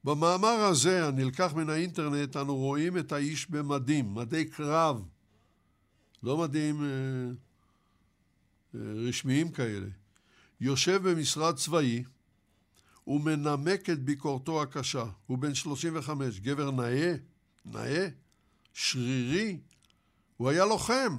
במאמר 0.04 0.64
הזה, 0.70 1.06
הנלקח 1.06 1.52
מן 1.54 1.70
האינטרנט, 1.70 2.36
אנו 2.36 2.56
רואים 2.56 2.98
את 2.98 3.12
האיש 3.12 3.50
במדים, 3.50 4.14
מדי 4.14 4.44
קרב, 4.44 5.02
לא 6.22 6.38
מדים 6.38 6.84
אה, 6.84 6.88
אה, 8.74 8.80
רשמיים 9.08 9.50
כאלה. 9.52 9.86
יושב 10.64 11.08
במשרד 11.08 11.56
צבאי 11.56 12.04
ומנמק 13.06 13.90
את 13.90 14.04
ביקורתו 14.04 14.62
הקשה. 14.62 15.04
הוא 15.26 15.38
בן 15.38 15.54
35, 15.54 16.40
גבר 16.40 16.70
נאה, 16.70 17.14
נאה, 17.64 18.08
שרירי, 18.72 19.60
הוא 20.36 20.48
היה 20.48 20.64
לוחם. 20.64 21.16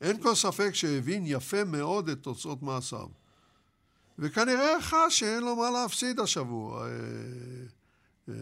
אין 0.00 0.22
כל 0.22 0.34
ספק 0.34 0.70
שהבין 0.74 1.22
יפה 1.26 1.64
מאוד 1.64 2.08
את 2.08 2.22
תוצאות 2.22 2.62
מעשיו. 2.62 3.08
וכנראה 4.18 4.82
חש 4.82 5.18
שאין 5.18 5.42
לו 5.42 5.56
מה 5.56 5.70
להפסיד 5.70 6.20
השבוע, 6.20 6.86
אה, 6.86 6.90
אה, 8.28 8.34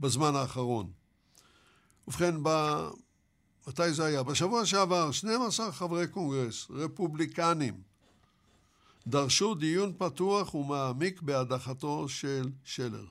בזמן 0.00 0.34
האחרון. 0.34 0.92
ובכן, 2.08 2.34
ב... 2.42 2.48
מתי 3.68 3.92
זה 3.92 4.04
היה? 4.04 4.22
בשבוע 4.22 4.66
שעבר, 4.66 5.10
12 5.10 5.72
חברי 5.72 6.06
קונגרס, 6.06 6.66
רפובליקנים, 6.70 7.93
דרשו 9.06 9.54
דיון 9.54 9.92
פתוח 9.98 10.54
ומעמיק 10.54 11.22
בהדחתו 11.22 12.08
של 12.08 12.50
שלר. 12.64 13.04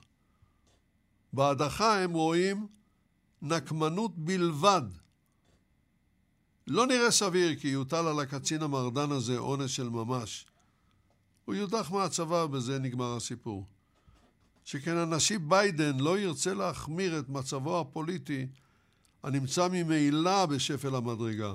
בהדחה 1.32 2.02
הם 2.02 2.12
רואים 2.12 2.66
נקמנות 3.42 4.18
בלבד. 4.18 4.82
לא 6.66 6.86
נראה 6.86 7.10
סביר 7.10 7.56
כי 7.60 7.68
יוטל 7.68 8.06
על 8.06 8.20
הקצין 8.20 8.62
המרדן 8.62 9.10
הזה 9.12 9.38
עונש 9.38 9.76
של 9.76 9.88
ממש. 9.88 10.46
הוא 11.44 11.54
יודח 11.54 11.90
מהצבא 11.90 12.34
ובזה 12.34 12.78
נגמר 12.78 13.16
הסיפור. 13.16 13.66
שכן 14.64 14.96
הנשיא 14.96 15.38
ביידן 15.38 15.98
לא 15.98 16.18
ירצה 16.18 16.54
להחמיר 16.54 17.18
את 17.18 17.28
מצבו 17.28 17.80
הפוליטי 17.80 18.46
הנמצא 19.22 19.68
ממילא 19.68 20.46
בשפל 20.46 20.94
המדרגה, 20.94 21.54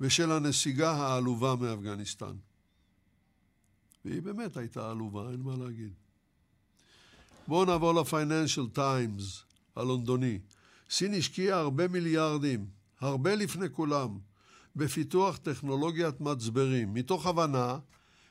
בשל 0.00 0.32
הנסיגה 0.32 0.90
העלובה 0.90 1.54
מאפגניסטן. 1.56 2.36
והיא 4.06 4.22
באמת 4.22 4.56
הייתה 4.56 4.90
עלובה, 4.90 5.30
אין 5.30 5.40
מה 5.40 5.56
להגיד. 5.56 5.92
בואו 7.48 7.64
נעבור 7.64 7.94
לפייננשל 7.94 8.68
טיימס 8.68 9.42
הלונדוני. 9.76 10.38
סין 10.90 11.14
השקיעה 11.14 11.58
הרבה 11.58 11.88
מיליארדים, 11.88 12.66
הרבה 13.00 13.34
לפני 13.34 13.66
כולם, 13.72 14.18
בפיתוח 14.76 15.36
טכנולוגיית 15.36 16.20
מצברים, 16.20 16.94
מתוך 16.94 17.26
הבנה 17.26 17.78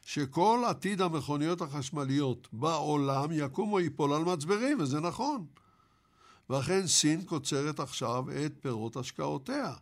שכל 0.06 0.64
עתיד 0.68 1.02
המכוניות 1.02 1.62
החשמליות 1.62 2.48
בעולם 2.54 3.30
יקום 3.32 3.74
או 3.74 3.80
ייפול 3.80 4.14
על 4.14 4.24
מצברים, 4.24 4.80
וזה 4.80 5.00
נכון. 5.00 5.46
ואכן 6.50 6.88
סין 6.88 7.26
קוצרת 7.26 7.80
עכשיו 7.80 8.26
את 8.46 8.54
פירות 8.62 8.98
השקעותיה, 8.98 9.74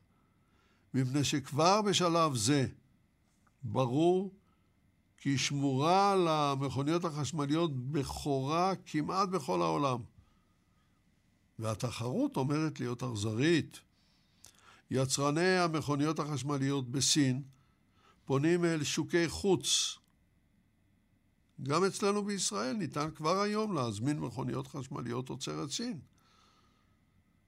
מפני 0.94 1.24
שכבר 1.24 1.82
בשלב 1.82 2.36
זה 2.36 2.68
ברור 3.64 4.34
כי 5.24 5.38
שמורה 5.38 6.16
למכוניות 6.16 7.06
החשמליות 7.06 7.92
בכורה 7.92 8.74
כמעט 8.86 9.30
בכל 9.30 9.62
העולם. 9.62 10.00
והתחרות 11.60 12.36
עומדת 12.36 12.80
להיות 12.80 13.04
אכזרית. 13.04 13.80
יצרני 14.92 15.58
המכוניות 15.58 16.20
החשמליות 16.20 16.92
בסין 16.92 17.42
פונים 18.26 18.66
אל 18.66 18.84
שוקי 18.84 19.28
חוץ. 19.30 19.98
גם 21.62 21.84
אצלנו 21.84 22.24
בישראל 22.26 22.74
ניתן 22.74 23.10
כבר 23.16 23.42
היום 23.42 23.76
להזמין 23.76 24.20
מכוניות 24.20 24.68
חשמליות 24.68 25.28
תוצרת 25.28 25.70
סין. 25.70 26.00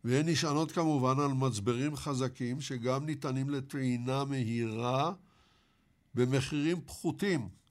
והן 0.04 0.30
נשענות 0.30 0.72
כמובן 0.72 1.20
על 1.20 1.34
מצברים 1.34 1.96
חזקים 1.96 2.62
שגם 2.62 3.06
ניתנים 3.06 3.50
לטעינה 3.50 4.26
מהירה 4.26 5.14
במחירים 6.14 6.82
פחותים. 6.82 7.65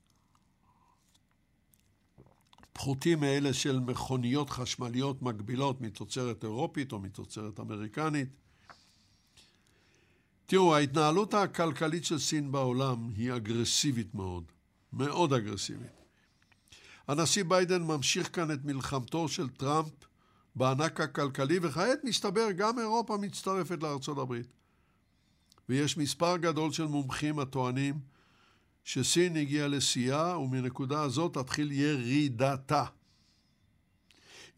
פחותים 2.75 3.21
מאלה 3.21 3.55
של 3.55 3.81
מכוניות 3.81 4.51
חשמליות 4.51 5.23
מקבילות 5.23 5.81
מתוצרת 5.81 6.45
אירופית 6.45 6.93
או 6.93 6.99
מתוצרת 6.99 7.61
אמריקנית. 7.61 8.29
תראו, 10.47 10.75
ההתנהלות 10.77 11.35
הכלכלית 11.35 12.05
של 12.05 12.19
סין 12.19 12.53
בעולם 12.53 13.11
היא 13.17 13.33
אגרסיבית 13.33 14.15
מאוד, 14.15 14.45
מאוד 14.93 15.33
אגרסיבית. 15.33 15.87
הנשיא 17.09 17.45
ביידן 17.45 17.83
ממשיך 17.83 18.37
כאן 18.37 18.51
את 18.51 18.65
מלחמתו 18.65 19.29
של 19.29 19.49
טראמפ 19.49 19.93
בענק 20.57 21.01
הכלכלי, 21.01 21.59
וכעת 21.63 21.99
מסתבר 22.05 22.51
גם 22.57 22.79
אירופה 22.79 23.17
מצטרפת 23.17 23.83
לארצות 23.83 24.19
הברית. 24.19 24.47
ויש 25.69 25.97
מספר 25.97 26.37
גדול 26.37 26.73
של 26.73 26.87
מומחים 26.87 27.39
הטוענים 27.39 28.14
שסין 28.85 29.37
הגיעה 29.37 29.69
לשיאה, 29.69 30.39
ומנקודה 30.39 31.03
הזאת 31.03 31.35
תתחיל 31.35 31.73
ירידתה. 31.73 32.85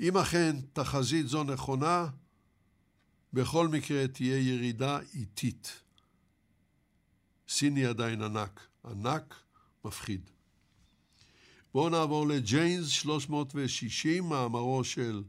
אם 0.00 0.16
אכן 0.16 0.56
תחזית 0.72 1.28
זו 1.28 1.44
נכונה, 1.44 2.08
בכל 3.32 3.68
מקרה 3.68 4.08
תהיה 4.08 4.38
ירידה 4.38 4.98
איטית. 5.14 5.82
סין 7.48 7.76
היא 7.76 7.88
עדיין 7.88 8.22
ענק, 8.22 8.66
ענק 8.84 9.34
מפחיד. 9.84 10.30
בואו 11.74 11.88
נעבור 11.88 12.26
לג'יינס 12.26 12.88
360, 12.88 14.24
מאמרו 14.24 14.84
של 14.84 15.22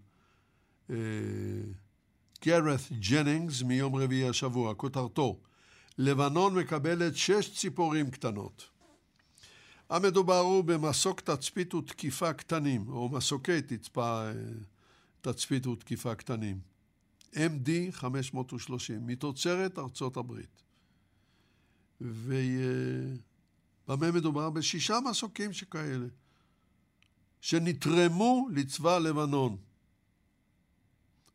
גרת 2.45 2.79
uh, 2.79 2.93
ג'נינגס 3.09 3.61
מיום 3.61 3.95
רביעי 3.95 4.29
השבוע, 4.29 4.75
כותרתו: 4.75 5.39
לבנון 5.97 6.55
מקבלת 6.55 7.15
שש 7.15 7.59
ציפורים 7.59 8.11
קטנות. 8.11 8.76
המדובר 9.89 10.39
הוא 10.39 10.63
במסוק 10.63 11.21
תצפית 11.21 11.73
ותקיפה 11.73 12.33
קטנים, 12.33 12.89
או 12.89 13.09
מסוקי 13.09 13.61
תצפית, 13.61 14.29
תצפית 15.21 15.67
ותקיפה 15.67 16.15
קטנים. 16.15 16.59
MD 17.33 17.69
530, 17.91 19.07
מתוצרת 19.07 19.79
ארצות 19.79 20.17
הברית. 20.17 20.63
ובמה 22.01 22.41
מדובר? 23.89 24.49
בשישה 24.49 24.99
מסוקים 25.09 25.53
שכאלה, 25.53 26.07
שנתרמו 27.41 28.47
לצבא 28.53 28.97
לבנון. 28.97 29.57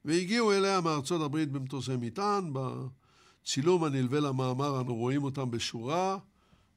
והגיעו 0.04 0.52
אליה 0.52 0.80
מארצות 0.80 1.22
הברית 1.22 1.52
במטוסי 1.52 1.96
מטען, 1.96 2.52
בצילום 2.52 3.84
הנלווה 3.84 4.20
למאמר 4.20 4.80
אנו 4.80 4.94
רואים 4.94 5.24
אותם 5.24 5.50
בשורה, 5.50 6.18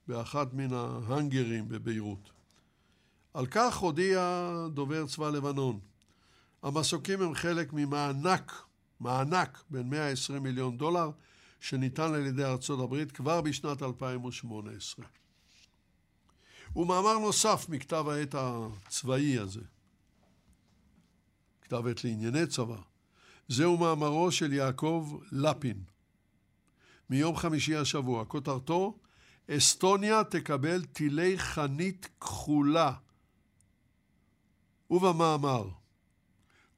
באחת 0.07 0.53
מן 0.53 0.73
ההאנגרים 0.73 1.69
בביירות. 1.69 2.30
על 3.34 3.45
כך 3.45 3.77
הודיע 3.77 4.49
דובר 4.73 5.07
צבא 5.07 5.30
לבנון. 5.30 5.80
המסוקים 6.64 7.22
הם 7.22 7.36
חלק 7.36 7.73
ממענק, 7.73 8.52
מענק 8.99 9.64
בין 9.69 9.90
120 9.90 10.44
מיליון 10.44 10.77
דולר, 10.77 11.11
שניתן 11.60 12.14
על 12.14 12.26
ידי 12.26 12.44
ארצות 12.44 12.80
הברית 12.80 13.11
כבר 13.11 13.41
בשנת 13.41 13.84
2018. 13.84 15.06
ומאמר 16.76 17.18
נוסף 17.19 17.65
מכתב 17.69 18.06
העת 18.10 18.36
הצבאי 18.38 19.40
הזה, 19.40 19.61
כתב 21.61 21.88
עת 21.88 22.03
לענייני 22.03 22.48
צבא, 22.48 22.77
זהו 23.48 23.77
מאמרו 23.77 24.32
של 24.32 24.53
יעקב 24.53 25.19
לפין, 25.32 25.84
מיום 27.10 27.36
חמישי 27.36 27.76
השבוע. 27.76 28.26
כותרתו 28.26 28.98
אסטוניה 29.49 30.23
תקבל 30.23 30.84
טילי 30.84 31.39
חנית 31.39 32.09
כחולה. 32.22 32.91
ובמאמר, 34.91 35.69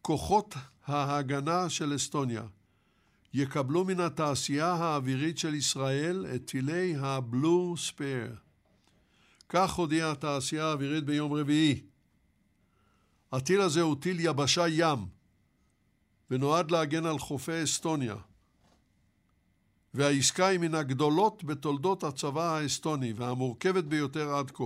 כוחות 0.01 0.55
ההגנה 0.85 1.69
של 1.69 1.95
אסטוניה 1.95 2.43
יקבלו 3.33 3.85
מן 3.85 3.99
התעשייה 3.99 4.73
האווירית 4.73 5.37
של 5.37 5.53
ישראל 5.53 6.25
את 6.35 6.45
טילי 6.45 6.95
הבלו 6.99 7.75
ספייר. 7.77 8.35
כך 9.49 9.73
הודיעה 9.73 10.11
התעשייה 10.11 10.65
האווירית 10.65 11.03
ביום 11.03 11.33
רביעי. 11.33 11.81
הטיל 13.31 13.61
הזה 13.61 13.81
הוא 13.81 13.95
טיל 14.01 14.17
יבשה 14.19 14.67
ים, 14.67 14.99
ונועד 16.31 16.71
להגן 16.71 17.05
על 17.05 17.19
חופי 17.19 17.63
אסטוניה. 17.63 18.15
והעסקה 19.93 20.47
היא 20.47 20.59
מן 20.59 20.75
הגדולות 20.75 21.43
בתולדות 21.43 22.03
הצבא 22.03 22.57
האסטוני 22.57 23.13
והמורכבת 23.13 23.83
ביותר 23.83 24.35
עד 24.35 24.51
כה. 24.51 24.63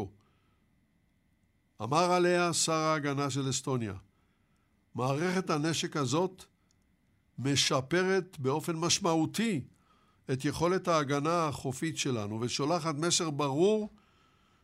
אמר 1.81 2.11
עליה 2.11 2.53
שר 2.53 2.73
ההגנה 2.73 3.30
של 3.30 3.49
אסטוניה, 3.49 3.93
מערכת 4.95 5.49
הנשק 5.49 5.98
הזאת 5.98 6.43
משפרת 7.39 8.39
באופן 8.39 8.76
משמעותי 8.76 9.61
את 10.31 10.45
יכולת 10.45 10.88
ההגנה 10.88 11.48
החופית 11.48 11.98
שלנו 11.98 12.41
ושולחת 12.41 12.95
מסר 12.95 13.30
ברור 13.30 13.89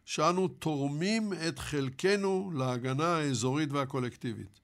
שאנו 0.06 0.48
תורמים 0.48 1.34
את 1.48 1.60
חלקנו 1.60 2.52
להגנה 2.56 3.16
האזורית 3.16 3.72
והקולקטיבית. 3.72 4.60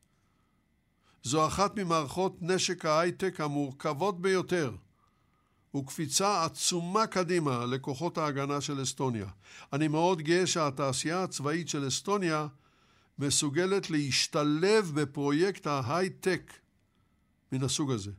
זו 1.23 1.47
אחת 1.47 1.79
ממערכות 1.79 2.37
נשק 2.41 2.85
ההייטק 2.85 3.41
המורכבות 3.41 4.21
ביותר 4.21 4.75
וקפיצה 5.75 6.45
עצומה 6.45 7.07
קדימה 7.07 7.65
לכוחות 7.65 8.17
ההגנה 8.17 8.61
של 8.61 8.83
אסטוניה. 8.83 9.27
אני 9.73 9.87
מאוד 9.87 10.21
גאה 10.21 10.47
שהתעשייה 10.47 11.23
הצבאית 11.23 11.69
של 11.69 11.87
אסטוניה 11.87 12.47
מסוגלת 13.19 13.89
להשתלב 13.89 14.91
בפרויקט 14.93 15.67
ההייטק 15.67 16.53
מן 17.51 17.63
הסוג 17.63 17.91
הזה. 17.91 18.11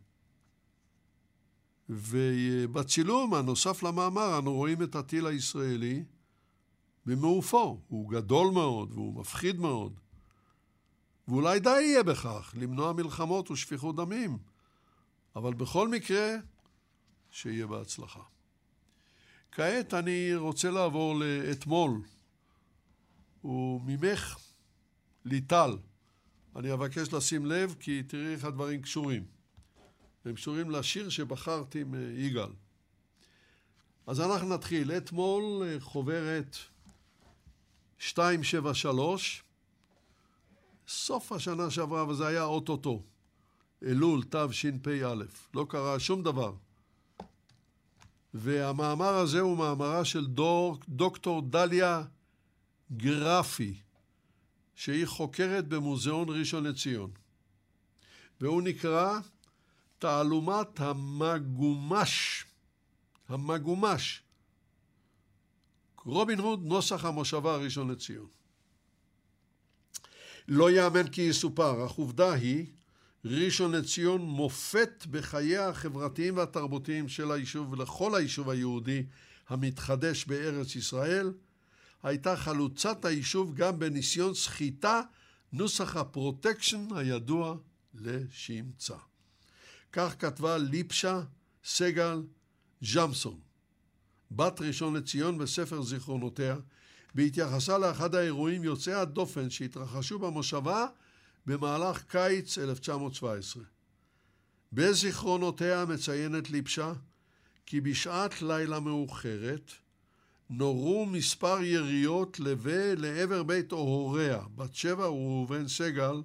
ובצילום 1.89 3.35
הנוסף 3.35 3.83
למאמר 3.83 4.39
אנו 4.39 4.55
רואים 4.55 4.83
את 4.83 4.95
הטיל 4.95 5.27
הישראלי 5.27 6.05
במעופו. 7.07 7.81
הוא 7.89 8.11
גדול 8.11 8.53
מאוד 8.53 8.93
והוא 8.93 9.21
מפחיד 9.21 9.61
מאוד. 9.61 10.01
ואולי 11.29 11.61
די 11.61 11.81
יהיה 11.81 12.03
בכך 12.03 12.55
למנוע 12.57 12.93
מלחמות 12.93 13.51
ושפיכות 13.51 13.97
דמים, 13.97 14.39
אבל 15.37 15.55
בכל 15.55 15.89
מקרה, 15.89 16.37
שיהיה 17.35 17.67
בהצלחה. 17.67 18.21
כעת 19.53 19.95
אני 19.95 20.35
רוצה 20.35 20.71
לעבור 20.71 21.15
לאתמול, 21.19 22.03
וממך, 23.45 24.39
ליטל. 25.25 25.77
אני 26.57 26.73
אבקש 26.73 27.13
לשים 27.13 27.47
לב, 27.47 27.75
כי 27.81 28.03
תראי 28.03 28.33
איך 28.33 28.45
הדברים 28.45 28.83
קשורים. 28.83 29.25
הם 30.25 30.35
קשורים 30.35 30.71
לשיר 30.71 31.09
שבחרתי 31.09 31.85
מיגאל. 31.85 32.51
אז 34.07 34.21
אנחנו 34.21 34.49
נתחיל. 34.55 34.93
אתמול 34.93 35.63
אה, 35.67 35.81
חוברת 35.81 36.57
273, 37.99 39.43
סוף 40.89 41.33
השנה 41.33 41.71
שעברה, 41.71 42.09
וזה 42.09 42.27
היה 42.27 42.45
אוטוטו, 42.45 43.03
אלול 43.83 44.23
תשפ"א. 44.31 45.15
לא 45.55 45.67
קרה 45.69 46.01
שום 46.01 46.23
דבר. 46.23 46.53
והמאמר 48.35 49.15
הזה 49.15 49.41
הוא 49.41 49.59
מאמרה 49.59 50.05
של 50.05 50.27
דור, 50.27 50.79
דוקטור 50.89 51.43
דליה 51.43 52.03
גרפי, 52.97 53.81
שהיא 54.75 55.07
חוקרת 55.07 55.69
במוזיאון 55.69 56.29
ראשון 56.29 56.65
לציון. 56.65 57.11
והוא 58.41 58.63
נקרא 58.63 59.19
תעלומת 59.99 60.81
המגומש, 60.81 62.45
המגומש, 63.29 64.23
רובין 66.05 66.39
הוד, 66.39 66.65
נוסח 66.65 67.05
המושבה 67.05 67.55
הראשון 67.55 67.91
לציון. 67.91 68.29
לא 70.49 70.71
יאמן 70.71 71.09
כי 71.09 71.23
יסופר, 71.23 71.87
אך 71.87 71.93
עובדה 71.93 72.33
היא, 72.33 72.67
ראשון 73.25 73.73
לציון 73.75 74.21
מופת 74.21 75.07
בחייה 75.11 75.69
החברתיים 75.69 76.37
והתרבותיים 76.37 77.09
של 77.09 77.33
היישוב 77.33 77.73
ולכל 77.73 78.15
היישוב 78.15 78.51
היהודי 78.51 79.03
המתחדש 79.49 80.25
בארץ 80.25 80.77
ישראל, 80.77 81.33
הייתה 82.03 82.37
חלוצת 82.37 83.05
היישוב 83.05 83.55
גם 83.55 83.79
בניסיון 83.79 84.35
סחיטה, 84.35 85.03
נוסח 85.53 85.97
הפרוטקשן 85.97 86.87
הידוע 86.97 87.57
לשמצה. 87.95 88.97
כך 89.93 90.15
כתבה 90.19 90.59
ליפשה 90.59 91.21
סגל 91.65 92.23
ג'מסון, 92.95 93.39
בת 94.31 94.61
ראשון 94.61 94.97
לציון 94.97 95.39
בספר 95.39 95.83
זיכרונותיה, 95.83 96.57
בהתייחסה 97.15 97.79
לאחד 97.79 98.15
האירועים 98.15 98.65
יוצאי 98.65 98.93
הדופן 98.93 99.51
שהתרחשו 99.51 100.19
במושבה 100.19 100.87
במהלך 101.47 102.03
קיץ 102.03 102.59
1917. 102.59 103.63
בזיכרונותיה 104.73 105.85
מציינת 105.85 106.51
ליפשה 106.51 106.93
כי 107.67 107.81
בשעת 107.81 108.43
לילה 108.43 108.81
מאוחרת 108.81 109.73
נורו 110.51 111.07
מספר 111.07 111.63
יריות 111.63 112.41
לבה 112.41 112.95
לעבר 112.95 113.43
בית 113.43 113.73
הוריה, 113.73 114.41
בת 114.55 114.75
שבע 114.75 115.11
וראובן 115.11 115.69
סגל, 115.69 116.23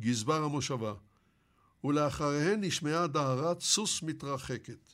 גזבר 0.00 0.44
המושבה, 0.44 0.94
ולאחריהן 1.84 2.64
נשמעה 2.64 3.06
דהרת 3.06 3.60
סוס 3.60 4.02
מתרחקת. 4.02 4.88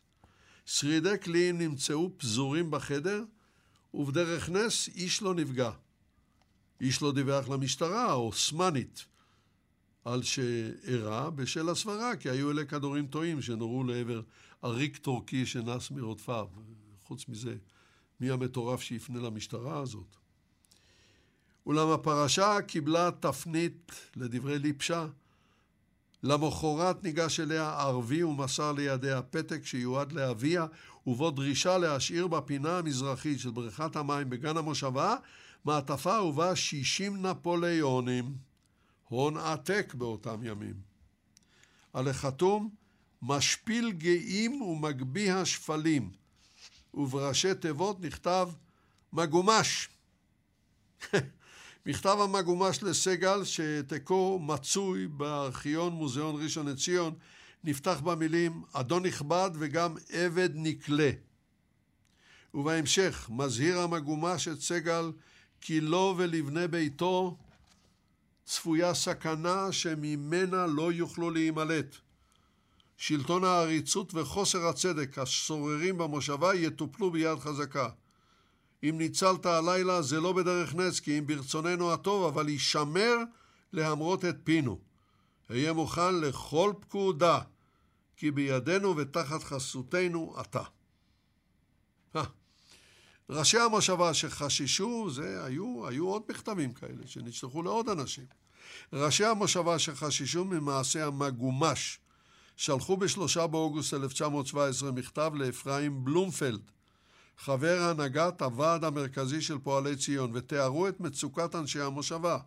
שרידי 0.67 1.19
קליעים 1.19 1.59
נמצאו 1.59 2.11
פזורים 2.17 2.71
בחדר, 2.71 3.25
ובדרך 3.95 4.49
נס 4.49 4.89
איש 4.89 5.23
לא 5.23 5.35
נפגע. 5.35 5.71
איש 6.81 7.03
לא 7.03 7.13
דיווח 7.13 7.49
למשטרה 7.49 8.03
העות'מאנית 8.03 9.05
על 10.13 10.23
שאירע 10.23 11.31
בשל 11.31 11.69
הסברה, 11.69 12.17
כי 12.17 12.31
היו 12.31 12.51
אלה 12.51 12.65
כדורים 12.65 13.07
טועים 13.07 13.43
שנורו 13.43 13.85
לעבר 13.85 14.21
עריק 14.63 14.97
טורקי 14.97 15.47
שנס 15.47 15.91
מרודפיו. 15.91 16.47
חוץ 17.03 17.29
מזה, 17.29 17.57
מי 18.21 18.31
המטורף 18.31 18.81
שיפנה 18.81 19.21
למשטרה 19.21 19.79
הזאת? 19.81 20.17
אולם 21.67 21.89
הפרשה 21.89 22.57
קיבלה 22.67 23.11
תפנית, 23.21 23.93
לדברי 24.17 24.59
ליפשה, 24.59 25.07
למחרת 26.23 27.05
ניגש 27.05 27.41
אליה 27.41 27.81
ערבי 27.81 28.23
ומסר 28.23 28.73
לידיה 28.73 29.23
פתק 29.23 29.61
שיועד 29.65 30.13
לאביה, 30.13 30.67
ובו 31.07 31.31
דרישה 31.31 31.79
להשאיר 31.79 32.27
בפינה 32.27 32.79
המזרחית 32.79 33.41
של 33.41 33.51
בריכת 33.51 33.97
המים 33.97 34.31
בגן 34.31 34.57
המושבה 34.57 35.17
מעטפה 35.65 36.21
ובה 36.21 36.57
שישים 36.57 37.27
נפוליאונים, 37.27 38.48
הון 39.09 39.37
עתק 39.37 39.95
באותם 39.95 40.41
ימים. 40.43 40.75
על 41.93 42.09
החתום 42.09 42.71
משפיל 43.23 43.93
גאים 43.93 44.63
ומגביה 44.63 45.41
השפלים, 45.41 46.11
ובראשי 46.95 47.55
תיבות 47.55 48.01
נכתב 48.01 48.49
מגומש. 49.13 49.89
מכתב 51.87 52.17
המגומש 52.21 52.83
לסגל, 52.83 53.45
שתקו 53.45 54.39
מצוי 54.43 55.07
בארכיון 55.07 55.93
מוזיאון 55.93 56.43
ראשון 56.43 56.69
לציון, 56.69 57.15
נפתח 57.65 58.01
במילים 58.01 58.63
אדון 58.73 59.07
נכבד 59.07 59.51
וגם 59.55 59.95
עבד 60.11 60.51
נקלה. 60.55 61.11
ובהמשך 62.55 63.31
מזהיר 63.33 63.79
המגומש 63.79 64.49
את 64.49 64.61
סגל 64.61 65.13
כי 65.61 65.81
לו 65.81 66.15
ולבני 66.19 66.69
ביתו 66.69 67.37
צפויה 68.49 68.95
סכנה 68.95 69.73
שממנה 69.73 70.67
לא 70.67 70.93
יוכלו 70.93 71.31
להימלט. 71.31 71.97
שלטון 72.97 73.45
העריצות 73.45 74.15
וחוסר 74.15 74.67
הצדק 74.67 75.19
השוררים 75.19 75.99
במושבה 75.99 76.55
יטופלו 76.55 77.11
ביד 77.11 77.39
חזקה. 77.39 77.89
אם 78.83 78.95
ניצלת 78.99 79.47
הלילה 79.47 80.03
זה 80.03 80.21
לא 80.21 80.33
בדרך 80.33 80.75
נס, 80.75 81.01
כי 81.01 81.19
אם 81.19 81.27
ברצוננו 81.27 81.93
הטוב, 81.93 82.25
אבל 82.25 82.49
יישמר 82.49 83.17
להמרות 83.73 84.25
את 84.25 84.37
פינו. 84.45 84.79
אהיה 85.51 85.73
מוכן 85.73 86.15
לכל 86.21 86.73
פקודה, 86.81 87.41
כי 88.17 88.31
בידינו 88.31 88.97
ותחת 88.97 89.43
חסותנו 89.43 90.37
אתה. 90.41 90.63
ראשי 93.31 93.59
המושבה 93.59 94.15
שחששו, 94.15 95.11
זה 95.11 95.45
היו, 95.45 95.87
היו 95.89 96.09
עוד 96.09 96.23
מכתבים 96.29 96.73
כאלה 96.73 97.07
שנשלחו 97.07 97.63
לעוד 97.63 97.89
אנשים. 97.89 98.25
ראשי 98.93 99.25
המושבה 99.25 99.79
שחששו 99.79 100.45
ממעשה 100.45 101.07
המגומש 101.07 101.99
שלחו 102.57 102.97
בשלושה 102.97 103.47
באוגוסט 103.47 103.95
1917 103.95 104.93
מכתב 104.93 105.33
לאפרים 105.35 106.05
בלומפלד, 106.05 106.61
חבר 107.39 107.83
הנהגת 107.83 108.43
הוועד 108.43 108.85
המרכזי 108.85 109.41
של 109.41 109.59
פועלי 109.59 109.97
ציון, 109.97 110.31
ותיארו 110.35 110.89
את 110.89 111.01
מצוקת 111.01 111.55
אנשי 111.55 111.81
המושבה. 111.81 112.39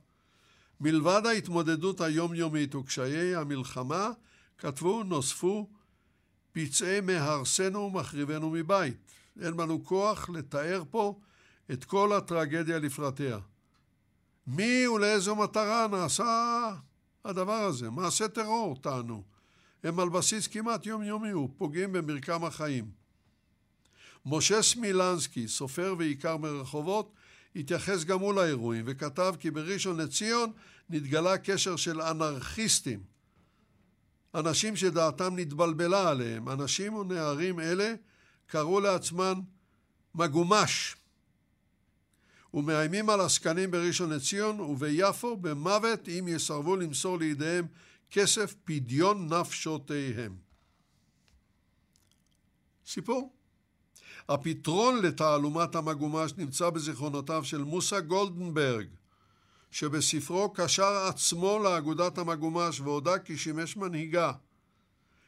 מלבד 0.81 1.21
ההתמודדות 1.25 2.01
היומיומית 2.01 2.75
וקשיי 2.75 3.35
המלחמה, 3.35 4.09
כתבו, 4.57 5.03
נוספו, 5.03 5.69
פצעי 6.51 7.01
מהרסנו 7.01 7.79
ומחריבנו 7.79 8.49
מבית. 8.49 8.97
אין 9.39 9.57
בנו 9.57 9.85
כוח 9.85 10.29
לתאר 10.29 10.83
פה 10.89 11.19
את 11.71 11.85
כל 11.85 12.13
הטרגדיה 12.13 12.79
לפרטיה. 12.79 13.39
מי 14.47 14.87
ולאיזו 14.87 15.35
מטרה 15.35 15.87
נעשה 15.87 16.69
הדבר 17.25 17.53
הזה? 17.53 17.89
מעשה 17.89 18.27
טרור, 18.27 18.75
טענו. 18.81 19.23
הם 19.83 19.99
על 19.99 20.09
בסיס 20.09 20.47
כמעט 20.47 20.85
יומיומי 20.85 21.33
ופוגעים 21.33 21.91
במרקם 21.91 22.45
החיים. 22.45 22.91
משה 24.25 24.61
סמילנסקי, 24.61 25.47
סופר 25.47 25.95
ועיקר 25.97 26.37
מרחובות, 26.37 27.13
התייחס 27.55 28.03
גם 28.03 28.19
הוא 28.19 28.33
לאירועים 28.33 28.85
וכתב 28.87 29.35
כי 29.39 29.51
בראשון 29.51 29.97
לציון 29.97 30.51
נתגלה 30.89 31.37
קשר 31.37 31.75
של 31.75 32.01
אנרכיסטים, 32.01 33.03
אנשים 34.35 34.75
שדעתם 34.75 35.35
נתבלבלה 35.35 36.09
עליהם, 36.09 36.49
אנשים 36.49 36.93
ונערים 36.93 37.59
אלה 37.59 37.93
קראו 38.51 38.79
לעצמם 38.79 39.41
מגומש 40.15 40.95
ומאיימים 42.53 43.09
על 43.09 43.21
עסקנים 43.21 43.71
בראשון 43.71 44.09
לציון 44.09 44.59
וביפו 44.59 45.37
במוות 45.37 46.09
אם 46.09 46.25
יסרבו 46.27 46.75
למסור 46.75 47.17
לידיהם 47.19 47.67
כסף 48.11 48.55
פדיון 48.63 49.33
נפשותיהם. 49.33 50.35
סיפור. 52.85 53.33
הפתרון 54.29 55.01
לתעלומת 55.01 55.75
המגומש 55.75 56.33
נמצא 56.37 56.69
בזיכרונותיו 56.69 57.43
של 57.43 57.63
מוסא 57.63 57.99
גולדנברג, 57.99 58.87
שבספרו 59.71 60.53
קשר 60.53 61.07
עצמו 61.09 61.59
לאגודת 61.63 62.17
המגומש 62.17 62.79
והודה 62.79 63.19
כי 63.19 63.37
שימש 63.37 63.77
מנהיגה. 63.77 64.31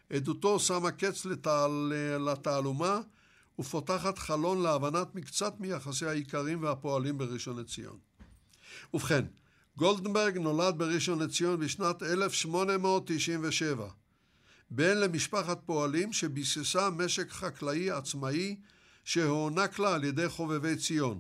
עדותו 0.09 0.59
שמה 0.59 0.91
קץ 0.91 1.25
לתעל... 1.25 1.93
לתעלומה 2.19 3.01
ופותחת 3.59 4.17
חלון 4.17 4.61
להבנת 4.61 5.15
מקצת 5.15 5.53
מיחסי 5.59 6.05
העיקרים 6.05 6.63
והפועלים 6.63 7.17
בראשון 7.17 7.59
לציון. 7.59 7.97
ובכן, 8.93 9.25
גולדנברג 9.77 10.38
נולד 10.38 10.77
בראשון 10.77 11.19
לציון 11.19 11.59
בשנת 11.59 12.03
1897, 12.03 13.88
בן 14.69 14.97
למשפחת 14.97 15.59
פועלים 15.65 16.13
שביססה 16.13 16.89
משק 16.89 17.31
חקלאי 17.31 17.91
עצמאי 17.91 18.55
שהוענק 19.03 19.80
לה 19.80 19.95
על 19.95 20.03
ידי 20.03 20.30
חובבי 20.30 20.75
ציון. 20.75 21.19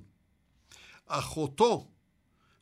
אחותו, 1.07 1.87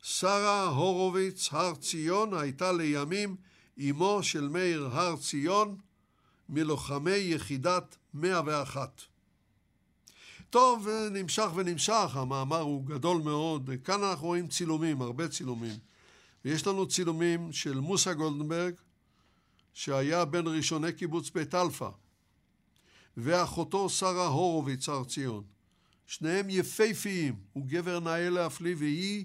שרה 0.02 0.66
הורוביץ 0.66 1.48
הר 1.52 1.74
ציון, 1.74 2.34
הייתה 2.34 2.72
לימים 2.72 3.36
אמו 3.80 4.22
של 4.22 4.48
מאיר 4.48 4.88
הר 4.92 5.16
ציון, 5.16 5.76
מלוחמי 6.48 7.16
יחידת 7.16 7.96
101. 8.14 9.11
טוב, 10.52 10.88
נמשך 11.10 11.48
ונמשך, 11.54 12.16
המאמר 12.16 12.60
הוא 12.60 12.86
גדול 12.86 13.22
מאוד. 13.22 13.70
כאן 13.84 14.02
אנחנו 14.02 14.26
רואים 14.26 14.48
צילומים, 14.48 15.02
הרבה 15.02 15.28
צילומים. 15.28 15.78
ויש 16.44 16.66
לנו 16.66 16.88
צילומים 16.88 17.52
של 17.52 17.80
מוסא 17.80 18.12
גולדנברג, 18.12 18.74
שהיה 19.72 20.24
בין 20.24 20.46
ראשוני 20.46 20.92
קיבוץ 20.92 21.30
בית 21.30 21.54
אלפא, 21.54 21.88
ואחותו 23.16 23.88
שרה 23.90 24.26
הורוביץ 24.26 24.88
הר 24.88 25.04
ציון. 25.04 25.44
שניהם 26.06 26.50
יפהפיים, 26.50 27.36
הוא 27.52 27.66
גבר 27.66 28.00
נאה 28.00 28.30
להפליא 28.30 28.74
והיא 28.78 29.24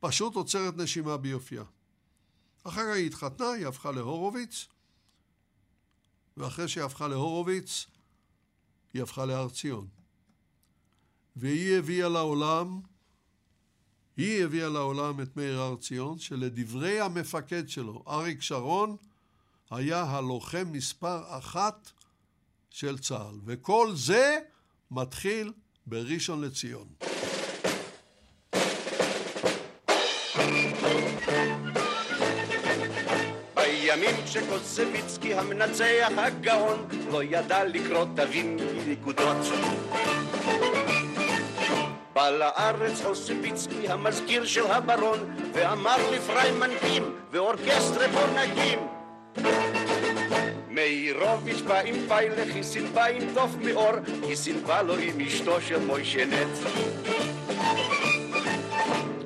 פשוט 0.00 0.34
עוצרת 0.34 0.76
נשימה 0.76 1.16
ביופייה. 1.16 1.64
אחר 2.64 2.82
כך 2.82 2.96
היא 2.96 3.06
התחתנה, 3.06 3.50
היא 3.50 3.66
הפכה 3.66 3.90
להורוביץ, 3.90 4.66
ואחרי 6.36 6.68
שהיא 6.68 6.84
הפכה 6.84 7.08
להורוביץ, 7.08 7.86
היא 8.94 9.02
הפכה 9.02 9.26
להר 9.26 9.48
ציון. 9.48 9.97
והיא 11.38 11.78
הביאה 11.78 12.08
לעולם, 12.08 12.80
היא 14.16 14.44
הביאה 14.44 14.68
לעולם 14.68 15.20
את 15.20 15.36
מאיר 15.36 15.60
הר 15.60 15.76
ציון, 15.76 16.18
שלדברי 16.18 17.00
המפקד 17.00 17.68
שלו, 17.68 18.04
אריק 18.08 18.42
שרון, 18.42 18.96
היה 19.70 20.02
הלוחם 20.02 20.64
מספר 20.72 21.38
אחת 21.38 21.90
של 22.70 22.98
צה"ל. 22.98 23.34
וכל 23.44 23.92
זה 23.94 24.38
מתחיל 24.90 25.52
בראשון 25.86 26.44
לציון. 26.44 26.86
בימים 33.54 34.26
שקוסביצקי 34.26 35.34
המנצח 35.34 36.08
הגאון 36.16 36.88
לא 37.10 37.22
ידע 37.22 37.64
לקרוא 37.64 38.04
תווים 38.16 38.56
מנקודות 38.56 39.36
בא 42.18 42.30
לארץ 42.30 43.02
חוסביצקי 43.02 43.88
המזכיר 43.88 44.44
של 44.44 44.66
הברון 44.66 45.34
ואמר 45.52 45.96
לפריימן 46.10 46.70
קים 46.80 47.14
ואורקסטרה 47.30 48.08
בוא 48.08 48.26
נקים 48.34 48.78
מאירוביץ' 50.68 51.60
בא 51.60 51.80
עם 51.80 51.94
פיילה, 52.08 52.52
חיסין 52.52 52.92
בא 52.94 53.04
עם 53.04 53.22
תוף 53.34 53.50
מאור, 53.64 53.92
חיסין 54.26 54.64
בא 54.64 54.82
לו 54.82 54.94
עם 54.94 55.20
אשתו 55.20 55.60
של 55.60 55.78
מוישה 55.78 56.24
נט. 56.24 56.70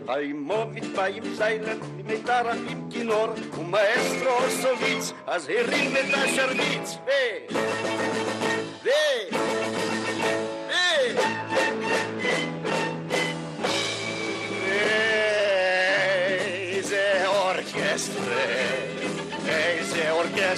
חיימוביץ' 0.06 0.89
בא 0.97 1.05
עם 1.05 1.35
זיילר, 1.35 1.77
עם 1.98 2.06
מיתר 2.06 2.48
עם 2.69 2.90
כינור, 2.90 3.28
ומאסטרו 3.59 4.31
אוסוביץ, 4.44 5.12
אז 5.27 5.48
הרים 5.48 5.97
את 5.97 6.14
השרביץ. 6.14 6.97
ו... 7.06 7.10
ו... 8.85 8.89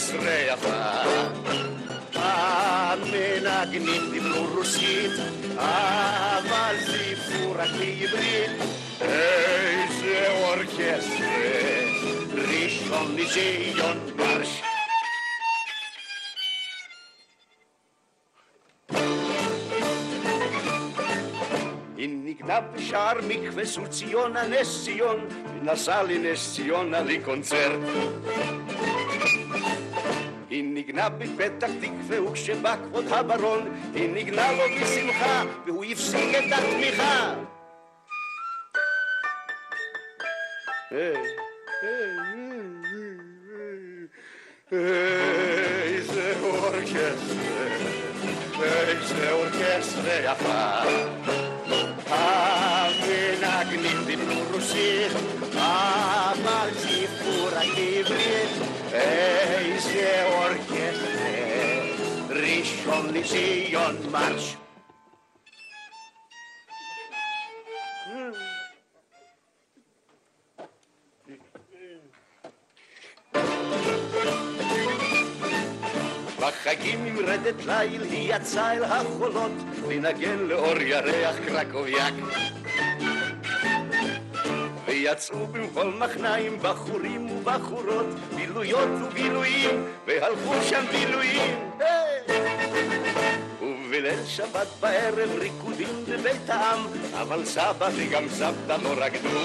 אורקסטרה 0.05 0.39
יפה. 0.52 0.82
המנגנים 2.14 4.10
דיברו 4.10 4.47
רוסית, 4.55 5.10
אבל 5.59 6.76
דיברו 6.86 7.52
רק 7.52 7.70
בעברית. 7.70 8.51
איזה 9.01 10.31
אורקסטרה, 10.31 11.28
ראשון 12.35 13.16
לציון 13.16 13.98
מרש. 14.16 14.62
היא 21.97 22.09
ניגנה 22.09 22.60
בשער 22.60 23.14
מקווה 23.28 23.66
סול 23.66 23.86
ציונה 23.86 24.43
נס 24.48 24.85
ציון, 24.85 25.26
ונסעה 25.60 26.02
לנס 26.02 26.55
ציונה 26.55 27.01
לקונצרט. 27.01 27.81
היא 30.50 30.64
ניגנה 30.64 31.08
בפתח 31.08 31.68
תקווה 31.80 32.22
וכשבא 32.22 32.76
כבוד 32.76 33.04
הברון, 33.08 33.74
היא 33.94 34.10
ניגנה 34.10 34.52
לו 34.52 34.64
בשמחה, 34.80 35.44
והוא 35.66 35.84
הפסיק 35.84 36.34
את 36.38 36.52
התמיכה. 36.52 37.34
איזה 45.82 46.34
אורקסטרה, 46.42 47.64
איזה 48.88 49.32
אורקסטרה 49.32 50.14
יפה. 50.14 50.82
המנגנים 53.64 54.04
דיברו 54.06 54.42
רוסית, 54.52 55.12
אבל 55.52 56.68
סיפור 56.78 57.48
העברית, 57.56 58.50
ראשון 62.86 63.15
לציון 63.15 63.97
מרש. 64.12 64.56
בחגים 76.40 77.05
עם 77.05 77.19
רדת 77.19 77.66
ליל 77.66 78.02
היא 78.02 78.35
יצאה 78.35 78.73
אל 78.73 78.85
החולות 78.85 79.52
לנגן 79.89 80.39
לאור 80.39 80.81
ירח 80.81 81.36
קרקוביאק. 81.47 82.15
ויצאו 84.86 85.47
במחול 85.47 85.94
מחניים 85.98 86.59
בחורים 86.62 87.31
ובחורות 87.31 88.06
בילויות 88.36 88.89
ובילויים 89.02 89.85
והלכו 90.06 90.62
שם 90.62 90.85
בילויים 90.93 91.70
ובליל 93.60 94.24
שבת 94.26 94.66
בערב 94.80 95.30
ריקודים 95.38 96.05
בבית 96.09 96.51
העם 96.51 96.86
אבל 97.12 97.44
סבא 97.44 97.88
וגם 97.96 98.28
סבתא 98.28 98.76
לא 98.82 98.94
רקדו 98.96 99.40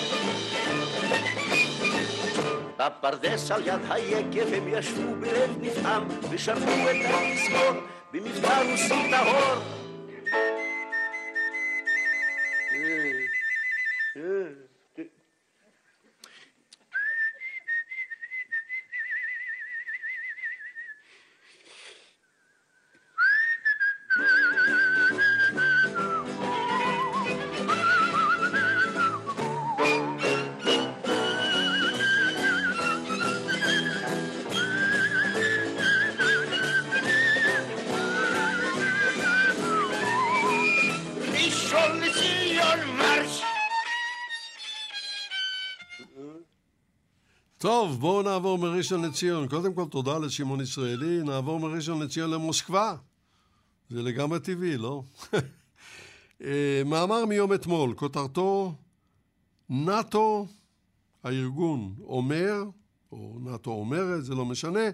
בפרדס 2.79 3.51
על 3.51 3.67
יד 3.67 3.79
היקב 3.89 4.53
הם 4.53 4.67
ישבו 4.67 5.15
בלב 5.19 5.57
נפעם 5.61 6.07
ושרפו 6.29 6.89
את 6.91 7.05
המזמור 7.05 7.81
במבטא 8.13 8.63
רוסי 8.71 9.09
טהור. 9.11 9.79
בואו 47.99 48.21
נעבור 48.21 48.57
מראשון 48.57 49.05
לציון. 49.05 49.47
קודם 49.47 49.73
כל, 49.73 49.85
תודה 49.91 50.17
לשמעון 50.17 50.61
ישראלי. 50.61 51.23
נעבור 51.23 51.59
מראשון 51.59 52.01
לציון 52.01 52.29
למוסקבה. 52.29 52.95
זה 53.89 54.01
לגמרי 54.01 54.39
טבעי, 54.39 54.77
לא? 54.77 55.03
אה, 56.43 56.81
מאמר 56.85 57.25
מיום 57.25 57.53
אתמול, 57.53 57.93
כותרתו 57.93 58.75
נאט"ו, 59.69 60.47
הארגון, 61.23 61.95
אומר, 62.03 62.63
או 63.11 63.37
נאט"ו 63.43 63.71
אומרת, 63.71 64.25
זה 64.25 64.35
לא 64.35 64.45
משנה, 64.45 64.89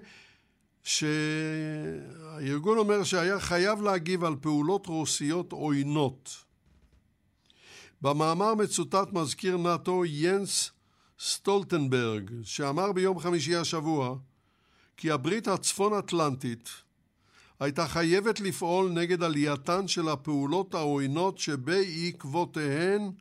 שהארגון 0.84 2.78
אומר 2.78 3.04
שהיה 3.04 3.40
חייב 3.40 3.82
להגיב 3.82 4.24
על 4.24 4.36
פעולות 4.42 4.88
רוסיות 4.88 5.52
עוינות. 5.52 6.30
במאמר 8.02 8.56
מצוטט 8.56 9.14
מזכיר 9.14 9.58
נאט"ו 9.58 10.06
ינס 10.06 10.75
סטולטנברג, 11.20 12.32
שאמר 12.44 12.92
ביום 12.92 13.20
חמישי 13.20 13.56
השבוע 13.56 14.18
כי 14.98 15.12
הברית 15.12 15.48
הצפון-אטלנטית 15.48 16.70
הייתה 17.60 17.88
חייבת 17.88 18.40
לפעול 18.40 18.92
נגד 18.92 19.24
עלייתן 19.24 19.88
של 19.88 20.10
הפעולות 20.10 20.74
העוינות 20.76 21.38
שבעקבותיהן 21.38 23.12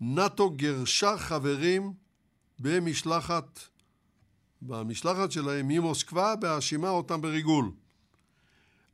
נאט"ו 0.00 0.50
גירשה 0.50 1.18
חברים 1.18 1.92
במשלחת, 2.58 3.60
במשלחת 4.62 5.32
שלהם 5.32 5.68
ממוסקבה 5.68 6.36
בהאשימה 6.36 6.88
אותם 6.88 7.20
בריגול. 7.20 7.70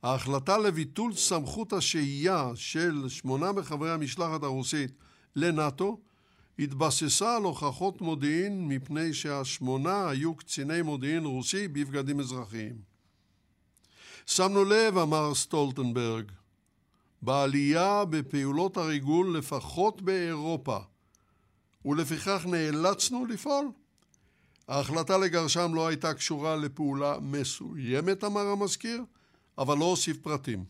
ההחלטה 0.03 0.59
לביטול 0.59 1.15
סמכות 1.15 1.73
השהייה 1.73 2.51
של 2.55 3.09
שמונה 3.09 3.53
מחברי 3.53 3.91
המשלחת 3.91 4.43
הרוסית 4.43 4.93
לנאט"ו 5.37 6.01
התבססה 6.59 7.36
על 7.36 7.43
הוכחות 7.43 8.01
מודיעין 8.01 8.68
מפני 8.68 9.14
שהשמונה 9.14 10.09
היו 10.09 10.35
קציני 10.35 10.82
מודיעין 10.82 11.24
רוסי 11.24 11.68
בבגדים 11.68 12.20
אזרחיים. 12.20 12.90
שמנו 14.27 14.64
לב, 14.64 14.98
אמר 14.98 15.35
סטולטנברג, 15.35 16.24
בעלייה 17.22 18.05
בפעולות 18.05 18.77
הריגול 18.77 19.39
לפחות 19.39 20.02
באירופה, 20.02 20.78
ולפיכך 21.85 22.47
נאלצנו 22.47 23.27
לפעול. 23.27 23.66
ההחלטה 24.68 25.18
לגרשם 25.18 25.74
לא 25.74 25.86
הייתה 25.86 26.14
קשורה 26.14 26.56
לפעולה 26.56 27.16
מסוימת, 27.20 28.24
אמר 28.24 28.47
המזכיר, 28.47 29.02
אבל 29.59 29.78
לא 29.78 29.85
הוסיף 29.85 30.18
פרטים. 30.18 30.64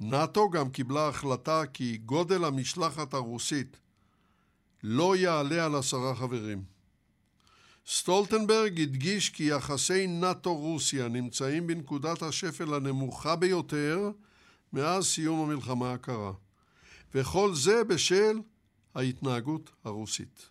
נאט"ו 0.00 0.50
גם 0.50 0.70
קיבלה 0.70 1.08
החלטה 1.08 1.62
כי 1.72 1.96
גודל 1.96 2.44
המשלחת 2.44 3.14
הרוסית 3.14 3.76
לא 4.82 5.16
יעלה 5.16 5.64
על 5.64 5.74
עשרה 5.74 6.14
חברים. 6.14 6.64
סטולטנברג 7.86 8.80
הדגיש 8.80 9.30
כי 9.30 9.44
יחסי 9.44 10.06
נאט"ו-רוסיה 10.06 11.08
נמצאים 11.08 11.66
בנקודת 11.66 12.22
השפל 12.22 12.74
הנמוכה 12.74 13.36
ביותר 13.36 14.10
מאז 14.72 15.06
סיום 15.06 15.50
המלחמה 15.50 15.92
הקרה, 15.92 16.32
וכל 17.14 17.54
זה 17.54 17.84
בשל 17.84 18.38
ההתנהגות 18.94 19.70
הרוסית. 19.84 20.48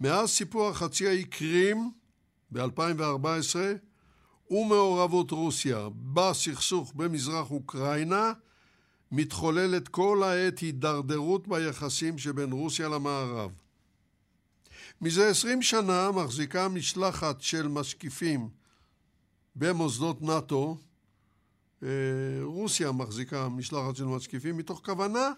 מאז 0.00 0.30
סיפוח 0.30 0.76
חצי 0.76 1.08
האי 1.08 1.24
קרים 1.24 1.90
ב-2014 2.52 3.56
ומעורבות 4.50 5.30
רוסיה 5.30 5.88
בסכסוך 6.12 6.92
במזרח 6.94 7.50
אוקראינה 7.50 8.32
מתחוללת 9.16 9.88
כל 9.88 10.22
העת 10.22 10.58
הידרדרות 10.58 11.48
ביחסים 11.48 12.18
שבין 12.18 12.52
רוסיה 12.52 12.88
למערב. 12.88 13.50
מזה 15.00 15.28
עשרים 15.28 15.62
שנה 15.62 16.10
מחזיקה 16.10 16.68
משלחת 16.68 17.40
של 17.40 17.68
משקיפים 17.68 18.48
במוסדות 19.56 20.22
נאט"ו, 20.22 20.76
אה, 21.82 21.88
רוסיה 22.42 22.92
מחזיקה 22.92 23.48
משלחת 23.48 23.96
של 23.96 24.04
משקיפים 24.04 24.56
מתוך 24.56 24.80
כוונה 24.84 25.32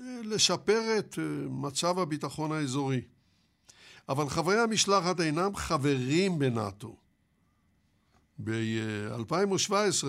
אה, 0.00 0.20
לשפר 0.24 0.98
את 0.98 1.18
אה, 1.18 1.24
מצב 1.48 1.98
הביטחון 1.98 2.52
האזורי. 2.52 3.00
אבל 4.08 4.28
חברי 4.28 4.60
המשלחת 4.60 5.20
אינם 5.20 5.56
חברים 5.56 6.38
בנאט"ו. 6.38 6.96
ב-2017 8.44 10.04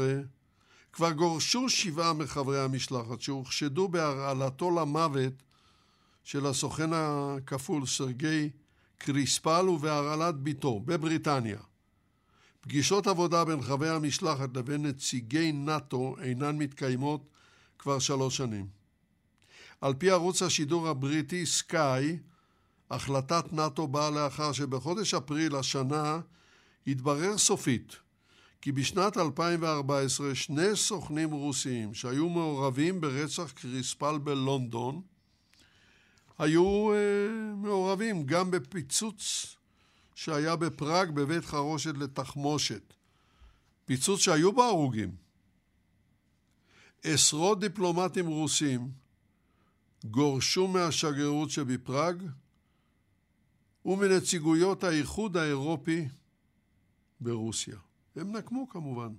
כבר 0.94 1.12
גורשו 1.12 1.70
שבעה 1.70 2.14
מחברי 2.14 2.60
המשלחת 2.60 3.22
שהוחשדו 3.22 3.88
בהרעלתו 3.88 4.72
למוות 4.72 5.34
של 6.24 6.46
הסוכן 6.46 6.90
הכפול 6.94 7.86
סרגי 7.86 8.50
קריספל 8.98 9.70
ובהרעלת 9.70 10.36
ביתו 10.36 10.80
בבריטניה. 10.80 11.60
פגישות 12.62 13.08
עבודה 13.08 13.46
בין 13.46 13.62
חברי 13.62 13.90
המשלחת 13.90 14.58
לבין 14.58 14.86
נציגי 14.86 15.52
נאט"ו 15.52 16.16
אינן 16.22 16.58
מתקיימות 16.58 17.30
כבר 17.80 18.00
שלוש 18.00 18.38
שנים. 18.38 18.68
על 19.82 19.94
פי 19.94 20.10
ערוץ 20.10 20.42
השידור 20.42 20.88
הבריטי 20.88 21.46
סקאי, 21.46 22.18
החלטת 22.92 23.54
נאט"ו 23.54 23.88
באה 23.88 24.10
לאחר 24.10 24.52
שבחודש 24.52 25.14
אפריל 25.14 25.56
השנה 25.56 26.20
התברר 26.88 27.38
סופית 27.38 27.96
כי 28.62 28.72
בשנת 28.72 29.18
2014 29.18 30.36
שני 30.36 30.76
סוכנים 30.76 31.32
רוסיים 31.32 31.94
שהיו 31.94 32.30
מעורבים 32.30 33.02
ברצח 33.02 33.52
קריספל 33.52 34.18
בלונדון 34.18 35.02
היו 36.40 36.92
uh, 36.94 37.56
מעורבים 37.56 38.26
גם 38.26 38.52
בפיצוץ 38.52 39.56
שהיה 40.16 40.56
בפראג 40.56 41.12
בבית 41.12 41.46
חרושת 41.46 41.98
לתחמושת. 41.98 42.94
פיצוץ 43.86 44.20
שהיו 44.20 44.52
בו 44.52 44.64
הרוגים. 44.64 45.16
עשרות 47.04 47.60
דיפלומטים 47.60 48.28
רוסים 48.28 48.92
גורשו 50.06 50.68
מהשגרירות 50.68 51.50
שבפראג 51.50 52.24
ומנציגויות 53.86 54.84
האיחוד 54.84 55.38
האירופי 55.38 56.08
ברוסיה. 57.20 57.78
הם 58.16 58.36
נקמו 58.36 58.70
כמובן. 58.70 59.14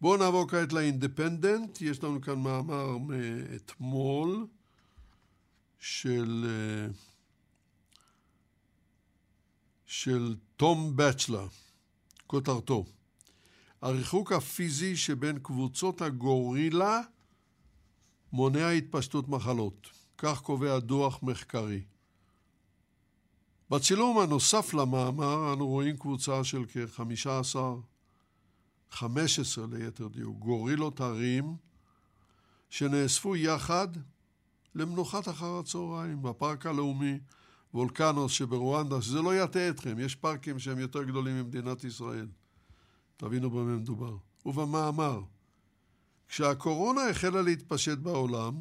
בואו 0.00 0.16
נעבור 0.16 0.48
כעת 0.48 0.72
לאינדפנדנט, 0.72 1.80
יש 1.80 2.04
לנו 2.04 2.20
כאן 2.20 2.38
מאמר 2.38 2.98
מאתמול 2.98 4.46
של, 5.78 6.46
אה, 6.48 6.92
של 9.86 10.36
תום 10.56 10.96
בצ'לה, 10.96 11.46
כותרתו: 12.26 12.84
הריחוק 13.82 14.32
הפיזי 14.32 14.96
שבין 14.96 15.38
קבוצות 15.38 16.02
הגורילה 16.02 17.00
מונע 18.32 18.68
התפשטות 18.68 19.28
מחלות, 19.28 19.90
כך 20.18 20.40
קובע 20.40 20.78
דוח 20.78 21.22
מחקרי. 21.22 21.82
בצילום 23.70 24.18
הנוסף 24.18 24.74
למאמר 24.74 25.52
אנו 25.52 25.66
רואים 25.66 25.96
קבוצה 25.96 26.44
של 26.44 26.64
כ-15, 26.72 27.56
15 28.90 29.64
ליתר 29.72 30.08
דיוק, 30.08 30.38
גורילות 30.38 31.00
הרים 31.00 31.56
שנאספו 32.70 33.36
יחד 33.36 33.88
למנוחת 34.74 35.28
אחר 35.28 35.58
הצהריים 35.58 36.22
בפארק 36.22 36.66
הלאומי 36.66 37.18
וולקנוס 37.74 38.32
שברואנדה, 38.32 39.02
שזה 39.02 39.22
לא 39.22 39.44
יטעה 39.44 39.68
אתכם, 39.68 39.98
יש 39.98 40.14
פארקים 40.14 40.58
שהם 40.58 40.78
יותר 40.78 41.02
גדולים 41.02 41.36
ממדינת 41.36 41.84
ישראל. 41.84 42.26
תבינו 43.16 43.50
במה 43.50 43.76
מדובר. 43.76 44.16
ובמאמר, 44.46 45.20
כשהקורונה 46.28 47.08
החלה 47.08 47.42
להתפשט 47.42 47.98
בעולם, 47.98 48.54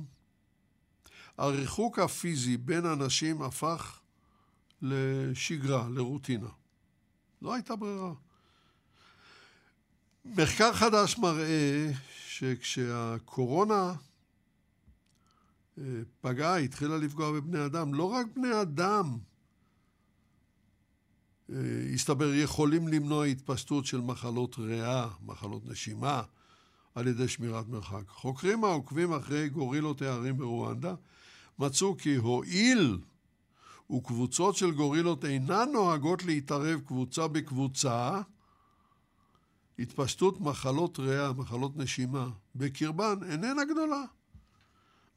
הריחוק 1.38 2.00
הפיזי 2.00 2.58
בין 2.58 2.86
אנשים 2.86 3.42
הפך 3.42 3.99
לשגרה, 4.82 5.90
לרוטינה. 5.90 6.50
לא 7.42 7.54
הייתה 7.54 7.76
ברירה. 7.76 8.14
מחקר 10.26 10.74
חדש 10.74 11.18
מראה 11.18 11.92
שכשהקורונה 12.28 13.94
אה, 15.78 15.84
פגעה, 16.22 16.58
התחילה 16.58 16.98
לפגוע 16.98 17.32
בבני 17.32 17.66
אדם, 17.66 17.94
לא 17.94 18.04
רק 18.04 18.26
בני 18.36 18.62
אדם, 18.62 19.18
אה, 21.50 21.56
הסתבר, 21.94 22.34
יכולים 22.34 22.88
למנוע 22.88 23.26
התפשטות 23.26 23.86
של 23.86 24.02
מחלות 24.02 24.60
ריאה, 24.60 25.08
מחלות 25.26 25.66
נשימה, 25.66 26.22
על 26.96 27.08
ידי 27.08 27.28
שמירת 27.28 27.68
מרחק. 27.68 28.04
חוקרים 28.08 28.64
העוקבים 28.64 29.14
אחרי 29.14 29.50
גורילות 29.50 30.02
הערים 30.02 30.38
ברואנדה 30.38 30.96
מצאו 31.60 31.98
כי 31.98 32.16
הואיל 32.16 32.98
וקבוצות 33.92 34.56
של 34.56 34.72
גורילות 34.72 35.26
אינן 35.26 35.70
נוהגות 35.74 36.24
להתערב 36.26 36.80
קבוצה 36.80 37.28
בקבוצה, 37.28 38.22
התפשטות 39.80 40.42
מחלות 40.42 41.00
ריאה, 41.00 41.34
מחלות 41.34 41.78
נשימה, 41.78 42.30
בקרבן 42.56 43.16
איננה 43.32 43.66
גדולה. 43.66 44.04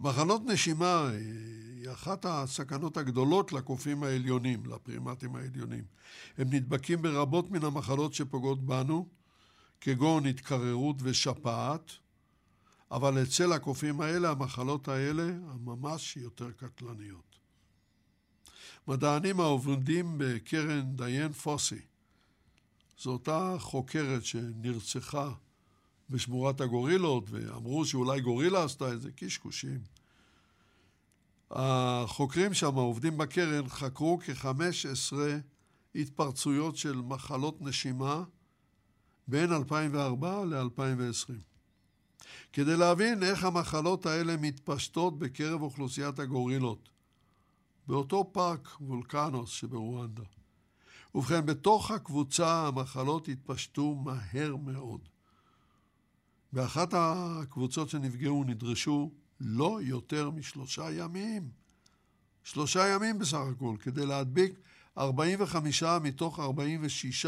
מחלות 0.00 0.42
נשימה 0.46 1.08
היא 1.08 1.90
אחת 1.90 2.26
הסכנות 2.28 2.96
הגדולות 2.96 3.52
לקופים 3.52 4.02
העליונים, 4.02 4.66
לפרימטים 4.66 5.36
העליונים. 5.36 5.84
הם 6.38 6.48
נדבקים 6.50 7.02
ברבות 7.02 7.50
מן 7.50 7.64
המחלות 7.64 8.14
שפוגעות 8.14 8.66
בנו, 8.66 9.08
כגון 9.80 10.26
התקררות 10.26 10.96
ושפעת, 11.02 11.92
אבל 12.90 13.22
אצל 13.22 13.52
הקופים 13.52 14.00
האלה, 14.00 14.30
המחלות 14.30 14.88
האלה, 14.88 15.22
הממש 15.22 16.16
יותר 16.16 16.50
קטלניות. 16.50 17.31
מדענים 18.88 19.40
העובדים 19.40 20.14
בקרן 20.18 20.96
דיין 20.96 21.32
פוסי 21.32 21.80
זו 23.02 23.10
אותה 23.10 23.54
חוקרת 23.58 24.24
שנרצחה 24.24 25.30
בשמורת 26.10 26.60
הגורילות, 26.60 27.24
ואמרו 27.30 27.84
שאולי 27.84 28.20
גורילה 28.20 28.64
עשתה 28.64 28.92
את 28.92 29.00
זה, 29.00 29.10
קשקושים. 29.16 29.80
החוקרים 31.50 32.54
שם, 32.54 32.74
עובדים 32.74 33.18
בקרן, 33.18 33.68
חקרו 33.68 34.18
כ-15 34.24 35.16
התפרצויות 35.94 36.76
של 36.76 36.96
מחלות 36.96 37.62
נשימה 37.62 38.22
בין 39.28 39.52
2004 39.52 40.44
ל-2020. 40.44 41.32
כדי 42.52 42.76
להבין 42.76 43.22
איך 43.22 43.44
המחלות 43.44 44.06
האלה 44.06 44.36
מתפשטות 44.36 45.18
בקרב 45.18 45.62
אוכלוסיית 45.62 46.18
הגורילות, 46.18 46.88
באותו 47.86 48.30
פארק 48.32 48.68
וולקנוס 48.80 49.50
שברואנדה. 49.50 50.22
ובכן, 51.14 51.46
בתוך 51.46 51.90
הקבוצה 51.90 52.66
המחלות 52.66 53.28
התפשטו 53.28 53.94
מהר 53.94 54.56
מאוד. 54.56 55.08
באחת 56.52 56.88
הקבוצות 56.96 57.88
שנפגעו 57.88 58.44
נדרשו 58.44 59.12
לא 59.40 59.78
יותר 59.82 60.30
משלושה 60.30 60.92
ימים. 60.92 61.50
שלושה 62.44 62.88
ימים 62.88 63.18
בסך 63.18 63.38
הכל, 63.52 63.76
כדי 63.80 64.06
להדביק 64.06 64.60
45 64.98 65.82
מתוך 65.82 66.40
46 66.40 67.26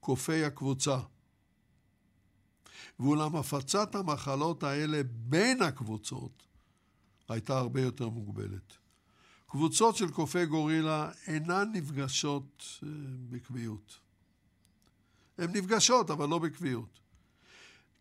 קופי 0.00 0.44
הקבוצה. 0.44 0.98
ואולם 3.00 3.36
הפצת 3.36 3.94
המחלות 3.94 4.62
האלה 4.62 5.00
בין 5.04 5.62
הקבוצות 5.62 6.42
הייתה 7.28 7.58
הרבה 7.58 7.80
יותר 7.80 8.08
מוגבלת. 8.08 8.87
קבוצות 9.50 9.96
של 9.96 10.10
קופי 10.10 10.46
גורילה 10.46 11.10
אינן 11.26 11.70
נפגשות 11.72 12.62
אה, 12.82 12.88
בקביעות. 13.30 14.00
הן 15.38 15.56
נפגשות, 15.56 16.10
אבל 16.10 16.28
לא 16.28 16.38
בקביעות. 16.38 17.00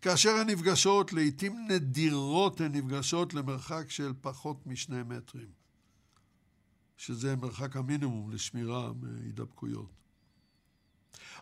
כאשר 0.02 0.30
הן 0.30 0.50
נפגשות, 0.50 1.14
לעיתים 1.14 1.68
נדירות 1.68 2.62
הן 2.62 2.72
נפגשות 2.76 3.34
למרחק 3.34 3.90
של 3.90 4.14
פחות 4.22 4.68
משני 4.68 5.04
מטרים, 5.04 5.52
שזה 6.98 7.36
מרחק 7.36 7.76
המינימום 7.76 8.32
לשמירה 8.32 8.92
מהידבקויות. 8.94 9.90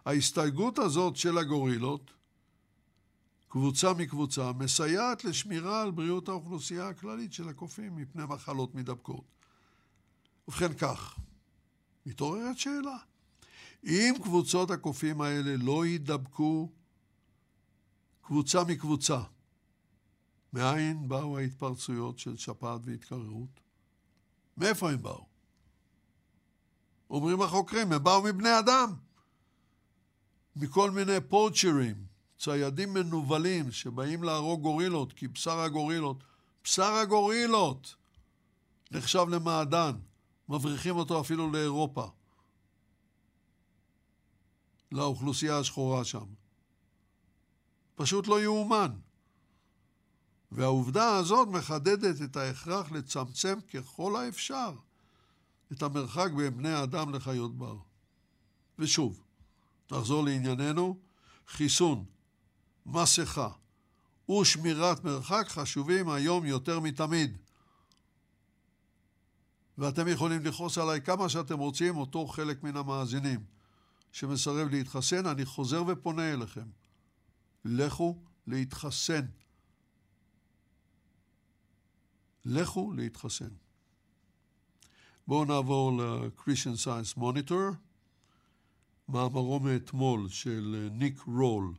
ההסתייגות 0.06 0.80
הזאת 0.80 1.15
של 1.15 1.38
הגורילות, 1.38 2.11
קבוצה 3.48 3.94
מקבוצה, 3.94 4.52
מסייעת 4.53 5.26
לשמירה 5.26 5.82
על 5.82 5.91
בריאות 5.91 6.30
האוכלוסייה 6.30 6.88
הכללית 6.88 7.34
של 7.34 7.49
הקופים 7.49 7.95
מפני 7.95 8.23
מחלות 8.26 8.76
מידבקות. 8.76 9.35
ובכן 10.48 10.74
כך, 10.74 11.20
מתעוררת 12.06 12.58
שאלה. 12.58 12.98
אם 13.84 14.14
קבוצות 14.24 14.72
הקופים 14.72 15.22
האלה 15.22 15.56
לא 15.58 15.86
יידבקו 15.86 16.70
קבוצה 18.22 18.64
מקבוצה, 18.64 19.22
מאין 20.54 21.08
באו 21.08 21.38
ההתפרצויות 21.38 22.20
של 22.20 22.38
שפעת 22.38 22.82
והתקררות? 22.84 23.60
מאיפה 24.58 24.92
הם 24.92 25.02
באו? 25.02 25.26
אומרים 27.10 27.42
החוקרים, 27.42 27.92
הם 27.92 28.04
באו 28.04 28.24
מבני 28.24 28.60
אדם. 28.60 28.94
מכל 30.56 30.92
מיני 30.92 31.22
פורצ'רים, 31.30 32.06
ציידים 32.38 32.94
מנוולים 32.94 33.72
שבאים 33.72 34.24
להרוג 34.24 34.62
גורילות, 34.62 35.14
כי 35.14 35.28
בשר 35.28 35.60
הגורילות, 35.60 36.24
בשר 36.64 36.94
הגורילות 36.94 37.96
נחשב 38.92 39.26
למעדן. 39.30 39.92
מבריחים 40.50 40.96
אותו 40.96 41.22
אפילו 41.22 41.52
לאירופה, 41.52 42.08
לאוכלוסייה 44.92 45.60
השחורה 45.60 46.04
שם. 46.04 46.26
פשוט 47.96 48.28
לא 48.28 48.42
יאומן. 48.42 48.92
והעובדה 50.52 51.16
הזאת 51.16 51.48
מחדדת 51.48 52.22
את 52.22 52.38
ההכרח 52.38 52.92
לצמצם 52.92 53.60
ככל 53.74 54.16
האפשר 54.16 54.72
את 55.72 55.84
המרחק 55.84 56.32
בין 56.32 56.58
בני 56.58 56.70
האדם 56.70 57.16
לחיות 57.16 57.58
בר. 57.58 57.78
ושוב, 58.80 59.22
נחזור 59.92 60.26
לענייננו, 60.26 61.00
חיסון, 61.48 62.06
מסכה 62.86 63.50
ושמירת 64.30 65.04
מרחק 65.04 65.46
חשובים 65.48 66.10
היום 66.10 66.46
יותר 66.46 66.80
מתמיד. 66.80 67.38
ואתם 69.78 70.08
יכולים 70.08 70.46
לכעוס 70.46 70.78
עליי 70.78 71.02
כמה 71.02 71.30
שאתם 71.30 71.60
רוצים, 71.60 71.98
אותו 71.98 72.28
חלק 72.28 72.64
מן 72.64 72.78
המאזינים 72.78 73.40
שמסרב 74.12 74.68
להתחסן, 74.68 75.26
אני 75.26 75.46
חוזר 75.46 75.84
ופונה 75.88 76.34
אליכם. 76.34 76.68
לכו 77.66 78.18
להתחסן. 78.48 79.26
לכו 82.46 82.94
להתחסן. 82.94 83.50
בואו 85.28 85.46
נעבור 85.46 86.02
ל-Christian 86.02 86.86
Science 86.86 87.20
Monitor, 87.20 87.76
מאמרו 89.10 89.60
מאתמול 89.60 90.30
של 90.30 90.90
ניק 90.92 91.22
רול. 91.28 91.74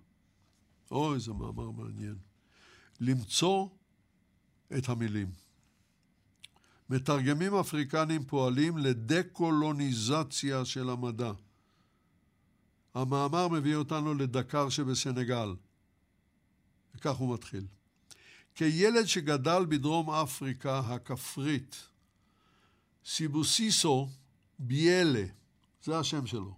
אוי, 0.90 1.14
איזה 1.14 1.32
מאמר 1.32 1.70
מעניין. 1.70 2.18
למצוא 3.00 3.68
את 4.78 4.88
המילים. 4.88 5.45
מתרגמים 6.90 7.54
אפריקנים 7.54 8.24
פועלים 8.24 8.78
לדקולוניזציה 8.78 10.64
של 10.64 10.90
המדע. 10.90 11.32
המאמר 12.94 13.48
מביא 13.48 13.76
אותנו 13.76 14.14
לדקר 14.14 14.68
שבסנגל. 14.68 15.54
וכך 16.94 17.16
הוא 17.16 17.34
מתחיל. 17.34 17.66
כילד 18.54 19.04
שגדל 19.06 19.66
בדרום 19.68 20.10
אפריקה 20.10 20.78
הכפרית, 20.78 21.88
סיבוסיסו 23.04 24.08
ביאלה, 24.58 25.24
זה 25.82 25.98
השם 25.98 26.26
שלו, 26.26 26.54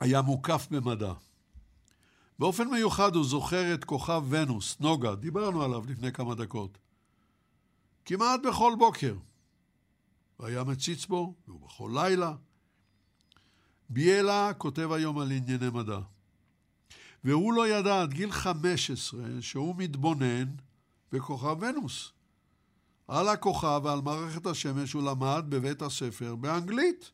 היה 0.00 0.22
מוקף 0.22 0.66
במדע. 0.70 1.12
באופן 2.38 2.68
מיוחד 2.68 3.16
הוא 3.16 3.24
זוכר 3.24 3.74
את 3.74 3.84
כוכב 3.84 4.22
ונוס, 4.28 4.80
נוגה, 4.80 5.14
דיברנו 5.14 5.62
עליו 5.62 5.84
לפני 5.86 6.12
כמה 6.12 6.34
דקות. 6.34 6.78
כמעט 8.08 8.40
בכל 8.48 8.72
בוקר. 8.78 9.16
והיה 10.40 10.64
מציץ 10.64 11.06
בו, 11.06 11.34
ובכל 11.48 11.90
לילה. 11.94 12.34
ביאלה 13.88 14.50
כותב 14.58 14.92
היום 14.92 15.18
על 15.18 15.30
ענייני 15.30 15.70
מדע. 15.70 16.00
והוא 17.24 17.52
לא 17.52 17.68
ידע 17.68 18.02
עד 18.02 18.12
גיל 18.12 18.32
15 18.32 19.20
שהוא 19.40 19.74
מתבונן 19.76 20.44
בכוכב 21.12 21.56
ונוס. 21.60 22.12
על 23.08 23.28
הכוכב 23.28 23.80
ועל 23.84 24.00
מערכת 24.00 24.46
השמש 24.46 24.92
הוא 24.92 25.02
למד 25.02 25.44
בבית 25.48 25.82
הספר 25.82 26.36
באנגלית. 26.36 27.10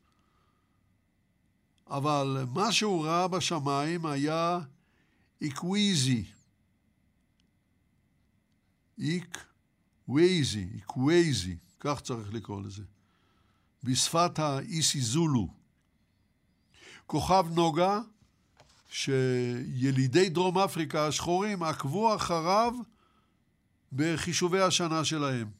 אבל 1.86 2.44
מה 2.54 2.72
שהוא 2.72 3.06
ראה 3.06 3.28
בשמיים 3.28 4.06
היה 4.06 4.60
איקוויזי. 5.40 6.24
איק 8.98 9.53
וייזי, 10.08 10.68
איקווייזי, 10.74 11.56
כך 11.80 12.00
צריך 12.00 12.34
לקרוא 12.34 12.62
לזה, 12.62 12.82
בשפת 13.82 14.38
האיסי 14.38 15.00
זולו. 15.00 15.48
כוכב 17.06 17.46
נוגה, 17.50 18.00
שילידי 18.88 20.28
דרום 20.28 20.58
אפריקה 20.58 21.06
השחורים 21.06 21.62
עקבו 21.62 22.16
אחריו 22.16 22.74
בחישובי 23.92 24.60
השנה 24.60 25.04
שלהם. 25.04 25.50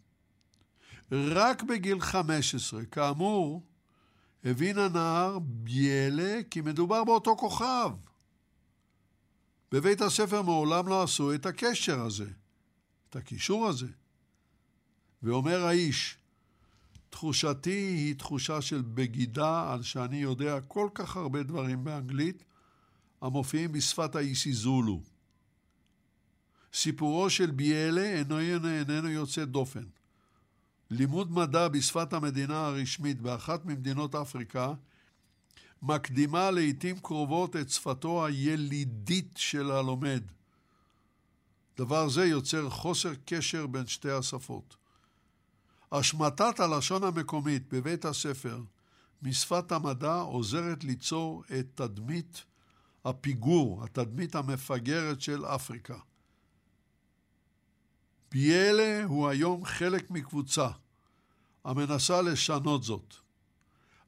רק 1.13 1.63
בגיל 1.63 2.01
15, 2.01 2.85
כאמור, 2.85 3.63
הבין 4.45 4.79
הנער 4.79 5.39
ביאלה 5.39 6.41
כי 6.51 6.61
מדובר 6.61 7.05
באותו 7.05 7.37
כוכב. 7.37 7.91
בבית 9.73 10.01
הספר 10.01 10.43
מעולם 10.43 10.89
לא 10.89 11.03
עשו 11.03 11.35
את 11.35 11.47
הקשר 11.47 12.01
הזה, 12.01 12.31
את 13.11 13.17
הקישור 13.17 13.69
הזה. 13.69 13.87
ואומר 15.25 15.65
האיש, 15.65 16.17
תחושתי 17.11 17.71
היא 17.71 18.15
תחושה 18.15 18.61
של 18.61 18.83
בגידה 18.83 19.73
על 19.73 19.83
שאני 19.83 20.17
יודע 20.17 20.61
כל 20.61 20.89
כך 20.95 21.17
הרבה 21.17 21.43
דברים 21.43 21.85
באנגלית 21.85 22.45
המופיעים 23.21 23.73
בשפת 23.73 24.15
האיסי 24.15 24.53
זולו. 24.53 25.01
סיפורו 26.75 27.31
של 27.31 27.51
ביאלה 27.51 28.03
אינו, 28.03 28.39
איננו 28.39 29.09
יוצא 29.09 29.45
דופן. 29.45 29.85
לימוד 30.91 31.33
מדע 31.33 31.69
בשפת 31.69 32.13
המדינה 32.13 32.67
הרשמית 32.67 33.21
באחת 33.21 33.65
ממדינות 33.65 34.15
אפריקה 34.15 34.73
מקדימה 35.83 36.51
לעיתים 36.51 36.99
קרובות 36.99 37.57
את 37.57 37.71
שפתו 37.71 38.27
הילידית 38.27 39.35
של 39.37 39.71
הלומד. 39.71 40.23
דבר 41.79 42.09
זה 42.09 42.25
יוצר 42.25 42.71
חוסר 42.71 43.13
קשר 43.25 43.67
בין 43.67 43.87
שתי 43.87 44.11
השפות. 44.11 44.84
השמטת 45.99 46.61
הלשון 46.61 47.05
המקומית 47.05 47.73
בבית 47.75 48.05
הספר 48.05 48.61
משפת 49.23 49.73
המדע 49.73 50.15
עוזרת 50.15 50.85
ליצור 50.85 51.45
את 51.59 51.67
תדמית 51.75 52.45
הפיגור, 53.05 53.85
התדמית 53.85 54.35
המפגרת 54.35 55.21
של 55.21 55.47
אפריקה. 55.47 55.99
ביאלה 58.33 59.05
הוא 59.05 59.29
היום 59.29 59.65
חלק 59.65 60.11
מקבוצה 60.11 60.69
המנסה 61.65 62.23
לשנות 62.23 62.83
זאת. 62.83 63.15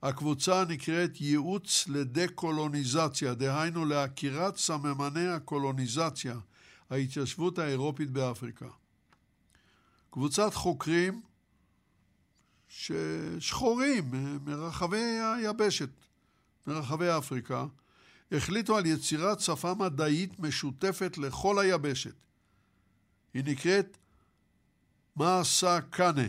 הקבוצה 0.03 0.65
נקראת 0.69 1.21
ייעוץ 1.21 1.89
לדה-קולוניזציה, 1.89 3.35
דהיינו 3.35 3.85
לעקירת 3.85 4.57
סממני 4.57 5.29
הקולוניזציה, 5.29 6.39
ההתיישבות 6.91 7.59
האירופית 7.59 8.11
באפריקה. 8.11 8.69
קבוצת 10.11 10.55
חוקרים 10.55 11.23
שחורים 12.69 14.11
מרחבי 14.45 15.21
היבשת, 15.37 15.89
מרחבי 16.67 17.07
אפריקה, 17.19 17.67
החליטו 18.33 18.77
על 18.77 18.87
יצירת 18.87 19.41
שפה 19.41 19.75
מדעית 19.75 20.41
משותפת 20.41 21.19
לכל 21.19 21.59
היבשת. 21.59 22.15
היא 23.35 23.45
נקראת 23.47 23.97
מאסה 25.17 25.81
קאנה, 25.91 26.29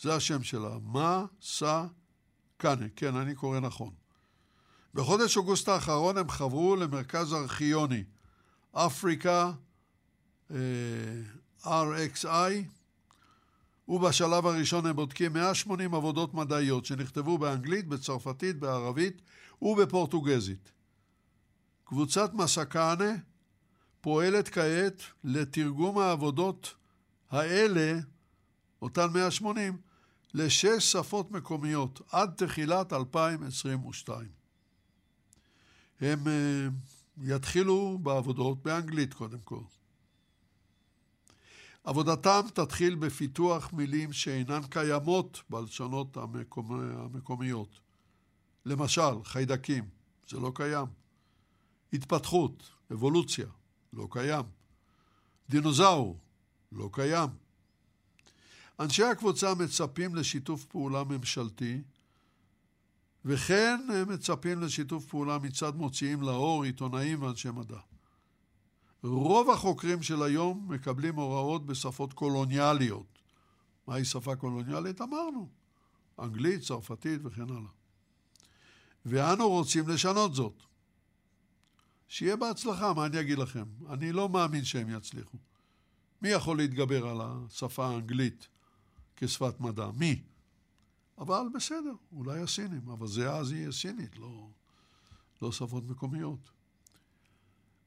זה 0.00 0.14
השם 0.14 0.42
שלה, 0.42 0.78
מאסה 0.78 1.84
קאנה, 2.56 2.86
כן, 2.96 3.16
אני 3.16 3.34
קורא 3.34 3.60
נכון. 3.60 3.90
בחודש 4.94 5.36
אוגוסט 5.36 5.68
האחרון 5.68 6.18
הם 6.18 6.30
חברו 6.30 6.76
למרכז 6.76 7.34
ארכיוני, 7.34 8.04
אפריקה 8.72 9.52
אה, 10.50 10.56
RXI, 11.64 12.75
ובשלב 13.88 14.46
הראשון 14.46 14.86
הם 14.86 14.96
בודקים 14.96 15.32
180 15.32 15.94
עבודות 15.94 16.34
מדעיות 16.34 16.84
שנכתבו 16.84 17.38
באנגלית, 17.38 17.88
בצרפתית, 17.88 18.58
בערבית 18.58 19.22
ובפורטוגזית. 19.62 20.72
קבוצת 21.84 22.34
מסקאנה 22.34 23.12
פועלת 24.00 24.48
כעת 24.48 25.02
לתרגום 25.24 25.98
העבודות 25.98 26.74
האלה, 27.30 27.98
אותן 28.82 29.06
180, 29.14 29.76
לשש 30.34 30.92
שפות 30.92 31.30
מקומיות 31.30 32.00
עד 32.12 32.30
תחילת 32.36 32.92
2022. 32.92 34.28
הם 36.00 36.18
uh, 36.24 36.30
יתחילו 37.22 37.98
בעבודות 38.02 38.62
באנגלית 38.62 39.14
קודם 39.14 39.38
כל. 39.38 39.60
עבודתם 41.86 42.40
תתחיל 42.54 42.94
בפיתוח 42.94 43.72
מילים 43.72 44.12
שאינן 44.12 44.60
קיימות 44.70 45.42
בלשונות 45.50 46.16
המקומ... 46.16 46.80
המקומיות. 46.80 47.80
למשל, 48.64 49.24
חיידקים, 49.24 49.88
זה 50.28 50.40
לא 50.40 50.52
קיים. 50.54 50.86
התפתחות, 51.92 52.70
אבולוציה, 52.92 53.46
לא 53.92 54.08
קיים. 54.10 54.44
דינוזאור, 55.50 56.18
לא 56.72 56.90
קיים. 56.92 57.28
אנשי 58.80 59.04
הקבוצה 59.04 59.54
מצפים 59.54 60.14
לשיתוף 60.14 60.64
פעולה 60.64 61.04
ממשלתי, 61.04 61.82
וכן 63.24 63.80
הם 63.94 64.12
מצפים 64.12 64.60
לשיתוף 64.60 65.04
פעולה 65.04 65.38
מצד 65.38 65.76
מוציאים 65.76 66.22
לאור, 66.22 66.64
עיתונאים 66.64 67.22
ואנשי 67.22 67.50
מדע. 67.50 67.78
רוב 69.06 69.50
החוקרים 69.50 70.02
של 70.02 70.22
היום 70.22 70.66
מקבלים 70.68 71.16
הוראות 71.16 71.66
בשפות 71.66 72.12
קולוניאליות. 72.12 73.18
מהי 73.86 74.04
שפה 74.04 74.36
קולוניאלית? 74.36 75.00
אמרנו. 75.00 75.48
אנגלית, 76.18 76.60
צרפתית 76.60 77.20
וכן 77.24 77.50
הלאה. 77.50 77.70
ואנו 79.06 79.48
רוצים 79.48 79.88
לשנות 79.88 80.34
זאת. 80.34 80.62
שיהיה 82.08 82.36
בהצלחה, 82.36 82.94
מה 82.94 83.06
אני 83.06 83.20
אגיד 83.20 83.38
לכם? 83.38 83.64
אני 83.88 84.12
לא 84.12 84.28
מאמין 84.28 84.64
שהם 84.64 84.90
יצליחו. 84.90 85.38
מי 86.22 86.28
יכול 86.28 86.56
להתגבר 86.56 87.08
על 87.08 87.20
השפה 87.22 87.86
האנגלית 87.86 88.48
כשפת 89.16 89.60
מדע? 89.60 89.90
מי? 89.94 90.22
אבל 91.18 91.46
בסדר, 91.54 91.92
אולי 92.12 92.40
הסינים, 92.40 92.88
אבל 92.88 93.06
זה 93.06 93.32
אז 93.32 93.52
יהיה 93.52 93.72
סינית, 93.72 94.18
לא, 94.18 94.48
לא 95.42 95.52
שפות 95.52 95.84
מקומיות. 95.84 96.55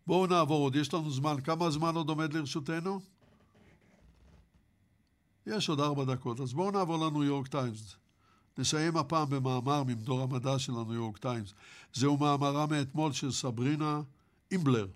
בואו 0.10 0.28
נעבור 0.28 0.64
עוד, 0.64 0.76
יש 0.76 0.94
לנו 0.94 1.12
זמן. 1.12 1.42
כמה 1.42 1.70
זמן 1.70 1.96
עוד 1.96 2.10
עומד 2.10 2.34
לרשותנו? 2.34 3.00
יש 5.48 5.70
עוד 5.70 5.80
ארבע 5.80 6.04
דקות, 6.04 6.40
אז 6.40 6.54
בואו 6.54 6.72
נעבור 6.72 7.08
לניו 7.08 7.24
יורק 7.24 7.48
טיימס. 7.48 7.96
נסיים 8.58 8.98
הפעם 8.98 9.30
במאמר 9.30 9.84
ממדור 9.84 10.22
המדע 10.22 10.60
של 10.60 10.72
הניו 10.72 10.94
יורק 10.94 11.18
טיימס. 11.18 11.54
זהו 11.94 12.18
מאמרה 12.18 12.66
מאתמול 12.66 13.12
של 13.12 13.32
סברינה 13.32 14.02
אימבלר. 14.52 14.88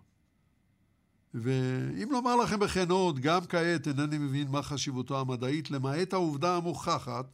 ואם 1.34 2.08
לומר 2.12 2.36
לכם 2.36 2.60
בכנות, 2.60 3.20
גם 3.20 3.46
כעת 3.46 3.88
אינני 3.88 4.18
מבין 4.18 4.48
מה 4.48 4.64
חשיבותו 4.64 5.20
המדעית, 5.20 5.72
למעט 5.72 6.14
העובדה 6.14 6.58
המוכחת 6.58 7.26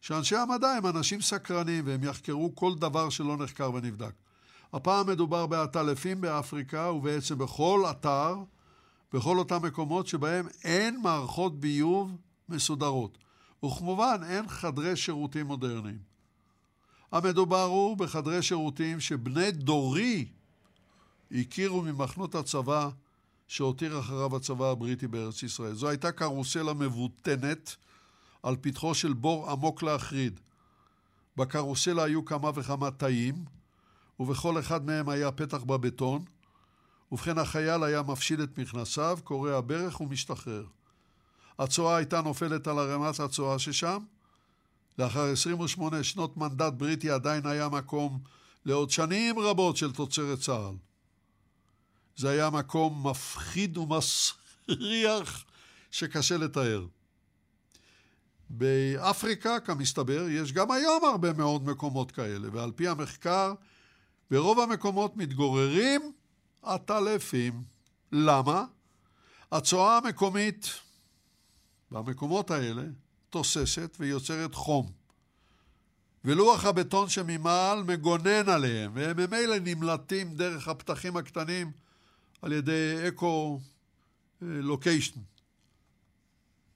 שאנשי 0.00 0.36
המדע 0.36 0.68
הם 0.68 0.86
אנשים 0.86 1.20
סקרנים 1.20 1.86
והם 1.86 2.04
יחקרו 2.04 2.54
כל 2.54 2.74
דבר 2.74 3.10
שלא 3.10 3.36
נחקר 3.36 3.74
ונבדק. 3.74 4.21
הפעם 4.72 5.06
מדובר 5.06 5.46
בעטלפים 5.46 6.20
באפריקה 6.20 6.90
ובעצם 6.90 7.38
בכל 7.38 7.84
אתר, 7.90 8.36
בכל 9.12 9.38
אותם 9.38 9.62
מקומות 9.62 10.06
שבהם 10.06 10.46
אין 10.64 11.00
מערכות 11.00 11.60
ביוב 11.60 12.16
מסודרות. 12.48 13.18
וכמובן 13.64 14.20
אין 14.28 14.48
חדרי 14.48 14.96
שירותים 14.96 15.46
מודרניים. 15.46 15.98
המדובר 17.12 17.62
הוא 17.62 17.96
בחדרי 17.96 18.42
שירותים 18.42 19.00
שבני 19.00 19.50
דורי 19.50 20.28
הכירו 21.32 21.82
ממחנות 21.82 22.34
הצבא 22.34 22.88
שהותיר 23.48 24.00
אחריו 24.00 24.36
הצבא 24.36 24.70
הבריטי 24.70 25.06
בארץ 25.06 25.42
ישראל. 25.42 25.74
זו 25.74 25.88
הייתה 25.88 26.12
קרוסלה 26.12 26.72
מבוטנת 26.72 27.76
על 28.42 28.56
פתחו 28.60 28.94
של 28.94 29.12
בור 29.12 29.50
עמוק 29.50 29.82
להחריד. 29.82 30.40
בקרוסלה 31.36 32.04
היו 32.04 32.24
כמה 32.24 32.50
וכמה 32.54 32.90
תאים, 32.90 33.34
ובכל 34.22 34.58
אחד 34.58 34.86
מהם 34.86 35.08
היה 35.08 35.32
פתח 35.32 35.62
בבטון, 35.62 36.24
ובכן 37.12 37.38
החייל 37.38 37.82
היה 37.82 38.02
מפשיל 38.02 38.42
את 38.42 38.58
מכנסיו, 38.58 39.18
קורע 39.24 39.60
ברך 39.60 40.00
ומשתחרר. 40.00 40.64
הצואה 41.58 41.96
הייתה 41.96 42.20
נופלת 42.20 42.66
על 42.66 42.78
ערימת 42.78 43.20
הצואה 43.20 43.58
ששם. 43.58 43.98
לאחר 44.98 45.24
28 45.24 46.02
שנות 46.04 46.36
מנדט 46.36 46.72
בריטי 46.72 47.10
עדיין 47.10 47.46
היה 47.46 47.68
מקום 47.68 48.18
לעוד 48.64 48.90
שנים 48.90 49.38
רבות 49.38 49.76
של 49.76 49.92
תוצרת 49.92 50.38
צה"ל. 50.38 50.74
זה 52.16 52.30
היה 52.30 52.50
מקום 52.50 53.06
מפחיד 53.06 53.78
ומסריח 53.78 55.44
שקשה 55.90 56.36
לתאר. 56.36 56.86
באפריקה, 58.50 59.60
כמסתבר, 59.60 60.26
יש 60.28 60.52
גם 60.52 60.70
היום 60.70 61.04
הרבה 61.04 61.32
מאוד 61.32 61.64
מקומות 61.64 62.12
כאלה, 62.12 62.48
ועל 62.52 62.72
פי 62.72 62.88
המחקר, 62.88 63.54
ברוב 64.32 64.60
המקומות 64.60 65.16
מתגוררים 65.16 66.12
עטלפים. 66.62 67.62
למה? 68.12 68.64
הצואה 69.52 69.96
המקומית 69.96 70.66
במקומות 71.90 72.50
האלה 72.50 72.82
תוססת 73.30 73.96
ויוצרת 74.00 74.54
חום. 74.54 74.92
ולוח 76.24 76.64
הבטון 76.64 77.08
שממעל 77.08 77.82
מגונן 77.82 78.48
עליהם, 78.48 78.90
והם 78.94 79.16
ממילא 79.16 79.58
נמלטים 79.58 80.34
דרך 80.34 80.68
הפתחים 80.68 81.16
הקטנים 81.16 81.72
על 82.42 82.52
ידי 82.52 83.08
אקו 83.08 83.60
לוקיישן. 84.40 85.20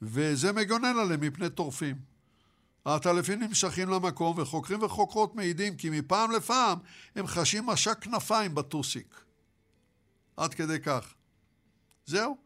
וזה 0.03 0.53
מגונן 0.53 0.99
עליהם 0.99 1.21
מפני 1.21 1.51
טורפים. 1.51 2.16
העטלפים 2.87 3.43
נמשכים 3.43 3.89
למקום, 3.89 4.39
וחוקרים 4.39 4.83
וחוקרות 4.83 5.35
מעידים 5.35 5.77
כי 5.77 5.91
מפעם 5.91 6.31
לפעם 6.31 6.79
הם 7.17 7.27
חשים 7.27 7.67
משק 7.67 7.99
כנפיים 7.99 8.55
בטוסיק. 8.55 9.25
עד 10.37 10.55
כדי 10.55 10.81
כך. 10.81 11.15
זהו. 12.07 12.37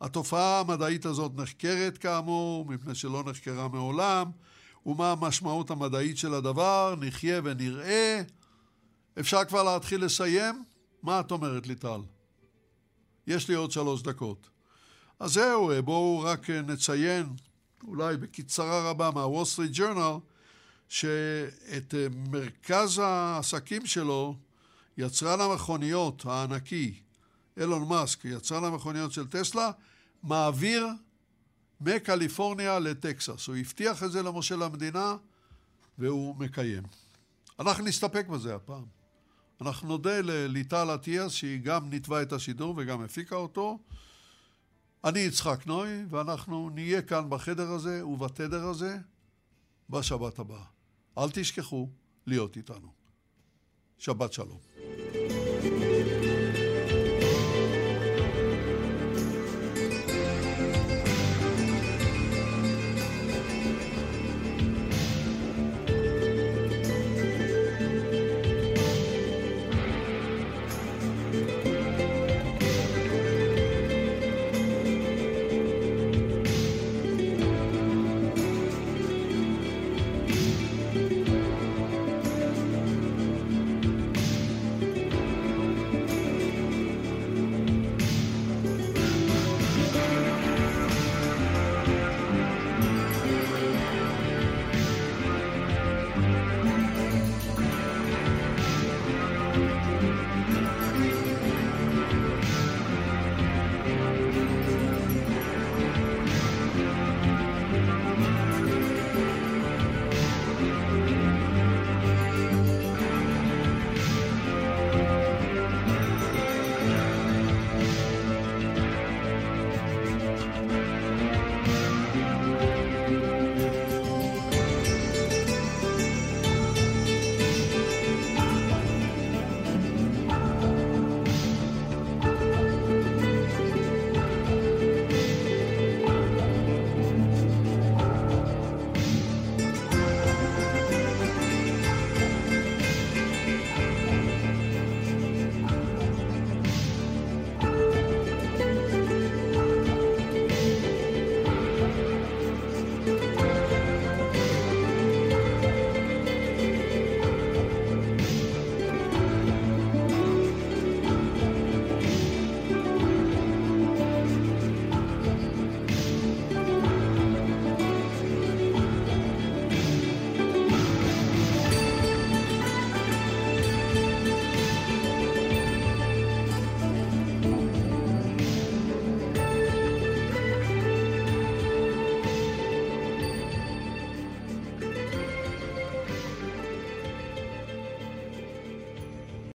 התופעה 0.00 0.60
המדעית 0.60 1.06
הזאת 1.06 1.32
נחקרת 1.34 1.98
כאמור, 1.98 2.64
מפני 2.66 2.94
שלא 2.94 3.22
נחקרה 3.26 3.68
מעולם, 3.68 4.30
ומה 4.86 5.12
המשמעות 5.12 5.70
המדעית 5.70 6.18
של 6.18 6.34
הדבר, 6.34 6.94
נחיה 7.00 7.40
ונראה. 7.44 8.22
אפשר 9.20 9.44
כבר 9.44 9.62
להתחיל 9.62 10.04
לסיים? 10.04 10.64
מה 11.02 11.20
את 11.20 11.30
אומרת 11.30 11.66
לי, 11.66 11.74
טל? 11.74 12.00
יש 13.26 13.48
לי 13.48 13.54
עוד 13.54 13.70
שלוש 13.70 14.02
דקות. 14.02 14.50
אז 15.20 15.32
זהו, 15.32 15.70
בואו 15.84 16.20
רק 16.20 16.50
נציין, 16.50 17.26
אולי 17.88 18.16
בקצרה 18.16 18.90
רבה 18.90 19.10
מהוול 19.14 19.44
סטריט 19.44 19.70
ג'ורנל, 19.74 20.16
שאת 20.88 21.94
מרכז 22.30 22.98
העסקים 22.98 23.86
שלו, 23.86 24.36
יצרן 24.96 25.40
המכוניות 25.40 26.26
הענקי, 26.26 26.94
אילון 27.56 27.88
מאסק, 27.88 28.24
יצרן 28.24 28.64
המכוניות 28.64 29.12
של 29.12 29.26
טסלה, 29.26 29.70
מעביר 30.22 30.86
מקליפורניה 31.80 32.78
לטקסס. 32.78 33.46
הוא 33.46 33.56
הבטיח 33.56 34.02
את 34.02 34.12
זה 34.12 34.22
למושל 34.22 34.62
המדינה 34.62 35.16
והוא 35.98 36.36
מקיים. 36.36 36.82
אנחנו 37.58 37.84
נסתפק 37.84 38.26
בזה 38.26 38.54
הפעם. 38.54 38.84
אנחנו 39.60 39.88
נודה 39.88 40.20
לליטל 40.20 40.94
אטיאס, 40.94 41.32
שהיא 41.32 41.60
גם 41.60 41.90
ניתבה 41.90 42.22
את 42.22 42.32
השידור 42.32 42.74
וגם 42.76 43.02
הפיקה 43.02 43.36
אותו. 43.36 43.78
אני 45.04 45.20
יצחק 45.20 45.66
נוי, 45.66 45.88
ואנחנו 46.10 46.70
נהיה 46.70 47.02
כאן 47.02 47.30
בחדר 47.30 47.70
הזה 47.70 48.06
ובתדר 48.06 48.64
הזה 48.64 48.96
בשבת 49.90 50.38
הבאה. 50.38 50.64
אל 51.18 51.30
תשכחו 51.32 51.88
להיות 52.26 52.56
איתנו. 52.56 52.88
שבת 53.98 54.32
שלום. 54.32 54.58